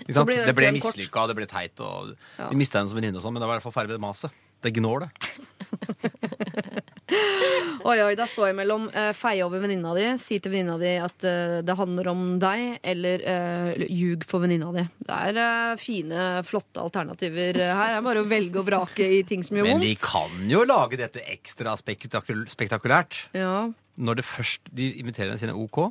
Ikke 0.07 0.17
sant? 0.17 0.33
det 0.49 0.55
ble 0.57 0.73
mislykka, 0.79 1.27
det 1.31 1.37
ble 1.41 1.49
teit, 1.51 1.85
og 1.85 2.15
Ja. 2.39 2.49
de 2.49 2.57
mista 2.57 2.81
henne 2.81 2.89
som 2.93 2.99
venninne 3.01 3.21
og 3.21 3.27
sånn, 3.27 3.37
men 3.37 3.45
det 3.45 3.51
var 3.51 3.59
i 3.59 3.61
hvert 3.61 3.69
fall 3.69 3.77
ferdig 3.83 3.99
med 3.99 4.07
maset. 4.09 4.31
Det 4.63 4.73
gnår, 4.79 5.07
det. 5.07 5.11
Oi, 7.89 7.97
oi, 7.99 8.13
Da 8.19 8.27
står 8.31 8.51
jeg 8.51 8.57
mellom 8.61 8.87
uh, 8.93 9.11
feie 9.17 9.43
over 9.45 9.63
venninna 9.63 9.95
di, 9.97 10.07
si 10.23 10.39
til 10.43 10.53
venninna 10.55 10.77
di 10.81 10.93
at 11.03 11.27
uh, 11.27 11.59
det 11.67 11.77
handler 11.79 12.11
om 12.13 12.23
deg, 12.43 12.79
eller 12.93 13.25
uh, 13.27 13.87
ljug 13.89 14.27
for 14.29 14.45
venninna 14.45 14.71
di. 14.77 14.85
Det 15.03 15.19
er 15.29 15.41
eh, 15.43 15.81
fine, 15.81 16.27
flotte 16.47 16.83
alternativer 16.83 17.59
eh, 17.61 17.73
her. 17.75 17.95
Det 17.95 17.99
er 18.01 18.07
bare 18.07 18.23
å 18.23 18.29
velge 18.29 18.61
og 18.61 18.69
vrake 18.69 19.09
i 19.19 19.23
ting 19.29 19.43
som 19.47 19.59
gjør 19.59 19.69
vondt. 19.69 19.83
Men 19.83 19.89
de 19.89 19.99
kan 20.03 20.53
jo 20.53 20.63
lage 20.69 21.01
dette 21.01 21.25
ekstra 21.33 21.75
spektakul 21.81 22.47
spektakulært. 22.53 23.25
Ja. 23.37 23.69
Når 24.03 24.21
det 24.21 24.27
først, 24.27 24.71
De 24.73 24.89
inviterer 25.03 25.37
sine 25.41 25.57
OK. 25.59 25.91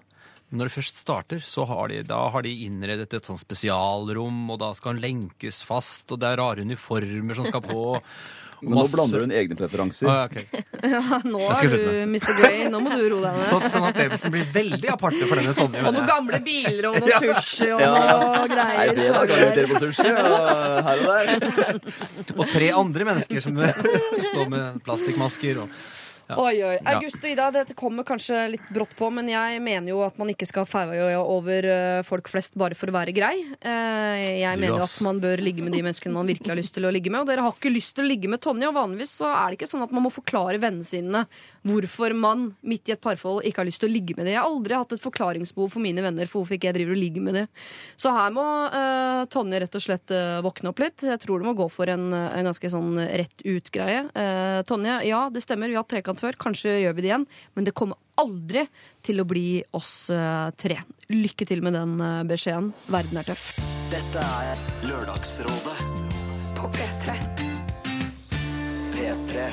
Men 0.49 0.61
når 0.61 0.69
det 0.69 0.75
først 0.75 0.99
starter, 0.99 1.43
så 1.47 1.63
har 1.69 1.91
de, 1.91 2.01
da 2.07 2.25
har 2.33 2.43
de 2.43 2.51
innredet 2.65 3.13
et 3.15 3.27
sånn 3.27 3.39
spesialrom, 3.39 4.49
og 4.51 4.59
da 4.59 4.73
skal 4.75 4.95
han 4.95 5.03
lenkes 5.03 5.61
fast, 5.67 6.11
og 6.11 6.19
det 6.19 6.31
er 6.31 6.41
rare 6.41 6.65
uniformer 6.67 7.39
som 7.39 7.47
skal 7.47 7.63
på. 7.63 7.83
Men 8.61 8.77
nå 8.77 8.83
blander 8.93 9.21
du 9.21 9.25
inn 9.25 9.31
egne 9.33 9.55
preferanser. 9.57 10.07
Ah, 10.11 10.25
okay. 10.29 10.45
Ja, 10.91 11.19
nå 11.25 11.39
er 11.53 11.67
du. 11.69 11.81
Mr. 12.09 12.31
Grey. 12.39 12.63
Nå 12.73 12.79
må 12.81 12.89
du 12.97 13.03
roe 13.13 13.21
deg 13.27 13.43
Så, 13.49 13.59
ned. 13.61 13.69
sånn 13.73 13.85
babysen 13.93 14.33
blir 14.33 14.47
veldig 14.53 14.89
aparte 14.95 15.27
for 15.29 15.37
denne 15.37 15.53
Tonje. 15.57 15.83
Og 15.85 15.93
noen 15.93 16.07
gamle 16.09 16.39
biler 16.45 16.87
og 16.89 16.97
noe 17.03 17.19
sushi 17.21 17.67
og 17.75 17.81
Ja. 17.83 17.91
noe 17.93 18.47
greier. 18.49 18.93
Nei, 18.97 19.25
det 19.53 19.63
er 19.63 19.69
på 19.69 19.81
sushi 19.83 20.09
og 20.09 20.21
her 20.87 21.01
og 21.01 21.09
der. 21.11 21.81
Og 22.41 22.45
tre 22.49 22.69
andre 22.81 23.05
mennesker 23.11 23.43
som 23.45 23.57
står 23.61 24.49
med 24.53 24.79
plastikkmasker. 24.85 25.61
Og. 25.65 25.75
Oi, 26.37 26.63
oi. 26.63 26.77
August 26.93 27.23
og 27.23 27.31
Ida, 27.31 27.47
dette 27.53 27.75
kommer 27.77 28.05
kanskje 28.07 28.43
litt 28.53 28.69
brått 28.73 28.93
på, 28.97 29.09
men 29.13 29.27
jeg 29.31 29.59
mener 29.63 29.91
jo 29.91 30.01
at 30.05 30.17
man 30.21 30.31
ikke 30.31 30.47
skal 30.47 30.67
feie 30.69 31.11
over 31.19 31.67
eh, 31.67 32.01
folk 32.07 32.29
flest 32.31 32.55
bare 32.59 32.77
for 32.77 32.91
å 32.91 32.95
være 32.95 33.13
grei. 33.15 33.33
Eh, 33.59 34.41
Jeg 34.41 34.59
mener 34.59 34.79
jo 34.79 34.85
at 34.85 34.95
man 35.05 35.19
bør 35.23 35.41
ligge 35.43 35.65
med 35.65 35.75
de 35.75 35.81
menneskene 35.83 36.15
man 36.15 36.29
virkelig 36.29 36.53
har 36.53 36.59
lyst 36.59 36.75
til 36.77 36.87
å 36.87 36.93
ligge 36.93 37.11
med. 37.11 37.23
Og 37.23 37.31
dere 37.31 37.45
har 37.45 37.55
ikke 37.55 37.73
lyst 37.73 37.95
til 37.97 38.05
å 38.05 38.09
ligge 38.11 38.31
med 38.31 38.41
Tonje, 38.43 38.69
og 38.69 38.77
vanligvis 38.77 39.15
så 39.21 39.29
er 39.31 39.51
det 39.51 39.59
ikke 39.59 39.71
sånn 39.73 39.85
at 39.85 39.95
man 39.95 40.05
må 40.05 40.13
forklare 40.13 40.61
vennene 40.61 40.87
sine 40.87 41.25
hvorfor 41.67 42.15
man 42.17 42.47
midt 42.67 42.89
i 42.89 42.95
et 42.95 43.03
parforhold 43.03 43.45
ikke 43.47 43.63
har 43.63 43.69
lyst 43.69 43.83
til 43.83 43.91
å 43.91 43.95
ligge 43.95 44.15
med 44.17 44.25
dem. 44.25 44.35
Jeg 44.35 44.41
har 44.41 44.49
aldri 44.49 44.77
hatt 44.77 44.95
et 44.95 45.03
forklaringsbehov 45.03 45.73
for 45.75 45.83
mine 45.83 46.05
venner 46.05 46.29
for 46.29 46.41
hvorfor 46.41 46.57
ikke 46.57 46.71
jeg 46.71 46.79
driver 46.79 46.95
og 46.95 47.01
ligger 47.01 47.25
med 47.27 47.37
dem. 47.41 47.51
Så 47.99 48.13
her 48.15 48.33
må 48.35 48.45
uh, 48.71 49.23
Tonje 49.31 49.61
rett 49.65 49.77
og 49.77 49.83
slett 49.83 50.15
uh, 50.15 50.39
våkne 50.45 50.71
opp 50.71 50.81
litt. 50.83 51.05
Jeg 51.05 51.21
tror 51.23 51.41
det 51.41 51.49
må 51.49 51.55
gå 51.57 51.67
for 51.73 51.91
en, 51.91 52.07
en 52.13 52.49
ganske 52.49 52.71
sånn 52.73 52.95
rett 53.21 53.45
ut-greie. 53.45 54.05
Uh, 54.15 54.61
Tonje, 54.69 54.99
ja, 55.09 55.25
det 55.33 55.43
stemmer, 55.43 55.69
vi 55.69 55.77
har 55.77 55.85
hatt 55.85 55.91
trekant 55.93 56.20
før. 56.21 56.37
Kanskje 56.39 56.79
gjør 56.83 56.95
vi 56.97 57.05
det 57.05 57.11
igjen. 57.11 57.27
Men 57.57 57.67
det 57.67 57.75
kommer 57.77 57.99
aldri 58.21 58.65
til 59.05 59.21
å 59.21 59.27
bli 59.27 59.61
oss 59.77 59.95
eh, 60.13 60.51
tre. 60.59 60.81
Lykke 61.11 61.47
til 61.49 61.63
med 61.65 61.75
den 61.77 61.97
eh, 62.01 62.21
beskjeden. 62.29 62.71
Verden 62.91 63.21
er 63.21 63.27
tøff. 63.31 63.49
Dette 63.91 64.23
er 64.45 64.61
Lørdagsrådet 64.87 65.77
på 66.57 66.71
P3. 66.77 67.17
P3. 68.93 69.49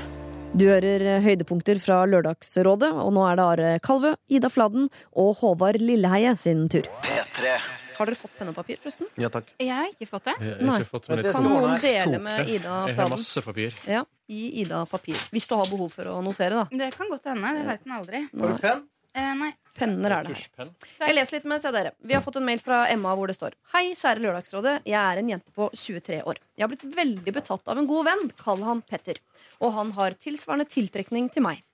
Du 0.59 0.65
hører 0.69 1.05
eh, 1.05 1.25
høydepunkter 1.25 1.81
fra 1.83 2.03
Lørdagsrådet, 2.09 2.93
og 2.93 3.13
nå 3.17 3.27
er 3.29 3.41
det 3.41 3.49
Are 3.49 3.75
Kalvø, 3.85 4.15
Ida 4.33 4.53
Fladen 4.53 4.89
og 5.13 5.37
Håvard 5.43 5.81
Lilleheie 5.83 6.37
sin 6.41 6.67
tur. 6.73 6.89
P3. 7.05 7.59
Har 7.99 8.07
dere 8.07 8.19
fått 8.19 8.35
penn 8.39 8.51
og 8.53 8.55
papir, 8.55 8.79
forresten? 8.83 9.09
Ja 9.19 9.31
takk. 9.33 9.49
Jeg 9.59 9.75
har 9.75 9.89
ikke 9.91 10.07
fått 10.07 10.29
det. 10.29 10.37
Jeg 10.39 10.55
har 10.55 10.69
Nei. 10.69 10.77
ikke 10.79 10.91
fått 10.93 11.09
det 11.11 11.33
Kan 11.35 11.49
noen 11.49 11.81
dele 11.83 12.21
med 12.23 12.53
Ida 12.55 12.77
Jeg 12.87 12.99
har 13.01 13.11
masse 13.11 13.43
papir. 13.43 13.75
Ja, 13.91 14.05
gi 14.31 14.45
Ida 14.63 14.85
papir. 14.87 15.19
Hvis 15.35 15.49
du 15.51 15.57
har 15.59 15.67
behov 15.67 15.91
for 15.97 16.13
å 16.13 16.21
notere, 16.23 16.63
da. 16.63 16.85
Det 16.85 16.93
kan 16.95 17.11
godt 17.11 17.27
hende. 17.27 17.51
Det 17.59 17.67
vet 17.73 17.89
en 17.89 17.97
aldri. 17.99 18.23
Har 18.31 18.55
du 18.55 18.63
penn? 18.63 18.87
Eh, 19.19 19.35
nei. 19.35 19.51
Penner 19.75 20.15
er 20.15 20.27
det 20.29 20.37
her. 20.59 20.71
Jeg 21.01 21.15
leser 21.17 21.39
litt 21.39 21.47
mens 21.51 21.65
jeg 21.67 21.75
dere. 21.75 21.93
Vi 22.07 22.15
har 22.15 22.23
fått 22.23 22.39
en 22.39 22.47
mail 22.47 22.61
fra 22.63 22.85
Emma 22.93 23.15
hvor 23.19 23.31
det 23.31 23.35
står 23.39 23.57
Hei, 23.73 23.89
kjære 23.99 24.23
Lørdagsrådet. 24.23 24.75
Jeg 24.87 24.99
er 25.01 25.21
en 25.21 25.31
jente 25.33 25.55
på 25.55 25.69
23 25.75 26.21
år. 26.23 26.39
Jeg 26.55 26.67
har 26.67 26.71
blitt 26.71 26.87
veldig 26.97 27.35
betatt 27.35 27.67
av 27.67 27.81
en 27.81 27.89
god 27.89 28.11
venn. 28.11 28.27
Kall 28.39 28.63
han 28.67 28.83
Petter. 28.87 29.19
Og 29.59 29.75
han 29.75 29.91
har 29.99 30.15
tilsvarende 30.23 30.69
tiltrekning 30.71 31.31
til 31.35 31.47
meg. 31.47 31.65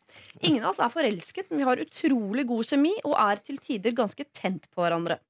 Ingen 0.43 0.65
av 0.65 0.73
oss 0.73 0.81
er 0.83 0.93
forelsket, 0.93 1.49
men 1.51 1.62
vi 1.62 1.67
har 1.69 1.83
utrolig 1.83 2.45
god 2.49 2.67
kjemi 2.69 2.93
og 3.05 3.15
er 3.21 3.41
til 3.45 3.61
tider 3.62 3.95
ganske 3.97 4.27
tent 4.37 4.67
på 4.71 4.83
hverandre. 4.83 5.21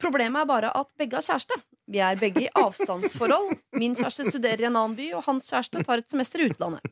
Problemet 0.00 0.42
er 0.42 0.50
bare 0.50 0.72
at 0.76 0.90
begge 1.00 1.18
har 1.18 1.26
kjæreste. 1.26 1.60
Vi 1.88 2.02
er 2.04 2.18
begge 2.20 2.44
i 2.46 2.50
avstandsforhold. 2.58 3.54
Min 3.78 3.96
kjæreste 3.98 4.28
studerer 4.28 4.66
i 4.66 4.68
en 4.68 4.76
annen 4.76 4.98
by, 4.98 5.12
og 5.16 5.24
hans 5.28 5.48
kjæreste 5.50 5.84
tar 5.86 6.02
et 6.02 6.10
semester 6.10 6.42
i 6.42 6.50
utlandet. 6.50 6.84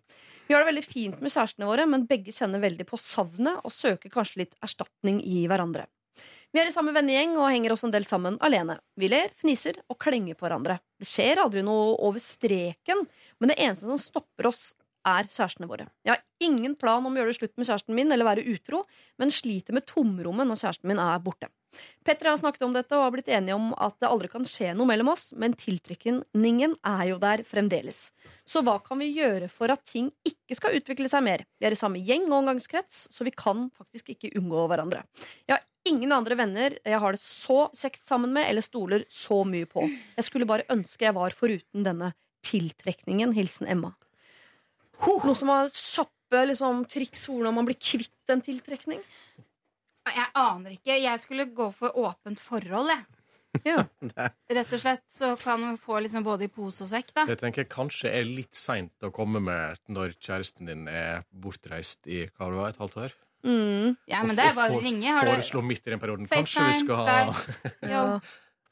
Vi 0.46 0.54
har 0.54 0.62
det 0.62 0.70
veldig 0.70 0.86
fint 0.86 1.20
med 1.20 1.34
kjærestene 1.34 1.66
våre, 1.68 1.88
men 1.90 2.06
begge 2.06 2.34
kjenner 2.34 2.62
veldig 2.62 2.86
på 2.86 3.00
savnet 3.02 3.60
og 3.66 3.74
søker 3.74 4.12
kanskje 4.12 4.44
litt 4.44 4.56
erstatning 4.62 5.18
i 5.26 5.42
hverandre. 5.50 5.88
Vi 6.54 6.62
er 6.62 6.70
i 6.70 6.72
samme 6.72 6.94
vennegjeng 6.96 7.34
og 7.36 7.50
henger 7.50 7.74
også 7.74 7.88
en 7.88 7.92
del 7.92 8.06
sammen 8.08 8.38
alene. 8.44 8.78
Vi 8.96 9.10
ler, 9.12 9.32
fniser 9.36 9.80
og 9.92 9.98
klenger 10.00 10.38
på 10.38 10.46
hverandre. 10.46 10.78
Det 10.96 11.08
skjer 11.08 11.42
aldri 11.42 11.64
noe 11.66 11.96
over 12.06 12.22
streken, 12.22 13.02
men 13.40 13.52
det 13.52 13.58
eneste 13.60 13.90
som 13.90 14.00
stopper 14.00 14.48
oss, 14.48 14.70
er 15.06 15.28
kjærestene 15.30 15.68
våre. 15.70 15.86
Jeg 16.04 16.16
har 16.16 16.24
ingen 16.44 16.74
plan 16.78 17.04
om 17.04 17.14
å 17.14 17.20
gjøre 17.20 17.32
det 17.32 17.38
slutt 17.38 17.54
med 17.56 17.68
kjæresten 17.68 17.96
min 17.96 18.12
eller 18.12 18.26
være 18.28 18.44
utro, 18.52 18.82
men 19.20 19.32
sliter 19.34 19.76
med 19.76 19.86
tomrommet 19.88 20.48
når 20.48 20.60
kjæresten 20.62 20.90
min 20.90 21.02
er 21.02 21.22
borte. 21.24 21.48
Petter 22.06 22.30
har 22.30 22.38
snakket 22.40 22.64
om 22.64 22.74
dette 22.76 22.96
og 22.96 23.04
har 23.04 23.12
blitt 23.14 23.30
enige 23.32 23.56
om 23.56 23.70
at 23.82 23.96
det 24.00 24.08
aldri 24.08 24.30
kan 24.32 24.46
skje 24.48 24.72
noe 24.76 24.88
mellom 24.88 25.10
oss, 25.12 25.28
men 25.36 25.56
tiltrekningen 25.58 26.76
er 26.86 27.04
jo 27.10 27.20
der 27.22 27.42
fremdeles. 27.46 28.10
Så 28.48 28.62
hva 28.64 28.78
kan 28.84 29.00
vi 29.02 29.12
gjøre 29.16 29.50
for 29.52 29.72
at 29.72 29.84
ting 29.88 30.10
ikke 30.26 30.56
skal 30.58 30.78
utvikle 30.78 31.10
seg 31.12 31.24
mer? 31.26 31.44
Vi 31.60 31.68
er 31.68 31.76
i 31.76 31.78
samme 31.78 32.00
gjeng 32.00 32.28
og 32.30 32.40
omgangskrets, 32.40 33.06
så 33.12 33.26
vi 33.26 33.34
kan 33.36 33.68
faktisk 33.76 34.14
ikke 34.14 34.32
unngå 34.40 34.66
hverandre. 34.70 35.04
Jeg 35.46 35.58
har 35.58 35.66
ingen 35.86 36.14
andre 36.14 36.38
venner 36.38 36.78
jeg 36.82 37.02
har 37.02 37.14
det 37.14 37.22
så 37.22 37.66
kjekt 37.76 38.02
sammen 38.06 38.32
med 38.34 38.48
eller 38.48 38.64
stoler 38.64 39.04
så 39.12 39.42
mye 39.46 39.68
på. 39.70 39.84
Jeg 40.16 40.28
skulle 40.28 40.48
bare 40.48 40.66
ønske 40.72 41.06
jeg 41.06 41.16
var 41.16 41.36
foruten 41.36 41.86
denne 41.86 42.14
tiltrekningen. 42.46 43.34
Hilsen 43.36 43.68
Emma. 43.70 43.92
Noe 45.04 45.34
som 45.36 45.52
har 45.52 45.70
kjappe 45.74 46.42
liksom, 46.50 46.84
triks 46.90 47.26
for 47.28 47.38
hvordan 47.38 47.56
man 47.58 47.68
blir 47.68 47.78
kvitt 47.78 48.32
en 48.32 48.42
tiltrekning? 48.44 49.02
Jeg 50.06 50.30
aner 50.38 50.76
ikke. 50.76 50.96
Jeg 51.02 51.22
skulle 51.22 51.48
gå 51.50 51.70
for 51.74 51.96
åpent 51.98 52.40
forhold, 52.42 52.92
jeg. 52.94 53.04
Rett 54.56 54.72
og 54.72 54.80
slett. 54.80 55.04
Så 55.10 55.32
kan 55.40 55.60
man 55.62 55.78
få 55.80 56.00
liksom 56.04 56.24
både 56.26 56.46
i 56.46 56.52
pose 56.52 56.84
og 56.84 56.90
sekk, 56.92 57.12
da. 57.16 57.26
Det 57.28 57.38
tenker 57.40 57.64
jeg 57.64 57.72
kanskje 57.72 58.12
er 58.12 58.26
litt 58.28 58.54
seint 58.56 59.06
å 59.06 59.12
komme 59.14 59.42
med 59.42 59.80
når 59.92 60.16
kjæresten 60.20 60.70
din 60.70 60.86
er 60.90 61.24
bortreist 61.30 62.06
i 62.06 62.26
hva 62.36 62.50
det 62.52 62.60
var, 62.60 62.74
et 62.74 62.82
halvt 62.82 63.00
år. 63.06 63.16
Mm. 63.46 63.94
Ja, 64.10 64.22
men 64.26 64.34
det 64.34 64.48
er 64.48 64.56
bare 64.56 64.74
å 64.74 64.82
ringe. 64.82 65.06
Har 65.12 65.26
du 65.26 65.34
Foreslå 65.36 65.62
midt 65.62 65.86
i 65.86 65.92
den 65.94 66.02
perioden. 66.02 66.26
Kanskje 66.30 66.64
vi 66.64 66.72
FaceTime, 66.72 66.88
skal 66.88 67.06
ha 67.06 67.36
Skype? 67.36 67.72
Jo. 67.94 68.04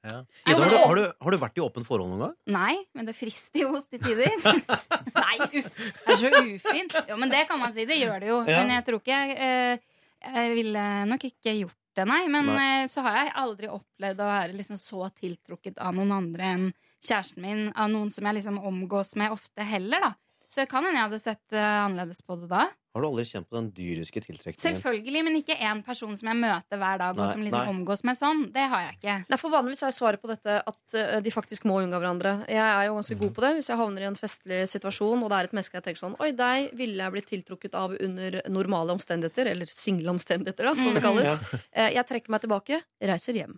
Ja. 0.04 0.18
Ida, 0.44 0.58
har, 0.58 0.68
du, 0.68 0.76
har, 0.76 0.98
du, 1.00 1.04
har 1.24 1.34
du 1.34 1.38
vært 1.40 1.56
i 1.58 1.62
åpent 1.64 1.86
forhold 1.88 2.10
noen 2.12 2.22
gang? 2.26 2.34
Nei, 2.52 2.74
men 2.92 3.06
det 3.08 3.14
frister 3.16 3.62
jo 3.62 3.70
til 3.88 4.02
tider. 4.02 4.34
Nei, 5.24 5.36
uff. 5.62 5.70
Det 5.78 6.12
er 6.12 6.20
så 6.20 6.32
ufint. 6.44 6.96
Jo, 7.08 7.16
men 7.22 7.32
det 7.32 7.44
kan 7.48 7.60
man 7.62 7.72
si. 7.76 7.86
Det 7.88 7.96
gjør 8.02 8.20
det 8.20 8.28
jo. 8.28 8.40
Ja. 8.44 8.58
Men 8.60 8.74
jeg 8.76 8.84
tror 8.88 9.00
ikke 9.00 9.20
jeg 9.22 9.38
eh, 9.40 9.86
Jeg 10.34 10.52
ville 10.58 10.84
nok 11.08 11.24
ikke 11.30 11.56
gjort 11.62 11.78
det, 11.96 12.04
nei. 12.10 12.20
Men 12.32 12.50
Nei. 12.52 12.66
eh, 12.82 12.88
så 12.92 13.04
har 13.06 13.20
jeg 13.22 13.32
aldri 13.44 13.70
opplevd 13.72 14.20
å 14.20 14.28
være 14.28 14.58
liksom 14.58 14.80
så 14.80 15.08
tiltrukket 15.14 15.80
av 15.80 15.96
noen 15.96 16.12
andre 16.16 16.52
enn 16.56 16.66
kjæresten 17.04 17.44
min. 17.44 17.64
Av 17.72 17.88
noen 17.92 18.12
som 18.12 18.28
jeg 18.28 18.40
liksom 18.40 18.60
omgås 18.60 19.14
med 19.20 19.32
ofte 19.32 19.64
heller, 19.68 20.04
da. 20.08 20.12
Så 20.54 20.62
det 20.62 20.70
kan 20.70 20.84
hende 20.86 21.00
jeg 21.00 21.08
hadde 21.08 21.18
sett 21.18 21.54
eh, 21.58 21.68
annerledes 21.82 22.20
på 22.22 22.36
det 22.38 22.46
da. 22.52 22.68
Har 22.94 23.02
du 23.02 23.08
aldri 23.08 23.24
kjent 23.26 23.48
på 23.50 23.56
den 23.56 23.72
dyriske 23.74 24.20
tiltrekningen? 24.22 24.62
Selvfølgelig, 24.62 25.22
men 25.26 25.38
ikke 25.40 25.56
én 25.66 25.80
person 25.82 26.12
som 26.14 26.28
jeg 26.30 26.38
møter 26.38 26.78
hver 26.78 27.00
dag, 27.00 27.16
Nei, 27.18 27.24
og 27.24 27.32
som 27.32 27.40
liksom 27.42 27.64
nei. 27.64 27.72
omgås 27.72 28.04
med 28.06 28.14
sånn. 28.20 28.44
Det 28.54 28.66
har 28.70 28.84
jeg 28.84 28.94
ikke. 29.00 29.16
Nei, 29.32 29.38
for 29.40 29.50
Vanligvis 29.50 29.82
er 29.82 29.96
svaret 29.96 30.22
på 30.22 30.30
dette 30.30 30.60
at 30.70 30.94
eh, 31.00 31.16
de 31.24 31.32
faktisk 31.34 31.66
må 31.66 31.80
unngå 31.82 31.98
hverandre. 31.98 32.36
Jeg 32.46 32.62
er 32.62 32.86
jo 32.86 32.94
ganske 33.00 33.18
god 33.24 33.34
på 33.34 33.42
det. 33.42 33.50
Hvis 33.58 33.72
jeg 33.72 33.80
havner 33.82 34.06
i 34.06 34.08
en 34.12 34.20
festlig 34.20 34.60
situasjon, 34.70 35.26
og 35.26 35.34
det 35.34 35.40
er 35.40 35.50
et 35.50 35.58
menneske 35.58 35.80
jeg 35.80 35.86
tenker 35.88 36.04
sånn 36.04 36.14
Oi, 36.22 36.30
deg 36.38 36.70
ville 36.78 37.02
jeg 37.02 37.16
blitt 37.16 37.30
tiltrukket 37.34 37.74
av 37.82 37.98
under 37.98 38.38
normale 38.54 38.94
omstendigheter, 38.94 39.50
eller 39.56 39.74
single 39.74 40.14
omstendigheter, 40.14 40.70
da, 40.70 40.78
som 40.78 40.94
det 40.94 41.02
kalles. 41.08 41.32
Ja. 41.34 41.62
Eh, 41.74 41.90
Jeg 41.96 42.06
trekker 42.06 42.30
meg 42.30 42.44
tilbake, 42.44 42.76
reiser 43.02 43.34
hjem. 43.34 43.56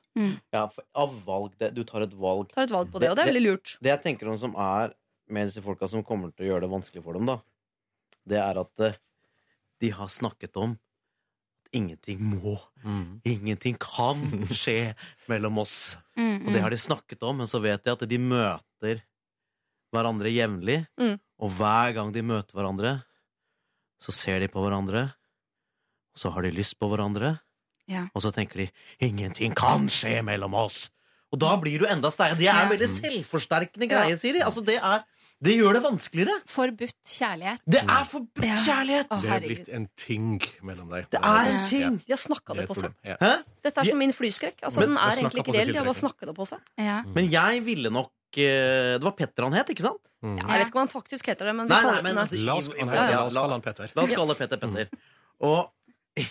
Ja, 0.55 0.63
for 0.73 0.81
av 0.97 1.13
valg, 1.27 1.53
det, 1.61 1.75
du 1.77 1.83
tar 1.85 2.07
et 2.07 2.15
valg. 2.17 2.49
Tar 2.57 2.65
et 2.65 2.73
valg 2.73 2.89
på 2.89 3.03
det, 3.03 3.11
og 3.13 3.19
det 3.19 3.27
er 3.27 3.35
veldig 3.35 3.43
lurt. 3.45 3.75
Det 3.85 3.93
jeg 3.93 4.01
tenker 4.07 4.31
om 4.33 4.39
som 4.41 4.57
er 4.57 4.95
med 5.29 5.49
disse 5.49 5.63
folka 5.65 5.89
som 5.91 6.05
kommer 6.07 6.31
til 6.33 6.47
å 6.47 6.51
gjøre 6.53 6.67
det 6.67 6.73
vanskelig 6.73 7.03
for 7.05 7.17
dem, 7.19 7.27
da, 7.29 7.39
det 8.27 8.39
er 8.43 8.61
at 8.63 8.85
eh, 8.87 8.99
de 9.83 9.91
har 9.93 10.09
snakket 10.13 10.57
om 10.57 10.77
at 11.67 11.75
ingenting 11.77 12.21
må, 12.23 12.55
ingenting 13.27 13.77
kan 13.83 14.23
skje 14.55 14.95
mellom 15.31 15.59
oss. 15.63 15.97
Mm, 16.17 16.47
Og 16.47 16.53
det 16.55 16.63
har 16.63 16.71
de 16.73 16.79
snakket 16.81 17.23
om, 17.27 17.43
men 17.43 17.51
så 17.51 17.61
vet 17.61 17.83
de 17.85 17.93
at 17.93 18.07
de 18.09 18.19
møter 18.23 19.03
hverandre 19.93 20.31
jevnlig. 20.33 20.85
Mm. 21.01 21.19
Og 21.43 21.53
hver 21.59 21.93
gang 21.97 22.13
de 22.15 22.23
møter 22.25 22.57
hverandre, 22.57 22.95
så 24.01 24.13
ser 24.13 24.41
de 24.41 24.49
på 24.53 24.63
hverandre, 24.65 25.09
og 26.15 26.21
så 26.21 26.31
har 26.33 26.47
de 26.47 26.55
lyst 26.57 26.79
på 26.81 26.89
hverandre. 26.89 27.35
Ja. 27.91 28.07
Og 28.15 28.23
så 28.25 28.33
tenker 28.35 28.65
de 28.65 28.71
'ingenting 28.99 29.55
kan 29.55 29.87
skje 29.93 30.23
mellom 30.25 30.55
oss'. 30.59 30.89
Og 31.37 31.43
da 31.45 31.53
blir 31.61 31.83
du 31.85 31.87
enda 31.91 32.09
sterkere. 32.15 32.39
Det 32.41 32.49
er 32.49 32.63
en 32.65 32.73
veldig 32.73 32.89
selvforsterkende 32.97 33.89
greie, 33.91 34.17
sier 34.21 34.33
de. 34.39 34.43
Altså, 34.47 34.65
det 34.65 34.79
er 34.81 35.05
Det 35.37 35.53
gjør 35.53 35.75
det 35.77 35.83
vanskeligere. 35.85 36.35
Forbudt 36.49 36.95
kjærlighet. 37.13 37.59
Det 37.69 37.83
er 37.85 38.05
forbudt 38.09 38.61
kjærlighet! 38.65 39.11
Det 39.21 39.29
er 39.35 39.43
blitt 39.45 39.67
en 39.69 39.83
ting 40.01 40.39
mellom 40.65 40.89
deg. 40.95 41.11
Det 41.13 41.21
er 41.21 41.51
en 41.51 41.59
ting. 41.69 41.99
De 42.07 42.15
har 42.15 42.21
snakka 42.23 42.55
Det 42.57 42.65
på 42.71 42.77
seg. 42.79 42.95
Ja. 43.05 43.17
Hæ? 43.21 43.33
Dette 43.69 43.83
er 43.83 43.91
som 43.91 43.99
min 44.01 44.15
flyskrekk. 44.17 44.63
Altså, 44.65 44.81
Men- 44.81 44.95
den 44.95 44.97
er 44.97 45.13
egentlig 45.13 45.43
ikke 45.45 45.57
reell, 45.59 45.73
de 45.75 45.77
har 45.77 45.85
bare 45.85 46.01
snakka 46.01 46.25
det 46.31 46.35
på 46.39 46.47
seg. 46.49 46.61
Men 47.13 47.29
jeg 47.31 47.61
ville 47.69 47.91
nok 47.93 48.11
eh, 48.39 48.97
Det 48.97 49.05
var 49.05 49.13
Petter 49.13 49.45
han 49.45 49.53
het, 49.53 49.69
ikke 49.77 49.85
sant? 49.85 50.01
Ja, 50.25 50.33
jeg 50.41 50.59
vet 50.65 50.67
ikke 50.73 50.81
om 50.81 50.89
han 50.89 50.95
faktisk 51.03 51.27
heter 51.29 51.45
det, 51.51 51.55
men 51.55 51.69
vi 51.69 51.75
Nei, 51.75 51.83
kaller 51.83 51.93
nei, 52.01 52.03
men 52.03 52.15
den 52.17 52.25
altså, 52.25 52.31
det. 52.33 52.41
La 52.49 52.55
oss- 52.57 52.69
han 52.73 52.89
heter- 52.89 53.11
ja, 53.13 53.21
la 53.21 53.27
oss 53.27 53.35
kalle 53.37 53.53
han 53.53 53.61
Petter. 53.69 53.93
La 53.95 54.03
oss 54.09 54.13
kalle 54.17 54.35
Petter 54.41 54.57
Petter. 54.57 54.89
Og 55.41 55.71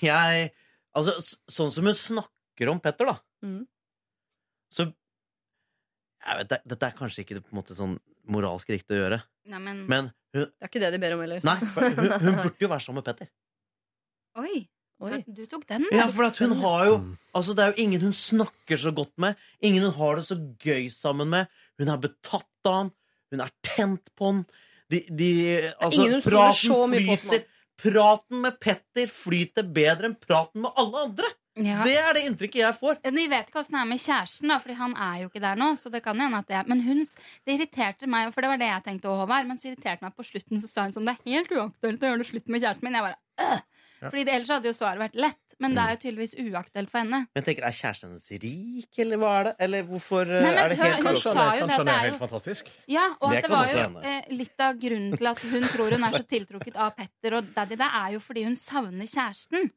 jeg 0.01 0.51
Altså, 0.95 1.13
s- 1.19 1.37
sånn 1.51 1.71
som 1.71 1.85
hun 1.85 1.93
snakker 1.93 2.71
om 2.71 2.79
Petter, 2.79 3.05
da, 3.05 3.19
Mm. 3.43 3.67
Så 4.73 4.87
jeg 6.25 6.37
vet, 6.41 6.53
Dette 6.65 6.87
er 6.87 6.95
kanskje 6.97 7.21
ikke 7.21 7.41
på 7.43 7.53
en 7.53 7.59
måte 7.59 7.75
sånn 7.77 7.97
moralsk 8.33 8.71
riktig 8.73 8.97
å 8.97 9.01
gjøre, 9.03 9.19
Nei, 9.51 9.59
men, 9.61 9.83
men 9.85 10.07
hun, 10.33 10.47
Det 10.49 10.65
er 10.65 10.71
ikke 10.71 10.81
det 10.81 10.93
de 10.95 10.99
ber 11.03 11.13
om 11.13 11.21
heller. 11.21 11.43
Nei, 11.45 11.59
hun, 11.61 12.15
hun 12.23 12.39
burde 12.39 12.63
jo 12.63 12.69
være 12.71 12.81
sammen 12.81 13.03
med 13.03 13.09
Petter. 13.11 13.29
Oi. 14.41 14.65
Du 15.27 15.43
tok 15.51 15.65
den, 15.67 15.85
Ja, 15.91 16.07
for 16.07 16.23
at 16.29 16.37
hun 16.39 16.53
har 16.61 16.85
jo 16.87 16.93
Altså, 17.35 17.51
det 17.53 17.63
er 17.65 17.73
jo 17.73 17.83
ingen 17.83 18.01
hun 18.01 18.13
snakker 18.15 18.79
så 18.79 18.93
godt 18.95 19.11
med. 19.19 19.35
Ingen 19.59 19.83
hun 19.83 19.95
har 19.97 20.15
det 20.15 20.23
så 20.29 20.37
gøy 20.63 20.87
sammen 20.93 21.29
med. 21.33 21.51
Hun 21.77 21.91
er 21.91 21.99
betatt 21.99 22.69
av 22.69 22.77
han. 22.77 22.91
Hun 23.33 23.43
er 23.43 23.51
tent 23.67 24.07
på 24.15 24.29
han. 24.31 24.39
De, 24.91 25.01
de, 25.09 25.29
altså, 25.83 26.07
praten 26.23 26.95
flyter. 26.95 27.43
Praten 27.81 28.39
med 28.45 28.55
Petter 28.63 29.11
flyter 29.11 29.67
bedre 29.67 30.09
enn 30.09 30.15
praten 30.15 30.63
med 30.63 30.79
alle 30.79 31.03
andre. 31.09 31.31
Ja. 31.55 31.83
Det 31.87 31.93
er 31.95 32.17
det 32.17 32.25
inntrykket 32.27 32.59
jeg 32.59 32.75
får. 32.75 32.97
Vi 33.15 33.27
vet 33.31 33.47
ikke 33.47 33.61
åssen 33.61 33.77
det 33.77 33.83
er 33.85 33.87
med 33.87 34.01
kjæresten, 34.03 34.51
da, 34.51 34.57
Fordi 34.59 34.75
han 34.75 34.95
er 34.99 35.21
jo 35.21 35.29
ikke 35.29 35.43
der 35.43 35.55
nå. 35.59 35.69
Så 35.79 35.91
det 35.93 36.01
kan 36.03 36.19
hende 36.19 36.41
at 36.43 36.49
det 36.51 36.57
er 36.59 36.67
Men 36.67 36.81
hun, 36.83 37.05
det 37.47 37.55
irriterte 37.55 38.09
meg, 38.11 38.33
for 38.35 38.43
det 38.43 38.51
var 38.51 38.59
det 38.59 38.67
jeg 38.67 38.83
tenkte 38.89 39.07
òg, 39.11 39.21
Håvard. 39.23 39.47
Men 39.47 39.61
så 39.61 39.71
irriterte 39.71 40.03
meg 40.03 40.17
på 40.17 40.27
slutten, 40.27 40.59
så 40.59 40.67
sa 40.67 40.87
hun 40.87 40.95
sånn 40.97 41.07
Det 41.07 41.15
er 41.15 41.31
helt 41.31 41.55
uaktuelt 41.55 42.03
å 42.03 42.11
gjøre 42.11 42.23
det 42.23 42.29
slutt 42.33 42.51
med 42.51 42.65
kjæresten 42.65 42.89
min. 42.89 42.99
Jeg 42.99 43.07
bare 43.07 43.21
øh! 43.47 43.63
Ja. 44.01 44.09
Fordi 44.11 44.25
det, 44.27 44.33
Ellers 44.35 44.51
hadde 44.51 44.67
jo 44.67 44.75
svaret 44.75 44.99
vært 44.99 45.15
lett. 45.15 45.41
Men 45.63 45.71
det 45.71 45.83
er 45.85 45.93
jo 45.93 45.99
tydeligvis 46.01 46.33
uaktuelt 46.35 46.91
for 46.91 46.99
henne. 46.99 47.21
Men 47.31 47.39
jeg 47.39 47.45
tenker, 47.47 47.63
Er 47.69 47.75
kjæresten 47.77 48.09
hennes 48.11 48.43
rik, 48.43 48.99
eller 48.99 49.21
hva 49.21 49.29
er 49.39 49.47
det? 49.47 49.53
Eller 49.65 49.85
hvorfor 49.87 50.27
Nei, 50.27 50.41
men 50.43 50.59
er 50.59 50.73
det 50.73 50.79
helt 50.81 50.97
hun 50.97 51.07
han 51.07 51.19
sa 51.23 51.45
jo 51.55 51.69
det 51.69 51.77
at 51.77 51.85
det 51.87 51.95
er 51.95 52.09
jo 52.09 52.17
fantastisk. 52.19 52.73
Ja, 52.91 53.05
og 53.21 53.31
Det 53.31 53.37
at 53.37 53.47
det 53.47 53.53
var 53.53 53.71
jo 53.71 54.03
eh, 54.11 54.27
litt 54.35 54.65
av 54.67 54.75
grunnen 54.83 55.15
til 55.15 55.31
at 55.31 55.39
hun 55.47 55.69
tror 55.71 55.95
hun 55.95 56.03
er 56.09 56.17
så 56.17 56.23
tiltrukket 56.35 56.75
av 56.75 56.91
Petter 56.99 57.37
og 57.39 57.53
Daddy, 57.55 57.79
det 57.79 57.89
er 58.01 58.13
jo 58.17 58.21
fordi 58.27 58.43
hun 58.49 58.59
savner 58.59 59.07
kjæresten. 59.07 59.71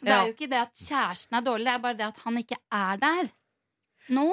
Så 0.00 0.06
det 0.06 0.12
Ja. 0.14 0.20
er 0.22 0.26
jo 0.30 0.32
ikke 0.32 0.48
det 0.48 0.60
at 0.60 0.72
kjæresten 0.80 1.36
er 1.36 1.42
dårlig, 1.44 1.66
det 1.68 1.74
er 1.74 1.78
bare 1.84 1.96
det 1.98 2.06
at 2.06 2.20
han 2.24 2.38
ikke 2.40 2.56
er 2.72 2.96
der. 2.96 3.28
Nå. 4.16 4.26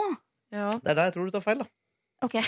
Det 0.51 0.87
er 0.87 0.93
der 0.95 1.03
jeg 1.09 1.13
tror 1.13 1.25
du 1.27 1.31
tar 1.35 1.43
feil, 1.43 1.59
da. 1.59 1.65
Ok. 2.23 2.31
Det 2.39 2.43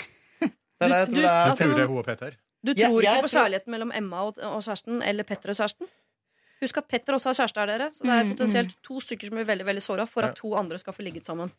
er 0.80 0.88
der 0.88 0.96
jeg 0.96 1.08
Du- 1.08 1.14
tror 1.14 1.20
det 1.20 1.24
er 1.30 1.50
altså, 1.50 1.64
Tror 1.64 1.74
det 1.76 1.82
er 1.84 1.86
hun 1.92 1.98
og 1.98 2.04
Petter? 2.06 2.30
Du 2.64 2.72
tror 2.74 3.00
ikke 3.00 3.20
på 3.20 3.28
tror- 3.28 3.34
kjærligheten 3.36 3.70
mellom 3.70 3.92
Emma 3.94 4.16
og, 4.24 4.38
og 4.38 4.62
kjæresten 4.64 5.02
eller 5.04 5.22
Petter 5.28 5.50
og 5.52 5.56
kjæresten? 5.56 5.86
Husk 6.62 6.76
at 6.76 6.88
Petter 6.88 7.12
også 7.14 7.28
har 7.28 7.34
kjæreste, 7.34 7.60
her, 7.60 7.66
dere. 7.66 7.90
Så 7.92 8.02
det 8.04 8.10
er 8.12 8.24
Mm, 8.24 8.30
potensielt 8.36 8.74
to 8.82 9.00
stykker 9.00 9.28
som 9.28 9.36
blir 9.36 9.46
veldig 9.46 9.64
veldig 9.66 9.82
såra 9.84 10.06
for 10.08 10.22
at 10.22 10.34
to 10.36 10.54
andre 10.56 10.78
skal 10.78 10.92
få 10.92 11.02
ligget 11.02 11.24
sammen. 11.24 11.52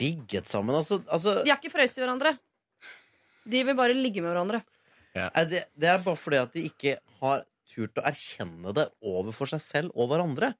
ligget 0.00 0.46
sammen. 0.46 0.74
Altså, 0.76 1.02
altså 1.10 1.42
De 1.44 1.50
er 1.50 1.56
ikke 1.56 1.70
forelsket 1.72 1.98
i 1.98 2.06
hverandre. 2.06 2.38
De 3.50 3.64
vil 3.64 3.74
bare 3.76 3.92
ligge 3.94 4.22
med 4.22 4.30
hverandre. 4.32 4.62
Ja. 5.14 5.28
det, 5.44 5.64
det 5.78 5.88
er 5.88 5.98
bare 6.02 6.16
fordi 6.16 6.36
at 6.36 6.52
de 6.54 6.62
ikke 6.68 6.96
har 7.20 7.44
turt 7.72 8.00
å 8.00 8.06
erkjenne 8.08 8.74
det 8.76 8.88
overfor 9.04 9.50
seg 9.54 9.62
selv 9.64 9.96
og 9.96 10.12
hverandre. 10.12 10.54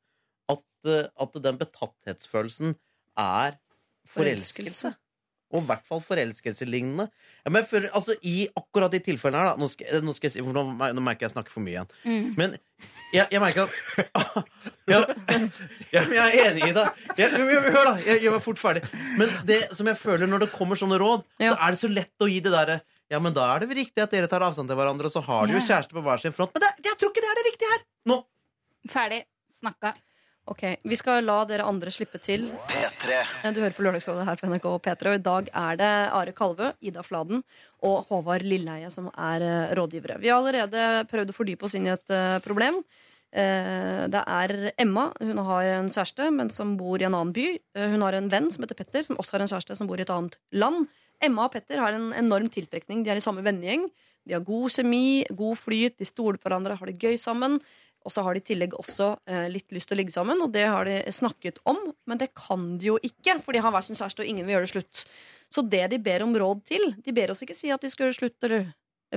At, 0.51 0.67
eh, 0.89 1.09
at 1.09 1.41
den 1.45 1.61
betatthetsfølelsen 1.61 2.77
er 3.21 3.59
forelskelse. 4.11 4.95
Og 5.55 5.63
i 5.63 5.69
hvert 5.69 5.85
fall 5.87 6.01
forelskelselignende. 6.03 7.07
Ja, 7.45 7.51
men 7.55 7.67
for, 7.69 7.85
altså, 7.95 8.17
I 8.27 8.49
akkurat 8.59 8.91
de 8.95 8.99
tilfellene 9.05 9.43
her, 9.43 9.53
da 9.53 9.61
Nå 9.61 9.69
skal, 9.71 10.01
nå 10.03 10.15
skal 10.17 10.33
jeg 10.35 10.47
nå, 10.47 10.65
nå 10.75 11.05
merker 11.05 11.25
jeg 11.25 11.29
jeg 11.29 11.35
snakker 11.37 11.55
for 11.55 11.65
mye 11.65 11.77
igjen. 11.77 11.93
Mm. 12.03 12.25
Men 12.41 12.57
jeg, 13.15 13.29
jeg 13.31 13.43
merker 13.43 13.69
at 13.69 13.77
ja, 14.93 15.01
ja, 15.93 16.03
men 16.09 16.17
jeg 16.17 16.25
er 16.25 16.49
enig 16.49 16.73
i 16.73 16.75
det. 16.75 16.87
Jeg, 17.15 17.29
jeg, 17.29 17.47
jeg, 17.53 17.63
hør, 17.69 17.87
da. 17.87 17.95
Jeg 18.09 18.25
gjør 18.25 18.37
meg 18.37 18.45
fort 18.49 18.63
ferdig. 18.63 18.83
Men 19.21 19.37
det 19.47 19.61
som 19.79 19.93
jeg 19.93 20.01
føler 20.01 20.31
når 20.31 20.47
det 20.47 20.51
kommer 20.57 20.81
sånne 20.81 20.99
råd, 21.01 21.23
så 21.45 21.55
er 21.55 21.77
det 21.77 21.83
så 21.85 21.93
lett 21.93 22.27
å 22.27 22.31
gi 22.31 22.43
det 22.45 22.55
derre 22.55 22.81
Ja, 23.13 23.21
men 23.23 23.37
da 23.37 23.47
er 23.53 23.63
det 23.63 23.71
vel 23.71 23.85
riktig 23.85 24.03
at 24.03 24.15
dere 24.15 24.31
tar 24.31 24.43
avstand 24.43 24.71
til 24.71 24.81
hverandre, 24.81 25.07
og 25.07 25.15
så 25.15 25.23
har 25.23 25.47
de 25.47 25.55
jo 25.55 25.63
kjæreste 25.63 25.95
på 25.95 26.03
hver 26.03 26.25
sin 26.25 26.35
front. 26.35 26.51
Men 26.57 26.67
det, 26.67 26.74
jeg 26.95 27.01
tror 27.03 27.11
ikke 27.13 27.23
det 27.25 27.31
er 27.31 27.39
det 27.41 27.47
riktige 27.51 27.71
her! 27.75 27.87
Nå! 28.11 28.19
Ferdig 28.91 29.25
snakka. 29.51 29.95
Ok, 30.53 30.63
Vi 30.85 30.97
skal 31.01 31.25
la 31.25 31.39
dere 31.49 31.65
andre 31.65 31.89
slippe 31.95 32.19
til. 32.21 32.51
Eh, 32.69 33.53
Du 33.55 33.63
hører 33.63 33.73
på 33.73 33.85
Lørdagsrådet 33.87 34.27
her 34.29 34.37
på 34.37 34.49
NRK 34.51 34.67
P3, 34.85 35.09
og 35.09 35.17
i 35.17 35.23
dag 35.25 35.49
er 35.57 35.79
det 35.81 35.93
Are 36.19 36.35
Kalvø, 36.37 36.69
Ida 36.85 37.03
Fladen 37.03 37.41
og 37.83 38.05
Håvard 38.11 38.45
Lilleheie 38.45 38.91
som 38.93 39.09
er 39.17 39.41
eh, 39.41 39.73
rådgivere. 39.79 40.19
Vi 40.21 40.29
har 40.29 40.37
allerede 40.43 41.07
prøvd 41.09 41.33
å 41.33 41.37
fordype 41.39 41.65
oss 41.65 41.79
inn 41.79 41.89
i 41.89 41.95
et 41.95 42.13
eh, 42.13 42.37
problem. 42.45 42.83
Eh, 43.35 44.07
Det 44.09 44.23
er 44.27 44.73
Emma. 44.79 45.13
Hun 45.21 45.39
har 45.39 45.63
en 45.81 45.89
kjæreste, 45.91 46.31
men 46.33 46.51
som 46.51 46.77
bor 46.79 47.01
i 47.01 47.05
en 47.05 47.15
annen 47.15 47.33
by. 47.35 47.59
Eh, 47.75 47.89
Hun 47.91 48.03
har 48.03 48.15
en 48.15 48.29
venn 48.31 48.51
som 48.51 48.63
heter 48.63 48.77
Petter, 48.79 49.03
som 49.03 49.17
også 49.17 49.33
har 49.33 49.41
en 49.41 49.51
kjæreste 49.51 49.77
som 49.77 49.87
bor 49.89 49.99
i 49.99 50.03
et 50.03 50.11
annet 50.11 50.37
land. 50.53 50.87
Emma 51.21 51.47
og 51.47 51.53
Petter 51.53 51.79
har 51.79 51.93
en 51.93 52.13
enorm 52.13 52.49
tiltrekning. 52.49 53.03
De 53.03 53.11
er 53.11 53.17
i 53.17 53.25
samme 53.25 53.43
vennegjeng. 53.43 53.91
De 54.27 54.35
har 54.35 54.41
god 54.41 54.71
kjemi, 54.71 55.25
god 55.35 55.57
flyt, 55.59 55.99
de 55.99 56.05
stoler 56.05 56.39
på 56.39 56.49
hverandre, 56.49 56.77
har 56.79 56.87
det 56.87 56.99
gøy 56.99 57.17
sammen. 57.19 57.61
Og 58.05 58.13
så 58.13 58.23
har 58.23 58.35
de 58.35 58.41
i 58.41 58.45
tillegg 58.45 58.75
også 58.77 59.19
eh, 59.27 59.49
litt 59.49 59.73
lyst 59.73 59.89
til 59.89 59.97
å 59.97 60.01
ligge 60.03 60.13
sammen, 60.13 60.41
og 60.45 60.53
det 60.53 60.67
har 60.69 60.85
de 60.85 61.01
snakket 61.11 61.59
om. 61.65 61.79
Men 62.07 62.19
det 62.21 62.35
kan 62.37 62.77
de 62.79 62.93
jo 62.93 62.99
ikke, 63.03 63.39
for 63.43 63.53
de 63.53 63.63
har 63.65 63.73
hver 63.73 63.83
sin 63.83 63.97
kjæreste, 63.97 64.21
og 64.21 64.29
ingen 64.29 64.45
vil 64.47 64.57
gjøre 64.57 64.69
det 64.69 64.75
slutt. 64.75 65.05
Så 65.51 65.65
det 65.69 65.91
de 65.91 65.99
ber 65.99 66.23
om 66.23 66.35
råd 66.35 66.65
til 66.67 66.95
De 67.05 67.13
ber 67.13 67.31
oss 67.31 67.43
ikke 67.43 67.57
si 67.57 67.71
at 67.71 67.81
de 67.81 67.89
skal 67.91 68.09
gjøre 68.09 68.19
slutt, 68.21 68.39
eller 68.45 68.69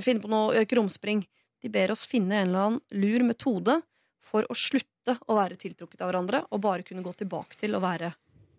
finne 0.03 0.23
på 0.23 0.31
noe 0.31 0.63
krumspring. 0.69 1.25
De 1.61 1.69
ber 1.69 1.91
oss 1.91 2.05
finne 2.07 2.37
en 2.37 2.47
eller 2.47 2.65
annen 2.67 2.81
lur 3.01 3.23
metode 3.27 3.81
for 4.27 4.47
å 4.47 4.55
slutte 4.57 5.17
å 5.27 5.37
være 5.37 5.57
tiltrukket 5.59 6.03
av 6.03 6.11
hverandre, 6.11 6.43
og 6.51 6.63
bare 6.63 6.85
kunne 6.87 7.05
gå 7.05 7.13
tilbake 7.17 7.59
til 7.59 7.77
å 7.77 7.83
være 7.83 8.11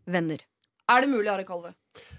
venner. 0.09 0.45
Er 0.89 1.05
det 1.05 1.11
mulig, 1.13 1.29
Are 1.29 1.45
Kalve? 1.45 1.75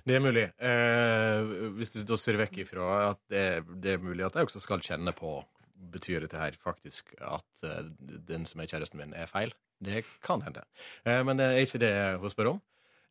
Det 0.05 0.17
er 0.17 0.21
mulig. 0.21 0.45
Eh, 0.61 1.53
hvis 1.77 1.93
du 1.95 2.03
da 2.05 2.17
ser 2.19 2.37
vekk 2.37 2.59
ifra 2.65 2.89
at 3.09 3.21
det, 3.31 3.45
det 3.81 3.95
er 3.95 4.03
mulig 4.03 4.27
at 4.27 4.37
jeg 4.37 4.49
også 4.49 4.61
skal 4.61 4.83
kjenne 4.85 5.15
på 5.17 5.39
Betyr 5.79 6.25
dette 6.25 6.35
her 6.35 6.57
faktisk 6.59 7.13
at 7.23 7.61
uh, 7.63 7.85
den 8.27 8.43
som 8.43 8.59
er 8.59 8.67
kjæresten 8.67 8.99
min, 8.99 9.13
er 9.15 9.29
feil? 9.31 9.53
Det 9.79 10.01
kan 10.25 10.41
hende. 10.43 10.65
Eh, 11.07 11.21
men 11.23 11.39
det 11.39 11.45
er 11.47 11.61
ikke 11.63 11.79
det 11.79 11.91
hun 12.19 12.33
spør 12.33 12.49
om. 12.51 12.57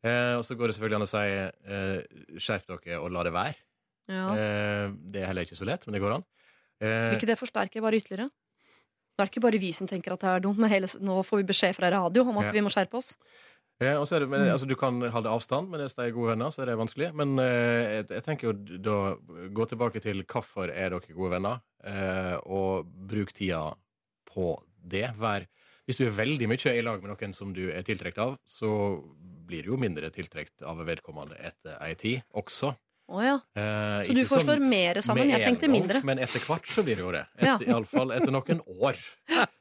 Eh, 0.05 0.35
og 0.37 0.45
så 0.45 0.53
går 0.55 0.69
det 0.69 0.75
selvfølgelig 0.77 0.99
an 0.99 1.07
å 1.07 1.09
si 1.09 1.23
eh, 1.33 2.19
skjerp 2.45 2.69
dere 2.69 2.99
og 3.01 3.09
la 3.17 3.25
det 3.25 3.33
være. 3.33 3.57
Ja. 4.13 4.27
Eh, 4.37 4.93
det 5.01 5.23
er 5.23 5.31
heller 5.31 5.49
ikke 5.49 5.57
så 5.57 5.69
lett, 5.69 5.89
men 5.89 5.97
det 5.97 6.03
går 6.05 6.19
an. 6.19 6.27
Eh, 6.85 7.09
Vil 7.09 7.17
ikke 7.17 7.31
det 7.33 7.39
forsterke 7.41 7.83
bare 7.85 8.03
ytterligere? 8.03 8.29
Da 9.19 9.25
er 9.25 9.27
det 9.27 9.35
ikke 9.35 9.43
bare 9.49 9.59
vi 9.59 9.73
som 9.75 9.89
tenker 9.91 10.15
at 10.15 10.23
det 10.23 10.31
er 10.31 10.43
dumt, 10.45 10.59
men 10.63 10.71
hele, 10.71 10.87
nå 11.03 11.19
får 11.27 11.41
vi 11.43 11.47
beskjed 11.51 11.75
fra 11.75 11.91
radio 11.91 12.23
om 12.23 12.37
at 12.39 12.47
Ja. 12.47 12.53
vi 12.55 12.61
må 12.63 12.71
skjerpe 12.71 12.95
oss. 13.01 13.17
Ja, 13.81 13.97
og 13.99 14.07
så 14.07 14.17
er 14.17 14.21
det, 14.21 14.29
men, 14.31 14.41
Mm. 14.43 14.53
altså, 14.55 14.67
du 14.67 14.75
kan 14.75 15.01
holde 15.11 15.27
avstand, 15.31 15.69
men 15.71 15.81
hvis 15.81 15.95
de 15.95 16.03
er 16.07 16.11
gode 16.15 16.31
venner, 16.31 16.51
så 16.51 16.63
er 16.63 16.67
det 16.67 16.79
vanskelig. 16.79 17.15
Men 17.15 17.39
eh, 17.39 17.99
jeg, 17.99 18.09
jeg 18.11 18.23
tenker 18.25 18.49
jo 18.49 18.53
da 18.79 19.17
gå 19.55 19.67
tilbake 19.71 20.01
til 20.03 20.23
hvorfor 20.25 20.71
er 20.71 20.91
dere 20.91 21.15
gode 21.15 21.31
venner, 21.31 21.61
eh, 21.85 22.37
og 22.47 22.87
bruk 23.07 23.33
tida 23.33 23.75
på 24.27 24.63
det. 24.87 25.15
Vær, 25.19 25.47
hvis 25.87 25.97
du 25.99 26.07
er 26.07 26.11
veldig 26.15 26.49
mye 26.49 26.75
i 26.79 26.83
lag 26.83 27.03
med 27.03 27.11
noen 27.11 27.35
som 27.35 27.53
du 27.53 27.71
er 27.71 27.83
tiltrukket 27.83 28.19
av, 28.19 28.39
så 28.47 29.03
blir 29.47 29.63
du 29.63 29.71
jo 29.71 29.77
mindre 29.79 30.11
tiltrukket 30.11 30.63
av 30.63 30.77
vedkommende 30.85 31.39
etter 31.39 31.79
ei 31.81 31.95
tid 31.95 32.23
også. 32.35 32.77
Å 33.09 33.23
ja. 33.25 33.37
Eh, 33.57 34.03
Så 34.05 34.13
du 34.13 34.21
foreslår 34.29 34.59
sånn 34.61 34.69
mer 34.69 35.01
sammen? 35.01 35.31
Jeg 35.33 35.41
en 35.41 35.47
tenkte 35.49 35.71
mindre. 35.73 36.03
Men 36.05 36.21
etter 36.21 36.43
hvert 36.45 36.69
så 36.69 36.83
blir 36.85 36.99
det 36.99 37.05
jo 37.07 37.13
det. 37.15 37.25
Ja. 37.41 37.55
Et, 37.57 37.67
Iallfall 37.71 38.13
etter 38.13 38.35
noen 38.35 38.61
år. 38.69 38.99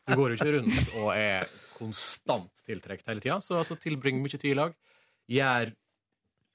Du 0.07 0.15
går 0.19 0.33
jo 0.33 0.37
ikke 0.39 0.53
rundt 0.57 0.95
og 0.99 1.11
er 1.15 1.47
konstant 1.77 2.63
tiltrukket 2.67 3.07
hele 3.07 3.23
tida. 3.23 3.37
Så 3.45 3.55
altså, 3.55 3.77
tilbring 3.79 4.19
mye 4.23 4.35
tid 4.35 4.51
i 4.51 4.57
lag. 4.57 4.75
Gjør 5.31 5.71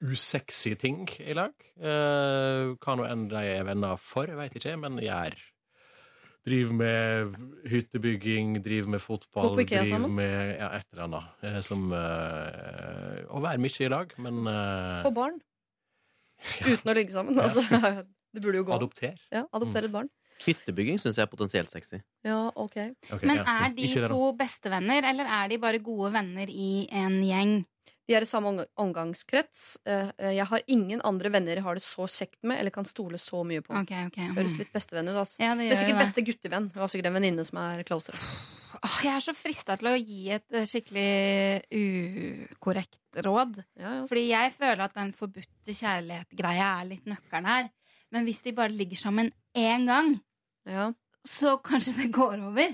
usexy 0.03 0.75
ting 0.77 1.07
i 1.23 1.33
lag. 1.37 1.53
Eh, 1.79 2.75
hva 2.77 2.95
nå 2.99 3.07
enn 3.09 3.25
de 3.31 3.41
er 3.55 3.65
venner 3.65 3.97
for, 3.97 4.29
jeg 4.29 4.37
veit 4.37 4.59
ikke, 4.61 4.77
men 4.83 5.01
gjør 5.01 5.39
Driv 6.43 6.73
med 6.75 7.37
hyttebygging, 7.71 8.57
driv 8.65 8.89
med 8.91 8.99
fotball, 8.99 9.53
Gå 9.53 9.61
på 9.61 9.63
IKEA 9.63 9.85
driv 9.85 9.93
sammen? 9.93 10.11
med 10.17 10.57
ja, 10.59 10.67
et 10.75 10.89
eller 10.91 11.05
annet. 11.05 11.29
eh, 11.47 11.59
som 11.63 11.85
eh, 11.95 13.21
Å 13.31 13.39
være 13.45 13.61
mye 13.63 13.85
i 13.85 13.91
lag, 13.93 14.11
men 14.19 14.41
eh, 14.51 14.97
Få 15.05 15.13
barn. 15.15 15.37
Uten 16.65 16.91
å 16.91 16.95
ligge 16.97 17.15
sammen. 17.15 17.39
Altså, 17.39 17.63
det 18.33 18.43
burde 18.43 18.59
jo 18.61 18.67
gå. 18.67 18.75
Adopter. 18.75 19.17
Ja, 19.33 19.45
adoptere 19.53 19.89
et 19.89 19.95
barn. 19.95 20.09
Hyttebygging 20.43 20.97
syns 20.99 21.19
jeg 21.19 21.27
er 21.27 21.29
potensielt 21.31 21.69
sexy. 21.71 21.99
Ja, 22.25 22.47
ok. 22.59 22.79
Men 23.21 23.43
er 23.43 23.75
de 23.75 23.85
to 24.09 24.31
bestevenner, 24.37 25.05
eller 25.11 25.29
er 25.29 25.51
de 25.53 25.59
bare 25.61 25.79
gode 25.83 26.09
venner 26.15 26.49
i 26.49 26.87
en 26.91 27.19
gjeng? 27.23 27.61
De 28.03 28.15
er 28.17 28.25
i 28.25 28.27
samme 28.27 28.65
omgangskrets. 28.75 29.77
Eh, 29.87 30.09
eh, 30.17 30.33
Jeg 30.35 30.45
har 30.49 30.65
ingen 30.67 30.99
andre 31.07 31.29
venner 31.31 31.55
jeg 31.55 31.63
har 31.63 31.79
det 31.79 31.85
så 31.87 32.03
kjekt 32.11 32.41
med 32.43 32.59
eller 32.59 32.73
kan 32.75 32.83
stole 32.83 33.15
så 33.21 33.45
mye 33.47 33.63
på. 33.63 33.71
Okay, 33.79 34.09
okay. 34.09 34.27
mm. 34.27 34.35
Høres 34.35 34.57
litt 34.59 34.73
bestevenn 34.75 35.07
ut. 35.07 35.15
Altså. 35.15 35.39
Ja, 35.39 35.53
det 35.55 35.63
det, 35.63 35.69
gjør 35.69 35.77
er 35.77 35.79
sikkert 35.83 35.95
det. 35.95 36.03
beste 36.03 36.25
guttevenn. 36.27 36.67
Hun 36.73 36.83
har 36.83 36.91
sikkert 36.91 37.11
en 37.13 37.17
venninne 37.21 37.45
som 37.47 37.61
er 37.63 37.85
closere. 37.87 38.19
Åh, 38.83 38.95
jeg 39.05 39.13
er 39.15 39.23
så 39.23 39.33
frista 39.37 39.77
til 39.79 39.87
å 39.87 39.95
gi 39.95 40.25
et 40.35 40.55
eh, 40.59 40.65
skikkelig 40.67 41.07
ukorrekt 42.51 42.99
råd. 43.23 43.61
Fordi 44.09 44.23
jeg 44.31 44.53
føler 44.57 44.83
at 44.87 44.95
den 44.97 45.13
forbudte 45.15 45.75
kjærlighet-greia 45.77 46.69
er 46.81 46.89
litt 46.89 47.05
nøkkelen 47.09 47.47
her. 47.47 47.69
Men 48.13 48.27
hvis 48.27 48.41
de 48.45 48.53
bare 48.57 48.73
ligger 48.73 48.99
sammen 48.99 49.31
én 49.57 49.85
gang, 49.89 50.13
så 51.25 51.55
kanskje 51.63 51.95
det 52.01 52.09
går 52.13 52.41
over. 52.49 52.73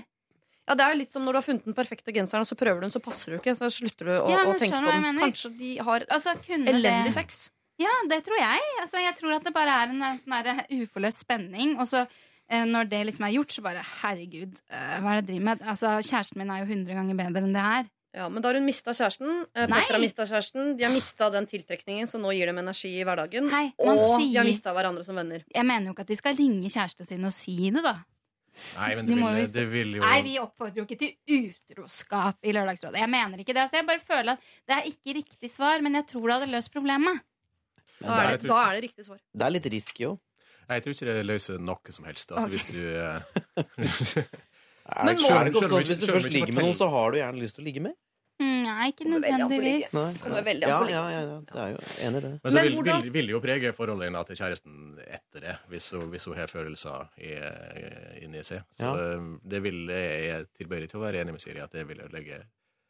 Ja, 0.68 0.74
Det 0.78 0.84
er 0.84 0.92
jo 0.94 0.98
litt 1.00 1.12
som 1.14 1.24
når 1.26 1.32
du 1.34 1.38
har 1.40 1.46
funnet 1.46 1.64
den 1.66 1.74
perfekte 1.74 2.12
genseren, 2.14 2.44
og 2.44 2.50
så 2.50 2.58
prøver 2.58 2.80
du 2.80 2.86
den, 2.86 2.92
så 2.94 3.00
passer 3.02 3.32
du 3.32 3.38
ikke. 3.40 3.54
Så 3.58 3.70
slutter 3.74 4.06
du 4.06 4.12
å, 4.16 4.28
Ja, 4.30 4.44
å 4.46 4.58
tenke 4.58 4.82
på 4.84 4.92
den. 4.92 5.18
Kanskje 5.22 5.50
de 5.58 5.70
har 5.78 6.04
Altså, 6.10 6.34
elendig 6.48 6.82
det- 7.08 7.14
sex. 7.16 7.50
Ja, 7.80 7.90
det 8.08 8.24
tror 8.26 8.36
jeg. 8.38 8.60
Altså, 8.82 9.00
jeg 9.00 9.16
tror 9.16 9.34
at 9.36 9.44
det 9.44 9.54
bare 9.54 9.70
er 9.72 9.88
en 9.88 10.02
en 10.02 10.18
sånn 10.18 10.66
uforløst 10.70 11.24
spenning. 11.24 11.78
Og 11.80 11.86
så 11.88 12.06
når 12.50 12.88
det 12.90 13.00
liksom 13.06 13.24
er 13.28 13.32
gjort, 13.36 13.52
så 13.54 13.62
bare 13.62 13.82
herregud, 14.02 14.60
eh, 14.70 14.98
hva 15.00 15.14
er 15.16 15.20
det 15.20 15.22
jeg 15.22 15.26
driver 15.30 15.44
med? 15.50 15.62
Altså, 15.62 15.94
Kjæresten 16.02 16.38
min 16.42 16.50
er 16.50 16.64
jo 16.64 16.68
100 16.72 16.94
ganger 16.98 17.14
bedre 17.20 17.42
enn 17.46 17.54
det 17.54 17.62
her. 17.62 17.88
Ja, 18.12 18.28
Men 18.28 18.42
da 18.42 18.48
har 18.50 18.56
hun 18.58 18.66
mista 18.66 18.90
kjæresten. 18.90 19.46
eh, 19.54 19.66
Petter 19.70 19.94
har 19.94 20.00
mista 20.02 20.24
kjæresten. 20.26 20.76
De 20.76 20.82
har 20.82 20.90
mista 20.90 21.30
den 21.30 21.46
tiltrekningen, 21.46 22.08
så 22.10 22.18
nå 22.18 22.32
gir 22.34 22.46
dem 22.50 22.58
energi 22.58 22.90
i 22.98 23.04
hverdagen. 23.06 23.46
man 23.50 23.72
og 23.78 24.18
de 24.18 24.34
har 24.34 24.44
mista 24.44 24.72
hverandre 24.74 25.04
som 25.06 25.14
venner. 25.14 25.44
Jeg 25.54 25.64
mener 25.64 25.86
jo 25.86 25.92
ikke 25.94 26.00
at 26.08 26.10
de 26.10 26.16
skal 26.16 26.34
ringe 26.34 26.66
kjæresten 26.66 27.06
sin 27.06 27.24
og 27.24 27.32
si 27.32 27.70
det, 27.70 27.84
da. 27.84 27.94
Nei, 28.76 28.94
men 28.96 29.06
det 29.06 29.16
må 29.16 29.30
vil, 29.32 29.46
det 29.46 29.66
vil 29.70 29.92
jo 29.94 30.00
Nei, 30.02 30.22
vi 30.26 30.32
oppfordrer 30.42 30.80
jo 30.82 30.84
ikke 30.88 30.98
til 30.98 31.14
utroskap 31.70 32.36
i 32.42 32.52
Lørdagsrådet. 32.52 32.98
Jeg 32.98 33.10
mener 33.12 33.38
ikke 33.38 33.54
det. 33.54 33.62
Altså, 33.62 33.78
jeg 33.78 33.86
bare 33.86 34.02
føler 34.02 34.32
at 34.32 34.40
det 34.66 34.74
er 34.76 34.88
ikke 34.90 35.14
riktig 35.20 35.50
svar, 35.52 35.80
men 35.86 35.94
jeg 36.00 36.06
tror 36.10 36.26
det 36.26 36.34
hadde 36.40 36.50
løst 36.56 36.72
problemet. 36.74 37.20
Da 38.00 38.16
er, 38.16 38.36
det, 38.40 38.48
da 38.48 38.58
er 38.66 38.74
det 38.74 38.82
riktig 38.88 39.06
svar. 39.06 39.20
Det 39.36 39.46
er 39.46 39.54
litt 39.54 39.66
risky 39.70 40.06
òg. 40.08 40.18
Nei, 40.70 40.76
jeg 40.78 40.84
tror 40.84 40.94
ikke 40.94 41.06
det 41.10 41.26
løser 41.26 41.58
noe 41.58 41.90
som 41.96 42.04
helst. 42.06 42.30
Altså, 42.30 42.46
hvis 42.52 42.68
du 42.70 42.78
Men 44.90 45.16
må- 45.16 45.22
det, 45.22 45.34
er 45.34 45.50
ikke 45.50 45.64
ofte 45.64 45.80
at 45.80 45.86
hvis 45.90 46.00
du 46.02 46.06
først 46.12 46.30
ligger 46.34 46.54
med 46.54 46.64
noen, 46.66 46.74
så 46.78 46.88
har 46.90 47.12
du 47.14 47.18
gjerne 47.20 47.38
lyst 47.42 47.58
til 47.58 47.62
å 47.64 47.66
ligge 47.68 47.82
med? 47.84 47.94
Mm, 48.40 48.62
Nei, 48.64 48.86
ikke 48.88 49.04
nødvendigvis. 49.10 49.90
Nei. 49.92 50.06
Kommer 50.22 50.44
veldig 50.46 50.64
an 50.64 50.70
Ja, 50.72 50.78
på 50.80 50.88
ja, 50.90 51.02
ja, 51.12 51.20
ja, 51.20 51.34
det 51.44 51.60
er 51.60 51.72
jo 51.74 51.80
enig 52.06 52.16
i 52.16 52.22
det. 52.24 52.30
Men 52.30 52.40
så 52.40 52.54
Men 52.56 52.64
vil, 52.64 52.74
hvordan- 52.78 53.02
vil, 53.04 53.12
vil 53.18 53.26
det 53.28 53.34
jo 53.34 53.40
prege 53.44 53.72
forholdet 53.76 54.06
hennes 54.08 54.26
til 54.30 54.36
kjæresten 54.40 54.78
etter 55.04 55.40
det, 55.44 55.56
hvis 55.68 55.90
hun, 55.90 56.06
hvis 56.14 56.24
hun 56.30 56.36
har 56.38 56.46
følelser 56.48 57.10
i, 57.20 57.34
inni 58.24 58.42
seg. 58.46 58.62
Så 58.72 58.86
Ja. 58.88 58.94
eh, 59.18 59.26
det 59.44 59.62
vil 59.62 59.82
jeg 59.92 60.30
er 60.38 60.46
tilbøyelig 60.56 60.88
til 60.94 61.00
å 61.00 61.04
være 61.04 61.20
enig 61.20 61.32
med 61.36 61.40
Siri 61.44 61.60
at 61.60 61.70
det 61.76 61.86
vil 61.90 62.00
ødelegge 62.00 62.40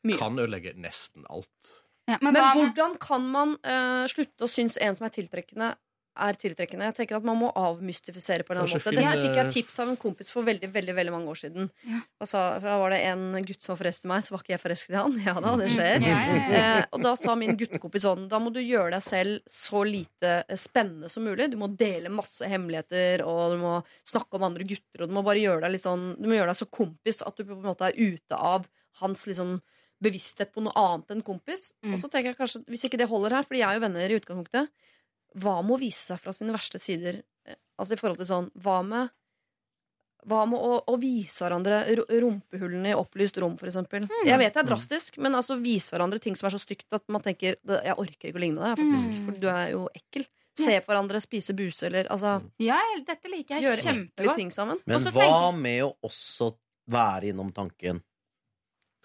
Mye. 0.05 0.17
Kan 0.17 0.39
ødelegge 0.39 0.73
nesten 0.81 1.25
alt. 1.29 1.75
men 2.09 2.19
men 2.23 2.35
hva 2.35 2.55
hvordan 2.55 2.95
kan 2.99 3.21
man 3.33 3.57
eh, 3.65 4.07
slutte 4.09 4.47
å 4.47 4.49
synes 4.49 4.79
en 4.81 4.97
som 4.97 5.05
er 5.07 5.11
tiltrekkende, 5.11 5.75
er 6.19 6.37
tiltrekkende? 6.39 6.89
Jeg 6.91 6.97
tenker 6.97 7.19
at 7.19 7.27
Man 7.27 7.39
må 7.41 7.51
avmystifisere 7.57 8.45
på 8.47 8.53
en 8.53 8.61
eller 8.61 8.67
annen 8.69 8.81
måte. 8.81 8.91
Fin, 8.91 8.99
det 8.99 9.07
her 9.07 9.21
fikk 9.21 9.39
jeg 9.39 9.55
tips 9.55 9.81
av 9.83 9.93
en 9.93 9.99
kompis 10.01 10.33
for 10.35 10.47
veldig 10.47 10.71
veldig, 10.75 10.95
veldig 10.97 11.15
mange 11.15 11.33
år 11.33 11.41
siden. 11.43 11.71
Ja. 11.87 12.01
sa, 12.25 12.43
for 12.59 12.69
Da 12.69 12.77
var 12.83 12.95
det 12.95 13.01
en 13.11 13.25
gutt 13.47 13.63
som 13.63 13.75
var 13.75 13.81
forelsket 13.85 14.09
i 14.09 14.13
meg, 14.13 14.27
så 14.27 14.35
var 14.35 14.45
ikke 14.45 14.55
jeg 14.55 14.63
forelsket 14.65 14.95
i 14.95 14.99
han. 14.99 15.19
Ja 15.31 15.37
da, 15.39 15.55
det 15.61 15.71
skjer. 15.75 16.01
Mm. 16.03 16.09
Ja, 16.09 16.21
ja, 16.27 16.37
ja. 16.41 16.61
Eh, 16.61 16.85
og 16.91 17.05
da 17.07 17.15
sa 17.21 17.37
min 17.39 17.57
guttekompis 17.61 18.07
sånn 18.07 18.27
Da 18.31 18.41
må 18.43 18.53
du 18.55 18.61
gjøre 18.63 18.95
deg 18.97 19.05
selv 19.07 19.51
så 19.51 19.85
lite 19.87 20.37
eh, 20.43 20.61
spennende 20.61 21.11
som 21.13 21.27
mulig. 21.27 21.51
Du 21.53 21.59
må 21.61 21.71
dele 21.71 22.13
masse 22.13 22.47
hemmeligheter, 22.51 23.25
og 23.27 23.57
du 23.57 23.61
må 23.63 23.75
snakke 24.09 24.39
om 24.39 24.49
andre 24.51 24.67
gutter, 24.67 25.05
og 25.05 25.11
du 25.11 25.17
må 25.17 25.25
bare 25.27 25.43
gjøre 25.43 25.67
deg 25.67 25.77
litt 25.77 25.87
sånn 25.87 26.15
Du 26.19 26.29
må 26.31 26.39
gjøre 26.39 26.53
deg 26.53 26.63
så 26.63 26.71
kompis 26.71 27.23
at 27.27 27.37
du 27.37 27.45
på 27.45 27.59
en 27.59 27.69
måte 27.71 27.91
er 27.91 27.99
ute 27.99 28.37
av 28.37 28.67
hans 29.01 29.27
liksom 29.29 29.61
bevissthet 30.01 30.53
på 30.55 30.63
noe 30.65 30.73
annet 30.81 31.15
enn 31.15 31.25
kompis. 31.25 31.75
Mm. 31.85 31.95
Og 31.95 32.01
så 32.01 32.09
tenker 32.09 32.33
jeg 32.33 32.39
kanskje, 32.39 32.63
hvis 32.73 32.87
ikke 32.89 33.01
det 33.01 33.09
holder 33.11 33.37
her, 33.37 33.47
fordi 33.47 33.61
jeg 33.63 33.69
er 33.69 33.79
jo 33.79 33.85
venner 33.85 34.13
i 34.13 34.17
utgangspunktet, 34.17 34.71
hva 35.39 35.63
med 35.63 35.77
å 35.77 35.81
vise 35.81 36.01
seg 36.11 36.19
fra 36.21 36.33
sine 36.33 36.53
verste 36.53 36.79
sider? 36.83 37.23
Eh, 37.47 37.55
Altså 37.81 37.95
i 37.95 37.97
forhold 37.97 38.19
til 38.19 38.27
sånn 38.29 38.51
Hva 38.61 38.83
med 38.85 39.09
hva 40.29 40.43
med 40.45 40.61
å, 40.61 40.75
å 40.85 40.95
vise 41.01 41.41
hverandre 41.41 41.79
rumpehullene 42.21 42.91
i 42.93 42.97
opplyst 42.99 43.39
rom, 43.41 43.55
for 43.57 43.71
eksempel? 43.71 44.05
Mm. 44.05 44.27
Jeg 44.29 44.37
vet 44.43 44.53
det 44.53 44.61
er 44.61 44.67
drastisk, 44.69 45.17
men 45.17 45.33
altså 45.33 45.57
vise 45.63 45.89
hverandre 45.95 46.21
ting 46.21 46.37
som 46.37 46.45
er 46.51 46.53
så 46.53 46.61
stygt 46.61 46.93
at 46.93 47.07
man 47.09 47.23
tenker 47.25 47.57
Jeg 47.57 47.95
orker 47.97 48.29
ikke 48.29 48.37
å 48.37 48.43
ligne 48.43 48.61
deg, 48.61 48.77
faktisk, 48.83 49.15
Mm. 49.17 49.25
for 49.31 49.41
du 49.41 49.49
er 49.49 49.71
jo 49.73 49.89
ekkel. 49.97 50.27
Se 50.61 50.75
på 50.85 50.93
hverandre, 50.93 51.23
spise 51.25 51.55
buse, 51.57 51.87
eller 51.89 52.05
altså 52.13 52.35
Ja, 52.61 52.77
dette 53.07 53.31
liker 53.33 53.57
jeg 53.57 53.65
Gjøre 53.65 53.87
kjempegodt. 53.87 54.37
ting 54.37 54.51
sammen. 54.53 54.79
Men 54.85 55.01
hva 55.01 55.53
med 55.57 55.85
å 55.89 55.95
også 56.05 56.51
være 56.91 57.33
innom 57.33 57.53
tanken 57.57 58.03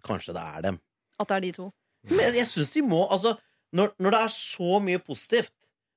Kanskje 0.03 0.33
det 0.35 0.43
er 0.43 0.61
dem. 0.67 0.81
At 1.17 1.27
det 1.29 1.35
er 1.37 1.39
de 1.47 1.51
to. 1.53 1.71
Men 2.11 2.33
jeg 2.35 2.45
syns 2.51 2.73
de 2.75 2.81
må 2.81 3.05
Altså, 3.09 3.37
når, 3.73 3.93
når 4.03 4.11
det 4.11 4.19
er 4.19 4.33
så 4.35 4.81
mye 4.83 4.99
positivt 4.99 5.53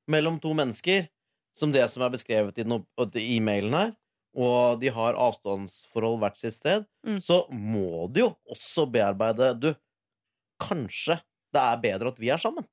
mellom 0.08 0.38
to 0.40 0.54
mennesker 0.56 1.08
som 1.56 1.72
det 1.74 1.84
som 1.90 2.02
er 2.06 2.10
beskrevet 2.14 2.58
i, 2.58 2.62
den 2.64 2.84
i 3.18 3.36
e-mailen 3.36 3.74
her, 3.74 3.92
og 4.38 4.78
de 4.80 4.90
har 4.94 5.16
avstandsforhold 5.18 6.18
hvert 6.22 6.38
sitt 6.38 6.54
sted, 6.54 6.86
Mm. 7.06 7.20
så 7.24 7.38
må 7.50 8.06
de 8.12 8.20
jo 8.26 8.36
også 8.52 8.84
bearbeide 8.92 9.54
Du, 9.60 9.70
kanskje 10.60 11.20
det 11.54 11.60
er 11.62 11.76
bedre 11.80 12.08
at 12.12 12.18
vi 12.20 12.28
er 12.30 12.36
sammen. 12.42 12.66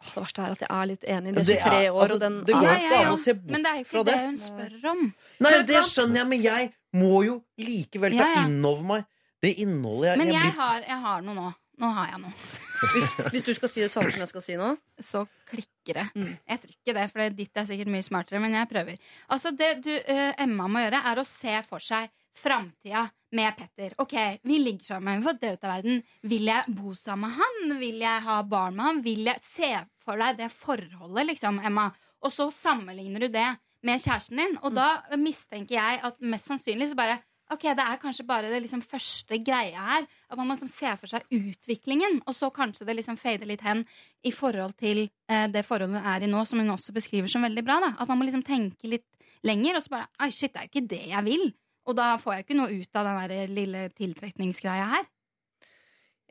Det 0.00 0.14
verste 0.16 0.42
er 0.44 0.52
at 0.54 0.60
jeg 0.60 0.68
er 0.70 0.86
litt 0.90 1.04
enig. 1.08 1.34
Det 1.34 1.44
Det 1.46 1.56
er 1.56 1.62
23 1.62 1.84
er- 1.86 1.90
år, 1.92 2.00
altså, 2.02 2.14
og 2.14 2.20
den 2.20 2.38
det 2.44 2.54
går 2.54 2.62
Ja, 2.62 2.74
ikke 2.76 2.92
ja, 2.92 3.00
an 3.06 3.12
å 3.12 3.18
se 3.22 3.32
bort 3.34 3.50
Men 3.50 3.62
det 3.62 3.70
er 3.70 3.76
jo 3.76 3.84
ikke 3.84 4.04
det. 4.04 4.14
det 4.14 4.24
hun 4.26 4.36
spør 4.36 4.90
om. 4.90 5.14
Nei, 5.40 5.52
det 5.62 5.82
skjønner 5.84 6.16
jeg, 6.16 6.26
men 6.28 6.42
jeg 6.42 6.72
må 6.94 7.24
jo 7.26 7.36
likevel 7.58 8.10
ta 8.12 8.16
Ja, 8.16 8.34
ja. 8.34 8.44
inn 8.46 8.64
over 8.64 8.82
meg 8.84 9.04
det 9.42 9.54
innholdet 9.58 10.08
jeg, 10.10 10.18
Men 10.18 10.26
jeg 10.28 10.34
jeg 10.34 10.42
blir 10.52 10.60
har, 10.60 10.80
jeg 10.80 11.00
har 11.00 11.20
noe 11.22 11.34
nå. 11.34 11.54
Nå 11.78 11.92
har 11.92 12.06
jeg 12.10 12.20
noe. 12.20 12.32
Hvis, 12.76 13.08
hvis 13.32 13.46
du 13.46 13.52
skal 13.56 13.70
si 13.72 13.82
det 13.84 13.90
samme 13.92 14.12
som 14.12 14.22
jeg 14.22 14.30
skal 14.30 14.44
si 14.44 14.56
nå 14.58 14.72
Så 15.02 15.24
klikker 15.48 16.00
det. 16.00 16.06
Mm. 16.16 16.32
Jeg 16.52 16.62
tror 16.62 16.74
ikke 16.74 16.94
det, 16.98 17.06
for 17.12 17.36
ditt 17.40 17.60
er 17.60 17.68
sikkert 17.68 17.92
mye 17.94 18.06
smartere, 18.06 18.42
men 18.42 18.56
jeg 18.58 18.70
prøver. 18.70 19.10
Altså, 19.32 19.52
det 19.56 19.72
du, 19.84 19.92
uh, 19.94 20.32
Emma 20.42 20.68
må 20.70 20.84
gjøre, 20.84 21.02
er 21.12 21.20
å 21.20 21.26
se 21.28 21.54
for 21.68 21.82
seg 21.82 22.10
framtida 22.36 23.06
med 23.36 23.56
Petter. 23.56 23.94
Ok, 24.02 24.16
vi 24.44 24.58
ligger 24.60 24.84
sammen, 24.84 25.20
vi 25.20 25.26
får 25.26 25.38
det 25.40 25.52
ut 25.54 25.66
av 25.66 25.72
verden. 25.76 26.02
Vil 26.28 26.50
jeg 26.50 26.74
bo 26.76 26.94
sammen 26.98 27.30
med 27.30 27.38
han? 27.40 27.78
Vil 27.80 28.02
jeg 28.04 28.24
ha 28.26 28.40
barn 28.46 28.76
med 28.76 28.88
han? 28.90 29.04
Vil 29.06 29.30
jeg 29.30 29.44
Se 29.46 29.70
for 30.04 30.20
deg 30.20 30.36
det 30.38 30.50
forholdet, 30.54 31.30
liksom, 31.32 31.62
Emma. 31.64 31.88
Og 32.24 32.32
så 32.32 32.48
sammenligner 32.52 33.26
du 33.26 33.32
det 33.32 33.48
med 33.86 34.02
kjæresten 34.02 34.40
din, 34.40 34.56
og 34.64 34.74
da 34.74 34.88
mistenker 35.20 35.76
jeg 35.76 36.00
at 36.08 36.16
mest 36.24 36.50
sannsynlig 36.50 36.90
så 36.90 36.98
bare 36.98 37.18
Ok, 37.54 37.62
det 37.78 37.82
er 37.84 37.98
kanskje 38.02 38.24
bare 38.26 38.48
det 38.50 38.58
liksom 38.64 38.80
første 38.82 39.38
greia 39.38 39.82
her. 39.88 40.06
At 40.26 40.38
man 40.38 40.48
må 40.48 40.56
liksom 40.56 40.70
se 40.72 40.90
for 40.98 41.10
seg 41.10 41.26
utviklingen, 41.30 42.18
og 42.26 42.34
så 42.34 42.50
kanskje 42.54 42.88
det 42.88 42.96
liksom 42.98 43.18
fader 43.20 43.46
litt 43.46 43.62
hen 43.62 43.84
i 44.26 44.32
forhold 44.34 44.74
til 44.80 45.04
eh, 45.30 45.46
det 45.52 45.62
forholdet 45.66 46.00
hun 46.00 46.08
er 46.10 46.26
i 46.26 46.30
nå, 46.32 46.42
som 46.48 46.62
hun 46.62 46.74
også 46.74 46.94
beskriver 46.96 47.30
som 47.30 47.46
veldig 47.46 47.62
bra. 47.66 47.78
da 47.84 47.92
At 47.94 48.10
man 48.10 48.18
må 48.18 48.26
liksom 48.26 48.42
tenke 48.46 48.90
litt 48.90 49.06
lenger, 49.46 49.78
og 49.78 49.84
så 49.84 49.94
bare 49.94 50.10
Ai, 50.18 50.32
shit, 50.34 50.52
det 50.54 50.64
er 50.64 50.66
jo 50.66 50.72
ikke 50.74 50.88
det 50.90 51.04
jeg 51.12 51.26
vil. 51.28 51.46
Og 51.86 51.94
da 51.94 52.08
får 52.18 52.34
jeg 52.34 52.46
ikke 52.46 52.58
noe 52.58 52.80
ut 52.80 52.98
av 52.98 53.06
den 53.06 53.30
der 53.30 53.54
lille 53.54 53.84
tiltrekningsgreia 53.94 54.90
her. 54.96 55.06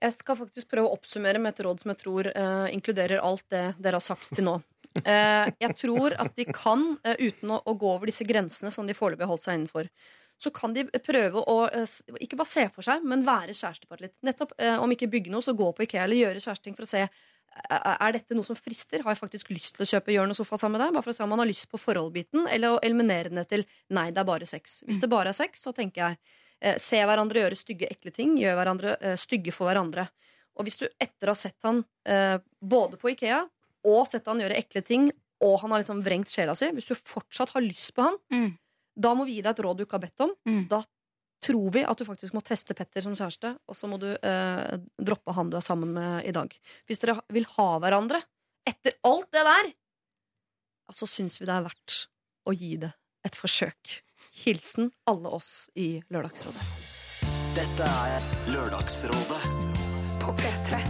Jeg 0.03 0.11
skal 0.17 0.35
faktisk 0.35 0.67
prøve 0.73 0.89
å 0.89 0.97
oppsummere 0.97 1.39
med 1.39 1.53
et 1.53 1.63
råd 1.63 1.81
som 1.81 1.93
jeg 1.93 2.01
tror 2.01 2.27
eh, 2.27 2.67
inkluderer 2.75 3.23
alt 3.23 3.45
det 3.53 3.63
dere 3.79 4.01
har 4.01 4.03
sagt 4.03 4.33
til 4.35 4.49
nå. 4.51 4.59
Eh, 4.95 5.49
jeg 5.59 5.75
tror 5.75 6.13
at 6.23 6.37
de 6.39 6.45
kan, 6.55 6.85
eh, 7.03 7.17
uten 7.19 7.49
å, 7.51 7.57
å 7.67 7.73
gå 7.75 7.89
over 7.97 8.07
disse 8.07 8.23
grensene 8.23 8.69
som 8.71 8.87
de 8.87 8.93
foreløpig 8.95 9.25
har 9.25 9.31
holdt 9.33 9.43
seg 9.43 9.57
innenfor, 9.57 9.89
så 10.41 10.51
kan 10.53 10.73
de 10.75 10.83
prøve 10.99 11.41
å 11.47 11.57
eh, 11.71 11.85
ikke 12.21 12.37
bare 12.39 12.49
se 12.51 12.65
for 12.73 12.85
seg, 12.85 13.05
men 13.07 13.23
være 13.25 13.53
kjærestepar 13.55 14.01
litt. 14.03 14.15
Nettopp, 14.25 14.51
eh, 14.59 14.75
Om 14.81 14.91
ikke 14.91 15.09
bygge 15.11 15.31
noe, 15.31 15.41
så 15.45 15.55
gå 15.55 15.69
på 15.75 15.85
Ikea 15.87 16.03
eller 16.03 16.19
gjøre 16.19 16.43
kjæresteting 16.43 16.75
for 16.75 16.87
å 16.87 16.91
se 16.91 17.05
er 17.71 18.11
dette 18.11 18.35
noe 18.35 18.43
som 18.43 18.55
frister. 18.59 18.99
Har 19.05 19.13
jeg 19.13 19.21
faktisk 19.21 19.49
lyst 19.53 19.77
til 19.77 19.85
å 19.85 19.87
kjøpe 19.87 20.11
hjørne 20.11 20.33
og 20.35 20.39
sofa 20.41 20.57
sammen 20.59 20.75
med 20.75 20.81
deg? 20.89 20.93
Bare 20.97 21.05
for 21.05 21.13
å 21.13 21.15
se 21.15 21.23
om 21.23 21.29
man 21.31 21.39
har 21.39 21.47
lyst 21.47 21.69
på 21.71 21.79
forholdbiten, 21.79 22.49
eller 22.51 22.75
å 22.75 22.81
eliminere 22.83 23.31
den 23.31 23.45
til 23.47 23.63
nei, 23.95 24.09
det 24.11 24.19
er 24.19 24.27
bare 24.27 24.45
sex. 24.49 24.81
Hvis 24.83 24.99
det 24.99 25.07
bare 25.13 25.31
er 25.31 25.37
sex, 25.37 25.63
så 25.63 25.71
tenker 25.71 26.01
jeg 26.03 26.17
eh, 26.59 26.75
se 26.83 26.99
hverandre 26.99 27.45
gjøre 27.45 27.55
stygge, 27.55 27.87
ekle 27.95 28.11
ting. 28.11 28.35
Gjør 28.41 28.59
hverandre 28.59 28.97
stygge 29.21 29.55
for 29.55 29.71
hverandre. 29.71 30.09
Og 30.59 30.67
hvis 30.67 30.81
du 30.83 30.85
etter 30.99 31.31
å 31.31 31.31
ha 31.31 31.39
sett 31.39 31.63
han 31.63 31.79
både 32.59 32.99
på 32.99 33.11
Ikea 33.11 33.41
og 33.85 34.03
sett 34.07 34.27
han 34.27 34.39
gjøre 34.43 34.55
ekle 34.59 34.81
ting, 34.83 35.07
og 35.45 35.57
han 35.61 35.71
har 35.71 35.81
liksom 35.83 36.03
vrengt 36.03 36.31
sjela 36.31 36.55
si, 36.57 36.69
hvis 36.73 36.87
du 36.91 36.95
fortsatt 36.95 37.51
har 37.55 37.63
lyst 37.63 37.93
på 37.95 38.05
han, 38.07 38.15
Mm. 38.31 38.53
Da 38.95 39.13
må 39.17 39.25
vi 39.27 39.37
gi 39.37 39.43
deg 39.45 39.53
et 39.53 39.63
råd 39.65 39.77
du 39.79 39.85
ikke 39.85 39.97
har 39.99 40.05
bedt 40.07 40.23
om. 40.25 40.35
Da 40.71 40.81
tror 41.45 41.69
vi 41.75 41.83
at 41.85 41.99
du 41.99 42.05
faktisk 42.07 42.33
må 42.33 42.41
teste 42.45 42.73
Petter 42.77 43.03
som 43.05 43.13
kjæreste, 43.17 43.51
og 43.69 43.77
så 43.77 43.89
må 43.91 43.99
du 44.01 44.07
eh, 44.15 44.77
droppe 44.97 45.35
han 45.35 45.51
du 45.51 45.57
er 45.59 45.65
sammen 45.65 45.91
med 45.93 46.25
i 46.25 46.33
dag. 46.33 46.49
Hvis 46.87 47.03
dere 47.03 47.19
vil 47.35 47.45
ha 47.57 47.67
hverandre 47.83 48.21
etter 48.65 48.97
alt 49.05 49.29
det 49.35 49.43
der, 49.45 49.71
så 50.95 51.07
syns 51.09 51.37
vi 51.41 51.45
det 51.49 51.53
er 51.53 51.67
verdt 51.67 51.99
å 52.49 52.55
gi 52.55 52.75
det 52.81 52.91
et 53.25 53.37
forsøk. 53.37 53.99
Hilsen 54.45 54.91
alle 55.09 55.31
oss 55.37 55.67
i 55.75 55.95
Lørdagsrådet. 56.13 56.65
Dette 57.55 57.87
er 58.09 58.25
Lørdagsrådet 58.51 59.41
på 60.21 60.35
P3. 60.41 60.81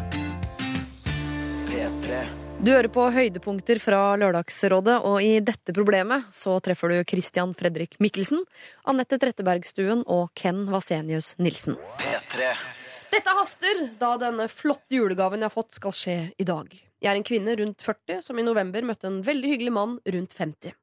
P3. 1.69 2.45
Du 2.64 2.72
hører 2.72 2.88
på 2.88 3.03
høydepunkter 3.11 3.80
fra 3.84 3.99
Lørdagsrådet, 4.15 4.95
og 5.03 5.19
i 5.22 5.41
dette 5.44 5.73
problemet 5.76 6.30
så 6.34 6.56
treffer 6.64 6.94
du 6.94 7.02
Christian 7.10 7.52
Fredrik 7.57 7.98
Mikkelsen, 8.02 8.45
Anette 8.88 9.19
Trettebergstuen 9.19 10.06
og 10.07 10.32
Ken 10.40 10.64
Vasenius 10.72 11.34
Nilsen. 11.36 11.76
P3. 11.99 12.53
Dette 13.11 13.36
haster, 13.38 13.82
da 13.99 14.14
denne 14.22 14.48
flotte 14.52 14.95
julegaven 14.95 15.44
jeg 15.44 15.52
har 15.52 15.53
fått, 15.53 15.76
skal 15.76 15.95
skje 15.95 16.18
i 16.40 16.48
dag. 16.48 16.72
Jeg 17.03 17.11
er 17.11 17.19
en 17.19 17.27
kvinne 17.27 17.57
rundt 17.60 17.84
40 17.84 18.23
som 18.23 18.40
i 18.40 18.48
november 18.48 18.88
møtte 18.88 19.11
en 19.11 19.19
veldig 19.27 19.52
hyggelig 19.52 19.76
mann 19.76 19.99
rundt 20.15 20.34
50. 20.40 20.73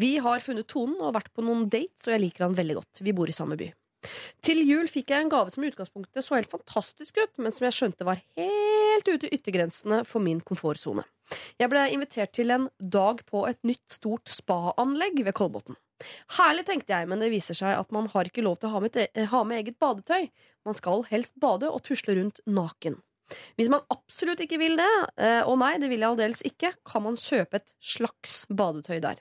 Vi 0.00 0.14
har 0.24 0.42
funnet 0.42 0.70
tonen 0.72 0.98
og 1.04 1.14
vært 1.18 1.30
på 1.36 1.44
noen 1.44 1.68
dates, 1.68 2.08
og 2.08 2.16
jeg 2.16 2.24
liker 2.24 2.48
han 2.48 2.56
veldig 2.58 2.80
godt. 2.80 3.04
Vi 3.04 3.14
bor 3.14 3.30
i 3.30 3.36
samme 3.36 3.60
by. 3.60 3.68
Til 4.40 4.64
jul 4.64 4.88
fikk 4.88 5.12
jeg 5.12 5.26
en 5.26 5.30
gave 5.32 5.52
som 5.52 5.62
i 5.62 5.68
utgangspunktet 5.68 6.24
så 6.24 6.38
helt 6.38 6.50
fantastisk 6.50 7.20
ut, 7.20 7.34
men 7.38 7.52
som 7.52 7.68
jeg 7.68 7.76
skjønte 7.76 8.08
var 8.08 8.24
helt 8.40 8.69
ute 9.10 9.28
i 9.28 9.36
yttergrensene 9.38 10.02
for 10.08 10.22
min 10.24 10.40
komfortsone. 10.44 11.04
Jeg 11.60 11.70
ble 11.70 11.84
invitert 11.94 12.32
til 12.34 12.50
en 12.50 12.66
dag 12.78 13.22
på 13.28 13.44
et 13.48 13.60
nytt, 13.66 13.86
stort 13.92 14.30
spa-anlegg 14.30 15.22
ved 15.26 15.36
Kolbotn. 15.38 15.78
Herlig, 16.38 16.64
tenkte 16.66 16.94
jeg, 16.96 17.08
men 17.10 17.20
det 17.22 17.30
viser 17.32 17.56
seg 17.56 17.76
at 17.76 17.92
man 17.94 18.08
har 18.12 18.28
ikke 18.28 18.44
lov 18.44 18.58
til 18.58 18.70
å 18.70 18.74
ha 18.74 18.82
med, 18.82 18.98
ha 19.30 19.42
med 19.46 19.60
eget 19.60 19.78
badetøy. 19.82 20.30
Man 20.66 20.76
skal 20.78 21.04
helst 21.10 21.36
bade 21.40 21.68
og 21.70 21.82
tusle 21.86 22.16
rundt 22.18 22.40
naken. 22.48 22.98
Hvis 23.58 23.70
man 23.70 23.84
absolutt 23.94 24.40
ikke 24.42 24.58
vil 24.58 24.76
det, 24.80 24.90
eh, 25.22 25.42
og 25.46 25.60
nei, 25.60 25.76
det 25.78 25.90
vil 25.92 26.02
jeg 26.02 26.10
aldeles 26.10 26.42
ikke, 26.46 26.72
kan 26.88 27.04
man 27.04 27.20
kjøpe 27.20 27.60
et 27.60 27.74
slags 27.78 28.42
badetøy 28.50 28.98
der. 29.04 29.20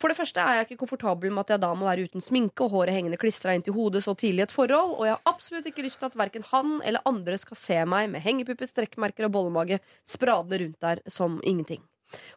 For 0.00 0.08
det 0.08 0.16
første 0.16 0.40
er 0.40 0.56
jeg 0.56 0.66
ikke 0.66 0.80
komfortabel 0.80 1.32
med 1.34 1.44
at 1.44 1.54
jeg 1.54 1.60
da 1.60 1.74
må 1.76 1.84
være 1.84 2.06
uten 2.08 2.24
sminke 2.24 2.64
og 2.64 2.72
håret 2.72 2.96
hengende 2.96 3.18
klistra 3.20 3.52
inn 3.52 3.64
til 3.66 3.76
hodet 3.76 4.00
så 4.04 4.14
tidlig 4.16 4.46
i 4.46 4.46
et 4.46 4.54
forhold, 4.54 4.94
og 4.96 5.04
jeg 5.04 5.12
har 5.12 5.28
absolutt 5.28 5.68
ikke 5.68 5.84
lyst 5.84 6.00
til 6.00 6.08
at 6.08 6.16
verken 6.16 6.46
han 6.48 6.78
eller 6.88 7.04
andre 7.08 7.36
skal 7.40 7.60
se 7.60 7.76
meg 7.84 8.08
med 8.14 8.24
hengepupper, 8.24 8.70
strekkmerker 8.70 9.28
og 9.28 9.34
bollemage 9.36 9.80
spradende 10.08 10.62
rundt 10.64 10.80
der 10.86 11.02
som 11.04 11.36
ingenting. 11.44 11.84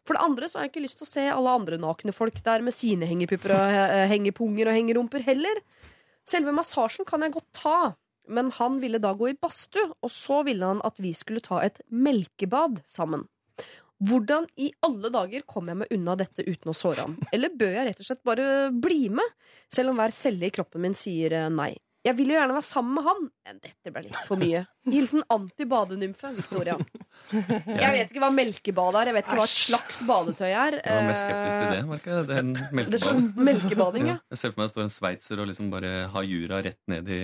For 0.03 0.18
det 0.18 0.26
andre 0.26 0.49
så 0.49 0.60
har 0.60 0.68
jeg 0.68 0.73
ikke 0.73 0.85
lyst 0.85 0.99
til 0.99 1.07
å 1.07 1.14
se 1.14 1.23
alle 1.31 1.56
andre 1.57 1.80
nakne 1.81 2.14
folk 2.14 2.44
der 2.45 2.65
med 2.65 2.76
sine 2.76 3.07
hengepupper 3.10 3.56
og 3.56 3.77
eh, 3.80 4.06
hengepunger 4.11 4.69
og 4.69 4.77
hengerumper 4.77 5.23
heller. 5.26 5.64
Selve 6.27 6.53
massasjen 6.56 7.07
kan 7.07 7.23
jeg 7.23 7.34
godt 7.38 7.49
ta, 7.57 7.77
men 8.27 8.52
han 8.60 8.80
ville 8.84 9.02
da 9.03 9.15
gå 9.18 9.31
i 9.31 9.38
badstue, 9.40 9.90
og 10.03 10.11
så 10.11 10.44
ville 10.48 10.68
han 10.68 10.84
at 10.85 10.99
vi 11.03 11.15
skulle 11.15 11.44
ta 11.44 11.64
et 11.64 11.81
melkebad 11.90 12.84
sammen. 12.91 13.26
Hvordan 14.03 14.47
i 14.59 14.69
alle 14.84 15.09
dager 15.13 15.45
kom 15.47 15.69
jeg 15.71 15.80
meg 15.80 15.93
unna 15.95 16.15
dette 16.19 16.43
uten 16.43 16.73
å 16.73 16.75
såre 16.75 17.05
ham? 17.05 17.15
Eller 17.35 17.53
bør 17.55 17.71
jeg 17.77 17.88
rett 17.88 18.01
og 18.03 18.07
slett 18.09 18.23
bare 18.27 18.47
bli 18.75 19.07
med, 19.13 19.35
selv 19.71 19.93
om 19.93 20.01
hver 20.01 20.15
celle 20.15 20.49
i 20.49 20.53
kroppen 20.53 20.84
min 20.84 20.97
sier 20.97 21.38
eh, 21.38 21.49
nei? 21.53 21.71
Jeg 22.03 22.17
vil 22.17 22.34
jo 22.34 22.35
gjerne 22.35 22.55
være 22.57 22.67
sammen 22.67 22.97
med 22.97 23.05
han, 23.07 23.19
men 23.47 23.59
dette 23.63 23.91
ble 23.95 24.01
litt 24.03 24.17
for 24.27 24.35
mye. 24.41 24.65
Hilsen 24.91 25.21
antibadenymfe 25.31 26.34
Victoria. 26.35 26.73
Jeg 27.31 27.91
vet 27.95 28.09
ikke 28.11 28.19
hva 28.19 28.30
melkebad 28.35 28.97
er, 28.99 29.09
jeg 29.11 29.15
vet 29.15 29.30
ikke 29.30 29.38
hva 29.39 29.45
et 29.47 29.53
slags 29.53 30.01
badetøy 30.09 30.49
er. 30.49 30.77
Jeg 30.81 30.97
var 30.97 31.07
mest 31.07 31.23
skeptisk 31.23 31.55
til 31.61 31.71
det. 31.71 31.77
Eh, 31.80 31.88
merker 31.93 32.11
jeg. 32.11 32.27
Det 32.27 32.35
er 32.35 32.41
en 32.43 32.51
Det 32.53 32.65
er 32.65 32.75
melkebad. 32.75 33.05
sånn 33.05 33.47
melkebading, 33.47 34.09
ja. 34.11 34.17
Jeg 34.34 34.41
ser 34.41 34.51
for 34.51 34.59
meg 34.59 34.67
det 34.67 34.73
står 34.75 34.84
en 34.84 34.93
sveitser 34.97 35.43
og 35.45 35.49
liksom 35.53 35.71
bare 35.71 35.93
har 36.17 36.27
jura 36.27 36.59
rett 36.67 36.81
ned 36.91 37.07
i 37.15 37.21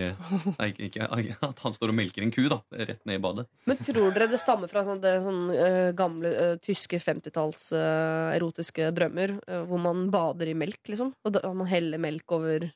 Nei, 0.56 0.70
ikke, 0.88 1.10
ikke 1.12 1.38
At 1.52 1.64
han 1.66 1.76
står 1.76 1.92
og 1.92 2.00
melker 2.00 2.24
en 2.24 2.32
ku, 2.32 2.44
da. 2.52 2.62
Rett 2.72 3.04
ned 3.10 3.20
i 3.20 3.24
badet. 3.28 3.50
Men 3.68 3.84
tror 3.84 4.14
dere 4.16 4.32
det 4.32 4.40
stammer 4.40 4.72
fra 4.72 4.86
sånn, 4.88 5.04
det, 5.04 5.18
sånn 5.28 5.44
eh, 5.60 5.92
gamle 6.00 6.32
eh, 6.32 6.56
tyske 6.64 7.02
50-talls 7.04 7.74
eh, 7.76 8.38
erotiske 8.40 8.94
drømmer, 8.96 9.36
hvor 9.68 9.84
man 9.84 10.08
bader 10.14 10.48
i 10.54 10.56
melk, 10.56 10.80
liksom? 10.88 11.12
Og 11.28 11.36
da, 11.36 11.44
man 11.52 11.68
heller 11.68 12.00
melk 12.00 12.32
over 12.40 12.70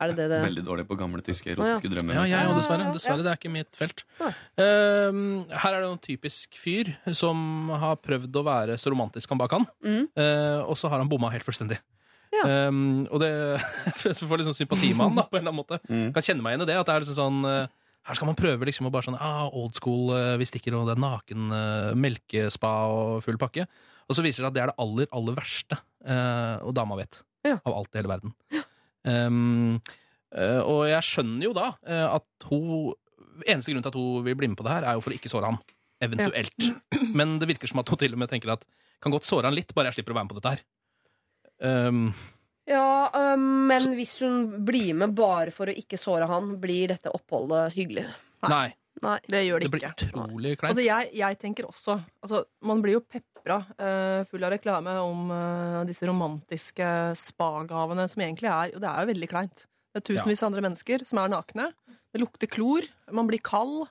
Er 0.00 0.10
det 0.12 0.16
det 0.18 0.26
det 0.28 0.38
Veldig 0.44 0.62
dårlig 0.66 0.84
på 0.90 0.96
gamle 1.00 1.22
tyske 1.24 1.54
erotiske 1.54 1.64
erotiske 1.64 1.88
ja. 1.88 1.94
drømmer. 1.94 2.14
Ja, 2.18 2.24
jeg 2.28 2.48
òg, 2.50 2.56
dessverre. 2.58 2.84
Ja, 2.84 2.90
ja. 2.90 2.96
Dessverre, 2.98 3.22
Det 3.24 3.30
er 3.32 3.38
ikke 3.40 3.52
mitt 3.54 3.78
felt. 3.80 4.02
Ehm, 4.60 5.44
her 5.50 5.72
er 5.76 5.80
det 5.84 5.88
en 5.90 6.02
typisk 6.04 6.58
fyr 6.60 6.90
som 7.16 7.70
har 7.72 7.96
prøvd 8.04 8.36
å 8.36 8.44
være 8.46 8.76
så 8.80 8.92
romantisk 8.92 9.32
han 9.32 9.40
bare 9.40 9.52
kan, 9.54 9.66
Mm. 9.84 10.08
uh, 10.18 10.60
og 10.68 10.76
så 10.76 10.90
har 10.92 10.98
han 11.00 11.08
bomma 11.08 11.30
helt 11.32 11.44
fullstendig. 11.46 11.78
Ehm, 12.44 13.06
og 13.10 13.20
det 13.22 13.30
jeg 14.04 14.28
får 14.28 14.38
litt 14.42 14.48
sånn 14.50 14.58
sympati 14.60 14.92
med 14.92 15.06
han, 15.08 15.16
da, 15.16 15.24
på 15.24 15.38
en 15.38 15.46
eller 15.46 15.54
annen 15.54 15.62
måte. 15.64 15.80
Kan 16.12 16.22
kjenne 16.26 16.44
meg 16.44 16.52
igjen 16.56 16.66
i 16.66 16.70
det. 16.72 16.76
At 16.80 16.86
det 16.90 16.94
er 16.94 17.04
liksom 17.06 17.16
sånn 17.16 17.40
uh, 17.48 17.66
Her 18.06 18.14
skal 18.14 18.28
man 18.28 18.36
prøve 18.38 18.68
liksom 18.68 18.86
å 18.86 18.92
bare 18.94 19.08
sånn 19.08 19.16
ah, 19.18 19.48
Old 19.48 19.74
school, 19.80 20.12
uh, 20.12 20.36
vi 20.36 20.44
stikker, 20.46 20.76
og 20.76 20.86
det 20.90 20.94
er 20.98 21.00
naken 21.02 21.48
uh, 21.50 21.94
melkespa 21.96 22.74
og 22.92 23.24
full 23.24 23.38
pakke. 23.40 23.64
Og 24.06 24.14
så 24.14 24.22
viser 24.22 24.44
det 24.44 24.52
at 24.52 24.54
det 24.54 24.62
er 24.62 24.70
det 24.70 24.78
aller, 24.78 25.08
aller 25.10 25.34
verste. 25.34 25.80
eh, 26.06 26.58
og 26.62 26.70
dama 26.78 26.94
vet. 26.94 27.16
Av 27.66 27.72
alt 27.74 27.90
i 27.90 27.98
hele 27.98 28.06
verden. 28.12 28.34
Um, 29.06 29.78
og 30.36 30.80
jeg 30.90 31.06
skjønner 31.06 31.46
jo 31.46 31.52
da 31.56 31.68
eh, 31.86 32.06
at 32.10 32.46
hun 32.50 32.94
Eneste 33.46 33.70
grunn 33.70 33.84
til 33.84 33.92
at 33.92 33.96
hun 34.00 34.24
vil 34.24 34.34
bli 34.36 34.48
med 34.48 34.56
på 34.58 34.64
det 34.64 34.72
her, 34.72 34.84
er 34.88 34.96
jo 34.96 35.02
for 35.04 35.12
å 35.12 35.16
ikke 35.18 35.28
såre 35.28 35.50
han. 35.50 35.58
Eventuelt. 36.00 36.68
Men 37.18 37.34
det 37.36 37.50
virker 37.50 37.68
som 37.68 37.82
at 37.82 37.90
hun 37.92 38.00
til 38.00 38.16
og 38.16 38.22
med 38.22 38.30
tenker 38.32 38.54
at 38.54 38.62
kan 39.04 39.12
godt 39.12 39.28
såre 39.28 39.50
han 39.50 39.56
litt, 39.56 39.74
bare 39.76 39.90
jeg 39.90 39.98
slipper 39.98 40.14
å 40.14 40.16
være 40.16 40.24
med 40.24 40.32
på 40.32 40.38
dette 40.40 40.52
her. 40.54 40.62
Um, 41.60 42.00
Ja, 42.66 43.10
um, 43.14 43.68
men 43.68 43.92
hvis 43.94 44.16
hun 44.24 44.64
blir 44.66 44.96
med 44.98 45.12
bare 45.14 45.52
for 45.54 45.70
å 45.70 45.74
ikke 45.76 45.98
såre 46.00 46.26
han, 46.26 46.56
blir 46.62 46.90
dette 46.90 47.12
oppholdet 47.14 47.76
hyggelig? 47.76 48.08
nei. 48.42 48.50
Nei. 48.50 48.68
Det 48.96 49.42
gjør 49.44 49.60
det, 49.60 49.68
Det 49.68 49.72
blir 49.74 49.88
utrolig 49.90 50.52
kleint. 50.56 50.70
Altså, 50.72 50.84
jeg, 50.84 51.10
jeg 51.18 51.38
tenker 51.40 51.66
også 51.68 51.98
altså, 52.24 52.44
Man 52.64 52.80
blir 52.84 52.96
jo 52.96 53.02
pepra 53.04 53.58
uh, 53.76 54.22
full 54.30 54.46
av 54.46 54.54
reklame 54.54 54.94
om 55.04 55.32
uh, 55.32 55.82
disse 55.88 56.08
romantiske 56.08 56.88
spagavene 57.20 58.06
som 58.08 58.24
egentlig 58.24 58.48
er 58.48 58.72
Og 58.74 58.80
det 58.82 58.88
er 58.88 59.04
jo 59.04 59.12
veldig 59.12 59.28
kleint. 59.30 59.66
Det 59.92 60.00
er 60.00 60.08
tusenvis 60.12 60.42
av 60.42 60.50
andre 60.50 60.64
mennesker 60.68 61.04
som 61.08 61.20
er 61.20 61.32
nakne. 61.32 61.70
Det 62.12 62.22
lukter 62.22 62.50
klor. 62.50 62.88
Man 63.12 63.28
blir 63.28 63.44
kald. 63.44 63.86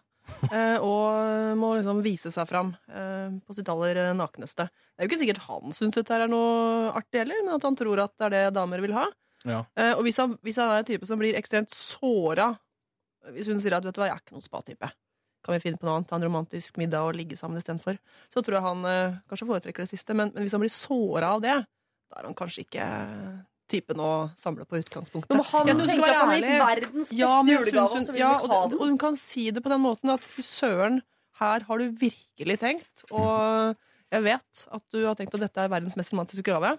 Uh, 0.49 0.77
og 0.89 1.55
må 1.59 1.75
liksom 1.77 2.01
vise 2.05 2.31
seg 2.33 2.47
fram 2.49 2.71
eh, 2.89 3.35
på 3.45 3.55
sitt 3.55 3.69
aller 3.71 3.99
eh, 4.01 4.15
nakneste. 4.17 4.67
Det 4.67 5.03
er 5.03 5.07
jo 5.07 5.11
ikke 5.11 5.21
sikkert 5.21 5.43
han 5.47 5.75
syns 5.75 5.97
dette 5.97 6.17
er 6.17 6.31
noe 6.31 6.91
artig 6.95 7.23
heller, 7.23 7.43
men 7.45 7.57
at 7.57 7.67
han 7.67 7.77
tror 7.77 8.01
at 8.03 8.15
det 8.17 8.27
er 8.27 8.35
det 8.35 8.55
damer 8.57 8.83
vil 8.83 8.95
ha. 8.97 9.05
Ja. 9.45 9.61
Eh, 9.77 9.93
og 9.93 10.05
hvis 10.07 10.19
han, 10.21 10.35
hvis 10.45 10.57
han 10.61 10.71
er 10.73 10.81
en 10.81 10.87
type 10.87 11.07
som 11.09 11.21
blir 11.21 11.37
ekstremt 11.37 11.73
såra 11.73 12.53
Hvis 13.33 13.49
hun 13.49 13.61
sier 13.63 13.77
at 13.77 13.85
vet 13.85 13.95
du 13.95 14.01
hva, 14.01 14.09
jeg 14.11 14.17
er 14.17 14.23
ikke 14.23 14.35
noen 14.35 14.45
spa-type, 14.45 14.91
kan 15.45 15.53
vi 15.53 15.61
finne 15.61 15.79
på 15.79 15.85
noe 15.87 15.99
annet, 15.99 16.09
ta 16.09 16.17
en 16.17 16.25
romantisk 16.25 16.77
middag 16.81 17.05
og 17.05 17.17
ligge 17.17 17.37
sammen 17.37 17.61
istedenfor, 17.61 17.99
så 18.33 18.41
tror 18.41 18.57
jeg 18.57 18.65
han 18.65 18.85
eh, 18.89 19.17
kanskje 19.29 19.47
foretrekker 19.49 19.85
det 19.85 19.91
siste. 19.91 20.15
Men, 20.17 20.31
men 20.33 20.45
hvis 20.45 20.55
han 20.57 20.63
blir 20.63 20.73
såra 20.73 21.35
av 21.37 21.43
det, 21.43 21.57
da 22.09 22.21
er 22.21 22.29
han 22.29 22.37
kanskje 22.37 22.65
ikke 22.65 22.87
typen 23.71 24.01
å 24.01 24.11
samle 24.37 24.65
på 24.69 24.79
utgangspunktet. 24.81 25.33
Men 25.33 25.45
han 25.49 25.71
Jeg 25.71 25.77
tenker 25.89 26.05
at 26.09 26.19
han 26.19 26.31
har 26.31 26.41
gitt 26.41 26.61
verdens 26.61 27.09
beste 27.09 27.17
Ja, 27.17 27.31
julegave, 27.41 27.85
og 27.85 28.05
så 28.05 28.13
vil 28.13 28.21
ja, 28.21 28.33
ha 28.41 28.59
den. 28.69 28.77
og 28.77 28.85
hun 28.91 28.99
kan 29.01 29.17
si 29.19 29.47
det 29.53 29.63
på 29.65 29.71
den 29.73 29.81
måten 29.85 30.13
at 30.13 30.25
fy 30.25 30.45
søren, 30.45 31.01
her 31.41 31.65
har 31.67 31.81
du 31.81 31.97
virkelig 31.99 32.59
tenkt. 32.61 33.05
Og 33.09 33.75
jeg 34.13 34.25
vet 34.25 34.67
at 34.77 34.85
du 34.93 35.01
har 35.03 35.17
tenkt 35.17 35.33
at 35.35 35.43
dette 35.43 35.65
er 35.65 35.73
verdens 35.73 35.97
mest 35.99 36.13
romantiske 36.13 36.45
gave, 36.45 36.75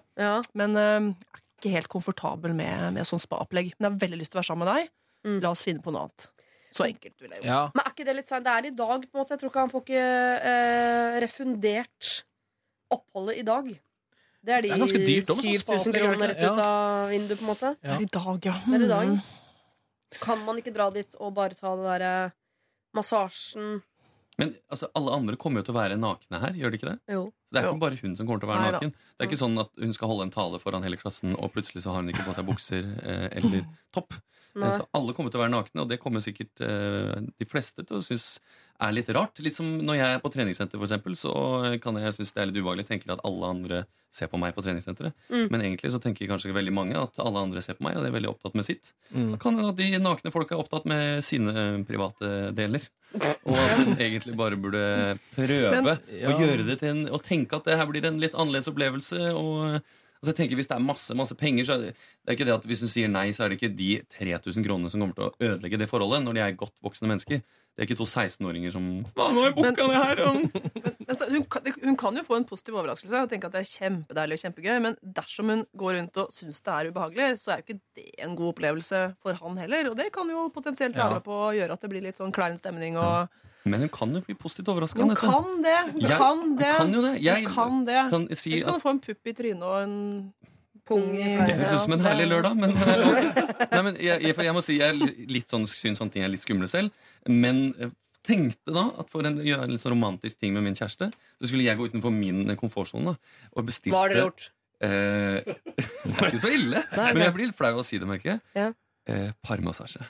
men 0.57 0.79
eh, 0.79 1.11
jeg 1.11 1.41
er 1.41 1.43
ikke 1.57 1.75
helt 1.75 1.91
komfortabel 1.91 2.55
med, 2.57 2.93
med 2.95 3.07
sånn 3.09 3.21
spa-opplegg. 3.21 3.75
Men 3.77 3.89
jeg 3.89 3.93
har 3.93 4.01
veldig 4.07 4.21
lyst 4.23 4.33
til 4.33 4.39
å 4.39 4.43
være 4.43 4.51
sammen 4.51 4.65
med 4.65 4.73
deg. 4.75 4.91
Mm. 5.27 5.37
La 5.43 5.51
oss 5.51 5.65
finne 5.65 5.83
på 5.83 5.93
noe 5.93 6.07
annet. 6.07 6.29
Så 6.77 6.85
enkelt 6.85 7.23
vil 7.23 7.33
jeg 7.35 7.43
jo. 7.47 7.59
Men 7.73 7.83
er 7.83 7.91
ikke 7.93 8.05
det 8.07 8.15
litt 8.19 8.29
seint? 8.29 8.45
Det 8.45 8.53
er 8.53 8.69
i 8.69 8.73
dag, 8.77 9.05
på 9.07 9.17
en 9.17 9.21
måte. 9.23 9.33
Jeg 9.33 9.41
tror 9.41 9.51
ikke 9.51 9.65
han 9.65 9.73
får 9.73 9.85
ikke 9.85 10.05
eh, 10.51 11.17
refundert 11.23 12.11
oppholdet 12.93 13.41
i 13.41 13.45
dag. 13.47 13.71
Det 14.47 14.53
er 14.55 14.63
de 14.63 14.69
Det 14.69 14.75
er 14.75 14.83
ganske 14.83 15.01
dyrt 15.03 15.31
også, 15.33 15.43
7000 15.43 15.63
spa-opplegg, 15.63 15.97
kronene 15.97 16.27
er 16.27 16.31
det 16.31 16.37
rett 16.37 16.45
ut 16.45 16.67
av 16.67 17.09
vinduet, 17.11 17.39
på 17.39 17.43
en 17.43 17.49
måte. 17.51 17.71
Det 17.81 17.95
er 17.95 18.03
i 18.05 18.09
dag, 18.17 18.47
ja. 18.47 18.55
Det 18.63 18.77
er 18.77 18.85
i 18.85 18.91
dag. 18.93 19.09
Mm. 19.11 20.21
Kan 20.23 20.43
man 20.47 20.61
ikke 20.61 20.73
dra 20.77 20.87
dit 20.95 21.17
og 21.19 21.33
bare 21.35 21.57
ta 21.57 21.73
det 21.75 21.87
derre 21.89 22.13
massasjen 22.95 23.81
Men 24.37 24.51
altså, 24.69 24.87
alle 24.93 25.13
andre 25.17 25.35
kommer 25.41 25.63
jo 25.63 25.67
til 25.69 25.73
å 25.73 25.79
være 25.79 25.97
nakne 25.97 26.39
her, 26.43 26.53
gjør 26.59 26.73
de 26.73 26.77
ikke 26.77 26.89
det? 26.91 26.97
Jo. 27.15 27.23
Så 27.47 27.55
det 27.55 27.59
er 27.61 27.65
Jo. 27.65 27.71
ikke 27.73 27.81
bare 27.85 27.99
hun 28.03 28.15
som 28.19 28.27
kommer 28.27 28.39
til 28.43 28.49
å 28.49 28.51
være 28.53 28.63
Nei, 28.67 28.71
naken. 28.75 28.91
Det 28.93 29.23
er 29.25 29.29
ikke 29.31 29.39
sånn 29.41 29.61
at 29.63 29.71
hun 29.81 29.93
skal 29.97 30.11
holde 30.11 30.27
en 30.27 30.33
tale 30.35 30.59
foran 30.61 30.83
hele 30.85 30.99
klassen, 31.01 31.33
og 31.39 31.51
plutselig 31.55 31.81
så 31.85 31.93
har 31.95 32.03
hun 32.03 32.11
ikke 32.13 32.25
på 32.27 32.35
seg 32.37 32.45
bukser 32.45 32.89
eh, 33.01 33.27
eller 33.39 33.65
topp. 33.97 34.13
Nei. 34.57 34.69
Så 34.73 34.85
alle 34.97 35.13
kommer 35.13 35.29
til 35.33 35.37
å 35.39 35.43
være 35.43 35.53
nakne, 35.53 35.83
og 35.83 35.89
det 35.89 35.99
kommer 36.01 36.21
sikkert 36.25 36.61
eh, 36.65 37.17
de 37.37 37.45
fleste 37.49 37.83
til 37.85 37.97
å 37.99 38.05
synes 38.05 38.39
er 38.81 38.91
litt 38.93 39.07
rart. 39.15 39.39
Litt 39.41 39.55
som 39.57 39.65
når 39.81 39.97
jeg 39.97 40.15
er 40.15 40.19
på 40.21 40.29
treningssenter, 40.33 40.77
for 40.77 40.85
eksempel, 40.85 41.15
så 41.17 41.31
kan 41.81 41.97
jeg 41.97 42.13
synes 42.17 42.33
det 42.35 42.41
er 42.43 42.49
litt 42.51 42.59
ubehagelig. 42.61 42.85
Tenker 42.89 43.13
at 43.15 43.23
alle 43.27 43.49
andre 43.49 43.79
ser 44.13 44.29
på 44.31 44.39
meg 44.41 44.53
på 44.55 44.63
treningssenteret. 44.65 45.15
Mm. 45.29 45.47
Men 45.53 45.63
egentlig 45.65 45.91
så 45.93 45.99
tenker 46.01 46.29
kanskje 46.29 46.53
veldig 46.55 46.73
mange 46.73 46.97
at 46.99 47.17
alle 47.21 47.41
andre 47.41 47.61
ser 47.65 47.77
på 47.77 47.85
meg, 47.87 47.97
og 47.97 48.05
de 48.05 48.11
er 48.11 48.15
veldig 48.15 48.31
opptatt 48.31 48.55
med 48.57 48.67
sitt. 48.67 48.93
Mm. 49.11 49.31
Da 49.33 49.39
kan 49.41 49.57
hende 49.57 49.73
at 49.73 49.81
de 49.81 49.89
nakne 50.01 50.33
folka 50.33 50.55
er 50.55 50.63
opptatt 50.63 50.87
med 50.89 51.23
sine 51.25 51.53
eh, 51.53 51.77
private 51.89 52.31
deler. 52.57 52.85
Og 53.17 53.55
at 53.57 53.77
hun 53.81 53.93
egentlig 54.07 54.35
bare 54.39 54.57
burde 54.61 54.83
prøve 55.35 55.71
Men- 55.81 55.93
å 56.33 56.37
gjøre 56.41 56.65
det 56.67 56.79
til 56.81 56.89
en 56.91 57.05
Og 57.15 57.21
tenke 57.23 57.55
at 57.55 57.69
det 57.69 57.77
her 57.79 57.87
blir 57.89 58.05
en 58.05 58.19
litt 58.21 58.35
annerledes 58.37 58.69
opplevelse. 58.71 59.31
Og 59.33 59.79
altså 60.27 60.33
jeg 60.35 60.41
tenker 60.43 60.59
Hvis 60.59 60.67
det 60.67 60.75
er 60.75 60.83
masse 60.83 61.15
masse 61.15 61.35
penger, 61.39 61.63
så 61.65 61.77
er 61.77 61.85
det, 61.87 61.93
det 61.95 62.29
er 62.33 62.35
ikke 62.37 62.47
det 62.49 62.55
at 62.59 62.65
hvis 62.67 62.83
hun 62.83 62.91
sier 62.91 63.07
nei, 63.09 63.29
så 63.31 63.45
er 63.45 63.49
det 63.53 63.61
ikke 63.61 63.71
de 63.77 63.89
3000 64.19 64.65
kronene 64.67 64.91
som 64.91 64.99
kommer 65.01 65.15
til 65.15 65.29
å 65.29 65.53
ødelegge 65.53 65.79
det 65.79 65.87
forholdet, 65.89 66.21
når 66.27 66.35
de 66.37 66.43
er 66.43 66.59
godt 66.59 66.75
voksne 66.83 67.07
mennesker. 67.13 67.39
Det 67.77 67.83
er 67.83 67.87
ikke 67.91 67.97
to 67.99 68.07
16-åringer 68.09 68.71
som 68.73 68.85
Hva, 69.13 69.27
nå 69.31 69.41
har 69.43 69.51
jeg 69.51 69.55
booka 69.59 69.87
det 69.87 70.01
her! 70.01 70.21
og- 70.25 70.95
Men 71.07 71.15
så, 71.15 71.27
hun, 71.31 71.43
kan, 71.47 71.61
hun 71.85 71.95
kan 71.95 72.17
jo 72.19 72.23
få 72.27 72.35
en 72.35 72.45
positiv 72.49 72.75
overraskelse 72.75 73.21
og 73.23 73.29
tenke 73.31 73.47
at 73.47 73.53
det 73.53 73.61
er 73.63 73.69
kjempedeilig 73.69 74.35
og 74.35 74.41
kjempegøy, 74.43 74.79
men 74.83 74.97
dersom 75.15 75.51
hun 75.53 75.61
går 75.79 75.93
rundt 75.95 76.17
og 76.19 76.33
syns 76.35 76.59
det 76.65 76.73
er 76.73 76.89
ubehagelig, 76.91 77.27
så 77.39 77.53
er 77.53 77.61
jo 77.61 77.65
ikke 77.67 77.77
det 77.95 78.07
en 78.25 78.33
god 78.35 78.49
opplevelse 78.55 79.03
for 79.23 79.39
han 79.39 79.61
heller. 79.61 79.91
Og 79.93 79.95
det 80.01 80.09
kan 80.17 80.27
jo 80.33 80.49
potensielt 80.51 80.97
være 80.99 81.19
med 81.19 81.23
på 81.29 81.37
å 81.45 81.53
gjøre 81.55 81.77
at 81.77 81.85
det 81.85 81.91
blir 81.93 82.03
litt 82.09 82.19
sånn 82.19 82.33
klein 82.35 82.57
stemning. 82.59 82.97
Og 82.99 83.29
Men 83.65 83.83
hun 83.85 83.89
kan 83.89 84.13
jo 84.15 84.21
bli 84.23 84.35
positivt 84.37 84.69
overraska. 84.71 85.01
Hun 85.01 85.15
kan 85.17 85.63
det! 85.63 85.77
Hun 85.93 86.01
Jeg 86.01 86.19
kan 86.21 86.43
det! 86.59 86.73
kan 86.77 86.93
jo 86.93 87.01
det. 87.03 87.13
Jeg 87.23 87.43
Hun 87.47 87.53
kan 87.55 87.85
det. 87.87 88.03
kan 88.11 88.27
si 88.35 88.53
Ellers 88.53 88.67
kan 88.69 88.77
du 88.77 88.83
få 88.83 88.93
en 88.95 89.01
pupp 89.03 89.27
i 89.27 89.33
trynet 89.33 89.63
og 89.67 89.77
en 89.83 89.97
pung 90.87 91.07
i 91.17 91.23
Det 91.45 91.55
høres 91.59 91.73
ut 91.75 91.83
som 91.83 91.95
en 91.97 92.05
herlig 92.05 92.27
lørdag, 92.31 92.55
men, 92.55 92.71
eh, 92.71 93.69
nei, 93.73 93.81
men 93.89 93.95
jeg, 93.99 94.21
jeg, 94.23 94.35
jeg 94.47 94.55
må 94.55 94.63
si 94.63 94.77
jeg 94.79 94.95
litt 95.27 95.51
sånn, 95.51 95.67
syns 95.67 95.99
sånne 95.99 96.13
ting 96.13 96.23
er 96.23 96.31
litt 96.31 96.45
skumle 96.45 96.69
selv. 96.71 96.95
Men 97.27 97.73
eh, 97.75 97.91
tenkte 98.27 98.75
da 98.75 98.85
at 99.01 99.11
for 99.11 99.23
å 99.27 99.31
gjøre 99.43 99.67
en 99.67 99.73
litt 99.75 99.83
sånn 99.83 99.95
romantisk 99.97 100.39
ting 100.39 100.55
med 100.55 100.65
min 100.67 100.77
kjæreste, 100.77 101.09
så 101.11 101.49
skulle 101.49 101.67
jeg 101.67 101.79
gå 101.79 101.89
utenfor 101.91 102.13
min 102.13 102.55
komfortsone 102.59 103.17
og 103.17 103.67
bestilte 103.67 103.95
Hva 103.95 104.05
har 104.05 104.15
dere 104.15 104.25
gjort? 104.29 104.49
Eh, 104.83 105.55
det 106.07 106.17
er 106.17 106.29
ikke 106.29 106.43
så 106.43 106.53
ille, 106.53 106.83
men 106.95 107.23
jeg 107.25 107.35
blir 107.35 107.49
litt 107.49 107.57
flau 107.59 107.73
av 107.75 107.83
å 107.83 107.87
si 107.87 107.99
det, 108.01 108.07
merker 108.09 108.35
jeg. 108.35 108.43
Ja. 108.57 108.71
Eh, 109.07 109.29
parmassasje. 109.45 110.03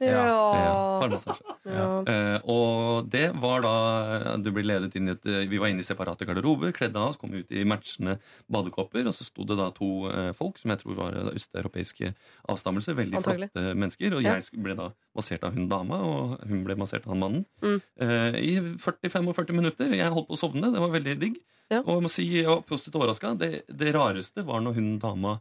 Ja. 0.00 1.00
Parmassasje. 1.02 1.54
Ja. 1.68 1.86
Eh, 2.08 2.38
og 2.48 3.08
det 3.12 3.26
var 3.40 3.60
da 3.64 4.36
Du 4.40 4.48
ble 4.54 4.62
ledet 4.64 4.94
inn 4.96 5.10
i 5.10 5.12
et 5.12 5.26
Vi 5.50 5.58
var 5.60 5.68
inne 5.68 5.84
i 5.84 5.86
separate 5.86 6.24
garderober, 6.28 6.72
kledde 6.76 6.96
av 6.96 7.10
oss, 7.12 7.18
kom 7.20 7.34
ut 7.36 7.50
i 7.52 7.64
matchende 7.68 8.18
badekåper, 8.50 9.04
og 9.10 9.12
så 9.16 9.26
sto 9.26 9.44
det 9.48 9.58
da 9.60 9.68
to 9.76 9.90
eh, 10.10 10.30
folk 10.36 10.58
som 10.60 10.72
jeg 10.72 10.80
tror 10.84 10.96
var 11.02 11.18
eh, 11.20 11.30
østeuropeiske 11.36 12.14
avstammelser. 12.48 12.96
Veldig 12.96 13.20
Antagelig. 13.20 13.50
flotte 13.52 13.76
mennesker. 13.76 14.16
Og 14.16 14.22
Ja. 14.24 14.34
jeg 14.40 14.62
ble 14.64 14.74
da 14.78 14.90
massert 15.16 15.44
av 15.44 15.52
hun 15.54 15.68
dama, 15.68 16.00
og 16.00 16.40
hun 16.48 16.64
ble 16.64 16.76
massert 16.80 17.04
av 17.06 17.12
han 17.14 17.20
mannen. 17.26 17.46
Mm. 17.62 17.80
Eh, 18.00 18.40
I 18.40 18.52
40-45 18.80 19.52
minutter. 19.52 19.92
Jeg 19.92 20.10
holdt 20.12 20.28
på 20.28 20.36
å 20.38 20.40
sovne. 20.40 20.72
Det 20.72 20.80
var 20.80 20.90
veldig 20.96 21.18
digg. 21.20 21.40
Og 21.70 21.86
jeg 22.00 22.02
må 22.02 22.10
si, 22.10 22.24
jeg 22.40 22.48
var 22.48 22.62
positivt 22.66 22.96
overraska. 22.98 23.34
Det, 23.38 23.62
det 23.68 23.92
rareste 23.94 24.42
var 24.44 24.60
når 24.64 24.74
hun 24.80 24.98
dama 24.98 25.36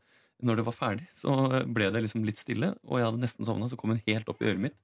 når 0.45 0.59
det 0.61 0.65
var 0.69 0.75
ferdig, 0.77 1.07
så 1.19 1.33
ble 1.67 1.89
det 1.91 2.03
liksom 2.05 2.23
litt 2.27 2.39
stille, 2.39 2.73
og 2.87 2.99
jeg 2.99 3.09
hadde 3.09 3.21
nesten 3.23 3.47
sovna. 3.47 3.67
Så 3.71 3.77
kom 3.79 3.91
hun 3.93 4.01
helt 4.07 4.29
opp 4.31 4.41
i 4.43 4.49
øret 4.51 4.61
mitt. 4.69 4.77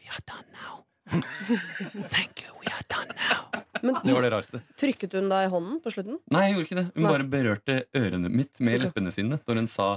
We 0.00 0.08
are 0.10 0.22
done 0.26 0.46
now 0.54 0.82
Thank 2.10 2.42
you, 2.42 2.50
we 2.60 2.66
are 2.66 2.82
done 2.90 3.14
Men 3.82 3.94
Det 4.02 4.14
var 4.14 4.22
det 4.22 4.30
rareste. 4.32 4.60
trykket 4.78 5.12
hun 5.14 5.28
deg 5.30 5.46
i 5.46 5.50
hånden 5.52 5.78
på 5.84 5.92
slutten? 5.94 6.18
Nei, 6.34 6.46
jeg 6.48 6.54
gjorde 6.56 6.66
ikke 6.66 6.78
det. 6.80 6.84
Hun 6.96 7.04
Nei. 7.04 7.12
bare 7.12 7.26
berørte 7.30 7.76
ørene 7.94 8.30
mitt 8.32 8.58
med 8.60 8.74
okay. 8.78 8.84
leppene 8.88 9.12
sine 9.14 9.38
når 9.46 9.60
hun 9.62 9.68
sa 9.70 9.88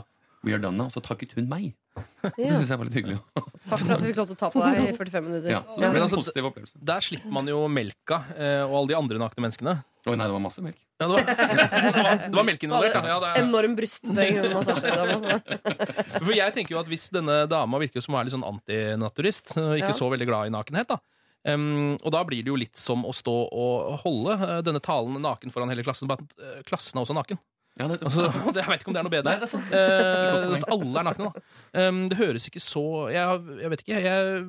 We 0.46 0.54
are 0.56 0.62
done 0.62 0.78
now. 0.80 0.88
Og 0.88 0.94
så 0.94 1.02
takket 1.04 1.34
hun 1.36 1.50
meg. 1.52 1.74
Det 2.22 2.32
Ja. 2.46 2.54
syns 2.56 2.70
jeg 2.70 2.80
var 2.80 2.88
litt 2.88 2.96
hyggelig. 2.96 3.18
Takk 3.36 3.82
for 3.82 3.92
at 3.96 4.04
vi 4.04 4.12
fikk 4.12 4.20
lov 4.22 4.28
til 4.30 4.38
å 4.38 4.40
ta 4.40 4.50
på 4.54 4.62
deg 4.64 4.78
i 4.86 4.94
45 4.96 5.26
minutter. 5.26 5.50
Ja, 5.52 5.64
så 5.68 5.82
det 5.82 5.90
ble 5.92 6.04
en 6.06 6.14
positiv 6.14 6.48
opplevelse. 6.48 6.80
Der 6.92 7.04
slipper 7.04 7.34
man 7.36 7.50
jo 7.52 7.58
melka 7.68 8.22
eh, 8.38 8.62
og 8.64 8.76
alle 8.80 8.88
de 8.94 8.96
andre 9.00 9.20
nakne 9.20 9.44
menneskene. 9.44 9.74
Oi, 10.10 10.16
nei, 10.20 10.26
det 10.28 10.36
var 10.36 10.42
masse 10.44 10.64
melk. 10.66 10.80
Ja, 11.00 11.06
det, 11.06 11.14
var, 11.14 11.22
det, 11.30 11.94
var, 11.96 12.10
det 12.26 12.36
var 12.40 12.48
melk 12.50 12.66
involvert. 12.68 12.98
Ja, 13.12 13.20
det 13.24 13.30
er- 13.30 13.44
Enorm 13.44 13.76
brystbøying 13.78 14.40
under 14.42 14.58
massasjedama. 14.58 15.38
For 16.26 16.34
jeg 16.36 16.56
tenker 16.58 16.76
jo 16.76 16.82
at 16.82 16.90
Hvis 16.92 17.08
denne 17.14 17.38
dama 17.52 17.80
virker 17.82 18.04
som 18.04 18.16
å 18.16 18.20
være 18.20 18.30
litt 18.30 18.36
sånn 18.36 18.48
antinaturist, 18.50 19.56
ikke 19.56 19.94
Ja. 19.94 19.96
så 19.96 20.10
veldig 20.12 20.28
glad 20.32 20.50
i 20.52 20.56
nakenhet, 20.58 20.92
da 20.96 21.00
Um, 21.48 21.94
og 22.04 22.12
da 22.12 22.20
blir 22.28 22.44
det 22.44 22.52
jo 22.52 22.58
litt 22.60 22.76
som 22.76 23.06
å 23.08 23.14
stå 23.16 23.32
og 23.48 24.02
holde 24.02 24.34
eh, 24.44 24.58
denne 24.68 24.82
talen 24.84 25.16
naken 25.24 25.54
foran 25.54 25.70
hele 25.72 25.86
klassen, 25.88 26.10
bare 26.12 26.26
at 26.26 26.34
eh, 26.44 26.58
klassen 26.68 27.00
er 27.00 27.06
også 27.06 27.16
naken. 27.16 27.40
altså, 27.80 28.26
og 28.44 28.50
det, 28.58 28.60
jeg 28.66 28.68
vet 28.74 28.84
ikke 28.84 28.92
om 28.92 28.98
det 28.98 29.00
er 29.00 29.08
noe 29.08 29.14
bedre. 29.14 29.32
Nei, 29.32 29.38
det 29.40 29.48
er 29.48 29.54
sant. 29.54 29.72
Eh, 29.72 30.66
alle 30.76 31.00
er 31.00 31.08
nakne, 31.08 31.30
da. 31.32 31.46
Um, 31.80 32.02
det 32.12 32.20
høres 32.20 32.50
ikke 32.52 32.60
så 32.60 32.84
jeg, 33.16 33.40
jeg 33.64 33.72
vet 33.72 33.86
ikke. 33.86 34.02
Jeg 34.04 34.44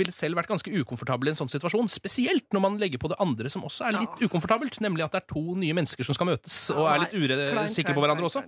ville 0.00 0.14
selv 0.14 0.38
vært 0.38 0.50
ganske 0.50 0.72
ukomfortabel 0.72 1.28
i 1.28 1.32
en 1.32 1.38
sånn 1.38 1.50
situasjon. 1.52 1.90
Spesielt 1.92 2.46
når 2.54 2.64
man 2.64 2.78
legger 2.80 3.00
på 3.02 3.10
det 3.12 3.18
andre 3.22 3.50
som 3.52 3.64
også 3.66 3.86
er 3.88 3.98
litt 3.98 4.22
ukomfortabelt. 4.24 4.78
Nemlig 4.84 5.04
at 5.06 5.14
det 5.14 5.22
er 5.22 5.28
to 5.34 5.56
nye 5.58 5.76
mennesker 5.76 6.06
som 6.06 6.16
skal 6.16 6.30
møtes 6.30 6.58
og 6.74 6.86
er 6.88 7.04
litt 7.04 7.16
usikre 7.16 7.96
på 7.96 8.04
hverandre 8.04 8.28
også. 8.28 8.44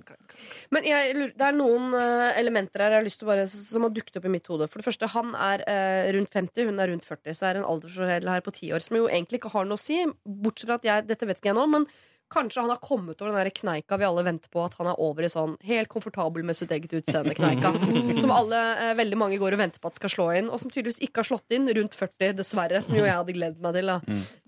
Men 0.74 0.88
jeg, 0.88 1.28
det 1.36 1.48
er 1.48 1.58
noen 1.58 1.92
eh, 1.98 2.30
elementer 2.40 2.86
her 2.86 2.96
jeg 2.96 3.02
har 3.02 3.08
lyst 3.08 3.22
til 3.22 3.30
bare, 3.30 3.46
som 3.50 3.86
har 3.86 3.92
dukket 3.94 4.20
opp 4.20 4.30
i 4.30 4.32
mitt 4.32 4.48
hode. 4.50 4.70
For 4.70 4.80
det 4.80 4.88
første, 4.88 5.10
Han 5.14 5.36
er 5.36 5.66
eh, 5.70 6.12
rundt 6.16 6.32
50, 6.32 6.70
hun 6.70 6.80
er 6.80 6.90
rundt 6.92 7.06
40, 7.06 7.36
så 7.36 7.50
er 7.50 7.54
det 7.54 7.62
en 7.62 7.70
aldersforskjell 7.74 8.32
her 8.32 8.44
på 8.44 8.54
10 8.56 8.74
år 8.74 8.84
som 8.84 8.98
jo 8.98 9.06
egentlig 9.10 9.42
ikke 9.42 9.52
har 9.54 9.68
noe 9.68 9.80
å 9.80 9.84
si. 9.84 10.00
Bortsett 10.24 10.70
fra 10.70 10.80
at 10.80 10.88
jeg, 10.88 11.08
dette 11.10 11.28
vet 11.28 11.40
ikke 11.40 11.52
jeg 11.52 11.60
nå, 11.60 11.68
men 11.70 11.88
kanskje 12.32 12.62
han 12.64 12.70
har 12.72 12.80
kommet 12.82 13.20
over 13.20 13.30
den 13.30 13.38
der 13.44 13.50
kneika 13.54 13.98
vi 14.00 14.06
alle 14.06 14.24
venter 14.26 14.50
på 14.50 14.62
at 14.64 14.74
han 14.78 14.88
er 14.90 15.00
over 15.02 15.26
i 15.26 15.30
sånn 15.30 15.56
helt 15.68 15.90
komfortabel 15.92 16.42
med 16.46 16.56
sitt 16.58 16.72
eget 16.74 16.92
utseende-kneika. 16.98 17.70
Som 18.22 18.32
alle, 18.34 18.60
eh, 18.80 18.94
veldig 18.98 19.18
mange 19.20 19.38
går 19.38 19.54
og 19.56 19.60
venter 19.60 19.82
på 19.82 19.90
at 19.92 19.98
skal 20.00 20.12
slå 20.12 20.26
inn, 20.38 20.48
og 20.50 20.58
som 20.62 20.72
tydeligvis 20.72 21.02
ikke 21.04 21.22
har 21.22 21.28
slått 21.28 21.54
inn 21.54 21.68
rundt 21.78 21.94
40, 21.98 22.32
dessverre. 22.40 22.80
Som 22.82 22.96
jo 22.98 23.04
jeg 23.04 23.14
hadde 23.14 23.36
gledet 23.36 23.62
meg 23.62 23.78
til. 23.78 23.92
da 23.92 24.00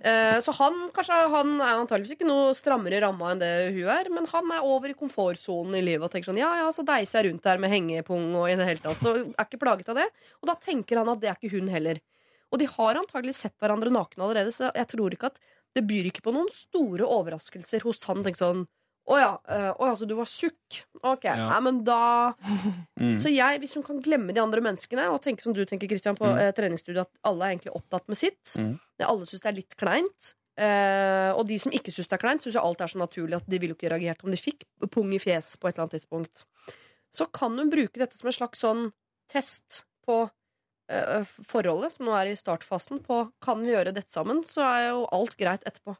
Eh, 0.06 0.38
Så 0.44 0.52
han, 0.58 0.88
kanskje, 0.94 1.20
han 1.32 1.54
er 1.60 1.76
antageligvis 1.80 2.16
ikke 2.16 2.28
noe 2.28 2.50
strammere 2.54 3.00
ramma 3.02 3.32
enn 3.32 3.40
det 3.42 3.52
hun 3.74 3.88
er, 3.90 4.10
men 4.12 4.26
han 4.30 4.50
er 4.54 4.66
over 4.66 4.92
i 4.92 4.98
komfortsonen 4.98 5.74
i 5.78 5.82
livet 5.82 6.06
og 6.06 6.12
tenker 6.12 6.30
sånn 6.30 6.38
ja, 6.42 6.50
ja, 6.62 6.66
så 6.74 6.84
deiser 6.86 7.22
jeg 7.24 7.32
rundt 7.32 7.46
der 7.46 7.58
med 7.62 7.72
hengepung 7.72 8.28
og 8.36 8.50
i 8.50 8.58
det 8.58 8.66
hele 8.68 8.82
tatt. 8.84 9.02
Og 9.06 9.32
er 9.32 9.46
ikke 9.48 9.62
plaget 9.62 9.88
av 9.90 9.98
det. 9.98 10.06
Og 10.42 10.50
da 10.50 10.54
tenker 10.62 11.00
han 11.00 11.10
at 11.10 11.22
det 11.22 11.30
er 11.32 11.38
ikke 11.40 11.56
hun 11.56 11.72
heller. 11.72 11.98
Og 12.54 12.60
de 12.62 12.68
har 12.70 12.98
antagelig 13.00 13.34
sett 13.34 13.56
hverandre 13.58 13.90
nakne 13.90 14.22
allerede, 14.22 14.52
så 14.54 14.68
jeg 14.70 14.86
tror 14.92 15.14
ikke 15.16 15.32
at 15.32 15.40
det 15.76 15.84
byr 15.86 16.08
ikke 16.10 16.24
på 16.24 16.32
noen 16.34 16.48
store 16.52 17.04
overraskelser 17.06 17.84
hos 17.86 18.00
han. 18.08 18.24
Tenker 18.26 18.40
sånn 18.42 18.64
å 19.06 19.18
ja, 19.20 19.28
ja, 19.46 19.90
så 19.94 20.02
du 20.08 20.16
var 20.18 20.26
tjukk? 20.26 20.80
Ok, 21.06 21.28
Ja. 21.28 21.36
nei, 21.52 21.60
men 21.62 21.84
da 21.86 22.32
Mm. 22.98 23.12
Så 23.20 23.28
jeg, 23.30 23.60
hvis 23.60 23.74
hun 23.76 23.84
kan 23.86 24.00
glemme 24.02 24.32
de 24.34 24.40
andre 24.40 24.62
menneskene 24.64 25.04
og 25.12 25.20
tenke 25.22 25.44
som 25.44 25.52
du 25.54 25.60
tenker, 25.68 25.86
Christian, 25.86 26.16
på 26.16 26.24
Mm. 26.26 26.38
eh, 26.40 26.52
treningsstudiet, 26.56 27.04
at 27.04 27.12
alle 27.28 27.44
er 27.44 27.52
egentlig 27.54 27.74
opptatt 27.76 28.08
med 28.08 28.16
sitt. 28.16 28.56
Mm. 28.56 28.72
Alle 29.04 29.26
syns 29.28 29.42
det 29.44 29.50
er 29.52 29.58
litt 29.60 29.76
kleint. 29.76 30.32
Uh, 30.56 31.36
og 31.36 31.42
de 31.50 31.58
som 31.60 31.70
ikke 31.76 31.92
syns 31.92 32.08
det 32.08 32.16
er 32.16 32.22
kleint, 32.22 32.40
syns 32.40 32.56
alt 32.56 32.80
er 32.80 32.88
så 32.88 32.96
naturlig 32.96 33.36
at 33.36 33.44
de 33.46 33.58
ville 33.60 33.74
jo 33.74 33.76
ikke 33.76 33.90
reagert 33.92 34.24
om 34.24 34.32
de 34.32 34.38
fikk 34.40 34.64
pung 34.90 35.12
i 35.12 35.18
fjes 35.20 35.50
på 35.60 35.68
et 35.68 35.76
eller 35.76 35.84
annet 35.84 35.98
tidspunkt. 36.00 36.46
Så 37.12 37.26
kan 37.30 37.52
hun 37.60 37.68
bruke 37.68 38.00
dette 38.00 38.16
som 38.16 38.30
en 38.30 38.32
slags 38.38 38.64
sånn 38.64 38.86
test 39.28 39.82
på 40.08 40.22
forholdet, 41.46 41.96
som 41.96 42.06
nå 42.06 42.12
er 42.14 42.30
i 42.30 42.38
startfasen, 42.38 43.00
på 43.02 43.24
kan 43.42 43.62
vi 43.62 43.72
gjøre 43.72 43.94
dette 43.96 44.12
sammen, 44.12 44.44
så 44.46 44.62
er 44.66 44.82
jo 44.90 45.06
alt 45.14 45.34
greit 45.40 45.66
etterpå. 45.66 45.96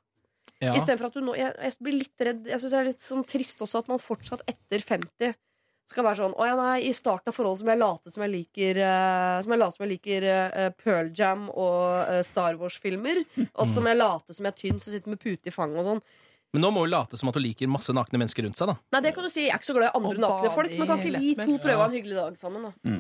Ja. 0.62 0.72
Istedenfor 0.72 1.10
at 1.10 1.16
du 1.16 1.24
nå 1.24 1.34
Jeg, 1.36 1.52
jeg 1.60 1.84
blir 1.84 1.98
litt 1.98 2.22
redd 2.24 2.46
Jeg 2.48 2.60
syns 2.62 2.72
det 2.72 2.78
er 2.78 2.86
litt 2.88 3.04
sånn 3.04 3.24
trist 3.28 3.60
også 3.60 3.82
at 3.82 3.90
man 3.90 4.00
fortsatt 4.00 4.40
etter 4.48 4.80
50 4.80 5.34
skal 5.86 6.06
være 6.06 6.18
sånn 6.18 6.34
Å 6.34 6.46
ja, 6.48 6.54
nei, 6.58 6.76
i 6.88 6.92
starten 6.96 7.30
av 7.30 7.36
forholdet 7.36 7.62
som 7.62 7.70
jeg 7.70 7.80
late 7.82 8.12
som 8.12 8.24
jeg 8.24 8.32
liker 8.32 8.80
uh, 8.82 9.38
Som 9.44 9.54
jeg 9.54 9.62
late 9.62 9.76
som 9.76 9.84
jeg 9.86 9.92
liker 9.94 10.28
uh, 10.28 10.68
Pearl 10.80 11.10
Jam 11.14 11.48
og 11.52 11.82
uh, 12.08 12.20
Star 12.26 12.56
Wars-filmer. 12.60 13.22
Og 13.60 13.68
som 13.70 13.86
jeg 13.86 13.98
late 14.00 14.36
som 14.36 14.48
jeg 14.48 14.54
er 14.54 14.62
tynn, 14.62 14.80
som 14.82 14.94
sitter 14.94 15.12
med 15.12 15.20
pute 15.22 15.50
i 15.50 15.54
fanget 15.54 15.82
og 15.82 15.90
sånn. 15.92 16.02
Men 16.56 16.64
nå 16.64 16.70
må 16.72 16.86
hun 16.86 16.92
late 16.92 17.18
som 17.20 17.30
at 17.30 17.38
hun 17.38 17.44
liker 17.44 17.70
masse 17.70 17.92
nakne 17.94 18.18
mennesker 18.22 18.46
rundt 18.46 18.58
seg. 18.58 18.72
da 18.72 18.96
Nei, 18.96 19.02
det 19.04 19.12
kan 19.14 19.26
du 19.26 19.30
si. 19.30 19.44
Jeg 19.44 19.54
er 19.54 19.60
ikke 19.60 19.68
så 19.68 19.76
glad 19.76 19.90
i 19.90 20.00
andre 20.00 20.24
nakne 20.24 20.54
folk, 20.54 20.72
men 20.72 20.90
kan 20.90 21.04
ikke 21.04 21.20
vi 21.22 21.34
to 21.38 21.60
prøve 21.60 21.76
å 21.76 21.84
ha 21.84 21.88
en 21.90 21.96
hyggelig 21.98 22.18
dag 22.18 22.40
sammen, 22.40 22.66
da? 22.66 22.96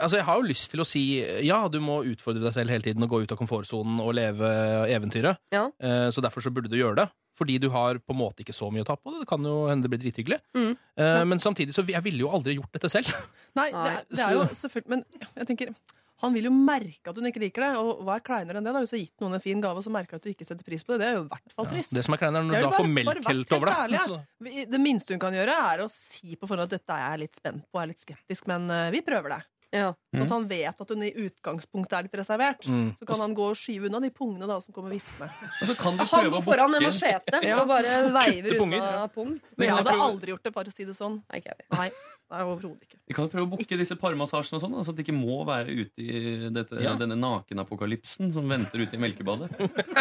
Altså, 0.00 0.16
Jeg 0.16 0.24
har 0.24 0.36
jo 0.40 0.46
lyst 0.48 0.70
til 0.72 0.80
å 0.80 0.86
si 0.88 1.02
ja, 1.46 1.68
du 1.68 1.78
må 1.84 1.98
utfordre 2.08 2.40
deg 2.42 2.52
selv 2.54 2.70
hele 2.72 2.82
tiden 2.86 3.02
og 3.04 3.10
gå 3.12 3.22
ut 3.24 3.32
av 3.34 3.38
komfortsonen 3.38 4.00
og 4.00 4.14
leve 4.16 4.48
eventyret. 4.88 5.36
Ja. 5.52 5.66
Eh, 5.80 6.08
Så 6.10 6.22
derfor 6.24 6.40
så 6.40 6.50
burde 6.54 6.70
du 6.72 6.76
gjøre 6.78 6.96
det. 7.02 7.08
Fordi 7.36 7.58
du 7.58 7.70
har 7.72 7.96
på 7.96 8.12
en 8.12 8.18
måte 8.20 8.44
ikke 8.44 8.52
så 8.54 8.68
mye 8.72 8.84
å 8.84 8.88
ta 8.88 8.94
på. 8.96 9.12
Det 9.18 9.26
kan 9.28 9.42
jo 9.42 9.66
hende 9.68 9.82
det 9.88 9.90
blir 9.92 10.00
drithyggelig. 10.04 10.38
Mm. 10.56 10.76
Eh, 10.96 11.24
Men 11.24 11.38
samtidig 11.38 11.72
så 11.74 11.84
jeg 11.88 12.02
ville 12.04 12.20
jo 12.24 12.28
aldri 12.32 12.56
gjort 12.58 12.72
dette 12.72 12.88
selv. 12.92 13.08
Nei, 13.58 13.70
det 13.72 13.88
er, 13.92 14.04
det 14.08 14.20
er 14.20 14.32
jo 14.36 14.44
selvfølgelig 14.52 14.88
Men 14.88 15.04
jeg 15.36 15.46
tenker 15.52 15.74
han 16.22 16.30
vil 16.36 16.44
jo 16.46 16.52
merke 16.54 17.10
at 17.10 17.16
hun 17.18 17.26
ikke 17.26 17.40
liker 17.42 17.64
det. 17.64 17.70
Og 17.82 18.04
hva 18.06 18.14
er 18.14 18.22
kleinere 18.22 18.60
enn 18.60 18.62
det? 18.64 18.70
da? 18.72 18.78
Hvis 18.84 18.92
du 18.92 18.94
har 18.94 19.00
gitt 19.02 19.20
noen 19.24 19.34
en 19.34 19.42
fin 19.42 19.58
gave, 19.60 19.80
og 19.80 19.82
så 19.82 19.90
merker 19.90 20.20
at 20.20 20.22
du 20.22 20.28
ikke 20.30 20.46
setter 20.46 20.62
pris 20.62 20.84
på 20.86 20.94
det. 20.94 21.00
Det 21.02 21.08
er 21.08 21.16
jo 21.16 21.24
i 21.24 21.30
hvert 21.32 21.54
fall 21.56 21.66
trist. 21.66 21.94
Det 21.96 22.04
som 22.06 22.14
er 22.14 22.20
kleinere, 22.22 22.44
er 22.44 22.46
når 22.46 22.54
du 22.54 22.62
da 22.62 22.70
får 22.70 22.84
bare- 22.86 22.92
melk 22.94 23.08
bare 23.08 23.32
helt 23.34 23.54
over 23.56 23.66
deg. 23.66 23.80
ærlig, 23.82 24.02
ja. 24.62 24.66
Det 24.70 24.80
minste 24.84 25.10
hun 25.16 25.18
kan 25.24 25.34
gjøre, 25.34 25.56
er 25.72 25.82
å 25.82 25.88
si 25.90 26.36
på 26.38 26.46
forhånd 26.46 26.62
at 26.68 26.76
dette 26.76 26.94
er 26.94 27.10
jeg 27.16 27.22
litt 27.24 27.40
spent 27.42 27.64
på, 27.66 27.74
jeg 27.74 27.82
er 27.82 27.90
litt 27.90 28.04
skeptisk, 28.06 28.46
men 28.52 28.70
eh, 28.70 28.90
vi 28.94 29.00
prøver 29.02 29.34
det. 29.34 29.40
Ja. 29.72 29.94
Mm. 30.12 30.22
at 30.26 30.30
han 30.34 30.46
vet 30.48 30.80
at 30.84 30.88
hun 30.92 31.02
i 31.02 31.10
utgangspunktet 31.16 31.92
er 31.96 32.02
litt 32.04 32.16
reservert. 32.20 32.66
Mm. 32.68 32.90
Så 33.00 33.06
kan 33.08 33.20
han 33.24 33.34
gå 33.34 33.46
og 33.48 33.56
skyve 33.56 33.86
unna 33.88 34.00
de 34.04 34.10
pungene 34.12 34.46
da 34.46 34.58
som 34.60 34.74
kommer 34.76 34.90
viftende. 34.92 35.30
Og 35.64 35.76
kan 35.80 35.96
du 35.96 36.04
Han 36.04 36.30
går 36.30 36.42
foran 36.44 36.70
med 36.70 36.82
machete 36.84 37.40
Ja. 37.42 37.60
og 37.62 37.68
bare 37.68 38.12
veiver 38.12 38.60
unna 38.60 38.76
ja. 38.76 39.06
pung. 39.08 39.40
Men 39.56 39.68
jeg 39.68 39.76
hadde 39.78 39.94
aldri 39.96 40.34
gjort 40.34 40.42
det, 40.44 40.52
bare 40.52 40.68
å 40.68 40.72
si 40.76 40.84
det 40.84 40.92
sånn. 40.94 41.22
Jeg. 41.32 41.56
Nei, 41.72 41.88
nei 42.30 42.42
overhodet 42.44 42.84
ikke. 42.84 42.98
Vi 43.08 43.14
kan 43.16 43.24
jo 43.24 43.32
prøve 43.32 43.46
å 43.48 43.50
booke 43.56 43.78
disse 43.80 43.96
parmassasjene 43.96 44.60
og 44.60 44.64
sånn, 44.66 44.76
så 44.84 44.92
at 44.92 44.96
de 45.00 45.02
ikke 45.06 45.16
må 45.16 45.40
være 45.48 45.72
ute 45.72 46.04
i 46.04 46.50
dette, 46.52 46.76
Ja. 46.84 46.92
denne 47.00 47.16
nakenapokalypsen 47.16 48.32
som 48.32 48.48
venter 48.48 48.78
ute 48.84 48.94
i 48.94 49.00
melkebadet. 49.00 49.48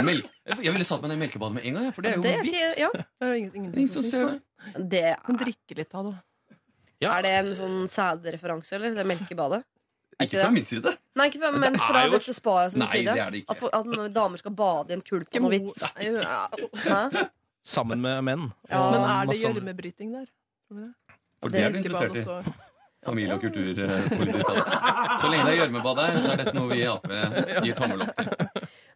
Melk. 0.04 0.28
Jeg 0.62 0.74
ville 0.76 0.84
satt 0.84 1.02
meg 1.02 1.12
ned 1.14 1.22
i 1.22 1.28
melkebadet 1.28 1.54
med 1.54 1.66
en 1.66 1.74
gang, 1.80 1.92
for 1.96 2.02
det 2.02 2.12
er 2.12 2.16
jo 2.18 2.22
Det 2.24 2.36
hvitt. 2.42 2.52
ikke- 2.52 2.78
ja. 2.80 2.90
Det 2.92 3.06
er 3.22 3.34
ingen, 3.36 3.56
ingen, 3.56 3.74
Ingen 3.78 3.90
som 3.92 4.04
som 4.04 4.12
ser 4.12 4.26
det. 4.26 4.42
noe. 4.76 4.90
Det 4.90 5.16
Kan 5.26 5.38
drikke 5.38 5.78
litt 5.78 5.96
av 5.96 6.06
det. 6.12 6.16
Er 7.02 7.22
det 7.26 7.32
en 7.40 7.52
sånn 7.58 7.78
sædreferanse, 7.90 8.76
eller? 8.78 8.94
Det 8.96 9.06
melkebadet? 9.10 9.64
Ikke 10.22 10.38
fra 10.44 10.52
min 10.54 10.66
side. 10.68 10.92
Nei, 11.18 11.26
ikke 11.32 11.40
fra, 11.42 11.50
Men 11.52 11.62
men 11.64 11.74
det 11.74 11.82
fra 11.82 12.02
jo- 12.06 12.12
dette 12.14 12.34
spaet 12.38 12.72
sin 12.76 12.80
Nei, 12.84 12.88
side. 12.92 13.14
det 13.16 13.22
er 13.24 13.30
det 13.34 13.40
ikke. 13.42 13.50
At, 13.50 13.58
for, 13.58 13.70
at 13.74 14.14
damer 14.14 14.38
skal 14.38 14.52
bade 14.54 14.92
i 14.92 14.94
en 14.94 15.02
kult 15.02 15.36
og 15.36 15.42
noe 15.42 15.50
hvitt. 15.50 17.32
Sammen 17.66 18.02
med 18.02 18.22
menn. 18.26 18.52
Ja. 18.70 18.84
Men 18.92 19.02
er 19.10 19.26
det 19.32 19.38
gjørmebryting 19.42 20.12
der? 20.14 20.28
Tror 20.68 20.78
vi 20.78 20.84
det? 20.86 20.94
For 21.42 21.50
det 21.50 21.64
er 21.66 21.70
du 21.74 21.78
interessert 21.82 22.16
i. 22.16 22.22
også. 22.26 22.54
Familie- 23.06 23.34
og 23.34 23.42
kulturpolitisk. 23.42 24.46
Så 24.46 25.30
lenge 25.32 25.46
det 25.48 25.54
er 25.56 25.58
gjørmebad 25.58 25.96
der, 25.98 26.20
så 26.22 26.34
er 26.36 26.38
dette 26.44 26.54
noe 26.54 26.68
vi 26.70 26.84
i 26.84 26.86
Ap 26.86 27.08
gir 27.66 27.74
tommel 27.80 28.04
opp 28.06 28.12
til. 28.14 28.28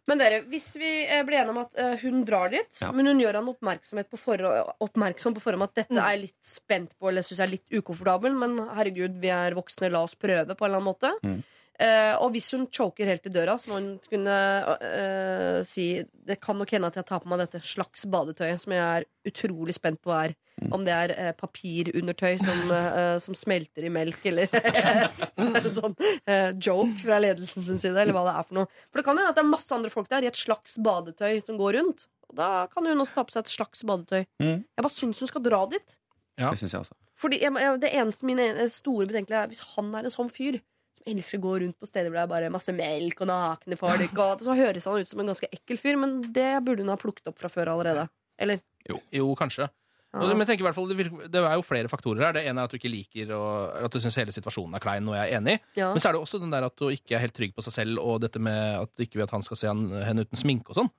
Men 0.06 0.18
dere, 0.20 0.42
hvis 0.46 0.68
vi 0.78 0.90
eh, 1.04 1.22
blir 1.26 1.40
enige 1.40 1.50
om 1.50 1.58
at 1.64 1.78
eh, 1.82 1.96
hun 2.04 2.20
drar 2.24 2.48
dit, 2.52 2.80
Ja. 2.80 2.92
men 2.94 3.06
hun 3.10 3.18
gjør 3.18 3.34
han 3.40 3.48
oppmerksomhet 3.50 4.08
på 4.12 4.18
forhånd, 4.22 4.70
oppmerksom 4.80 5.34
på 5.34 5.42
forhånd 5.42 5.62
at 5.66 5.74
dette 5.74 5.96
Mm. 5.96 6.04
er 6.04 6.16
litt 6.22 6.42
spent 6.46 6.92
på 7.00 7.08
eller 7.10 7.22
syns 7.26 7.40
er 7.42 7.50
litt 7.50 7.66
ukomfortabel, 7.74 8.36
men 8.38 8.56
herregud, 8.76 9.18
vi 9.20 9.28
er 9.34 9.52
voksne, 9.58 9.90
la 9.90 10.04
oss 10.06 10.14
prøve 10.14 10.54
på 10.54 10.64
en 10.64 10.70
eller 10.70 10.78
annen 10.78 10.92
måte. 10.94 11.10
Mm. 11.24 11.42
Eh, 11.76 12.14
og 12.24 12.30
hvis 12.32 12.48
hun 12.54 12.64
choker 12.72 13.08
helt 13.10 13.26
i 13.28 13.32
døra, 13.32 13.58
så 13.60 13.68
må 13.68 13.80
hun 13.82 13.88
kunne 14.08 14.32
uh, 14.80 15.58
si 15.66 16.00
Det 16.00 16.38
kan 16.40 16.56
nok 16.56 16.70
hende 16.72 16.88
at 16.88 16.96
jeg 16.96 17.04
tar 17.04 17.20
på 17.20 17.28
meg 17.28 17.42
dette 17.42 17.60
slags 17.60 18.06
badetøyet, 18.08 18.62
som 18.62 18.72
jeg 18.72 18.84
er 19.02 19.06
utrolig 19.28 19.76
spent 19.76 20.00
på 20.04 20.14
er. 20.16 20.32
Mm. 20.56 20.70
Om 20.72 20.86
det 20.86 20.94
er 20.94 21.12
uh, 21.18 21.32
papirundertøy 21.36 22.40
som, 22.40 22.72
som 23.24 23.36
smelter 23.36 23.84
i 23.84 23.92
melk, 23.92 24.24
eller 24.30 24.48
en 25.36 25.72
sånn 25.76 25.96
eh, 26.24 26.52
joke 26.54 26.96
fra 27.02 27.20
ledelsen 27.20 27.66
sin 27.66 27.80
side, 27.82 27.96
eller 28.00 28.16
hva 28.16 28.24
det 28.28 28.36
er 28.38 28.46
for 28.48 28.60
noe. 28.62 28.70
For 28.88 29.00
det 29.00 29.08
kan 29.08 29.20
hende 29.20 29.34
at 29.34 29.38
det 29.38 29.44
er 29.44 29.52
masse 29.52 29.76
andre 29.76 29.92
folk 29.92 30.08
der 30.12 30.24
i 30.24 30.30
et 30.30 30.40
slags 30.40 30.78
badetøy 30.80 31.42
som 31.44 31.60
går 31.60 31.76
rundt. 31.76 32.06
Og 32.30 32.40
da 32.40 32.50
kan 32.72 32.88
hun 32.88 33.04
også 33.04 33.18
ta 33.18 33.26
på 33.26 33.36
seg 33.36 33.44
et 33.44 33.52
slags 33.52 33.84
badetøy. 33.86 34.24
Mm. 34.40 34.62
Jeg 34.64 34.86
bare 34.86 34.96
syns 34.96 35.20
hun 35.20 35.30
skal 35.30 35.44
dra 35.44 35.60
dit. 35.76 35.98
Det 36.40 36.56
syns 36.60 36.72
jeg 36.72 36.86
også. 36.86 36.96
Fordi 37.16 37.38
jeg, 37.40 37.52
jeg, 37.60 37.80
Det 37.80 37.92
eneste 37.96 38.28
mine 38.28 38.48
store 38.72 39.06
betenkelige 39.08 39.44
er 39.44 39.52
hvis 39.52 39.62
han 39.74 39.92
er 39.96 40.08
en 40.08 40.12
sånn 40.12 40.32
fyr 40.32 40.58
elsker 41.06 41.40
å 41.40 41.46
gå 41.46 41.54
rundt 41.62 41.78
på 41.80 41.88
steder 41.88 42.10
hvor 42.10 42.18
det 42.18 42.26
er 42.26 42.34
bare 42.34 42.52
masse 42.54 42.74
melk 42.74 43.24
og 43.24 43.30
nakne 43.30 43.78
folk. 43.80 44.20
Og 44.22 44.44
så 44.46 44.58
høres 44.58 44.86
han 44.88 45.02
ut 45.02 45.10
som 45.10 45.22
en 45.22 45.32
ganske 45.32 45.50
ekkel 45.54 45.80
fyr, 45.80 45.98
men 46.00 46.20
det 46.34 46.52
burde 46.66 46.84
hun 46.84 46.92
ha 46.92 47.00
plukket 47.00 47.30
opp 47.32 47.40
fra 47.40 47.50
før 47.52 47.74
allerede. 47.76 48.08
Eller? 48.42 48.62
Jo, 48.88 49.00
jo 49.14 49.32
kanskje. 49.38 49.68
Ja. 50.16 50.22
Men 50.22 50.40
jeg 50.44 50.48
tenker 50.52 50.64
i 50.64 50.66
hvert 50.68 50.76
fall, 50.78 50.86
det, 50.88 50.96
virker, 50.96 51.28
det 51.28 51.40
er 51.42 51.56
jo 51.58 51.64
flere 51.66 51.90
faktorer 51.92 52.28
her. 52.28 52.36
Det 52.38 52.44
ene 52.48 52.62
er 52.62 52.68
at 52.68 52.72
du 52.72 52.78
ikke 52.78 52.92
liker 52.92 53.32
og 53.36 53.82
at 53.84 53.92
du 53.92 54.00
syns 54.00 54.16
hele 54.20 54.32
situasjonen 54.32 54.78
er 54.78 54.82
klein, 54.82 55.04
noe 55.04 55.18
jeg 55.18 55.32
er 55.32 55.40
enig. 55.40 55.56
Ja. 55.76 55.90
Men 55.92 56.02
så 56.02 56.08
er 56.10 56.16
det 56.16 56.22
også 56.22 56.40
den 56.40 56.54
der 56.54 56.68
at 56.68 56.76
du 56.80 56.88
ikke 56.94 57.18
er 57.18 57.24
helt 57.26 57.36
trygg 57.36 57.56
på 57.56 57.64
seg 57.66 57.74
selv, 57.74 58.00
og 58.00 58.22
dette 58.24 58.40
med 58.42 58.80
at 58.80 58.92
du 58.96 59.04
ikke 59.04 59.20
vil 59.20 59.26
at 59.26 59.34
han 59.34 59.44
skal 59.44 59.60
se 59.60 59.72
henne 59.72 60.24
uten 60.24 60.40
sminke 60.40 60.72
og 60.72 60.80
sånn. 60.80 60.92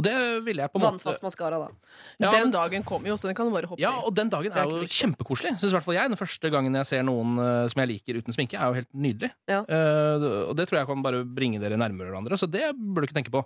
Og 0.00 0.06
det 0.06 0.16
ville 0.46 0.64
jeg 0.64 0.72
på 0.72 0.78
en 0.78 0.84
måte 0.84 0.96
Vannfast 0.96 1.24
maskara, 1.24 1.60
da. 1.60 1.68
Ja, 2.22 2.32
Den 2.32 2.52
dagen 2.54 2.84
kommer 2.88 3.12
jo, 3.12 3.18
så 3.20 3.28
den 3.28 3.36
kan 3.36 3.48
du 3.48 3.54
bare 3.54 3.68
hoppe 3.68 3.82
Ja, 3.82 3.92
i. 3.98 4.04
og 4.08 4.14
den 4.16 4.32
dagen 4.32 4.56
er 4.56 4.70
jo 4.70 4.88
kjempekoselig. 4.88 5.56
Synes 5.60 5.74
i 5.74 5.76
hvert 5.76 5.86
fall 5.86 5.98
jeg. 5.98 6.12
Den 6.12 6.20
første 6.20 6.52
gangen 6.52 6.78
jeg 6.80 6.88
ser 6.88 7.04
noen 7.06 7.36
eh, 7.42 7.64
som 7.72 7.82
jeg 7.84 7.90
liker 7.92 8.20
uten 8.20 8.36
sminke, 8.36 8.56
er 8.56 8.70
jo 8.70 8.78
helt 8.80 8.90
nydelig. 8.96 9.32
Ja. 9.50 9.60
Uh, 9.68 10.46
og 10.50 10.54
det 10.58 10.70
tror 10.70 10.80
jeg 10.80 10.88
kan 10.88 11.04
bare 11.04 11.24
bringe 11.24 11.60
dere 11.62 11.78
nærmere 11.80 12.08
hverandre, 12.08 12.38
så 12.40 12.48
det 12.48 12.70
burde 12.78 13.04
du 13.04 13.10
ikke 13.10 13.18
tenke 13.20 13.34
på. 13.34 13.44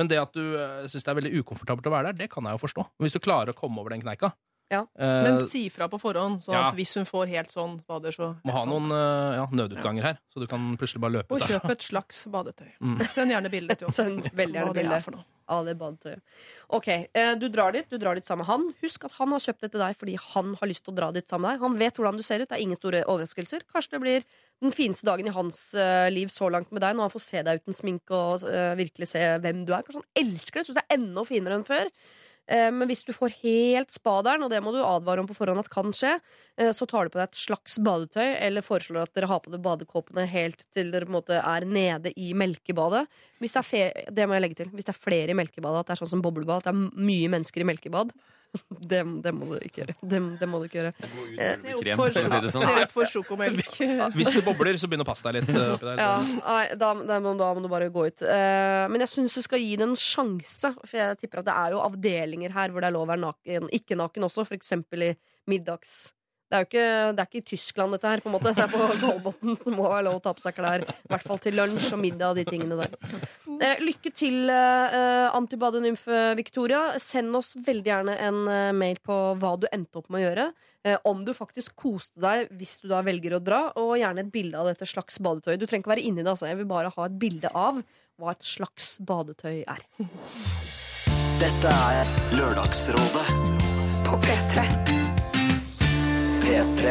Men 0.00 0.08
det 0.08 0.22
at 0.22 0.32
du 0.32 0.56
uh, 0.56 0.86
syns 0.88 1.04
det 1.04 1.12
er 1.12 1.18
veldig 1.20 1.34
ukomfortabelt 1.42 1.90
å 1.90 1.92
være 1.92 2.10
der, 2.10 2.24
det 2.24 2.32
kan 2.32 2.48
jeg 2.48 2.56
jo 2.56 2.62
forstå. 2.62 2.86
Hvis 3.04 3.16
du 3.16 3.20
klarer 3.20 3.52
å 3.52 3.58
komme 3.58 3.82
over 3.82 3.92
den 3.92 4.04
kneika. 4.04 4.32
Ja. 4.70 4.86
Eh, 4.96 5.22
Men 5.26 5.40
si 5.46 5.66
fra 5.68 5.88
på 5.92 5.98
forhånd, 6.00 6.42
sånn 6.46 6.54
ja. 6.54 6.68
at 6.70 6.74
hvis 6.78 6.94
hun 6.96 7.04
får 7.04 7.28
helt 7.28 7.50
sånn 7.52 7.80
bader, 7.88 8.12
så 8.14 8.30
må 8.44 8.52
ha 8.56 8.62
noen 8.64 8.88
eh, 8.94 9.34
ja, 9.40 9.48
nødutganger 9.52 10.02
her, 10.02 10.16
så 10.32 10.40
du 10.40 10.46
kan 10.48 10.70
plutselig 10.80 11.02
bare 11.04 11.18
løpe 11.18 11.34
Og 11.34 11.42
ut 11.42 11.44
der. 11.48 11.58
kjøp 11.58 11.70
et 11.74 11.82
slags 11.90 12.22
badetøy. 12.32 12.70
Mm. 12.80 13.02
Send 13.10 13.30
gjerne 13.34 13.50
bilde 13.52 13.76
til 13.76 13.86
oss. 13.90 13.96
Send 14.00 14.30
veldig 14.32 14.58
gjerne 14.62 14.72
bilde. 14.78 15.24
av 15.52 15.66
det 15.66 15.74
badetøyet. 15.76 16.22
Ok, 16.72 16.88
eh, 16.88 17.34
Du 17.36 17.48
drar 17.52 17.72
dit 17.76 17.84
du 17.90 17.98
drar 17.98 18.14
dit 18.16 18.24
sammen 18.24 18.46
med 18.46 18.48
han. 18.48 18.64
Husk 18.80 19.04
at 19.04 19.12
han 19.18 19.32
har 19.34 19.42
kjøpt 19.44 19.60
det 19.66 19.70
til 19.74 19.82
deg 19.82 19.96
fordi 20.00 20.14
han 20.32 20.54
har 20.60 20.68
lyst 20.70 20.84
til 20.86 20.94
å 20.94 20.96
dra 20.96 21.10
dit 21.12 21.28
sammen 21.28 21.44
med 21.50 21.58
deg. 21.58 21.60
Han 21.66 21.76
vet 21.82 21.98
hvordan 22.00 22.16
du 22.16 22.22
ser 22.24 22.40
ut. 22.40 22.48
Det 22.48 22.56
er 22.56 22.62
ingen 22.64 22.78
store 22.80 23.02
overraskelser. 23.04 23.66
Kanskje 23.68 23.90
det 23.98 24.00
blir 24.06 24.24
den 24.62 24.72
fineste 24.72 25.04
dagen 25.04 25.26
i 25.28 25.34
hans 25.34 25.74
eh, 25.74 26.08
liv 26.14 26.28
så 26.32 26.48
langt 26.48 26.72
med 26.72 26.80
deg, 26.80 26.96
når 26.96 27.10
han 27.10 27.12
får 27.12 27.24
se 27.26 27.42
deg 27.44 27.60
uten 27.60 27.76
sminke 27.76 28.14
og 28.16 28.46
eh, 28.48 28.72
virkelig 28.78 29.10
se 29.12 29.20
hvem 29.44 29.66
du 29.68 29.74
er. 29.76 29.82
Kanskje 29.84 30.00
han 30.00 30.24
elsker 30.24 30.62
det. 30.62 30.66
Syns 30.70 30.78
det 30.80 30.84
er 30.88 30.96
enda 30.96 31.24
finere 31.28 31.58
enn 31.60 31.66
før. 31.68 31.90
Eh, 32.50 32.68
men 32.74 32.88
hvis 32.90 33.04
du 33.06 33.12
får 33.14 33.36
helt 33.42 33.94
spaderen, 33.94 34.42
og 34.42 34.50
det 34.50 34.60
må 34.64 34.72
du 34.74 34.80
advare 34.82 35.22
om 35.22 35.28
på 35.28 35.36
forhånd 35.36 35.62
at 35.62 35.70
kan 35.72 35.94
skje, 35.94 36.16
eh, 36.58 36.72
så 36.74 36.88
tar 36.90 37.06
du 37.06 37.14
på 37.14 37.20
deg 37.20 37.30
et 37.30 37.42
slags 37.44 37.78
badetøy, 37.82 38.34
eller 38.34 38.66
foreslår 38.66 39.06
at 39.06 39.14
dere 39.14 39.30
har 39.30 39.42
på 39.44 39.52
dere 39.52 39.62
badekåpene 39.62 40.26
helt 40.30 40.66
til 40.74 40.90
dere 40.94 41.06
på 41.06 41.14
en 41.14 41.18
måte 41.20 41.38
er 41.38 41.68
nede 41.68 42.14
i 42.18 42.32
melkebadet. 42.34 43.06
Hvis 43.42 43.56
det, 43.58 43.64
er 43.78 44.12
det 44.14 44.28
må 44.28 44.38
jeg 44.38 44.46
legge 44.46 44.60
til. 44.62 44.72
Hvis 44.74 44.88
det 44.88 44.94
er 44.96 45.02
flere 45.02 45.34
i 45.34 45.38
melkebadet, 45.38 45.84
at 45.84 45.90
det 45.90 45.96
er 45.96 46.02
sånn 46.02 46.14
som 46.16 46.24
boblebad, 46.24 46.62
at 46.62 46.70
det 46.70 46.74
er 46.74 47.04
mye 47.10 47.32
mennesker 47.32 47.62
i 47.62 47.68
melkebad, 47.68 48.14
det, 48.92 49.00
det 49.24 49.32
må 49.32 49.46
du 49.48 49.54
ikke 49.64 49.80
gjøre. 49.82 49.94
Det, 50.02 50.18
det 50.40 50.48
må 50.50 50.58
du 50.60 50.66
ikke 50.68 50.78
gjøre. 50.82 50.92
Eh, 51.38 51.54
Se 51.62 51.74
opp 51.78 51.88
for- 52.00 52.16
sånn. 52.52 52.66
Opp 52.82 52.92
for 52.92 53.08
sjokomelk. 53.08 53.70
Hvis 54.18 54.32
det 54.36 54.42
bobler, 54.44 54.76
så 54.80 54.90
begynner 54.90 55.06
å 55.06 55.10
passe 55.12 55.24
deg 55.28 55.38
litt. 55.40 55.52
eh, 55.56 55.70
oppi 55.76 55.88
der. 55.88 56.02
Ja, 56.02 56.12
nei, 56.20 56.64
da, 56.76 56.92
da, 57.08 57.18
må, 57.24 57.32
da 57.40 57.50
må 57.56 57.62
du 57.64 57.70
bare 57.72 57.88
gå 57.94 58.06
ut. 58.10 58.24
Eh, 58.28 58.84
men 58.92 59.04
jeg 59.06 59.12
syns 59.14 59.36
du 59.38 59.42
skal 59.46 59.62
gi 59.62 59.76
det 59.80 59.86
en 59.88 59.96
sjanse. 59.98 60.74
For 60.84 61.00
jeg 61.00 61.20
tipper 61.22 61.40
at 61.44 61.48
det 61.48 61.56
er 61.64 61.76
jo 61.76 61.84
avdelinger 61.86 62.52
her 62.58 62.72
hvor 62.74 62.84
det 62.84 62.90
er 62.92 62.96
lov 62.98 63.06
å 63.08 63.12
være 63.14 63.24
naken, 63.24 63.70
ikke 63.72 63.96
naken 64.00 64.28
også. 64.28 64.44
Eksempel 64.52 65.08
i 65.08 65.12
middags. 65.48 66.12
Det 66.52 66.58
er 66.58 66.64
jo 66.66 66.68
ikke, 66.68 66.88
det 67.16 67.22
er 67.22 67.28
ikke 67.30 67.40
i 67.40 67.44
Tyskland, 67.48 67.94
dette 67.96 68.10
her. 68.12 68.20
på 68.20 68.28
en 68.28 68.34
måte 68.34 68.50
Det 68.52 68.60
er 68.60 68.68
på 68.68 68.86
Kolbotn. 69.00 69.54
som 69.62 69.72
må 69.78 69.86
være 69.88 70.04
lov 70.04 70.18
å 70.18 70.22
ta 70.26 70.34
på 70.36 70.42
seg 70.44 70.58
klær. 70.58 70.82
I 70.84 71.08
hvert 71.08 71.24
fall 71.24 71.40
til 71.40 71.56
lunsj 71.56 71.86
og 71.96 72.02
middag 72.02 72.34
og 72.34 72.36
de 72.36 72.44
tingene 72.44 72.76
der. 72.76 72.92
Eh, 73.62 73.80
lykke 73.80 74.12
til, 74.12 74.50
eh, 74.52 75.30
antibadenymfe 75.32 76.36
Victoria. 76.36 76.98
Send 77.00 77.32
oss 77.40 77.54
veldig 77.56 77.88
gjerne 77.88 78.18
en 78.28 78.42
eh, 78.52 78.72
mail 78.76 79.00
på 79.00 79.16
hva 79.40 79.54
du 79.62 79.66
endte 79.72 80.02
opp 80.02 80.10
med 80.12 80.20
å 80.20 80.24
gjøre. 80.26 80.46
Eh, 80.84 80.98
om 81.08 81.24
du 81.24 81.32
faktisk 81.32 81.72
koste 81.80 82.20
deg 82.20 82.52
hvis 82.58 82.76
du 82.82 82.88
da 82.92 83.00
velger 83.06 83.38
å 83.38 83.42
dra, 83.42 83.62
og 83.80 83.96
gjerne 83.96 84.26
et 84.26 84.32
bilde 84.34 84.60
av 84.60 84.68
dette 84.68 84.84
slags 84.84 85.16
badetøyet. 85.24 85.56
Du 85.62 85.64
trenger 85.64 85.86
ikke 85.86 85.94
være 85.96 86.04
inni 86.04 86.20
det, 86.20 86.28
altså. 86.34 86.50
Jeg 86.52 86.60
vil 86.60 86.68
bare 86.68 86.92
ha 86.92 87.08
et 87.08 87.16
bilde 87.22 87.48
av 87.56 87.80
hva 88.20 88.36
et 88.36 88.44
slags 88.44 88.98
badetøy 89.00 89.62
er. 89.64 89.86
Dette 91.40 91.72
er 91.72 92.12
Lørdagsrådet 92.36 93.26
på 94.04 94.20
P3. 94.26 95.01
P3. 96.52 96.90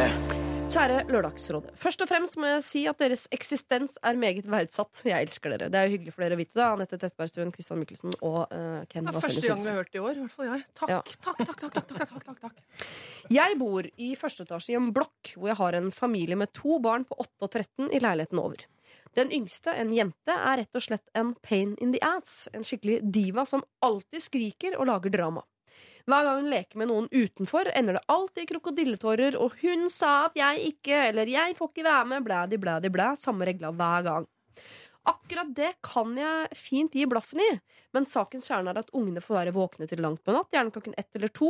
Kjære 0.74 1.04
Lørdagsrådet. 1.14 1.76
Først 1.78 2.02
og 2.02 2.08
fremst 2.10 2.38
må 2.42 2.48
jeg 2.50 2.62
si 2.66 2.80
at 2.90 2.98
deres 2.98 3.28
eksistens 3.36 3.92
er 4.02 4.18
meget 4.18 4.48
verdsatt. 4.50 5.04
Jeg 5.06 5.28
elsker 5.28 5.54
dere. 5.54 5.68
Det 5.70 5.78
er 5.78 5.86
jo 5.86 5.92
hyggelig 5.94 6.14
for 6.16 6.26
dere 6.26 6.34
å 6.34 6.40
vite 6.40 6.58
det. 6.58 6.64
Anette 6.66 6.98
Trettebergstuen, 6.98 7.52
Christian 7.54 7.78
Michelsen 7.78 8.16
og 8.26 8.40
uh, 8.50 8.80
Ken 8.90 9.06
Det 9.06 9.14
er 9.14 9.18
første 9.20 9.44
gang 9.46 9.62
vi 9.62 9.70
har 9.70 9.78
hørt 9.78 9.92
det 9.94 10.00
i 10.00 10.02
år. 10.02 10.16
I 10.18 10.24
hvert 10.24 10.34
fall 10.40 10.50
jeg. 10.50 10.66
Takk, 10.82 10.94
Ja. 10.96 10.98
takk, 11.28 11.44
takk, 11.44 11.62
takk, 11.62 11.76
takk, 11.76 11.92
takk, 11.92 12.10
takk, 12.10 12.26
takk, 12.26 12.42
takk. 12.48 12.90
Jeg 13.38 13.60
bor 13.62 13.92
i 14.08 14.10
første 14.24 14.48
etasje 14.50 14.74
i 14.74 14.80
en 14.82 14.90
blokk 14.98 15.36
hvor 15.36 15.52
jeg 15.52 15.60
har 15.62 15.78
en 15.78 15.94
familie 15.94 16.42
med 16.42 16.56
to 16.58 16.82
barn 16.82 17.06
på 17.06 17.22
8 17.22 17.46
og 17.46 17.54
13 17.62 17.94
i 17.94 18.02
leiligheten 18.02 18.42
over. 18.42 18.66
Den 19.14 19.30
yngste, 19.38 19.78
en 19.78 19.94
jente, 19.94 20.34
er 20.34 20.64
rett 20.64 20.82
og 20.82 20.88
slett 20.88 21.06
en 21.14 21.36
pain 21.46 21.78
in 21.78 21.94
the 21.94 22.02
ass. 22.02 22.48
En 22.58 22.66
skikkelig 22.66 23.04
diva 23.14 23.46
som 23.46 23.62
alltid 23.86 24.26
skriker 24.26 24.82
og 24.82 24.90
lager 24.90 25.14
drama. 25.14 25.46
Hver 26.10 26.28
gang 26.28 26.42
hun 26.42 26.52
leker 26.52 26.82
med 26.82 26.92
noen 26.92 27.10
utenfor, 27.12 27.72
ender 27.76 27.98
det 27.98 28.06
alltid 28.12 28.44
i 28.44 28.52
krokodilletårer, 28.54 29.38
og 29.40 29.58
hun 29.62 29.90
sa 29.94 30.28
at 30.28 30.38
jeg 30.40 30.74
ikke, 30.74 31.08
eller 31.12 31.30
jeg 31.30 31.58
får 31.58 31.74
ikke 31.74 31.88
være 31.88 32.06
med, 32.14 32.28
blædi, 32.28 32.62
blædi, 32.62 32.94
blæ. 32.94 33.12
Samme 33.22 33.48
regla 33.50 33.74
hver 33.76 34.08
gang. 34.08 34.30
Akkurat 35.10 35.50
det 35.58 35.72
kan 35.82 36.14
jeg 36.14 36.58
fint 36.58 36.94
gi 36.94 37.08
blaffen 37.10 37.42
i, 37.42 37.50
men 37.96 38.06
sakens 38.06 38.46
kjerne 38.52 38.70
er 38.70 38.80
at 38.84 38.92
ungene 38.94 39.24
får 39.24 39.40
være 39.40 39.54
våkne 39.56 39.88
til 39.90 40.04
langt 40.04 40.22
på 40.22 40.36
natt, 40.36 40.52
gjerne 40.54 40.74
klokken 40.74 40.94
ett 41.00 41.10
eller 41.18 41.32
to, 41.34 41.50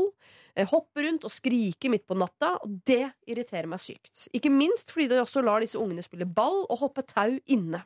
eh, 0.55 0.67
hoppe 0.71 1.03
rundt 1.03 1.27
og 1.27 1.33
skrike 1.33 1.91
midt 1.91 2.07
på 2.07 2.15
natta, 2.15 2.53
og 2.63 2.79
det 2.87 3.11
irriterer 3.27 3.67
meg 3.67 3.83
sykt. 3.83 4.29
Ikke 4.31 4.53
minst 4.53 4.93
fordi 4.95 5.09
de 5.11 5.19
også 5.19 5.43
lar 5.43 5.59
disse 5.59 5.79
ungene 5.79 6.03
spille 6.03 6.25
ball 6.25 6.63
og 6.69 6.79
hoppe 6.79 7.03
tau 7.03 7.35
inne. 7.45 7.83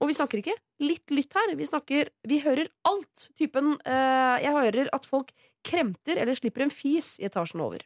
Og 0.00 0.08
vi 0.08 0.16
snakker 0.16 0.40
ikke 0.40 0.56
litt 0.80 1.12
lytt 1.12 1.32
her, 1.36 1.54
vi 1.56 1.68
snakker 1.68 2.08
Vi 2.28 2.40
hører 2.40 2.68
alt. 2.84 3.28
Typen 3.38 3.78
eh, 3.84 4.42
Jeg 4.44 4.52
hører 4.52 4.90
at 4.92 5.06
folk 5.08 5.32
kremter 5.66 6.18
eller 6.20 6.38
slipper 6.38 6.66
en 6.66 6.74
fis 6.74 7.16
i 7.20 7.26
etasjen 7.28 7.62
over. 7.64 7.84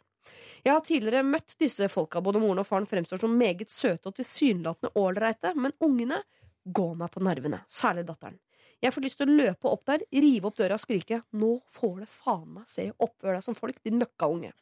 Jeg 0.65 0.75
har 0.75 0.83
tidligere 0.83 1.27
møtt 1.27 1.55
disse 1.61 1.87
folka, 1.93 2.21
både 2.25 2.41
moren 2.43 2.63
og 2.63 2.67
faren 2.67 2.89
fremstår 2.91 3.21
som 3.23 3.37
meget 3.39 3.71
søte 3.71 4.11
og 4.11 4.17
tilsynelatende 4.19 4.91
ålreite, 4.99 5.53
men 5.55 5.77
ungene 5.85 6.19
går 6.67 6.97
meg 6.99 7.13
på 7.15 7.23
nervene, 7.23 7.63
særlig 7.71 8.07
datteren. 8.09 8.41
Jeg 8.83 8.93
får 8.93 9.05
lyst 9.07 9.17
til 9.21 9.31
å 9.31 9.37
løpe 9.39 9.71
opp 9.71 9.87
der, 9.89 10.03
rive 10.13 10.51
opp 10.51 10.57
døra 10.59 10.77
og 10.77 10.83
skrike 10.83 11.23
'Nå 11.33 11.53
får 11.73 12.01
det 12.03 12.09
faen 12.13 12.59
meg 12.59 12.67
se 12.69 12.91
oppfør 12.93 13.39
deg 13.39 13.45
som 13.47 13.57
folk, 13.57 13.79
din 13.83 13.99
møkkaunge'. 14.03 14.53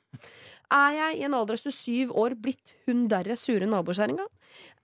Er 0.70 0.92
jeg 0.94 1.18
i 1.18 1.24
en 1.26 1.34
alder 1.34 1.58
av 1.58 1.64
27 1.64 2.12
år 2.14 2.36
blitt 2.38 2.72
hun 2.86 3.08
derre 3.08 3.36
sure 3.36 3.66
nabokjerringa? 3.66 4.26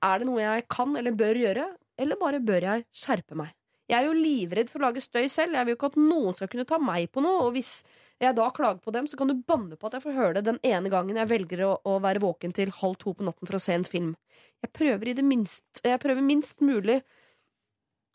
Er 0.02 0.18
det 0.18 0.26
noe 0.26 0.42
jeg 0.42 0.66
kan 0.68 0.96
eller 0.96 1.12
bør 1.12 1.38
gjøre, 1.38 1.68
eller 1.96 2.16
bare 2.16 2.40
bør 2.40 2.66
jeg 2.66 2.86
skjerpe 2.90 3.38
meg? 3.38 3.54
Jeg 3.90 3.98
er 3.98 4.06
jo 4.06 4.14
livredd 4.14 4.70
for 4.70 4.80
å 4.80 4.88
lage 4.88 5.02
støy 5.02 5.26
selv. 5.30 5.56
Jeg 5.56 5.66
vil 5.66 5.74
jo 5.74 5.78
ikke 5.80 5.90
at 5.90 5.98
noen 6.00 6.36
skal 6.38 6.50
kunne 6.52 6.68
ta 6.68 6.78
meg 6.82 7.10
på 7.10 7.22
noe. 7.24 7.48
Og 7.48 7.56
hvis 7.56 7.80
jeg 8.22 8.36
da 8.36 8.46
klager 8.54 8.82
på 8.84 8.92
dem, 8.94 9.08
så 9.10 9.18
kan 9.18 9.30
du 9.30 9.34
banne 9.34 9.78
på 9.80 9.88
at 9.88 9.96
jeg 9.96 10.04
får 10.04 10.16
høre 10.18 10.34
det 10.38 10.46
den 10.46 10.60
ene 10.66 10.92
gangen 10.92 11.18
jeg 11.18 11.30
velger 11.30 11.64
å, 11.66 11.72
å 11.88 11.96
være 12.04 12.22
våken 12.22 12.54
til 12.56 12.72
halv 12.80 12.98
to 13.02 13.14
på 13.16 13.26
natten 13.26 13.48
for 13.48 13.58
å 13.58 13.62
se 13.62 13.74
en 13.74 13.86
film. 13.88 14.12
Jeg 14.60 14.74
prøver 14.76 15.10
i 15.10 15.16
det 15.16 15.24
minst 15.24 15.80
Jeg 15.84 16.00
prøver 16.02 16.20
minst 16.24 16.60
mulig 16.60 16.98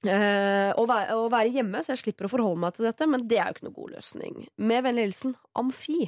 eh, 0.05 0.71
å, 0.77 0.85
være, 0.89 1.17
å 1.17 1.25
være 1.33 1.53
hjemme, 1.55 1.81
så 1.83 1.95
jeg 1.95 2.03
slipper 2.03 2.29
å 2.29 2.33
forholde 2.35 2.61
meg 2.61 2.77
til 2.77 2.87
dette, 2.87 3.09
men 3.09 3.25
det 3.29 3.39
er 3.41 3.49
jo 3.49 3.57
ikke 3.57 3.67
noe 3.67 3.79
god 3.79 3.97
løsning. 3.97 4.45
Med 4.61 4.85
vennlig 4.85 5.09
hilsen 5.09 5.35
Amfi, 5.57 6.05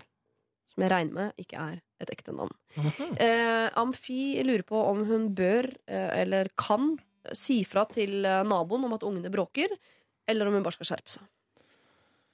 som 0.69 0.85
jeg 0.85 0.93
regner 0.93 1.17
med 1.17 1.43
ikke 1.43 1.63
er 1.63 1.81
et 2.03 2.13
ekte 2.13 2.35
navn. 2.37 2.53
Eh, 3.17 3.67
Amfi 3.81 4.37
lurer 4.45 4.65
på 4.67 4.77
om 4.91 5.01
hun 5.09 5.31
bør, 5.37 5.71
eh, 5.89 6.11
eller 6.21 6.51
kan, 6.59 6.95
si 7.35 7.63
fra 7.67 7.85
til 7.89 8.23
eh, 8.25 8.43
naboen 8.47 8.85
om 8.85 8.93
at 8.93 9.03
ungene 9.03 9.31
bråker, 9.33 9.67
eller 10.27 10.47
om 10.47 10.53
hun 10.53 10.63
bare 10.63 10.73
skal 10.77 10.85
skjerpe 10.93 11.09
seg. 11.09 11.23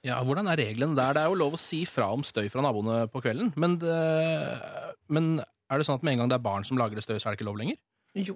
Ja, 0.04 0.18
Hvordan 0.22 0.46
er 0.52 0.56
reglene 0.60 0.94
der? 0.98 1.14
Det 1.16 1.22
er 1.22 1.30
jo 1.32 1.38
lov 1.40 1.54
å 1.56 1.58
si 1.58 1.84
fra 1.88 2.10
om 2.12 2.20
støy 2.22 2.50
fra 2.52 2.60
naboene 2.60 3.06
på 3.08 3.22
kvelden. 3.24 3.54
Men, 3.56 3.78
det, 3.80 3.94
men 5.08 5.38
er 5.40 5.80
det 5.80 5.86
sånn 5.88 5.96
at 5.96 6.04
med 6.04 6.12
en 6.12 6.18
gang 6.24 6.28
det 6.34 6.36
er 6.36 6.44
barn 6.44 6.64
som 6.68 6.76
lager 6.76 6.98
det 7.00 7.04
støy, 7.06 7.16
så 7.16 7.30
er 7.30 7.32
det 7.34 7.40
ikke 7.40 7.48
lov 7.48 7.56
lenger? 7.62 7.78
Jo, 8.14 8.34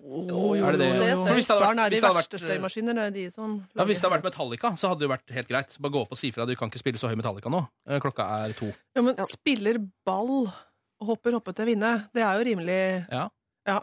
Er 0.59 0.75
det 0.75 0.81
det? 0.81 0.89
Støy, 0.91 1.11
For 1.21 1.37
hvis 1.37 1.47
det 1.47 1.53
hadde 1.55 1.61
vært- 1.61 1.69
Barn 1.69 1.79
er 1.85 1.91
de 1.93 2.01
verste 2.03 2.35
vært- 2.35 2.47
støymaskinene. 2.49 3.03
Er 3.07 3.11
de 3.15 3.31
som 3.31 3.53
Ja, 3.77 3.85
Hvis 3.85 4.01
det 4.01 4.09
hadde 4.11 4.17
vært 4.17 4.25
Metallica, 4.33 4.71
så 4.75 4.89
hadde 4.89 4.99
det 4.99 5.07
jo 5.07 5.13
vært 5.13 5.31
helt 5.37 5.49
greit. 5.49 5.77
Bare 5.79 5.93
gå 5.93 6.01
opp 6.01 6.13
og 6.13 6.19
si 6.19 6.31
fra. 6.33 6.47
Du 6.47 6.57
kan 6.57 6.69
ikke 6.71 6.81
spille 6.83 6.99
så 6.99 7.07
høy 7.13 7.15
Metallica 7.21 7.49
nå. 7.53 7.61
Eh, 7.87 8.01
Klokka 8.01 8.27
er 8.49 8.53
to. 8.55 8.73
Ja, 8.97 9.03
men 9.03 9.15
spiller 9.29 9.79
ball 10.05 10.49
og 10.49 11.07
hopper 11.07 11.31
hoppe 11.37 11.55
til 11.55 11.65
å 11.67 11.69
vinne, 11.69 12.11
det 12.13 12.23
er 12.25 12.39
jo 12.41 12.45
rimelig 12.49 13.07
Ja. 13.13 13.29
Ja. 13.69 13.81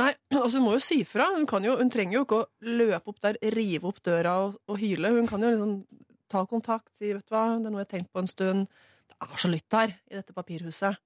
Nei, 0.00 0.12
altså 0.42 0.58
hun 0.58 0.66
må 0.66 0.74
jo 0.76 0.82
si 0.84 1.00
fra. 1.08 1.28
Hun, 1.34 1.46
jo, 1.66 1.76
hun 1.80 1.90
trenger 1.92 2.18
jo 2.18 2.24
ikke 2.26 2.40
å 2.42 2.48
løpe 2.80 3.12
opp 3.12 3.20
der, 3.24 3.38
rive 3.54 3.90
opp 3.90 4.00
døra 4.06 4.36
og, 4.46 4.56
og 4.70 4.80
hyle. 4.80 5.12
Hun 5.16 5.28
kan 5.30 5.44
jo 5.44 5.52
liksom 5.52 5.74
ta 6.30 6.44
kontakt, 6.46 6.90
si 6.98 7.12
vet 7.12 7.26
du 7.26 7.34
hva, 7.34 7.44
det 7.58 7.66
er 7.68 7.74
noe 7.74 7.82
jeg 7.82 7.88
har 7.88 7.92
tenkt 7.96 8.12
på 8.14 8.22
en 8.22 8.30
stund. 8.30 8.68
Det 9.10 9.16
er 9.26 9.40
så 9.42 9.50
lytt 9.50 9.76
her 9.76 9.94
i 9.96 10.18
dette 10.18 10.34
papirhuset. 10.36 11.00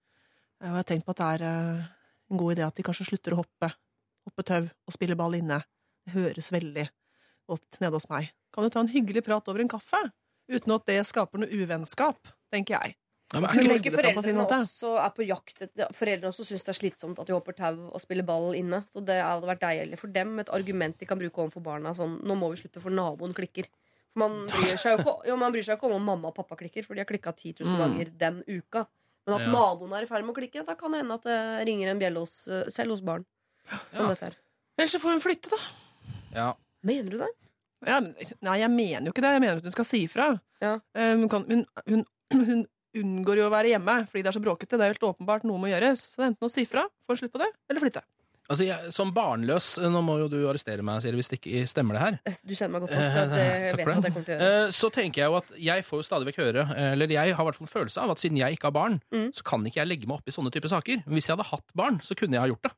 Eh, 0.61 0.69
Og 0.69 0.71
jeg 0.71 0.77
har 0.81 0.89
tenkt 0.91 1.07
på 1.09 1.15
at 1.15 1.23
det 1.23 1.31
er 1.39 1.47
eh, 1.49 1.87
en 2.31 2.41
god 2.41 2.55
idé 2.57 2.67
at 2.67 2.77
de 2.77 2.85
kanskje 2.87 3.09
slutter 3.09 3.37
å 3.37 3.41
hoppe. 3.43 3.71
Hoppe 4.29 4.45
tau 4.47 4.63
og 4.69 4.95
spille 4.97 5.17
ball 5.19 5.37
inne. 5.41 5.63
Det 6.05 6.15
høres 6.17 6.53
veldig 6.53 6.87
godt 7.51 7.81
nede 7.81 7.97
hos 7.97 8.09
meg. 8.13 8.31
Kan 8.55 8.65
du 8.65 8.73
ta 8.73 8.81
en 8.85 8.93
hyggelig 8.93 9.25
prat 9.27 9.49
over 9.51 9.65
en 9.65 9.73
kaffe? 9.73 10.01
Uten 10.53 10.75
at 10.77 10.85
det 10.89 11.01
skaper 11.09 11.41
noe 11.41 11.49
uvennskap, 11.57 12.29
tenker 12.53 12.77
jeg. 12.77 12.97
Men 13.41 13.51
ikke 13.51 13.77
ikke 13.81 13.91
på 13.95 14.01
foreldrene 14.23 14.45
også 14.47 14.91
er 15.03 15.11
på 15.17 15.25
jakt 15.27 15.63
Foreldrene 15.97 16.31
også 16.31 16.45
syns 16.47 16.65
det 16.67 16.73
er 16.75 16.79
slitsomt 16.79 17.19
at 17.19 17.27
de 17.27 17.33
hopper 17.35 17.57
tau 17.59 17.89
og 17.91 18.01
spiller 18.03 18.23
ball 18.29 18.55
inne. 18.55 18.83
Så 18.93 19.03
det 19.05 19.17
hadde 19.23 19.49
vært 19.49 19.61
deilig 19.65 19.99
for 19.99 20.09
dem 20.15 20.39
et 20.39 20.51
argument 20.55 20.99
de 20.99 21.07
kan 21.07 21.19
bruke 21.19 21.43
overfor 21.45 21.63
barna. 21.65 21.95
Sånn, 21.97 22.21
nå 22.23 22.37
må 22.39 22.51
vi 22.53 22.61
slutte, 22.63 22.81
for 22.85 22.91
naboen 22.95 23.35
klikker. 23.35 23.67
For 24.15 24.23
man 24.29 24.47
bryr 24.53 24.77
seg 24.79 24.95
jo 24.95 25.03
ikke, 25.05 25.17
jo, 25.31 25.37
man 25.41 25.53
bryr 25.57 25.67
seg 25.67 25.79
ikke 25.79 25.89
om 25.91 25.97
om 25.99 26.05
mamma 26.13 26.29
og 26.31 26.37
pappa 26.37 26.57
klikker, 26.61 26.85
for 26.87 26.95
de 26.95 27.03
har 27.03 27.09
klikka 27.11 27.33
10 27.35 27.55
000 27.65 27.73
Mm. 27.75 27.79
ganger 27.83 28.13
den 28.19 28.43
uka. 28.49 28.87
Men 29.27 29.35
at 29.41 29.47
Ja. 29.47 29.53
naboen 29.57 29.93
er 29.97 30.03
i 30.05 30.07
ferd 30.07 30.25
med 30.25 30.35
å 30.37 30.39
klikke, 30.39 30.65
da 30.67 30.75
kan 30.77 30.93
det 30.93 31.01
hende 31.01 31.15
at 31.15 31.23
det 31.25 31.67
ringer 31.67 31.89
en 31.91 31.99
bjelle 31.99 32.19
hos, 32.21 32.35
selv 32.69 32.91
hos 32.93 33.01
barn. 33.01 33.25
Som 33.97 34.09
dette 34.13 34.21
her. 34.29 34.37
Ellers 34.79 34.93
så 34.93 35.01
får 35.01 35.17
hun 35.17 35.23
flytte, 35.25 35.49
da. 35.51 35.57
Ja. 36.35 36.49
Mener 36.85 37.11
du 37.11 37.19
det? 37.23 37.31
Ja, 37.87 37.99
nei, 38.01 38.59
jeg 38.61 38.71
mener 38.73 39.07
jo 39.09 39.13
ikke 39.13 39.21
det. 39.25 39.31
Jeg 39.37 39.41
mener 39.45 39.57
at 39.61 39.67
hun 39.67 39.73
skal 39.75 39.85
si 39.85 40.03
ifra. 40.07 40.27
Eh, 40.65 40.79
hun, 41.17 41.29
kan, 41.29 41.45
hun, 41.51 41.65
hun, 41.89 42.05
hun 42.49 42.63
unngår 43.01 43.37
jo 43.43 43.47
å 43.49 43.53
være 43.55 43.75
hjemme 43.75 43.95
fordi 44.09 44.23
det 44.23 44.31
er 44.33 44.39
så 44.39 44.45
bråkete. 44.45 44.79
Det 44.79 44.85
er 44.87 44.93
helt 44.95 45.09
åpenbart 45.11 45.45
noe 45.49 45.59
må 45.59 45.71
gjøres. 45.73 46.05
Så 46.13 46.17
det 46.21 46.25
er 46.27 46.33
enten 46.35 46.49
å 46.49 46.53
si 46.53 46.65
fra, 46.69 46.87
få 47.09 47.17
slutt 47.19 47.33
på 47.35 47.41
det, 47.43 47.51
eller 47.71 47.81
flytte. 47.85 48.03
Altså, 48.45 48.67
jeg, 48.69 48.91
Som 48.93 49.09
barnløs 49.17 49.79
Nå 49.81 50.03
må 50.05 50.19
jo 50.21 50.27
du 50.29 50.37
arrestere 50.51 50.83
meg, 50.85 51.01
Siri, 51.01 51.17
hvis 51.17 51.31
det 51.33 51.39
ikke 51.41 51.63
stemmer 51.67 51.97
det 51.97 52.03
her. 52.03 52.19
Du 52.45 52.53
kjenner 52.53 52.75
meg 52.75 52.83
godt 52.85 52.93
nok 52.93 53.15
til 53.15 53.23
at 53.23 53.31
det, 53.33 53.41
Eh, 53.41 53.71
takk 53.71 53.79
vet 53.79 53.85
for 53.87 53.93
hva 53.95 54.03
det. 54.05 54.11
kommer 54.13 54.27
til 54.29 54.35
å 54.35 54.37
gjøre. 54.37 54.67
Eh, 54.67 54.71
Så 54.77 54.91
tenker 54.93 55.23
jeg 55.23 55.31
jo 55.33 55.37
at 55.39 55.49
jeg 55.71 55.85
får 55.89 55.97
jo 56.03 56.05
stadig 56.11 56.29
vekk 56.29 56.41
høre, 56.43 56.67
eh, 56.77 56.91
eller 56.93 57.09
jeg 57.17 57.33
har 57.33 57.41
i 57.41 57.47
hvert 57.49 57.57
fall 57.57 57.65
en 57.71 57.73
følelse 57.73 58.03
av 58.05 58.11
at 58.13 58.21
siden 58.21 58.37
jeg 58.43 58.59
ikke 58.59 58.69
har 58.69 58.77
barn, 58.77 59.01
Mm. 59.11 59.31
så 59.33 59.43
kan 59.49 59.65
ikke 59.65 59.81
jeg 59.81 59.89
legge 59.89 60.07
meg 60.07 60.19
opp 60.21 60.29
i 60.29 60.37
sånne 60.37 60.53
type 60.53 60.69
saker. 60.69 61.01
Men 61.07 61.17
hvis 61.17 61.27
jeg 61.33 61.37
hadde 61.39 61.49
hatt 61.55 61.73
barn, 61.75 62.01
så 62.05 62.13
kunne 62.15 62.37
jeg 62.37 62.45
ha 62.45 62.51
gjort 62.53 62.69
det. 62.69 62.73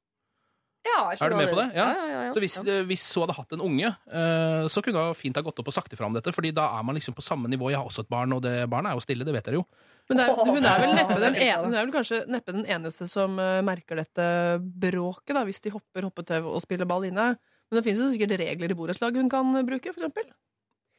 Ja, 0.87 1.01
Er 1.13 1.33
du 1.33 1.37
med 1.37 1.51
på 1.51 1.59
det? 1.59 1.67
Ja, 1.75 1.87
ja, 1.91 2.07
ja, 2.07 2.21
ja. 2.27 2.33
Så 2.35 2.41
hvis, 2.43 2.57
eh, 2.63 2.85
hvis 2.87 3.05
hun 3.17 3.25
hadde 3.25 3.37
hatt 3.37 3.53
en 3.57 3.65
unge, 3.67 3.91
eh, 3.91 4.67
så 4.71 4.83
kunne 4.85 5.03
hun 5.09 5.19
fint 5.19 5.37
ha 5.37 5.43
gått 5.43 5.59
opp 5.63 5.69
og 5.73 5.75
sagt 5.75 5.93
ifra 5.93 6.07
om 6.07 6.15
dette, 6.17 6.33
Fordi 6.33 6.53
da 6.55 6.69
er 6.79 6.87
man 6.87 6.95
liksom 6.99 7.17
på 7.17 7.25
samme 7.27 7.51
nivå. 7.51 7.71
Jeg 7.73 7.81
har 7.81 7.89
også 7.91 8.05
et 8.07 8.13
barn, 8.13 8.33
og 8.37 8.43
det 8.47 8.55
barnet 8.71 8.93
er 8.93 9.01
jo 9.01 9.05
stille, 9.05 9.27
det 9.27 9.35
vet 9.35 9.45
dere 9.51 9.61
jo. 9.61 9.67
Men 10.09 10.21
det 10.21 10.29
er, 10.29 10.39
hun, 10.39 10.65
er 10.71 10.81
vel 10.85 10.95
neppe 10.95 11.19
den 11.21 11.37
ene, 11.49 11.65
hun 11.65 11.75
er 11.75 11.85
vel 11.87 11.95
kanskje 11.97 12.23
neppe 12.31 12.55
den 12.55 12.67
eneste 12.71 13.09
som 13.11 13.39
eh, 13.43 13.61
merker 13.67 13.99
dette 13.99 14.27
bråket, 14.63 15.35
da, 15.35 15.43
hvis 15.49 15.61
de 15.67 15.75
hopper 15.75 16.07
hoppetau 16.07 16.53
og 16.55 16.63
spiller 16.63 16.87
ball 16.87 17.09
inne. 17.09 17.33
Men 17.67 17.81
det 17.81 17.83
finnes 17.83 18.05
jo 18.05 18.13
sikkert 18.15 18.39
regler 18.39 18.71
i 18.71 18.79
borettslag 18.79 19.17
hun 19.19 19.29
kan 19.33 19.51
bruke, 19.67 19.91
for 19.91 20.05
eksempel. 20.07 20.29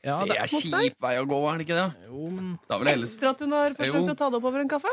Ja, 0.05 0.19
det 0.27 0.35
er 0.37 0.49
kjip 0.51 0.99
vei 1.01 1.15
å 1.17 1.25
gå, 1.27 1.37
er 1.49 1.57
det 1.57 1.65
ikke 1.65 1.77
det? 1.77 2.07
Jo, 2.07 2.27
men 2.29 2.51
Da 2.69 2.77
vil 2.77 2.89
jeg 2.89 2.99
heller 2.99 3.09
Etter 3.09 3.29
at 3.31 3.39
hun 3.41 3.55
har 3.57 3.73
forsøkt 3.79 3.97
Jo. 3.97 4.13
å 4.13 4.17
ta 4.19 4.27
det 4.29 4.37
opp 4.39 4.45
over 4.51 4.61
en 4.61 4.69
kaffe. 4.69 4.91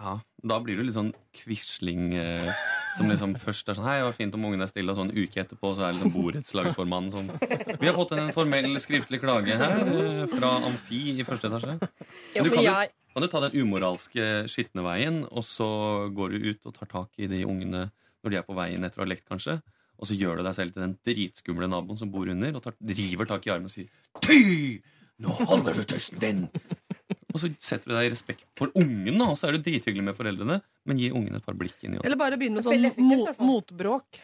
Ja, 0.00 0.20
Da 0.42 0.56
blir 0.64 0.78
du 0.78 0.86
litt 0.86 0.96
sånn 0.96 1.12
quisling 1.36 2.14
eh, 2.18 2.48
som 2.96 3.10
liksom 3.10 3.34
først 3.44 3.68
er 3.68 3.76
sånn 3.76 3.86
Hei, 3.86 3.98
det 4.00 4.06
var 4.08 4.16
fint 4.16 4.34
om 4.38 4.46
ungen 4.48 4.64
er 4.64 4.70
stille, 4.70 4.92
og 4.92 4.98
så 4.98 5.04
en 5.06 5.12
uke 5.12 5.42
etterpå 5.44 5.74
så 5.76 5.86
er 5.86 5.96
liksom 5.96 6.14
borettslagsformannen 6.14 7.12
sånn 7.12 7.28
Vi 7.82 7.88
har 7.90 7.96
fått 7.98 8.14
en 8.16 8.32
formell 8.34 8.72
skriftlig 8.82 9.20
klage 9.22 9.58
her 9.60 9.84
eh, 9.84 10.24
fra 10.32 10.54
Amfi 10.68 11.02
i 11.18 11.26
første 11.28 11.50
etasje. 11.50 11.76
Men 11.78 12.48
du 12.48 12.54
kan, 12.54 12.64
jo, 12.66 12.74
kan 13.12 13.26
du 13.26 13.28
ta 13.32 13.44
den 13.44 13.58
umoralske 13.60 14.30
skitne 14.50 14.84
veien, 14.86 15.22
og 15.30 15.44
så 15.46 15.68
går 16.16 16.34
du 16.34 16.50
ut 16.50 16.70
og 16.72 16.76
tar 16.80 16.90
tak 16.90 17.22
i 17.22 17.28
de 17.30 17.44
ungene 17.44 17.86
når 18.22 18.32
de 18.32 18.38
er 18.38 18.46
på 18.46 18.56
veien 18.56 18.86
etter 18.86 19.02
å 19.02 19.04
ha 19.04 19.10
lekt, 19.10 19.26
kanskje. 19.28 19.58
Og 20.02 20.08
så 20.08 20.16
gjør 20.18 20.40
du 20.40 20.46
deg 20.46 20.54
selv 20.56 20.74
til 20.74 20.82
den 20.86 20.96
dritskumle 21.06 21.68
naboen 21.70 21.98
som 22.00 22.10
bor 22.10 22.26
under, 22.30 22.56
og 22.58 22.64
tar, 22.64 22.74
driver 22.82 23.28
tak 23.28 23.44
i 23.46 23.52
armen 23.54 23.68
og 23.70 23.74
sier 23.74 23.90
Ty! 24.24 24.80
Nå 25.22 25.34
holder 25.46 25.76
du 25.78 25.84
tørsten 25.86 26.18
din! 26.22 26.40
Og 27.32 27.40
så 27.40 27.48
setter 27.62 27.90
du 27.90 27.94
deg 27.96 28.10
i 28.10 28.12
respekt 28.12 28.44
for 28.58 28.72
ungen, 28.78 29.16
da, 29.18 29.30
og 29.32 29.38
så 29.40 29.48
er 29.48 29.56
du 29.56 29.64
drithyggelig 29.64 30.04
med 30.10 30.16
foreldrene, 30.18 30.58
men 30.88 31.00
gi 31.00 31.08
ungen 31.12 31.38
et 31.38 31.46
par 31.46 31.56
blikk 31.58 31.80
inn 31.86 31.96
i 31.96 32.02
Eller 32.04 32.18
bare 32.20 32.38
begynne 32.40 32.60
med 32.60 32.66
sånn 32.66 32.84
effektivt, 32.90 33.32
i 33.32 33.46
mo 33.46 33.52
motbråk. 33.54 34.20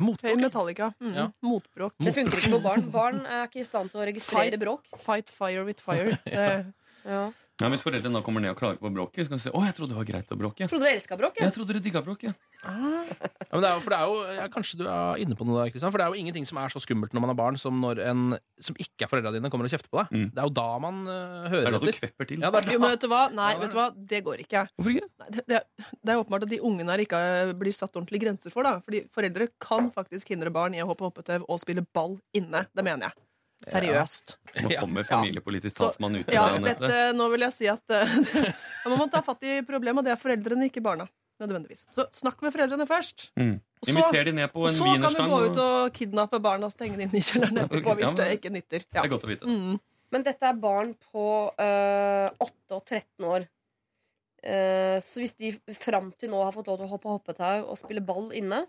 Høy 0.00 0.34
Metallica. 0.40 0.94
Mm. 1.00 1.12
Ja. 1.12 1.26
Motbråk. 1.44 1.94
Det 2.00 2.14
funker 2.16 2.40
ikke 2.40 2.54
på 2.54 2.62
barn. 2.64 2.86
Barn 2.92 3.18
er 3.26 3.48
ikke 3.48 3.60
i 3.60 3.66
stand 3.68 3.92
til 3.92 4.00
å 4.00 4.06
registrere 4.08 4.56
bråk. 4.60 4.86
Fight 5.02 5.28
fire 5.32 5.64
with 5.68 5.82
fire. 5.84 6.16
Det, 6.24 6.46
Ja. 7.10 7.30
Ja, 7.60 7.68
Hvis 7.72 7.84
foreldrene 7.84 8.16
da 8.16 8.22
kommer 8.24 8.42
ned 8.42 8.54
og 8.54 8.58
klager 8.60 8.80
på 8.80 8.90
bråket, 8.94 9.26
så 9.26 9.32
kan 9.32 9.40
de 9.40 9.44
si 9.44 9.50
'Å, 9.52 9.60
jeg 9.66 9.74
trodde 9.76 9.92
det 9.92 9.98
var 10.00 10.08
greit 10.08 10.32
å 10.32 10.38
bråke'. 10.40 10.68
Trodde 10.70 10.86
du 10.86 10.90
elska 10.90 11.16
bråket? 11.20 11.42
Jeg 11.44 11.52
trodde 11.52 11.72
dere 11.72 11.82
digga 11.84 12.02
bråket. 12.02 12.34
Ja, 12.64 13.04
men 13.52 13.62
det 13.64 13.68
er 13.68 13.74
jo, 13.74 13.80
for 13.84 13.90
det 13.90 13.98
er 13.98 14.06
jo, 14.06 14.16
ja, 14.36 14.46
Kanskje 14.48 14.78
du 14.78 14.84
er 14.86 15.20
inne 15.20 15.36
på 15.36 15.44
noe 15.44 15.64
der, 15.64 15.70
Kristian. 15.72 15.92
For 15.92 15.98
det 15.98 16.06
er 16.06 16.12
jo 16.14 16.20
ingenting 16.20 16.46
som 16.46 16.58
er 16.58 16.72
så 16.72 16.80
skummelt 16.80 17.12
når 17.12 17.20
man 17.20 17.32
har 17.32 17.38
barn, 17.38 17.58
som 17.60 17.80
når 17.80 18.00
en 18.04 18.38
som 18.60 18.76
ikke 18.76 19.06
er 19.06 19.10
foreldra 19.12 19.32
dine, 19.32 19.50
kommer 19.52 19.68
og 19.68 19.72
kjefter 19.72 19.88
på 19.92 20.00
deg. 20.02 20.32
Det 20.34 20.40
er 20.40 20.48
jo 20.48 20.54
da 20.56 20.68
man 20.78 21.00
uh, 21.08 21.48
hører 21.48 21.64
Det 21.64 21.70
er 21.70 21.78
da 21.78 21.84
du 21.84 21.92
kvepper 22.00 22.28
til. 22.28 22.40
Ja, 22.40 22.50
det 22.50 22.64
er 22.64 22.72
Jo, 22.72 22.80
men 22.80 22.94
vet 22.96 23.04
du 23.04 23.08
hva? 23.12 23.22
Nei, 23.32 23.52
vet 23.60 23.72
du 23.72 23.78
hva? 23.78 23.88
det 23.94 24.24
går 24.24 24.44
ikke. 24.44 24.66
Hvorfor 24.76 24.96
ikke? 24.96 25.08
Nei, 25.20 25.30
det, 25.36 25.46
det, 25.48 25.62
det 26.00 26.14
er 26.14 26.20
åpenbart 26.20 26.46
at 26.48 26.52
de 26.52 26.60
ungene 26.60 26.94
her 26.94 27.04
ikke 27.04 27.22
blir 27.60 27.76
satt 27.76 27.96
ordentlige 27.96 28.24
grenser 28.26 28.52
for. 28.54 28.66
da 28.66 28.78
Fordi 28.84 29.04
foreldre 29.14 29.48
kan 29.60 29.90
faktisk 29.94 30.32
hindre 30.32 30.52
barn 30.54 30.74
i 30.74 30.82
å 30.84 30.88
hoppe 30.90 31.08
hoppetau 31.08 31.44
og 31.46 31.60
spille 31.62 31.84
ball 31.94 32.18
inne. 32.36 32.66
Det 32.74 32.84
mener 32.86 33.10
jeg. 33.10 33.29
Seriøst. 33.68 34.36
Nå 34.64 34.70
kommer 34.80 35.04
familiepolitisk 35.04 35.76
talsmann 35.76 36.16
ut. 36.16 36.30
Ja, 36.32 36.46
dette, 36.64 37.00
nå 37.16 37.26
vil 37.34 37.44
jeg 37.44 37.56
si 37.56 37.68
at 37.70 37.92
eh, 37.92 38.14
man 38.88 39.02
må 39.02 39.08
ta 39.12 39.20
fatt 39.24 39.44
i 39.44 39.60
problemet, 39.66 40.00
og 40.00 40.08
det 40.08 40.14
er 40.14 40.20
foreldrene, 40.20 40.70
ikke 40.70 40.82
barna. 40.84 41.06
Nødvendigvis. 41.40 41.86
Så 41.96 42.04
snakk 42.12 42.42
med 42.44 42.52
foreldrene 42.52 42.84
først. 42.88 43.30
Mm. 43.40 43.54
Og 43.60 43.86
så- 43.86 43.92
Inviter 43.94 44.24
de 44.28 44.32
ned 44.36 44.50
på 44.52 44.64
Og 44.66 44.74
så 44.76 44.90
kan 45.00 45.12
du 45.12 45.22
gå 45.24 45.38
ut 45.46 45.56
og- 45.56 45.92
kidnappe 45.96 46.40
barna 46.40 46.66
og 46.66 46.72
stenge 46.72 46.98
dem 46.98 47.08
inn 47.08 47.16
i 47.16 47.24
kjelleren 47.24 47.62
etterpå 47.64 47.94
hvis 47.96 48.10
ja, 48.10 48.16
det 48.18 48.26
ikke 48.40 48.52
nytter. 48.52 48.84
Det 48.84 49.00
er 49.04 49.08
godt 49.08 49.24
å 49.24 49.30
vite. 49.30 49.46
Mm. 49.46 49.80
Men 50.12 50.22
dette 50.26 50.42
er 50.42 50.52
barn 50.52 50.94
på 51.12 51.24
øh, 51.54 52.28
8 52.40 52.76
og 52.76 52.84
13 52.84 53.24
år. 53.24 53.48
Uh, 54.40 54.96
så 55.04 55.20
hvis 55.20 55.34
de 55.36 55.52
fram 55.76 56.12
til 56.16 56.30
nå 56.32 56.38
har 56.40 56.52
fått 56.52 56.66
lov 56.70 56.78
til 56.80 56.86
å 56.88 56.92
hoppe 56.94 57.10
hoppetau 57.12 57.66
og 57.68 57.76
spille 57.76 58.00
ball 58.00 58.30
inne, 58.32 58.62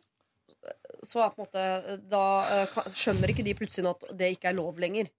så 1.08 1.24
er 1.24 1.32
på 1.34 1.42
en 1.42 1.48
måte 1.48 1.98
Da 2.12 2.26
eh, 2.62 2.76
skjønner 2.94 3.34
ikke 3.34 3.46
de 3.48 3.56
plutselig 3.58 3.90
at 3.90 4.06
det 4.18 4.34
ikke 4.36 4.52
er 4.52 4.58
lov 4.60 4.80
lenger. 4.82 5.10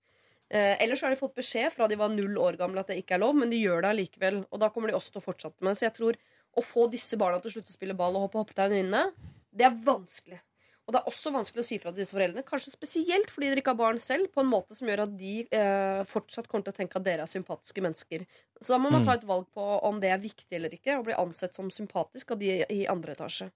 Eh, 0.52 0.76
ellers 0.84 1.00
så 1.00 1.08
har 1.08 1.14
de 1.14 1.20
fått 1.20 1.34
beskjed 1.38 1.72
fra 1.72 1.88
de 1.88 1.96
var 1.96 2.12
null 2.12 2.36
år 2.38 2.58
gamle 2.60 2.82
at 2.84 2.92
det 2.92 3.00
ikke 3.00 3.16
er 3.16 3.24
lov, 3.24 3.34
men 3.38 3.50
de 3.50 3.62
gjør 3.62 3.82
det 3.82 3.90
allikevel. 3.94 4.42
Og 4.52 4.60
da 4.60 4.68
kommer 4.70 4.92
de 4.92 4.98
også 4.98 5.14
til 5.14 5.22
å 5.22 5.26
fortsette 5.26 5.64
med. 5.64 5.78
Så 5.78 5.88
jeg 5.88 5.96
tror 5.96 6.18
å 6.52 6.64
få 6.64 6.86
disse 6.92 7.16
barna 7.16 7.40
til 7.40 7.48
å 7.48 7.54
slutte 7.56 7.72
å 7.72 7.78
spille 7.78 7.96
ball 7.96 8.18
og 8.18 8.26
hoppe 8.26 8.42
hoppetau 8.42 8.74
inne, 8.76 9.06
det 9.52 9.64
er 9.68 9.78
vanskelig. 9.86 10.42
Og 10.82 10.92
det 10.92 10.98
er 10.98 11.08
også 11.08 11.30
vanskelig 11.32 11.62
å 11.62 11.66
si 11.66 11.76
fra 11.78 11.92
til 11.92 12.02
disse 12.02 12.12
foreldrene, 12.12 12.42
kanskje 12.44 12.72
spesielt 12.74 13.30
fordi 13.30 13.48
dere 13.48 13.62
ikke 13.62 13.70
har 13.70 13.78
barn 13.78 14.00
selv, 14.02 14.28
på 14.34 14.42
en 14.42 14.50
måte 14.50 14.74
som 14.74 14.88
gjør 14.90 15.04
at 15.04 15.12
de 15.16 15.34
eh, 15.46 16.02
fortsatt 16.10 16.48
kommer 16.50 16.66
til 16.66 16.74
å 16.74 16.78
tenke 16.80 16.98
at 16.98 17.06
dere 17.06 17.24
er 17.24 17.30
sympatiske 17.30 17.84
mennesker. 17.86 18.26
Så 18.58 18.74
da 18.74 18.80
må 18.82 18.90
man 18.90 19.00
Mm. 19.00 19.06
ta 19.06 19.14
et 19.14 19.26
valg 19.28 19.46
på 19.54 19.62
om 19.62 20.00
det 20.02 20.10
er 20.10 20.18
viktig 20.18 20.58
eller 20.58 20.74
ikke, 20.74 20.98
og 20.98 21.06
bli 21.06 21.14
ansett 21.14 21.54
som 21.54 21.70
sympatisk 21.70 22.34
av 22.34 22.42
de 22.42 22.64
i 22.68 22.82
andre 22.90 23.14
etasje. 23.14 23.52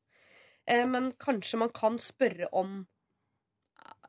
Eh, 0.66 0.84
men 0.90 1.12
kanskje 1.22 1.58
man 1.62 1.70
kan 1.74 1.98
spørre 2.02 2.48
om 2.52 2.80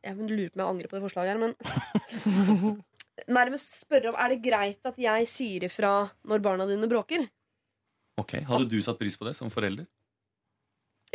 Jeg 0.05 0.15
lurer 0.17 0.49
på 0.53 0.57
om 0.57 0.61
jeg 0.61 0.69
angrer 0.71 0.89
på 0.91 0.97
det 0.97 1.03
forslaget 1.05 1.33
her, 1.33 1.41
men 1.41 2.83
Nærmest 3.37 3.79
spørre 3.81 4.11
om 4.11 4.17
er 4.21 4.29
det 4.35 4.41
greit 4.45 4.85
at 4.85 4.97
jeg 5.01 5.27
sier 5.29 5.65
ifra 5.65 5.91
når 6.29 6.41
barna 6.45 6.67
dine 6.69 6.87
bråker. 6.89 7.23
Ok, 8.21 8.35
Hadde 8.45 8.69
du 8.69 8.77
satt 8.85 8.99
pris 8.99 9.17
på 9.17 9.25
det 9.27 9.33
som 9.37 9.49
forelder? 9.53 9.87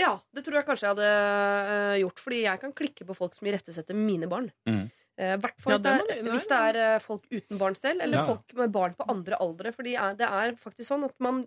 Ja, 0.01 0.17
det 0.35 0.43
tror 0.45 0.57
jeg 0.59 0.67
kanskje 0.67 0.87
jeg 0.89 0.97
hadde 0.97 1.09
øh, 1.13 1.95
gjort, 2.03 2.21
fordi 2.25 2.41
jeg 2.47 2.61
kan 2.63 2.73
klikke 2.75 3.07
på 3.07 3.15
folk 3.17 3.35
som 3.37 3.47
irettesetter 3.51 3.95
mine 3.99 4.27
barn. 4.31 4.49
Mm. 4.67 4.87
Uh, 5.21 5.35
hvert 5.43 5.59
fall 5.61 5.75
Ja, 5.77 5.79
hvis, 5.79 6.13
er, 6.17 6.29
hvis 6.33 6.47
det 6.49 6.59
er 6.59 6.79
uh, 6.97 7.03
folk 7.05 7.27
uten 7.31 7.59
barn 7.61 7.75
selv, 7.77 8.01
eller 8.01 8.19
Ja. 8.23 8.27
folk 8.31 8.55
med 8.57 8.73
barn 8.73 8.95
på 8.99 9.05
andre 9.13 9.37
aldre. 9.45 9.73
Fordi 9.77 9.93
er- 10.01 10.17
det 10.19 10.27
er 10.27 10.55
faktisk 10.59 10.89
sånn 10.89 11.05
at 11.05 11.15
man 11.21 11.43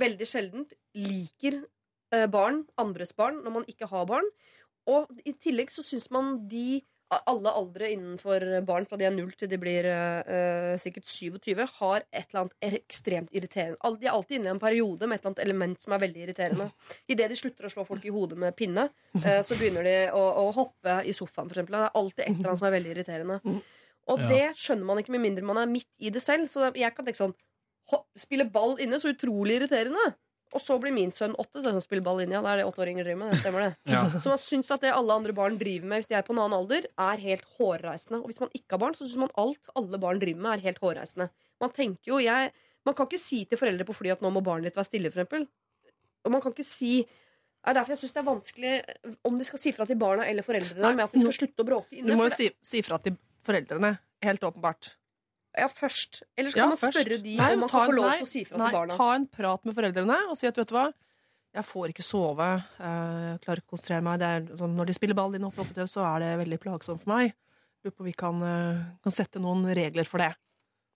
veldig 0.00 0.26
sjelden 0.26 0.64
liker 0.96 1.60
barn, 2.32 2.64
andres 2.80 3.12
barn, 3.16 3.42
når 3.44 3.54
man 3.60 3.68
ikke 3.70 3.86
har 3.90 4.08
barn. 4.10 4.26
Og 4.90 5.10
i 5.28 5.34
tillegg 5.38 5.70
så 5.70 5.84
syns 5.86 6.08
man 6.10 6.38
de 6.50 6.80
alle 7.10 7.50
aldre 7.50 7.88
innenfor 7.90 8.44
barn, 8.66 8.84
fra 8.86 8.98
de 8.98 9.06
er 9.08 9.14
null 9.14 9.32
til 9.38 9.50
de 9.50 9.58
blir 9.58 9.86
eh, 9.90 10.20
eh, 10.30 10.74
sikkert 10.78 11.08
27, 11.10 11.58
har 11.80 12.04
et 12.06 12.30
eller 12.30 12.44
annet 12.44 12.76
ekstremt 12.78 13.34
irriterende. 13.34 13.90
De 13.98 14.06
er 14.06 14.14
alltid 14.14 14.38
inne 14.38 14.50
i 14.50 14.54
en 14.54 14.62
periode 14.62 15.08
med 15.10 15.18
et 15.18 15.24
eller 15.24 15.32
annet 15.32 15.42
element 15.46 15.82
som 15.82 15.96
er 15.96 16.04
veldig 16.04 16.24
irriterende. 16.26 16.68
Idet 17.10 17.28
de 17.32 17.40
slutter 17.40 17.66
å 17.66 17.72
slå 17.74 17.86
folk 17.88 18.06
i 18.06 18.14
hodet 18.14 18.38
med 18.38 18.54
pinne, 18.58 18.86
uh, 19.18 19.40
så 19.46 19.58
begynner 19.58 19.86
de 19.86 19.96
å, 20.14 20.22
å 20.44 20.46
hoppe 20.54 21.00
i 21.02 21.14
sofaen, 21.16 21.50
eksempel. 21.50 21.80
Det 21.80 21.82
er 21.88 22.00
alltid 22.02 22.24
et 22.24 22.32
eller 22.36 22.52
annet 22.52 22.62
som 22.62 22.70
er 22.70 22.76
veldig 22.78 22.94
irriterende. 22.94 23.40
Og 24.10 24.26
det 24.30 24.44
skjønner 24.58 24.86
man 24.86 25.02
ikke 25.02 25.14
med 25.14 25.22
mindre 25.22 25.46
man 25.46 25.60
er 25.60 25.70
midt 25.70 25.90
i 25.98 26.14
det 26.14 26.22
selv. 26.22 26.46
Så 26.50 26.70
jeg 26.78 26.94
kan 26.94 27.06
tenke 27.06 27.24
sånn 27.26 27.38
Spille 28.14 28.44
ball 28.46 28.76
inne, 28.78 29.00
så 29.02 29.10
utrolig 29.10 29.56
irriterende. 29.58 30.12
Og 30.50 30.62
så 30.62 30.76
blir 30.82 30.94
min 30.94 31.12
sønn 31.14 31.36
åtte, 31.38 31.60
så 31.62 31.70
han 31.70 31.82
spiller 31.82 32.02
ball 32.06 32.22
inne. 32.24 32.34
Ja, 32.34 32.42
det 32.42 32.52
er 32.52 32.60
det 32.62 32.66
åtteåringer 32.70 33.06
driver 33.06 33.20
med. 33.20 33.34
Det 33.34 33.42
stemmer 33.44 33.66
det. 33.66 33.70
Ja. 33.92 34.00
Så 34.18 34.32
man 34.32 34.40
syns 34.42 34.72
at 34.74 34.82
det 34.82 34.90
alle 34.94 35.14
andre 35.14 35.34
barn 35.36 35.58
driver 35.60 35.86
med 35.92 36.02
hvis 36.02 36.10
de 36.10 36.16
er 36.18 36.26
på 36.26 36.34
en 36.34 36.42
annen 36.42 36.56
alder, 36.58 36.88
er 36.90 37.22
helt 37.22 37.46
hårreisende. 37.58 38.18
Og 38.18 38.32
hvis 38.32 38.42
man 38.42 38.50
ikke 38.56 38.74
har 38.74 38.82
barn, 38.82 38.96
så 38.98 39.06
syns 39.06 39.20
man 39.22 39.32
alt 39.38 39.70
alle 39.78 40.00
barn 40.02 40.22
driver 40.22 40.42
med, 40.42 40.56
er 40.56 40.66
helt 40.66 40.82
hårreisende. 40.82 41.30
Man 41.62 41.74
tenker 41.76 42.14
jo, 42.14 42.18
jeg 42.24 42.52
Man 42.88 42.94
kan 42.96 43.04
ikke 43.04 43.20
si 43.20 43.42
til 43.44 43.58
foreldre 43.60 43.84
på 43.84 43.92
fly 43.92 44.08
at 44.14 44.22
nå 44.24 44.30
må 44.32 44.40
barnet 44.40 44.70
ditt 44.70 44.76
være 44.78 44.88
stille, 44.88 45.10
for 45.12 45.20
eksempel. 45.20 45.42
Og 46.24 46.32
man 46.32 46.40
kan 46.40 46.54
ikke 46.54 46.64
si 46.64 47.02
det 47.60 47.74
er 47.74 47.76
derfor 47.76 47.92
jeg 47.92 48.00
syns 48.00 48.14
det 48.16 48.20
er 48.22 48.24
vanskelig 48.24 48.70
om 49.28 49.36
de 49.36 49.44
skal 49.44 49.60
si 49.60 49.72
fra 49.76 49.84
til 49.84 49.98
barna 50.00 50.24
eller 50.24 50.46
foreldrene 50.46 50.94
med 50.96 51.04
at 51.04 51.12
de 51.12 51.20
skal 51.20 51.34
slutte 51.36 51.60
å 51.60 51.68
bråke 51.68 51.98
inne. 51.98 52.08
Du 52.08 52.16
må 52.16 52.24
jo 52.24 52.32
si, 52.32 52.46
si 52.64 52.80
fra 52.80 52.96
til 53.04 53.18
foreldrene. 53.44 53.98
Helt 54.24 54.46
åpenbart. 54.48 54.94
Ja, 55.58 55.66
først. 55.68 56.22
Eller 56.38 56.50
skal 56.52 56.62
Ja, 56.62 56.66
man 56.70 56.78
først. 56.78 56.94
spørre 57.00 57.22
de 57.22 57.36
Nei, 57.36 57.52
om 57.54 57.60
man 57.60 57.68
kan 57.68 57.88
få 57.90 57.94
lov 57.96 58.04
nei, 58.06 58.16
til 58.18 58.26
å 58.26 58.30
si 58.30 58.44
fra 58.44 58.58
nei, 58.58 58.68
til 58.70 58.78
barna? 58.78 58.96
Ta 58.96 59.08
en 59.14 59.26
prat 59.26 59.64
med 59.66 59.74
foreldrene 59.74 60.18
og 60.30 60.36
si 60.38 60.46
at 60.46 60.56
vet 60.56 60.68
du 60.68 60.74
hva, 60.76 60.92
jeg 61.52 61.64
får 61.66 61.88
ikke 61.90 62.04
sove, 62.06 62.46
eh, 62.78 63.24
jeg 63.34 63.40
klarer 63.42 63.58
ikke 63.58 63.66
å 63.66 63.74
konsentrere 63.74 64.02
meg. 64.06 64.18
Det 64.22 64.28
er, 64.30 64.56
sånn, 64.60 64.76
når 64.78 64.86
de 64.86 64.94
spiller 64.94 65.14
ball 65.18 65.34
inne 65.34 65.48
oppe 65.50 65.66
TV, 65.74 65.82
så 65.90 66.04
er 66.06 66.20
det 66.22 66.46
veldig 66.46 66.60
plagsomt 66.62 67.02
for 67.02 67.10
meg. 67.16 67.34
Lurer 67.82 67.96
på 67.96 68.00
om 68.00 68.06
vi 68.06 68.12
kan, 68.12 68.42
eh, 68.42 68.84
kan 69.02 69.12
sette 69.12 69.40
noen 69.42 69.64
regler 69.74 70.06
for 70.06 70.18
det. 70.18 70.34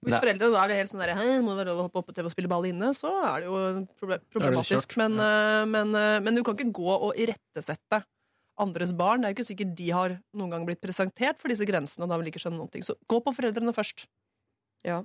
Hvis 0.05 0.14
er- 0.14 0.20
foreldrene 0.20 0.52
da 0.52 0.64
er 0.64 0.68
det 0.68 0.76
helt 0.78 0.90
sånn 0.93 1.01
der, 1.01 1.14
Hei, 1.14 1.40
må 1.40 1.56
det 1.56 1.64
være 1.66 1.72
lov 1.74 1.78
å 1.81 1.89
hoppe 1.89 1.98
opp 1.98 2.06
på 2.06 2.14
TV 2.14 2.26
og 2.26 2.32
spille 2.36 2.48
ball 2.48 2.62
inne, 2.62 2.94
så 2.94 3.10
er 3.24 3.40
det 3.40 3.48
jo 3.48 3.89
problematisk. 4.31 4.89
Det 4.89 4.97
Men, 4.98 5.16
ja. 5.16 5.64
men, 5.64 5.94
eh, 5.97 6.20
men 6.20 6.35
du 6.35 6.43
kan 6.44 6.55
ikke 6.55 6.70
gå 6.72 6.86
og 7.01 7.14
irettesette 7.16 8.05
andres 8.60 8.93
barn. 8.93 9.22
Det 9.22 9.26
er 9.26 9.35
jo 9.35 9.43
ikke 9.43 9.56
sikkert 9.56 9.74
de 9.74 9.90
har 9.90 10.20
noen 10.36 10.51
gang 10.51 10.64
blitt 10.66 10.81
presentert 10.81 11.39
for 11.40 11.48
disse 11.48 11.66
grensene. 11.66 12.06
da 12.06 12.16
vil 12.16 12.26
de 12.26 12.31
ikke 12.31 12.44
skjønne 12.44 12.59
noen 12.60 12.70
ting. 12.70 12.82
Så 12.82 12.94
gå 13.09 13.20
på 13.24 13.35
foreldrene 13.35 13.74
først. 13.74 14.06
Ja. 14.85 15.02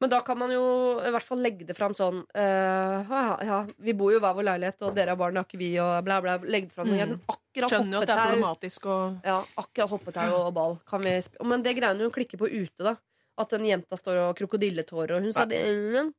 Men 0.00 0.10
da 0.12 0.18
kan 0.20 0.36
man 0.38 0.50
jo 0.52 0.60
i 1.00 1.10
hvert 1.14 1.24
fall 1.24 1.40
legge 1.40 1.64
det 1.64 1.72
fram 1.76 1.94
sånn 1.96 2.18
uh, 2.36 2.98
ja, 3.08 3.22
ja, 3.48 3.60
Vi 3.80 3.94
bor 3.96 4.12
jo 4.12 4.18
i 4.18 4.20
hver 4.20 4.34
vår 4.36 4.44
leilighet, 4.50 4.82
og 4.84 4.92
dere 4.98 5.14
har 5.14 5.20
barn, 5.20 5.32
det 5.32 5.40
har 5.40 5.48
ikke 5.48 5.60
vi, 5.62 5.70
og 5.80 6.04
bla, 6.04 6.18
bla. 6.20 6.36
Legge 6.44 6.68
det 6.68 6.76
fram 6.76 6.92
Mm. 6.92 7.16
Skjønner 7.58 7.96
jo 7.96 8.00
at 8.04 8.06
det 8.06 8.14
er 8.14 8.28
problematisk 8.28 8.86
og 8.92 9.24
Ja, 9.26 9.38
akkurat 9.58 9.90
hoppetau 9.90 10.28
og 10.44 10.52
ball. 10.54 10.76
Kan 10.86 11.00
vi 11.02 11.16
sp 11.24 11.40
Men 11.42 11.64
det 11.64 11.74
greiene 11.78 12.04
hun 12.04 12.12
klikker 12.14 12.38
på 12.38 12.46
ute, 12.52 12.84
da. 12.84 12.94
At 13.38 13.50
den 13.54 13.64
jenta 13.68 13.94
står 13.96 14.16
og 14.18 14.36
krokodilletårer, 14.38 15.14
og 15.16 15.22
hun 15.22 15.32
sa 15.32 15.44
det 15.46 15.58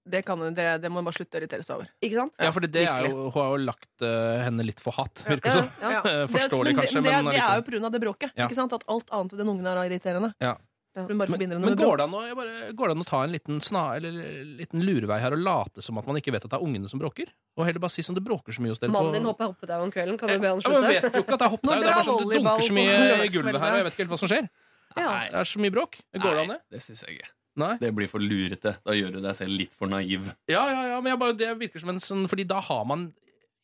Det, 0.07 0.21
kan, 0.25 0.39
hun- 0.39 0.53
det, 0.55 0.81
det 0.81 0.89
må 0.89 1.01
hun 1.01 1.05
bare 1.09 1.17
slutte 1.19 1.35
å 1.35 1.41
irritere 1.41 1.63
seg 1.67 1.75
over. 1.75 1.89
Ikke 2.01 2.15
sant? 2.15 2.33
Ja, 2.39 2.51
for 2.55 2.61
det 2.63 2.85
er 2.87 3.09
jo, 3.09 3.25
hun 3.29 3.31
har 3.35 3.49
jo 3.51 3.57
lagt 3.67 4.05
uh, 4.07 4.39
henne 4.45 4.63
litt 4.63 4.79
for 4.79 4.95
hatt, 4.95 5.25
virker 5.27 5.51
ja, 5.51 5.65
Ja, 5.81 5.91
ja. 5.97 6.01
Det- 6.01 6.29
Forståelig, 6.31 6.75
kanskje, 6.79 7.01
men 7.03 7.03
det, 7.03 7.23
men 7.23 7.33
det 7.35 7.43
er 7.43 7.59
jo 7.59 7.65
pga. 7.67 7.91
det 7.91 8.01
bråket. 8.01 8.31
Ja. 8.35 8.47
Ikke 8.47 8.55
sant? 8.55 8.73
At 8.73 8.87
alt 8.87 9.11
annet 9.11 9.35
ved 9.35 9.43
den 9.43 9.51
ungen 9.51 9.67
er 9.67 9.83
irriterende. 9.83 10.31
Ja. 10.39 10.55
Hun 10.97 11.19
bare 11.19 11.29
forbinder 11.29 11.59
Men 11.61 11.75
med 11.75 11.77
går 11.79 11.99
det, 11.99 12.05
an 12.07 12.15
å, 12.17 12.21
jeg 12.25 12.35
bare, 12.35 12.71
går 12.75 12.89
det 12.89 12.93
an 12.95 13.03
å 13.03 13.07
ta 13.07 13.19
en 13.23 13.33
liten, 13.33 13.59
sna, 13.63 13.83
eller, 13.99 14.15
liten 14.57 14.81
lurevei 14.83 15.19
her 15.21 15.35
og 15.35 15.43
late 15.45 15.83
som 15.85 15.99
at 16.01 16.07
man 16.09 16.17
ikke 16.17 16.33
vet 16.33 16.47
at 16.47 16.51
det 16.51 16.57
er 16.57 16.65
ungene 16.65 16.89
som 16.91 17.01
bråker? 17.01 17.29
Og 17.59 17.67
heller 17.67 17.83
bare 17.83 17.93
si 17.93 18.05
som 18.05 18.17
det 18.17 18.23
bråker 18.25 18.55
så 18.55 18.63
mye 18.65 18.73
hos 18.73 18.81
dere 18.81 18.91
Mannen 18.95 19.13
på 19.13 19.19
din 19.19 19.29
hopper 19.29 19.51
hoppetau 19.51 19.85
om 19.85 19.93
kvelden. 19.93 20.17
Kan 20.19 20.33
du 20.33 20.39
be 20.41 20.49
han 20.49 20.63
ja, 20.63 20.71
men 20.73 20.81
slutte? 20.81 20.89
vet 20.89 21.19
jo 21.19 21.23
ikke 21.23 21.37
at 21.37 21.43
det 21.43 21.47
er 21.47 21.53
hoppetau. 21.53 21.75
Det 21.75 21.79
er 21.79 21.93
bare 21.93 22.07
sånn, 22.09 22.23
det 22.23 22.39
dunker 22.41 22.65
så 22.65 22.77
mye 22.79 22.95
i 23.27 23.31
gulvet 23.35 23.61
her, 23.61 23.75
og 23.75 23.81
jeg 23.81 23.87
vet 23.87 23.95
ikke 23.95 24.03
helt 24.05 24.15
hva 24.15 24.21
som 24.23 24.31
skjer. 24.33 24.49
Ja. 24.97 25.09
Det 25.29 25.43
er 25.43 25.51
så 25.53 25.61
mye 25.61 25.75
bråk. 25.77 25.99
Går 26.17 26.25
det 26.33 26.45
an, 26.45 26.55
det? 26.55 26.59
Det 26.73 26.81
syns 26.83 27.05
jeg 27.05 27.19
ikke. 27.19 27.29
Nei? 27.59 27.73
Det 27.81 27.89
blir 27.95 28.09
for 28.09 28.23
lurete. 28.23 28.75
Da 28.85 28.95
gjør 28.95 29.17
du 29.17 29.21
deg 29.23 29.37
selv 29.37 29.53
litt 29.53 29.75
for 29.77 29.91
naiv. 29.91 30.31
Ja, 30.49 30.63
ja, 30.71 30.83
ja, 30.93 30.99
men 31.03 31.13
jeg 31.13 31.21
bare, 31.21 31.35
det 31.37 31.49
virker 31.59 31.81
som 31.81 31.91
en 31.93 32.01
sånn 32.03 32.27
Fordi 32.31 32.45
da 32.47 32.61
har 32.63 32.85
man, 32.87 33.09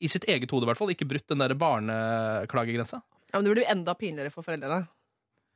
i 0.03 0.09
sitt 0.11 0.27
eget 0.29 0.51
hode 0.51 0.67
i 0.67 0.69
hvert 0.71 0.81
fall, 0.81 0.91
ikke 0.93 1.07
brutt 1.09 1.27
den 1.31 1.41
der 1.41 1.55
barneklagegrensa. 1.59 3.01
Ja, 3.31 3.39
men 3.39 3.47
det 3.47 3.55
blir 3.55 3.63
jo 3.65 3.71
enda 3.71 3.95
pinligere 3.99 4.33
for 4.33 4.45
foreldrene. 4.45 4.85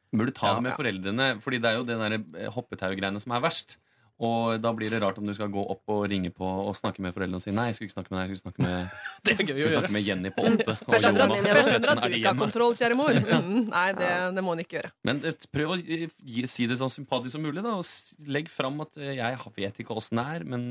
Burde 0.10 0.34
ta 0.34 0.56
det 0.58 0.66
med 0.66 0.78
foreldrene, 0.78 1.30
Fordi 1.44 1.62
det 1.62 1.70
er 1.70 1.78
jo 1.78 1.86
det 1.86 2.00
der 2.00 2.18
eh, 2.18 2.50
hoppetaugreiene 2.56 3.22
som 3.22 3.36
er 3.38 3.46
verst. 3.46 3.78
Og 4.20 4.58
da 4.60 4.74
blir 4.76 4.92
det 4.92 5.00
rart 5.00 5.16
om 5.22 5.28
du 5.28 5.32
skal 5.32 5.48
gå 5.52 5.62
opp 5.72 5.92
og 5.94 6.02
ringe 6.12 6.28
på 6.36 6.44
og 6.44 6.74
snakke 6.76 7.00
med 7.00 7.14
foreldrene 7.16 7.40
og 7.40 7.44
si 7.46 7.54
nei, 7.56 7.70
jeg 7.70 7.78
skulle 7.78 7.88
ikke 7.88 7.96
snakke 7.96 8.12
med 8.12 8.20
deg, 8.20 8.34
jeg 8.34 8.40
skulle 8.42 8.52
snakke 8.52 8.66
med, 8.66 8.98
Det 9.30 9.36
gøy 9.38 9.54
skulle 9.54 9.76
snakke 9.78 9.96
med 9.96 10.10
Jenny 10.10 10.32
på 10.36 10.44
åtte. 10.50 10.76
og 10.88 10.96
Jeg 10.98 11.04
skjønner 11.06 11.24
Jonas 11.24 11.48
jeg 11.48 11.68
skjønner 11.70 11.94
at 11.94 12.02
du 12.04 12.16
ikke 12.18 12.34
har 12.34 12.42
kontroll, 12.42 12.76
kjære 12.76 12.98
mor. 13.00 13.20
Mm, 13.30 13.62
nei, 13.72 13.86
det, 13.96 14.10
det 14.36 14.44
må 14.44 14.56
hun 14.58 14.64
ikke 14.66 14.80
gjøre. 14.82 14.92
Men 15.08 15.22
eh, 15.24 15.48
prøv 15.56 15.72
å 15.72 15.80
gi, 15.80 16.44
si 16.52 16.68
det 16.68 16.80
så 16.82 16.92
sympatisk 16.92 17.38
som 17.38 17.48
mulig, 17.48 17.64
da, 17.64 17.78
og 17.80 18.28
legg 18.36 18.52
fram 18.52 18.84
at 18.84 19.00
eh, 19.00 19.16
jeg 19.22 19.40
vet 19.56 19.80
ikke 19.86 19.96
åssen 19.96 20.20
det 20.20 20.28
er, 20.36 20.48
men 20.52 20.68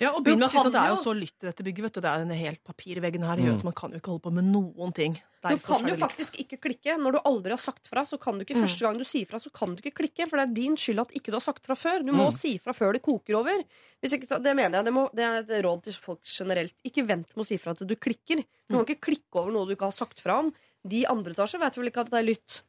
Ja, 0.00 0.10
og 0.10 0.24
begynn 0.24 0.40
med 0.40 0.48
at 0.48 0.52
liksom, 0.56 0.72
Det 0.74 0.80
er 0.80 0.88
jo 0.90 0.96
så 0.98 1.12
lytt 1.14 1.38
i 1.42 1.46
dette 1.46 1.62
bygget. 1.64 1.82
vet 1.84 1.92
du 1.94 2.00
Det 2.00 2.10
er 2.10 2.20
en 2.24 2.30
helt 2.30 2.64
papirveggen 2.64 3.22
her. 3.24 3.36
Mm. 3.38 3.62
Man 3.62 3.72
kan 3.72 3.90
jo 3.94 3.98
ikke 4.00 4.10
holde 4.10 4.22
på 4.24 4.32
med 4.32 4.44
noen 4.44 4.92
ting. 4.92 5.14
Du 5.44 5.58
kan 5.60 5.86
jo 5.86 5.94
faktisk 6.00 6.38
ikke 6.40 6.58
klikke. 6.58 6.96
Når 6.98 7.12
du 7.12 7.18
aldri 7.24 7.50
har 7.50 7.58
sagt 7.60 7.86
fra, 7.86 8.02
så 8.04 8.18
kan 8.18 8.38
du 8.38 8.44
ikke 8.44 8.56
Mm. 8.56 8.64
første 8.66 8.80
gang 8.80 8.98
du 8.98 9.04
sier 9.04 9.26
fra, 9.26 9.38
så 9.38 9.52
kan 9.52 9.74
du 9.74 9.82
ikke 9.82 9.94
klikke. 10.02 10.28
For 10.28 10.36
det 10.38 10.48
er 10.50 10.54
din 10.54 10.74
skyld 10.76 11.00
at 11.00 11.12
ikke 11.12 11.30
du 11.30 11.36
har 11.38 11.40
sagt 11.46 11.64
fra 11.66 11.74
før. 11.74 12.00
Du 12.04 12.12
må 12.12 12.26
Mm. 12.30 12.34
si 12.34 12.58
fra 12.58 12.72
før 12.72 12.92
det 12.94 13.02
koker 13.02 13.34
over. 13.38 13.62
Hvis 14.02 14.14
ikke, 14.18 14.26
så- 14.26 14.42
det 14.42 14.56
mener 14.56 14.78
jeg. 14.78 14.84
Det, 14.84 14.92
må, 14.92 15.10
det 15.14 15.22
er 15.24 15.38
et 15.58 15.64
råd 15.64 15.82
til 15.84 15.92
folk 15.92 16.22
generelt. 16.24 16.72
Ikke 16.84 17.06
vent 17.06 17.30
med 17.36 17.44
å 17.44 17.46
si 17.46 17.56
fra 17.56 17.74
til 17.74 17.86
du 17.86 17.94
klikker. 17.94 18.44
Du 18.68 18.74
må 18.76 18.84
ikke 18.86 19.00
klikke 19.00 19.34
over 19.36 19.52
noe 19.52 19.66
du 19.66 19.76
ikke 19.76 19.86
har 19.86 19.92
sagt 19.92 20.18
fra 20.20 20.38
om. 20.40 20.52
De 20.86 21.04
andre 21.06 21.32
etasje 21.34 21.58
vet 21.60 21.74
vel 21.76 21.86
ikke 21.90 22.00
at 22.00 22.10
det 22.10 22.18
er 22.18 22.34
lytt. 22.34 22.62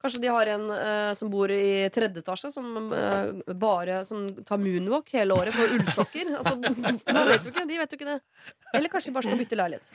Kanskje 0.00 0.20
de 0.22 0.30
har 0.32 0.48
en 0.54 0.62
eh, 0.72 1.10
som 1.18 1.28
bor 1.32 1.52
i 1.52 1.88
tredje 1.92 2.22
etasje, 2.22 2.48
som 2.54 2.92
eh, 2.96 3.52
bare 3.60 3.98
som 4.08 4.30
tar 4.48 4.60
moonwalk 4.62 5.12
hele 5.12 5.36
året 5.36 5.56
på 5.56 5.66
ullsokker. 5.76 6.30
Altså, 6.40 6.56
man 6.56 7.28
vet 7.28 7.44
jo 7.44 7.52
ikke, 7.52 7.66
de 7.68 7.78
vet 7.82 7.92
jo 7.92 7.98
ikke 8.00 8.08
det. 8.08 8.18
Eller 8.78 8.92
kanskje 8.92 9.10
de 9.10 9.16
bare 9.18 9.28
skal 9.28 9.40
bytte 9.42 9.58
leilighet. 9.60 9.92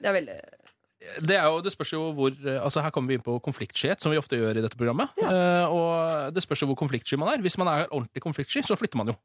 Det 0.00 0.10
er 0.10 0.16
veldig 0.16 0.38
Det, 1.28 1.36
er 1.36 1.44
jo, 1.46 1.60
det 1.62 1.70
spørs 1.72 1.92
jo 1.94 2.00
hvor 2.16 2.34
eh, 2.34 2.58
altså 2.58 2.82
Her 2.82 2.90
kommer 2.90 3.12
vi 3.12 3.18
inn 3.20 3.24
på 3.24 3.36
konfliktskyhet, 3.44 4.02
som 4.02 4.10
vi 4.10 4.18
ofte 4.18 4.40
gjør 4.40 4.58
i 4.58 4.64
dette 4.64 4.80
programmet. 4.80 5.14
Eh, 5.22 5.66
og 5.70 6.34
det 6.34 6.42
spørs 6.42 6.64
jo 6.64 6.70
hvor 6.72 6.80
konfliktsky 6.82 7.20
man 7.20 7.30
er. 7.36 7.44
Hvis 7.44 7.58
man 7.60 7.70
er 7.70 7.86
ordentlig 7.90 8.24
konfliktsky, 8.26 8.64
så 8.66 8.76
flytter 8.80 8.98
man 9.00 9.14
jo. 9.14 9.18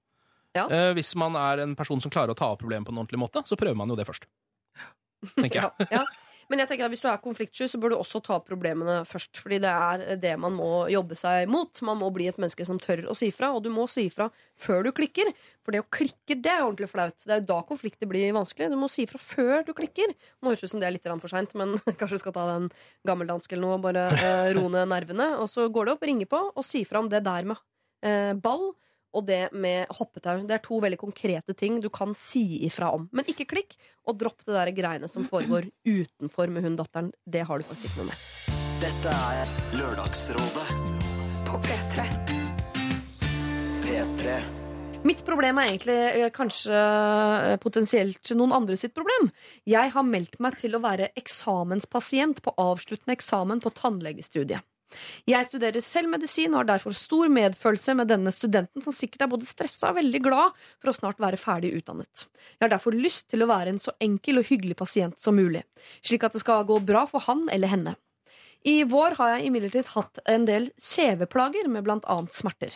Eh, 0.60 0.92
hvis 0.98 1.16
man 1.18 1.36
er 1.38 1.66
en 1.66 1.76
person 1.78 2.02
som 2.02 2.14
klarer 2.14 2.34
å 2.34 2.38
ta 2.38 2.54
opp 2.54 2.62
problemet 2.62 2.86
på 2.86 2.94
en 2.94 3.02
ordentlig 3.02 3.22
måte, 3.22 3.42
så 3.50 3.58
prøver 3.58 3.78
man 3.82 3.90
jo 3.90 3.98
det 3.98 4.06
først. 4.10 4.30
Tenker 5.36 5.62
jeg. 5.62 5.88
Ja, 5.90 6.04
ja. 6.04 6.29
Men 6.50 6.64
jeg 6.64 6.72
tenker 6.72 6.88
at 6.88 6.94
hvis 6.94 7.04
du 7.04 7.08
er 7.12 7.20
konfliktsky, 7.22 7.68
så 7.70 7.78
bør 7.82 7.94
du 7.94 7.96
også 8.00 8.22
ta 8.26 8.40
problemene 8.42 9.04
først. 9.06 9.38
Fordi 9.38 9.60
det 9.62 9.70
er 9.70 10.18
det 10.22 10.32
man 10.42 10.56
må 10.58 10.88
jobbe 10.90 11.18
seg 11.20 11.50
mot. 11.52 11.70
Man 11.86 12.00
må 12.02 12.10
bli 12.16 12.26
et 12.32 12.40
menneske 12.42 12.66
som 12.66 12.80
tør 12.82 13.04
å 13.12 13.16
si 13.18 13.30
fra. 13.36 13.52
Og 13.54 13.62
du 13.66 13.70
må 13.74 13.86
si 13.92 14.08
fra 14.14 14.32
før 14.58 14.88
du 14.88 14.92
klikker. 14.98 15.30
For 15.62 15.76
det 15.76 15.84
å 15.84 15.90
klikke, 15.94 16.40
det 16.40 16.50
er 16.50 16.64
ordentlig 16.66 16.90
flaut. 16.90 17.18
Det 17.22 17.36
er 17.36 17.44
jo 17.44 17.50
da 17.52 17.60
konflikter 17.70 18.10
blir 18.10 18.34
vanskelig. 18.34 18.72
Du 18.74 18.80
må 18.82 18.90
si 18.90 19.06
fra 19.10 19.22
før 19.22 19.62
du 19.68 19.76
klikker. 19.78 20.16
Nå 20.42 20.50
høres 20.50 20.66
det 20.66 20.72
ut 20.72 20.74
som 20.74 20.82
det 20.82 20.90
er 20.90 20.98
litt 20.98 21.10
for 21.12 21.32
seint, 21.32 21.54
men 21.60 21.78
kanskje 22.00 22.18
du 22.18 22.24
skal 22.26 22.38
ta 22.40 22.48
den 22.56 22.70
gammeldansk 23.06 23.54
eller 23.54 23.68
noe 23.68 23.78
og 23.78 23.86
bare 23.86 24.10
eh, 24.18 24.52
roe 24.58 24.74
ned 24.74 24.90
nervene. 24.90 25.36
Og 25.44 25.50
så 25.54 25.70
går 25.70 25.86
det 25.86 25.98
opp, 25.98 26.10
ringer 26.10 26.34
på 26.34 26.42
og 26.50 26.66
sier 26.66 26.90
fra 26.90 27.04
om 27.04 27.14
det 27.14 27.22
der 27.30 27.54
med 27.54 27.62
eh, 28.02 28.34
ball. 28.34 28.72
Og 29.18 29.26
det 29.26 29.50
med 29.58 29.90
hoppetau. 29.98 30.44
Det 30.46 30.60
er 30.60 30.64
to 30.66 30.78
veldig 30.84 31.00
konkrete 31.02 31.56
ting 31.58 31.80
du 31.82 31.90
kan 31.94 32.14
si 32.18 32.66
ifra 32.68 32.92
om. 32.98 33.08
Men 33.16 33.26
ikke 33.30 33.48
klikk, 33.50 33.74
og 34.06 34.20
dropp 34.22 34.46
det 34.46 34.54
der 34.54 34.74
greiene 34.78 35.10
som 35.10 35.26
foregår 35.30 35.70
utenfor 35.88 36.52
med 36.54 36.68
hun 36.68 36.78
datteren. 36.80 37.12
Det 37.26 37.46
har 37.50 37.58
du 37.58 37.66
faktisk 37.66 37.90
ikke 37.90 38.04
noe 38.04 38.12
med. 38.12 38.28
Dette 38.80 39.18
er 39.34 39.58
Lørdagsrådet 39.76 40.70
på 41.50 41.60
P3. 41.66 42.08
P3. 43.84 44.40
Mitt 45.08 45.22
problem 45.24 45.60
er 45.60 45.70
egentlig 45.70 45.96
eh, 45.96 46.30
kanskje 46.36 46.76
eh, 46.76 47.56
potensielt 47.64 48.34
noen 48.36 48.54
andre 48.56 48.76
sitt 48.80 48.94
problem. 48.96 49.30
Jeg 49.70 49.94
har 49.96 50.06
meldt 50.08 50.36
meg 50.44 50.58
til 50.60 50.76
å 50.76 50.82
være 50.84 51.14
eksamenspasient 51.20 52.42
på 52.44 52.54
avsluttende 52.60 53.16
eksamen 53.16 53.64
på 53.64 53.72
tannlegestudiet. 53.78 54.66
Jeg 55.30 55.48
studerer 55.48 55.84
selv 55.86 56.10
medisin 56.12 56.54
og 56.54 56.64
har 56.64 56.72
derfor 56.72 56.96
stor 56.98 57.30
medfølelse 57.34 57.96
med 58.00 58.10
denne 58.10 58.34
studenten, 58.34 58.84
som 58.84 58.96
sikkert 58.96 59.26
er 59.26 59.32
både 59.32 59.48
stressa 59.50 59.92
og 59.92 60.00
veldig 60.00 60.22
glad 60.26 60.58
for 60.80 60.92
å 60.92 60.96
snart 60.96 61.22
være 61.22 61.40
ferdig 61.40 61.74
utdannet. 61.78 62.26
Jeg 62.58 62.66
har 62.66 62.74
derfor 62.74 62.98
lyst 62.98 63.30
til 63.30 63.46
å 63.46 63.50
være 63.52 63.74
en 63.74 63.82
så 63.82 63.94
enkel 64.02 64.42
og 64.42 64.50
hyggelig 64.50 64.80
pasient 64.80 65.20
som 65.22 65.38
mulig, 65.38 65.64
slik 66.02 66.26
at 66.26 66.36
det 66.36 66.44
skal 66.44 66.68
gå 66.70 66.80
bra 66.86 67.06
for 67.10 67.26
han 67.30 67.48
eller 67.54 67.72
henne. 67.72 67.96
I 68.68 68.84
vår 68.84 69.16
har 69.20 69.38
jeg 69.38 69.48
imidlertid 69.48 69.94
hatt 69.94 70.20
en 70.28 70.46
del 70.50 70.68
kjeveplager 70.76 71.70
med 71.72 71.86
blant 71.86 72.08
annet 72.12 72.36
smerter. 72.36 72.74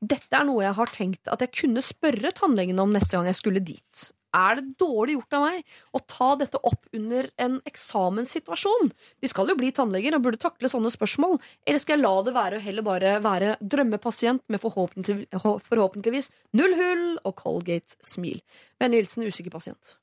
Dette 0.00 0.36
er 0.36 0.44
noe 0.44 0.64
jeg 0.66 0.76
har 0.76 0.92
tenkt 0.92 1.30
at 1.32 1.40
jeg 1.40 1.54
kunne 1.62 1.84
spørre 1.84 2.34
tannlegen 2.36 2.82
om 2.82 2.92
neste 2.92 3.16
gang 3.16 3.30
jeg 3.30 3.38
skulle 3.38 3.64
dit. 3.64 4.10
Er 4.36 4.58
det 4.60 4.76
dårlig 4.80 5.16
gjort 5.16 5.36
av 5.38 5.44
meg 5.46 5.76
å 5.96 6.02
ta 6.04 6.30
dette 6.40 6.60
opp 6.68 6.86
under 6.96 7.30
en 7.40 7.58
eksamenssituasjon? 7.68 8.90
De 9.22 9.30
skal 9.32 9.52
jo 9.52 9.58
bli 9.58 9.72
tannleger 9.76 10.18
og 10.18 10.26
burde 10.26 10.40
takle 10.42 10.70
sånne 10.72 10.92
spørsmål. 10.92 11.38
Eller 11.66 11.82
skal 11.82 11.96
jeg 11.96 12.04
la 12.04 12.14
det 12.26 12.34
være 12.36 12.60
og 12.60 12.66
heller 12.68 12.86
bare 12.86 13.14
være 13.24 13.54
drømmepasient 13.60 14.44
med 14.52 14.62
forhåpentlig, 14.62 15.28
forhåpentligvis 15.70 16.32
null 16.58 16.76
hull 16.78 17.06
og 17.24 17.36
Colgate-smil? 17.40 18.42
Men 18.82 18.96
hilsen 18.98 19.24
usikker 19.24 19.54
pasient. 19.54 19.96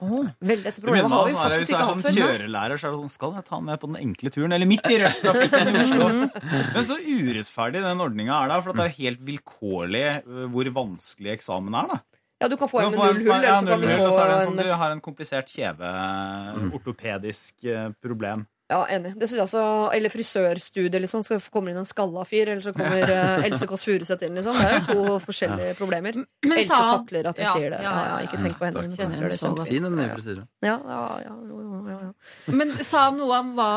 Vel, 0.00 0.60
dette 0.64 0.80
problemet 0.80 1.12
har 1.12 1.26
vi 1.28 1.34
faktisk 1.36 1.60
Hvis 1.60 1.70
du 1.70 1.76
er 1.76 1.88
sånn 1.88 2.16
kjørelærer, 2.16 2.80
så 2.80 2.88
er 2.88 2.94
det 2.94 3.00
sånn 3.02 3.12
Skal 3.12 3.34
jeg 3.36 3.44
ta 3.48 3.58
den 3.58 3.66
med 3.68 3.80
på 3.82 3.90
den 3.90 3.98
enkle 4.00 4.32
turen? 4.32 4.54
Eller 4.56 4.70
midt 4.70 4.86
i 4.88 4.98
rushtrafikken 5.02 5.70
i 5.70 5.74
Oslo? 5.82 6.08
Men 6.14 6.86
så 6.86 6.98
urettferdig 7.00 7.82
den 7.84 8.02
ordninga 8.04 8.38
er 8.38 8.52
da. 8.54 8.60
For 8.64 8.72
det 8.72 8.84
er 8.86 8.92
jo 8.92 9.02
helt 9.02 9.24
vilkårlig 9.28 10.04
øh, 10.22 10.44
hvor 10.54 10.70
vanskelig 10.78 11.34
eksamen 11.36 11.76
er, 11.82 11.94
da. 11.94 12.22
Ja, 12.42 12.48
du 12.50 12.56
kan 12.60 12.68
få 12.68 12.80
en 12.80 12.90
med 12.90 12.98
null 12.98 13.20
hull, 13.20 13.28
ja, 13.28 13.36
eller 13.36 13.54
så 13.54 13.66
kan 13.66 13.80
null 13.80 13.88
du 13.88 13.94
hull, 13.94 14.06
og 14.06 14.12
så 14.12 14.22
er 14.24 14.28
det 14.28 14.34
en 14.34 14.48
sånn, 14.48 14.58
en 14.58 14.66
du 14.66 14.74
har 14.80 14.94
en 14.96 15.00
komplisert 15.04 15.52
kjeve, 15.54 15.92
ortopedisk 16.76 17.64
eh, 17.70 17.90
problem. 18.04 18.46
Ja, 18.74 18.80
enig. 18.90 19.12
Det 19.14 19.28
synes 19.28 19.38
jeg 19.38 19.44
altså, 19.44 19.64
eller 19.94 20.10
frisørstudie, 20.10 21.00
liksom. 21.04 21.22
Så 21.26 21.38
kommer 21.54 21.70
inn 21.70 21.78
en 21.78 21.86
skalla 21.88 22.24
fyr, 22.26 22.50
eller 22.54 22.64
så 22.64 22.72
kommer 22.74 23.04
uh, 23.06 23.44
Else 23.46 23.68
Kåss 23.70 23.86
Furuseth 23.86 24.26
inn, 24.26 24.34
liksom. 24.38 24.58
Det 24.58 24.66
er 24.66 24.74
jo 24.80 24.84
to 24.88 25.18
forskjellige 25.28 25.76
problemer. 25.78 26.18
Men 26.44 26.56
Else 26.58 26.80
takler 26.80 27.30
at 27.30 27.38
jeg 27.38 27.46
Ja, 27.46 27.52
sier 27.54 27.74
det. 27.76 27.80
ja, 27.84 27.92
Ja, 27.94 28.16
ikke 28.26 28.40
ja. 28.40 28.42
tenk 28.48 28.58
på 28.58 28.66
henne. 28.68 28.84
Hun 28.88 28.96
takler 28.98 29.28
det 29.30 29.38
så 29.38 29.52
Fin, 29.68 29.86
den 29.86 30.00
frisyren. 30.10 30.48
Ja, 30.64 30.74
ja, 30.90 31.00
ja, 31.22 31.34
jo, 31.48 31.60
jo, 31.62 31.80
ja, 31.88 31.98
ja. 32.08 32.56
Men 32.58 32.74
sa 32.84 33.06
han 33.08 33.20
noe 33.20 33.38
om 33.38 33.52
hva 33.56 33.70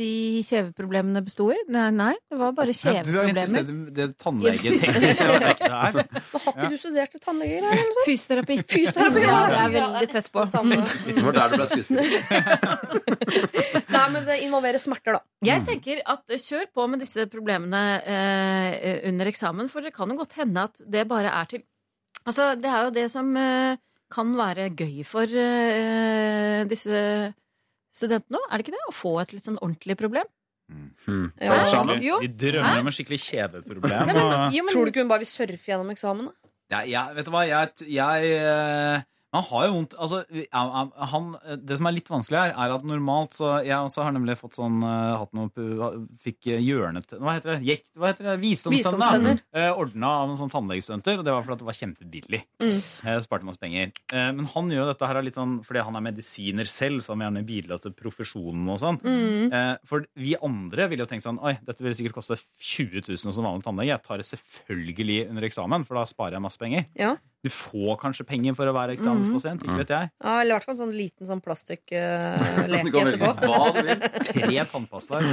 de 0.00 0.10
kjeveproblemene 0.46 1.22
besto 1.26 1.50
i? 1.52 1.58
Nei, 1.70 1.88
nei, 1.94 2.14
det 2.30 2.40
var 2.40 2.54
bare 2.56 2.74
Ja, 2.80 3.02
du 3.04 3.12
er 3.20 3.30
interessert 3.30 3.70
i 3.70 3.78
det 4.00 4.08
tannlegetekniske 4.22 5.28
aspektet 5.36 5.68
her. 5.68 6.00
Har 6.00 6.50
ikke 6.54 6.70
du 6.72 6.78
studert 6.80 7.12
til 7.14 7.22
tannleger? 7.24 7.66
her, 7.66 7.76
eller 7.76 7.84
noe 7.84 7.96
sånt? 7.98 8.08
Fysioterapi. 8.08 8.58
Fysioterapi, 8.70 9.24
ja. 9.26 9.38
det 9.50 9.60
er 9.60 9.74
veldig 9.76 10.10
tett 10.14 10.32
på. 10.32 10.46
Det 10.50 11.24
var 11.26 11.38
der 11.38 11.52
du 11.52 11.56
ble 11.60 11.68
skuespiller. 11.74 12.08
Nei, 13.94 14.04
men 14.14 14.29
det 14.30 14.38
involverer 14.46 14.80
smerter, 14.82 15.18
da. 15.18 15.20
Jeg 15.44 15.64
tenker 15.66 16.00
at 16.06 16.30
eh, 16.30 16.40
Kjør 16.40 16.70
på 16.74 16.86
med 16.92 17.02
disse 17.02 17.26
problemene 17.32 17.82
eh, 18.06 19.00
under 19.10 19.26
eksamen, 19.30 19.68
for 19.72 19.82
det 19.84 19.92
kan 19.96 20.08
jo 20.12 20.16
godt 20.22 20.38
hende 20.40 20.64
at 20.70 20.80
det 20.86 21.06
bare 21.10 21.32
er 21.34 21.50
til 21.50 21.66
Altså, 22.26 22.50
det 22.60 22.68
er 22.68 22.82
jo 22.84 22.90
det 22.92 23.06
som 23.10 23.28
eh, 23.40 23.76
kan 24.12 24.32
være 24.36 24.66
gøy 24.76 25.04
for 25.08 25.24
eh, 25.24 26.64
disse 26.68 27.00
studentene 27.96 28.38
òg, 28.38 28.48
er 28.50 28.58
det 28.60 28.66
ikke 28.66 28.74
det? 28.76 28.82
Å 28.90 28.94
få 28.94 29.12
et 29.22 29.32
litt 29.34 29.46
sånn 29.48 29.56
ordentlig 29.62 29.96
problem. 29.98 30.28
Ja. 30.70 31.64
Skikkelig- 31.66 32.02
Jo. 32.04 32.18
Vi 32.22 32.28
drømmer 32.28 32.78
om 32.82 32.86
en 32.86 32.94
skikkelig 32.94 33.18
kjeveproblem. 33.24 34.06
Nei, 34.06 34.14
men- 34.14 34.22
og- 34.22 34.68
Tror 34.70 34.84
du 34.86 34.90
ikke 34.92 35.00
hun 35.02 35.08
bare 35.10 35.24
vil 35.24 35.30
surfe 35.32 35.66
gjennom 35.72 35.90
eksamen? 35.90 36.28
da? 36.28 36.32
Ja, 36.70 36.80
jeg, 36.86 37.14
vet 37.16 37.24
du 37.24 37.30
hva, 37.32 37.42
jeg, 37.48 37.72
jeg 37.90 39.04
eh, 39.30 39.36
Han 39.36 39.46
har 39.48 39.66
jo 39.66 39.74
vondt 39.76 39.96
altså, 39.98 40.22
han, 41.12 41.30
Det 41.62 41.78
som 41.78 41.88
er 41.88 41.96
litt 41.96 42.10
vanskelig 42.10 42.40
her, 42.40 42.54
er 42.54 42.74
at 42.74 42.86
normalt 42.86 43.36
så 43.38 43.52
Jeg 43.66 43.76
også 43.76 44.04
har 44.06 44.14
nemlig 44.16 44.36
fått 44.40 44.58
sånn 44.58 44.80
eh, 44.86 45.14
hatt 45.20 45.32
noe 45.36 45.90
Fikk 46.24 46.50
hjørnet... 46.50 47.14
Hva 47.20 47.36
heter 47.36 47.54
det? 47.54 47.58
Jekt, 47.68 47.88
hva 47.98 48.10
heter 48.10 48.30
det? 48.30 48.36
Visdomstenner. 48.42 49.40
Eh, 49.54 49.70
Ordna 49.70 50.12
av 50.20 50.28
noen 50.28 50.38
sånne 50.38 50.54
tannlegestudenter, 50.54 51.20
og 51.20 51.26
det 51.26 51.34
var 51.34 51.44
fordi 51.44 51.60
det 51.60 51.68
var 51.68 51.78
kjempebillig. 51.78 52.40
Mm. 52.62 52.76
Eh, 53.06 53.18
sparte 53.24 53.46
masse 53.48 53.62
penger. 53.62 53.92
Eh, 54.12 54.28
men 54.36 54.48
han 54.52 54.70
gjør 54.72 54.90
dette 54.90 55.10
her 55.10 55.20
litt 55.24 55.38
sånn 55.38 55.58
fordi 55.66 55.84
han 55.86 55.98
er 55.98 56.04
medisiner 56.04 56.70
selv, 56.70 57.02
så 57.04 57.14
han 57.14 57.22
vil 57.22 57.28
gjerne 57.28 57.46
bidra 57.48 57.80
til 57.82 57.94
profesjonen 57.96 58.68
og 58.72 58.80
sånn. 58.82 59.00
Mm. 59.04 59.54
Eh, 59.56 59.72
for 59.88 60.06
vi 60.20 60.36
andre 60.40 60.88
ville 60.90 61.06
jo 61.06 61.10
tenkt 61.10 61.26
sånn 61.26 61.40
Oi, 61.40 61.54
dette 61.66 61.84
vil 61.84 61.96
sikkert 61.96 62.18
koste 62.18 62.36
20 62.36 63.06
000 63.08 63.20
som 63.22 63.46
vanlig 63.46 63.66
tannlege. 63.66 63.92
Jeg 63.94 64.04
tar 64.06 64.20
det 64.20 64.28
selvfølgelig 64.28 65.20
under 65.30 65.48
eksamen, 65.48 65.86
for 65.88 66.00
da 66.00 66.06
sparer 66.08 66.38
jeg 66.38 66.46
masse 66.46 66.60
penger. 66.60 66.88
Ja. 66.98 67.14
Du 67.42 67.48
får 67.48 67.96
kanskje 68.02 68.26
penger 68.28 68.52
for 68.58 68.68
å 68.68 68.74
være 68.76 68.92
eksamenspasient, 68.98 69.62
ikke 69.64 69.78
vet 69.80 69.92
jeg. 69.94 70.10
Ja, 70.20 70.34
eller 70.42 70.50
i 70.50 70.56
hvert 70.58 70.66
fall 70.68 70.74
en 70.76 70.82
sånn 70.82 70.92
liten 70.96 71.26
sånn 71.30 71.40
plastikkleke 71.40 72.02
velge 72.74 73.04
etterpå. 73.14 73.30
hva 73.48 73.70
du 73.72 73.80
vil. 73.86 74.04
Tre 74.28 74.64
tannpastaer. 74.74 75.24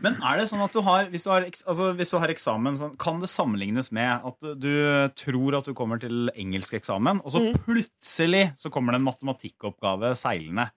Men 0.00 0.14
er 0.22 0.38
det 0.38 0.44
sånn 0.46 0.60
at 0.62 0.72
du 0.72 0.78
har, 0.86 1.08
hvis 1.10 1.24
du 1.26 1.30
har, 1.32 1.42
altså, 1.42 1.88
hvis 1.98 2.12
du 2.14 2.18
har 2.22 2.30
eksamen, 2.30 2.76
sånn, 2.78 2.92
kan 3.02 3.18
det 3.20 3.28
sammenlignes 3.32 3.88
med 3.92 4.22
at 4.30 4.46
du 4.62 4.70
tror 5.18 5.56
at 5.58 5.66
du 5.66 5.74
kommer 5.76 5.98
til 6.00 6.30
engelskeksamen, 6.38 7.20
og 7.24 7.34
så 7.34 7.42
Mm. 7.48 7.56
plutselig 7.66 8.44
så 8.56 8.70
kommer 8.70 8.94
det 8.94 9.00
en 9.02 9.08
matematikkoppgave 9.10 10.12
seilende? 10.16 10.68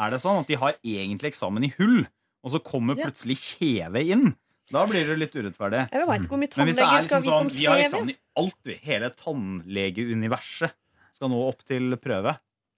Er 0.00 0.10
det 0.14 0.22
sånn 0.22 0.40
at 0.40 0.46
de 0.48 0.56
har 0.56 0.74
egentlig 0.82 1.28
eksamen 1.34 1.64
i 1.68 1.74
hull, 1.76 2.06
og 2.42 2.50
så 2.54 2.58
kommer 2.64 2.96
plutselig 2.96 3.36
kjeve 3.36 4.00
inn? 4.16 4.30
Da 4.70 4.84
blir 4.86 5.06
det 5.08 5.16
litt 5.18 5.34
urettferdig. 5.34 5.86
Jeg 5.90 6.06
vet 6.08 6.20
ikke 6.24 6.34
hvor 6.34 6.38
mye 6.44 6.56
Men 6.56 6.68
hvis 6.70 6.76
det 6.78 6.84
er 6.84 6.90
tannleger 6.90 7.08
skal 7.08 7.22
liksom 7.22 7.24
vite 7.26 7.40
om 7.40 7.48
sånn, 7.50 7.58
vi 7.60 7.66
har 7.66 7.80
eksamen 7.86 8.10
i 8.10 8.18
alt, 8.42 8.58
vi. 8.64 8.76
Hele 8.86 9.10
tannlegeuniverset 9.18 10.76
skal 11.16 11.32
nå 11.32 11.40
opp 11.48 11.64
til 11.66 11.96
prøve. 12.00 12.36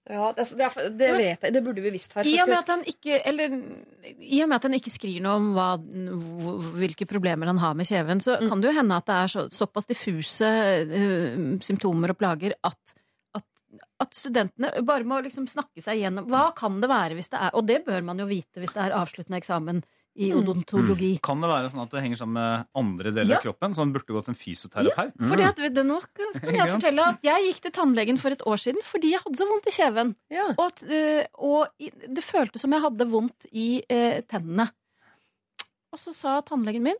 Ja, 0.09 0.33
det, 0.35 0.43
det, 0.59 0.65
er- 0.67 0.89
det 0.99 1.09
vet 1.15 1.43
jeg. 1.45 1.53
Det 1.55 1.61
burde 1.63 1.83
vi 1.85 1.91
visst 1.95 2.11
her, 2.17 2.27
I 2.27 2.33
og 2.43 2.49
med 2.49 2.57
at 2.57 2.67
faktisk. 2.67 2.71
han 2.73 2.81
ikke 2.91 3.19
Eller 3.29 3.53
i 4.19 4.41
og 4.43 4.49
med 4.51 4.55
at 4.57 4.65
han 4.67 4.73
ikke 4.75 4.91
skriver 4.91 5.23
noe 5.23 5.35
om 5.39 5.45
hva, 5.55 5.67
hvilke 6.75 7.07
problemer 7.07 7.47
han 7.47 7.61
har 7.61 7.73
med 7.79 7.87
kjeven, 7.87 8.19
så 8.19 8.35
Mm. 8.41 8.49
kan 8.49 8.59
det 8.61 8.67
jo 8.73 8.77
hende 8.81 8.97
at 8.97 9.05
det 9.07 9.15
er 9.15 9.27
så, 9.31 9.45
såpass 9.49 9.85
diffuse 9.87 10.43
eh, 10.43 11.57
symptomer 11.63 12.11
og 12.11 12.17
plager 12.19 12.51
at, 12.67 12.93
at, 13.33 13.45
at 14.03 14.11
studentene 14.13 14.73
bare 14.83 15.05
må 15.07 15.21
liksom 15.23 15.47
snakke 15.47 15.79
seg 15.81 16.01
gjennom 16.03 16.27
Hva 16.27 16.49
kan 16.53 16.81
det 16.81 16.89
være 16.91 17.15
hvis 17.15 17.29
det 17.31 17.39
er 17.39 17.55
Og 17.55 17.65
det 17.65 17.85
bør 17.85 18.03
man 18.03 18.19
jo 18.19 18.25
vite 18.27 18.59
hvis 18.59 18.73
det 18.75 18.83
er 18.83 18.97
avsluttende 18.99 19.39
eksamen 19.39 19.83
i 20.15 20.27
Mm. 20.31 20.37
odontologi. 20.43 21.19
Kan 21.21 21.41
det 21.41 21.49
være 21.49 21.69
sånn 21.73 21.81
at 21.83 21.89
det 21.89 22.01
henger 22.03 22.17
sammen 22.17 22.33
med 22.37 22.65
andre 22.75 23.11
deler 23.11 23.31
Ja. 23.33 23.37
av 23.37 23.43
kroppen, 23.43 23.73
Som 23.75 23.91
burde 23.93 24.05
gått 24.13 24.27
en 24.29 24.35
fysioterapeut? 24.37 25.13
Ja, 25.19 25.27
Fordi 25.27 25.43
at, 25.47 25.55
det, 25.73 25.85
nå 25.85 25.99
kan, 26.13 26.31
kan 26.41 26.53
jeg 26.59 26.69
fortelle 26.69 27.07
at 27.07 27.19
jeg 27.23 27.47
gikk 27.47 27.61
til 27.61 27.71
tannlegen 27.71 28.19
for 28.19 28.29
et 28.31 28.41
år 28.45 28.57
siden 28.61 28.83
fordi 28.83 29.11
jeg 29.15 29.21
hadde 29.25 29.37
så 29.41 29.47
vondt 29.49 29.67
i 29.67 29.73
kjeven. 29.73 30.15
Og, 30.57 30.65
at, 30.67 30.83
eh, 30.83 31.25
og 31.39 31.67
det 31.79 32.23
føltes 32.23 32.61
som 32.61 32.71
jeg 32.71 32.81
hadde 32.81 33.09
vondt 33.09 33.47
i 33.51 33.81
eh, 33.89 34.21
tennene. 34.29 34.69
Og 35.93 35.99
så 35.99 36.13
sa 36.13 36.41
tannlegen 36.41 36.81
min 36.83 36.95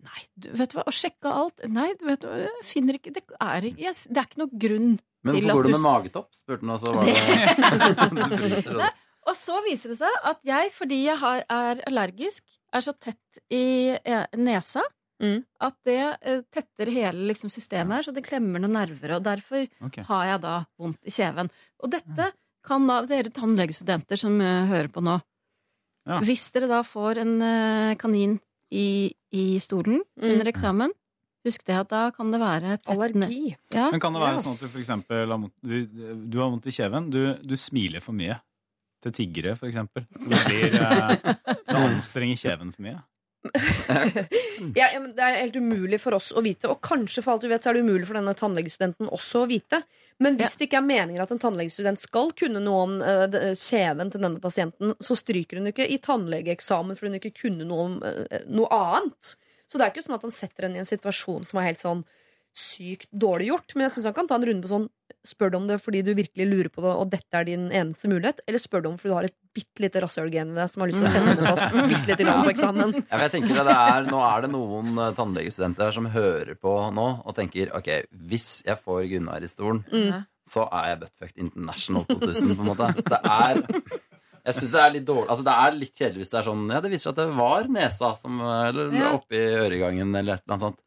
Nei, 0.00 0.20
du 0.38 0.52
vet 0.54 0.70
hva, 0.76 0.84
og 0.86 0.92
sjekka 0.94 1.26
alt. 1.34 1.58
Nei, 1.66 1.88
du 1.98 2.04
vet 2.06 2.20
hva, 2.22 2.36
jeg 2.38 2.62
finner 2.62 2.94
ikke 2.94 3.12
Det 3.12 3.24
er, 3.40 3.62
ikke- 3.66 3.82
jeg, 3.82 3.94
det 4.06 4.16
er 4.16 4.26
ikke 4.28 4.38
noe 4.38 4.58
grunn 4.62 5.00
Men 5.24 5.34
hvorfor 5.34 5.54
går 5.58 5.62
du 5.64 5.70
med 5.70 5.80
magetopp? 5.82 6.28
spurte 6.38 6.60
han, 6.62 6.70
og 6.70 6.78
så 6.78 6.92
var 6.94 7.02
det 7.02 8.30
Du 8.30 8.36
fryser, 8.36 8.78
Og 9.28 9.36
så 9.36 9.58
viser 9.66 9.92
det 9.92 9.98
seg 10.00 10.22
at 10.30 10.40
jeg, 10.46 10.70
fordi 10.72 11.02
jeg 11.04 11.20
har, 11.20 11.42
er 11.52 11.82
allergisk, 11.88 12.44
er 12.72 12.84
så 12.84 12.94
tett 12.96 13.42
i 13.52 13.96
nesa 14.36 14.38
nesa 14.38 14.84
at 15.18 15.74
det 15.86 16.02
eh, 16.22 16.42
tetter 16.54 16.90
hele 16.94 17.28
liksom, 17.32 17.50
systemet 17.50 17.96
her, 17.96 18.06
så 18.06 18.14
det 18.14 18.22
klemmer 18.26 18.62
noen 18.62 18.76
nerver. 18.76 19.16
Og 19.16 19.24
derfor 19.26 19.64
okay. 19.84 20.04
har 20.06 20.28
jeg 20.32 20.42
da 20.44 20.52
vondt 20.78 21.00
i 21.02 21.14
kjeven. 21.14 21.50
Og 21.82 21.90
dette 21.90 22.30
kan 22.66 22.86
da 22.86 23.00
dere 23.08 23.32
tannlegestudenter 23.34 24.20
som 24.20 24.38
uh, 24.42 24.68
hører 24.70 24.92
på 24.92 25.04
nå 25.04 25.18
Ja. 26.08 26.22
Hvis 26.24 26.46
dere 26.54 26.70
da 26.70 26.78
får 26.86 27.18
en 27.20 27.34
uh, 27.42 27.94
kanin 28.00 28.38
i, 28.72 29.12
i 29.34 29.58
stolen 29.60 30.00
Mm. 30.16 30.30
under 30.30 30.48
eksamen, 30.48 30.94
husk 31.44 31.66
det 31.68 31.76
at 31.76 31.90
da 31.90 32.10
kan 32.16 32.30
det 32.32 32.40
være 32.40 32.78
tett 32.78 32.88
Allergi. 32.94 33.56
Ja. 33.74 33.90
Men 33.92 34.00
kan 34.00 34.16
det 34.16 34.22
være 34.22 34.40
sånn 34.40 34.56
at 34.56 34.62
du 34.64 34.68
for 34.70 34.80
eksempel 34.80 35.28
har 35.28 35.36
vondt, 35.36 35.54
du, 35.60 35.84
du 36.24 36.38
har 36.40 36.48
vondt 36.48 36.66
i 36.66 36.72
kjeven, 36.72 37.10
du, 37.12 37.36
du 37.44 37.54
smiler 37.60 38.00
for 38.00 38.16
mye 38.16 38.38
til 39.04 39.14
tiggere, 39.14 39.54
for 39.58 39.70
eksempel. 39.70 40.06
Det 40.10 40.42
blir 40.48 40.74
eh, 40.80 41.14
Det 41.68 41.78
anstrenger 41.78 42.40
kjeven 42.46 42.74
for 42.74 42.86
mye. 42.88 42.98
Ja, 44.74 44.88
ja, 44.92 44.98
men 45.00 45.12
det 45.14 45.22
er 45.22 45.36
helt 45.38 45.56
umulig 45.56 46.00
for 46.02 46.16
oss 46.16 46.32
å 46.34 46.42
vite, 46.42 46.68
og 46.72 46.80
kanskje 46.84 47.22
for 47.22 47.36
alt 47.36 47.44
vi 47.46 47.52
vet, 47.52 47.62
så 47.62 47.70
er 47.70 47.78
det 47.78 47.84
umulig 47.86 48.08
for 48.08 48.18
denne 48.18 48.34
tannlegestudenten 48.36 49.10
også 49.14 49.44
å 49.44 49.48
vite. 49.50 49.78
Men 50.18 50.38
hvis 50.38 50.56
det 50.58 50.66
ikke 50.66 50.80
er 50.80 50.88
meningen 50.88 51.22
at 51.22 51.30
en 51.34 51.40
tannlegestudent 51.42 52.02
skal 52.02 52.32
kunne 52.38 52.62
noe 52.64 52.80
om 52.88 52.96
eh, 53.06 53.52
kjeven 53.54 54.10
til 54.10 54.24
denne 54.24 54.42
pasienten, 54.42 54.96
så 54.98 55.16
stryker 55.18 55.60
hun 55.60 55.70
ikke 55.70 55.86
i 55.86 56.00
tannlegeeksamen 56.02 56.98
fordi 56.98 57.12
hun 57.12 57.20
ikke 57.20 57.36
kunne 57.44 57.68
noe 57.68 57.86
om 57.86 57.96
eh, 58.02 58.42
noe 58.50 58.70
annet. 58.74 59.36
Så 59.68 59.78
det 59.78 59.86
er 59.86 59.94
ikke 59.94 60.06
sånn 60.08 60.18
at 60.18 60.26
han 60.26 60.34
setter 60.34 60.66
henne 60.66 60.80
i 60.80 60.82
en 60.82 60.88
situasjon 60.88 61.46
som 61.46 61.60
er 61.60 61.70
helt 61.70 61.84
sånn 61.84 62.02
sykt 62.58 63.08
dårlig 63.14 63.48
gjort. 63.52 63.74
Men 63.76 63.86
jeg 63.86 63.94
syns 63.96 64.08
han 64.10 64.16
kan 64.16 64.28
ta 64.30 64.36
en 64.38 64.46
runde 64.50 64.64
på 64.66 64.72
sånn 64.74 64.88
Spør 65.28 65.50
du 65.50 65.56
om 65.58 65.64
det 65.68 65.76
fordi 65.82 66.00
du 66.06 66.10
virkelig 66.16 66.44
lurer 66.46 66.68
på 66.72 66.80
det, 66.84 66.90
og 66.94 67.08
dette 67.10 67.36
er 67.36 67.44
din 67.48 67.64
eneste 67.74 68.08
mulighet? 68.08 68.38
Eller 68.48 68.60
spør 68.62 68.82
du 68.84 68.88
om 68.90 68.96
fordi 69.00 69.10
du 69.10 69.16
har 69.16 69.26
et 69.26 69.34
bitte 69.56 69.82
lite 69.82 70.00
rasshølgen 70.04 70.52
i 70.52 70.56
deg 70.56 70.70
som 70.70 70.84
har 70.84 70.88
lyst 70.92 71.00
til 71.02 71.08
å 71.08 71.12
sende 71.12 71.34
det 71.36 71.48
fast 71.48 71.74
bitte 71.90 72.08
litt 72.12 72.22
i 72.22 72.26
på 72.28 72.52
eksamen? 72.52 72.94
Ja, 73.10 73.18
jeg 73.24 73.32
tenker 73.34 73.66
det 73.68 73.74
er, 73.74 74.06
Nå 74.08 74.20
er 74.24 74.44
det 74.46 74.50
noen 74.52 74.92
eh, 75.02 75.10
tannlegestudenter 75.18 75.88
her 75.88 75.96
som 75.98 76.08
hører 76.14 76.54
på 76.60 76.74
nå 76.96 77.06
og 77.24 77.36
tenker 77.36 77.72
ok, 77.76 77.90
hvis 78.30 78.48
jeg 78.68 78.80
får 78.84 79.04
Gunnar 79.10 79.44
i 79.44 79.50
stolen, 79.50 79.82
Mm. 79.92 80.22
så 80.48 80.64
er 80.70 80.92
jeg 80.94 81.00
Buttfucked 81.02 81.42
International 81.44 82.06
2000, 82.08 82.54
på 82.56 82.64
en 82.64 82.70
måte. 82.70 82.88
Så 83.02 83.12
det 83.12 83.20
er 83.24 83.62
jeg 84.48 84.54
synes 84.62 84.72
det 84.72 84.80
er 84.86 84.92
litt 84.94 85.04
dårlig 85.08 85.28
Altså 85.34 85.44
det 85.44 85.54
er 85.60 85.74
litt 85.76 85.98
kjedelig 85.98 86.22
hvis 86.22 86.30
det 86.32 86.38
er 86.38 86.46
sånn 86.46 86.60
Ja, 86.72 86.78
det 86.80 86.90
viser 86.94 87.10
seg 87.10 87.16
at 87.18 87.18
det 87.20 87.34
var 87.36 87.66
nesa 87.74 88.12
som 88.16 88.38
Eller 88.40 88.94
Ja. 88.96 89.10
oppi 89.18 89.36
øregangen 89.58 90.14
eller 90.16 90.38
et 90.38 90.44
eller 90.46 90.54
annet 90.54 90.64
sånt. 90.70 90.78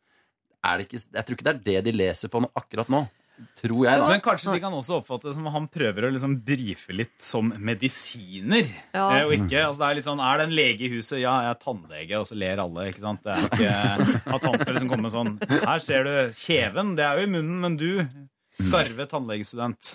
Er 0.62 0.78
det 0.78 0.88
ikke, 0.88 1.02
jeg 1.18 1.26
tror 1.26 1.38
ikke 1.38 1.48
det 1.48 1.54
er 1.56 1.66
det 1.66 1.82
de 1.90 1.98
leser 1.98 2.32
på 2.32 2.42
nå, 2.44 2.52
akkurat 2.58 2.92
nå. 2.94 3.06
Tror 3.58 3.86
jeg, 3.88 3.98
da. 3.98 4.08
Men 4.10 4.22
kanskje 4.22 4.54
de 4.54 4.60
kan 4.62 4.74
også 4.78 5.00
oppfatte 5.00 5.30
det 5.30 5.34
som 5.34 5.48
han 5.50 5.66
prøver 5.72 6.06
å 6.06 6.12
liksom 6.14 6.36
brife 6.46 6.94
litt 6.94 7.16
som 7.26 7.50
medisiner. 7.58 8.68
Ja. 8.94 9.08
Eh, 9.18 9.24
og 9.26 9.34
ikke, 9.34 9.64
altså 9.66 9.82
det 9.82 9.88
Er 9.88 9.98
litt 9.98 10.08
sånn, 10.08 10.22
er 10.22 10.38
det 10.38 10.46
en 10.46 10.54
lege 10.60 10.86
i 10.86 10.92
huset? 10.94 11.18
Ja, 11.24 11.34
jeg 11.48 11.56
er 11.56 11.62
tannlege, 11.64 12.20
og 12.20 12.28
så 12.30 12.38
ler 12.38 12.62
alle. 12.62 12.86
ikke 12.92 13.02
sant? 13.02 13.24
Det 13.26 13.34
er 13.34 13.48
ikke 13.48 14.36
At 14.38 14.46
han 14.46 14.60
skal 14.62 14.76
liksom 14.78 14.92
komme 14.92 15.14
sånn 15.14 15.34
Her 15.50 15.82
ser 15.84 16.06
du 16.06 16.14
kjeven, 16.38 16.94
det 17.00 17.08
er 17.08 17.18
jo 17.18 17.26
i 17.26 17.32
munnen, 17.34 17.58
men 17.66 17.80
du 17.82 17.90
Skarve 18.60 19.06
tannlegestudent. 19.10 19.94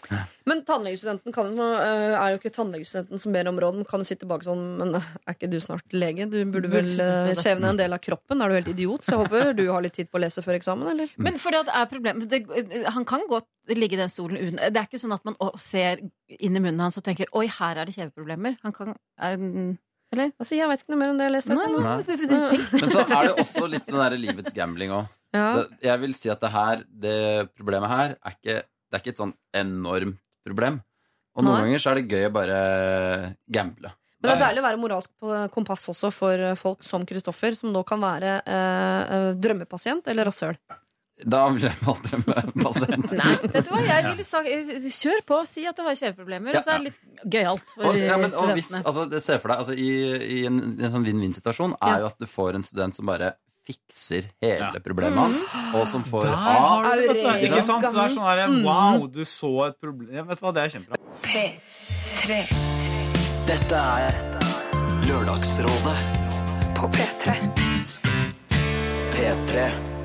Men 0.49 0.63
tannlegestudenten 0.67 1.33
kan, 1.35 1.51
jo- 1.57 1.63
øh, 1.63 2.15
er 2.17 2.33
jo 2.33 2.39
ikke 2.41 2.51
tannlegestudenten 2.57 3.21
som 3.21 3.33
ber 3.33 3.49
om 3.51 3.59
råd. 3.61 3.83
Kan 3.87 4.01
jo 4.01 4.05
sitte 4.09 4.25
tilbake 4.25 4.47
sånn 4.49 4.63
Men 4.79 4.95
er 4.97 5.35
ikke 5.35 5.51
du 5.53 5.59
snart 5.61 5.85
lege? 5.93 6.25
Du 6.31 6.39
burde 6.51 6.71
vel 6.73 6.89
skjevne 6.97 7.37
Kjeven 7.43 7.65
er 7.65 7.69
en 7.75 7.77
del 7.83 7.93
av 7.93 8.01
kroppen. 8.01 8.43
Er 8.43 8.49
du 8.49 8.55
helt 8.55 8.73
idiot? 8.73 9.05
Så 9.05 9.13
jeg 9.15 9.21
håper 9.27 9.53
du 9.57 9.67
har 9.71 9.83
litt 9.85 9.93
tid 9.95 10.11
på 10.11 10.19
å 10.19 10.25
lese 10.25 10.43
før 10.43 10.57
eksamen, 10.59 10.89
eller? 10.91 11.09
Men 11.19 11.35
fordi 11.39 11.61
at 11.61 11.67
det 11.67 11.75
er 11.75 11.87
problem, 11.93 12.21
det, 12.27 12.87
Han 12.97 13.05
kan 13.05 13.21
godt 13.29 13.47
ligge 13.69 13.95
i 13.95 14.01
den 14.03 14.09
stolen 14.09 14.37
uten 14.39 14.57
Det 14.73 14.77
er 14.81 14.87
ikke 14.87 15.01
sånn 15.03 15.13
at 15.15 15.25
man 15.25 15.35
ser 15.59 15.99
inn 16.29 16.57
i 16.57 16.61
munnen 16.61 16.81
hans 16.81 16.97
og 16.99 17.05
tenker 17.05 17.27
Oi, 17.35 17.47
her 17.47 17.77
er 17.77 17.85
det 17.87 17.95
kjeveproblemer. 17.95 18.57
Han 18.63 18.73
kan 18.73 18.95
er, 19.19 19.37
Eller? 20.13 20.31
Altså, 20.39 20.55
jeg 20.55 20.69
vet 20.71 20.81
ikke 20.83 20.93
noe 20.95 21.01
mer 21.01 21.09
enn 21.11 21.19
det 21.19 21.27
jeg 21.27 21.33
har 21.33 21.37
lest. 21.37 21.49
vet. 21.51 22.09
Nei. 22.31 22.59
Men 22.81 22.91
så 22.91 23.01
er 23.05 23.25
det 23.27 23.33
også 23.43 23.69
litt 23.71 23.87
den 23.87 23.99
derre 23.99 24.19
livets 24.19 24.53
gambling 24.55 24.91
òg. 24.95 25.09
Ja. 25.37 25.67
Jeg 25.91 26.03
vil 26.03 26.17
si 26.19 26.33
at 26.33 26.43
det 26.43 26.51
her, 26.55 26.83
det 27.07 27.17
problemet 27.57 27.93
her 27.93 28.17
er 28.17 28.35
ikke, 28.39 28.57
det 28.65 28.99
er 28.99 29.05
ikke 29.05 29.15
et 29.15 29.23
sånn 29.23 29.37
enormt 29.57 30.19
problem. 30.47 30.81
Og 31.37 31.45
noen 31.45 31.59
Nei. 31.59 31.63
ganger 31.67 31.83
så 31.85 31.93
er 31.93 32.01
det 32.01 32.09
gøy 32.09 32.27
å 32.31 32.33
bare 32.33 32.59
gamble. 33.53 33.93
Men 34.17 34.31
det 34.31 34.35
er 34.39 34.43
deilig 34.47 34.63
å 34.63 34.65
være 34.65 34.81
moralsk 34.81 35.11
på 35.21 35.35
kompass 35.55 35.85
også 35.93 36.09
for 36.15 36.41
øh, 36.41 36.57
folk 36.59 36.83
som 36.87 37.05
Kristoffer, 37.07 37.55
som 37.59 37.69
nå 37.75 37.83
kan 37.87 38.01
være 38.03 38.39
øh, 38.49 39.03
øh, 39.19 39.29
drømmepasient 39.45 40.09
eller 40.11 40.27
rasshøl. 40.31 40.57
Da 41.17 41.43
vil 41.53 41.65
jeg 41.65 41.77
valgt 41.85 42.09
drømmepasient. 42.11 43.13
Nei, 43.21 43.35
vet 43.53 43.69
du 43.69 43.71
hva? 43.73 43.83
Jeg 43.87 44.07
ville 44.09 44.25
sagt 44.27 44.97
Kjør 44.97 45.23
på, 45.29 45.39
si 45.49 45.65
at 45.69 45.79
du 45.79 45.85
har 45.87 45.97
kjeveproblemer, 45.97 46.53
Ja, 46.57 46.61
og 46.61 46.67
så 46.67 46.75
er 46.75 46.83
det 46.83 46.91
litt 46.91 47.31
gøyalt 47.37 47.71
for 47.75 47.89
Og, 47.93 48.01
ja, 48.01 48.19
men, 48.21 48.33
og 48.37 48.53
hvis, 48.57 48.73
altså, 48.83 49.07
se 49.25 49.39
for 49.41 49.53
deg, 49.53 49.63
altså, 49.65 49.77
i, 49.77 49.89
i 50.41 50.43
en, 50.49 50.59
i 50.75 50.85
en 50.89 50.93
sånn 50.97 51.07
vinn-vinn-situasjon 51.07 51.77
er 51.79 51.95
Ja. 51.95 52.03
jo 52.05 52.11
at 52.11 52.19
du 52.21 52.27
får 52.29 52.59
en 52.59 52.67
student 52.67 52.97
som 52.97 53.09
bare 53.09 53.35
fikser 53.67 54.29
hele 54.43 54.81
problemet 54.85 55.17
Mm. 55.17 55.23
hans, 55.25 55.75
og 55.75 55.87
som 55.91 56.05
får 56.05 56.23
Der 56.29 56.35
har 56.35 56.83
du 56.85 56.91
det, 56.91 57.09
vet 57.09 57.23
du. 57.23 57.47
Ikke 57.49 57.63
sant? 57.63 57.83
Det 57.83 57.91
er 58.05 58.15
sånn 58.15 58.29
der, 58.37 58.47
Mm. 58.49 58.63
Wow, 58.65 59.07
du 59.09 59.21
så 59.25 59.67
et 59.69 59.81
problem. 59.81 60.27
Vet 60.29 60.39
du 60.41 60.47
hva, 60.47 60.53
det 60.55 60.63
er 60.65 60.71
kjempebra. 60.79 60.97
P3. 61.23 62.41
Dette 63.47 63.75
er 63.75 64.13
Lørdagsrådet 65.07 65.99
på 66.75 66.89
P3. 66.91 67.37
P3. 69.15 69.96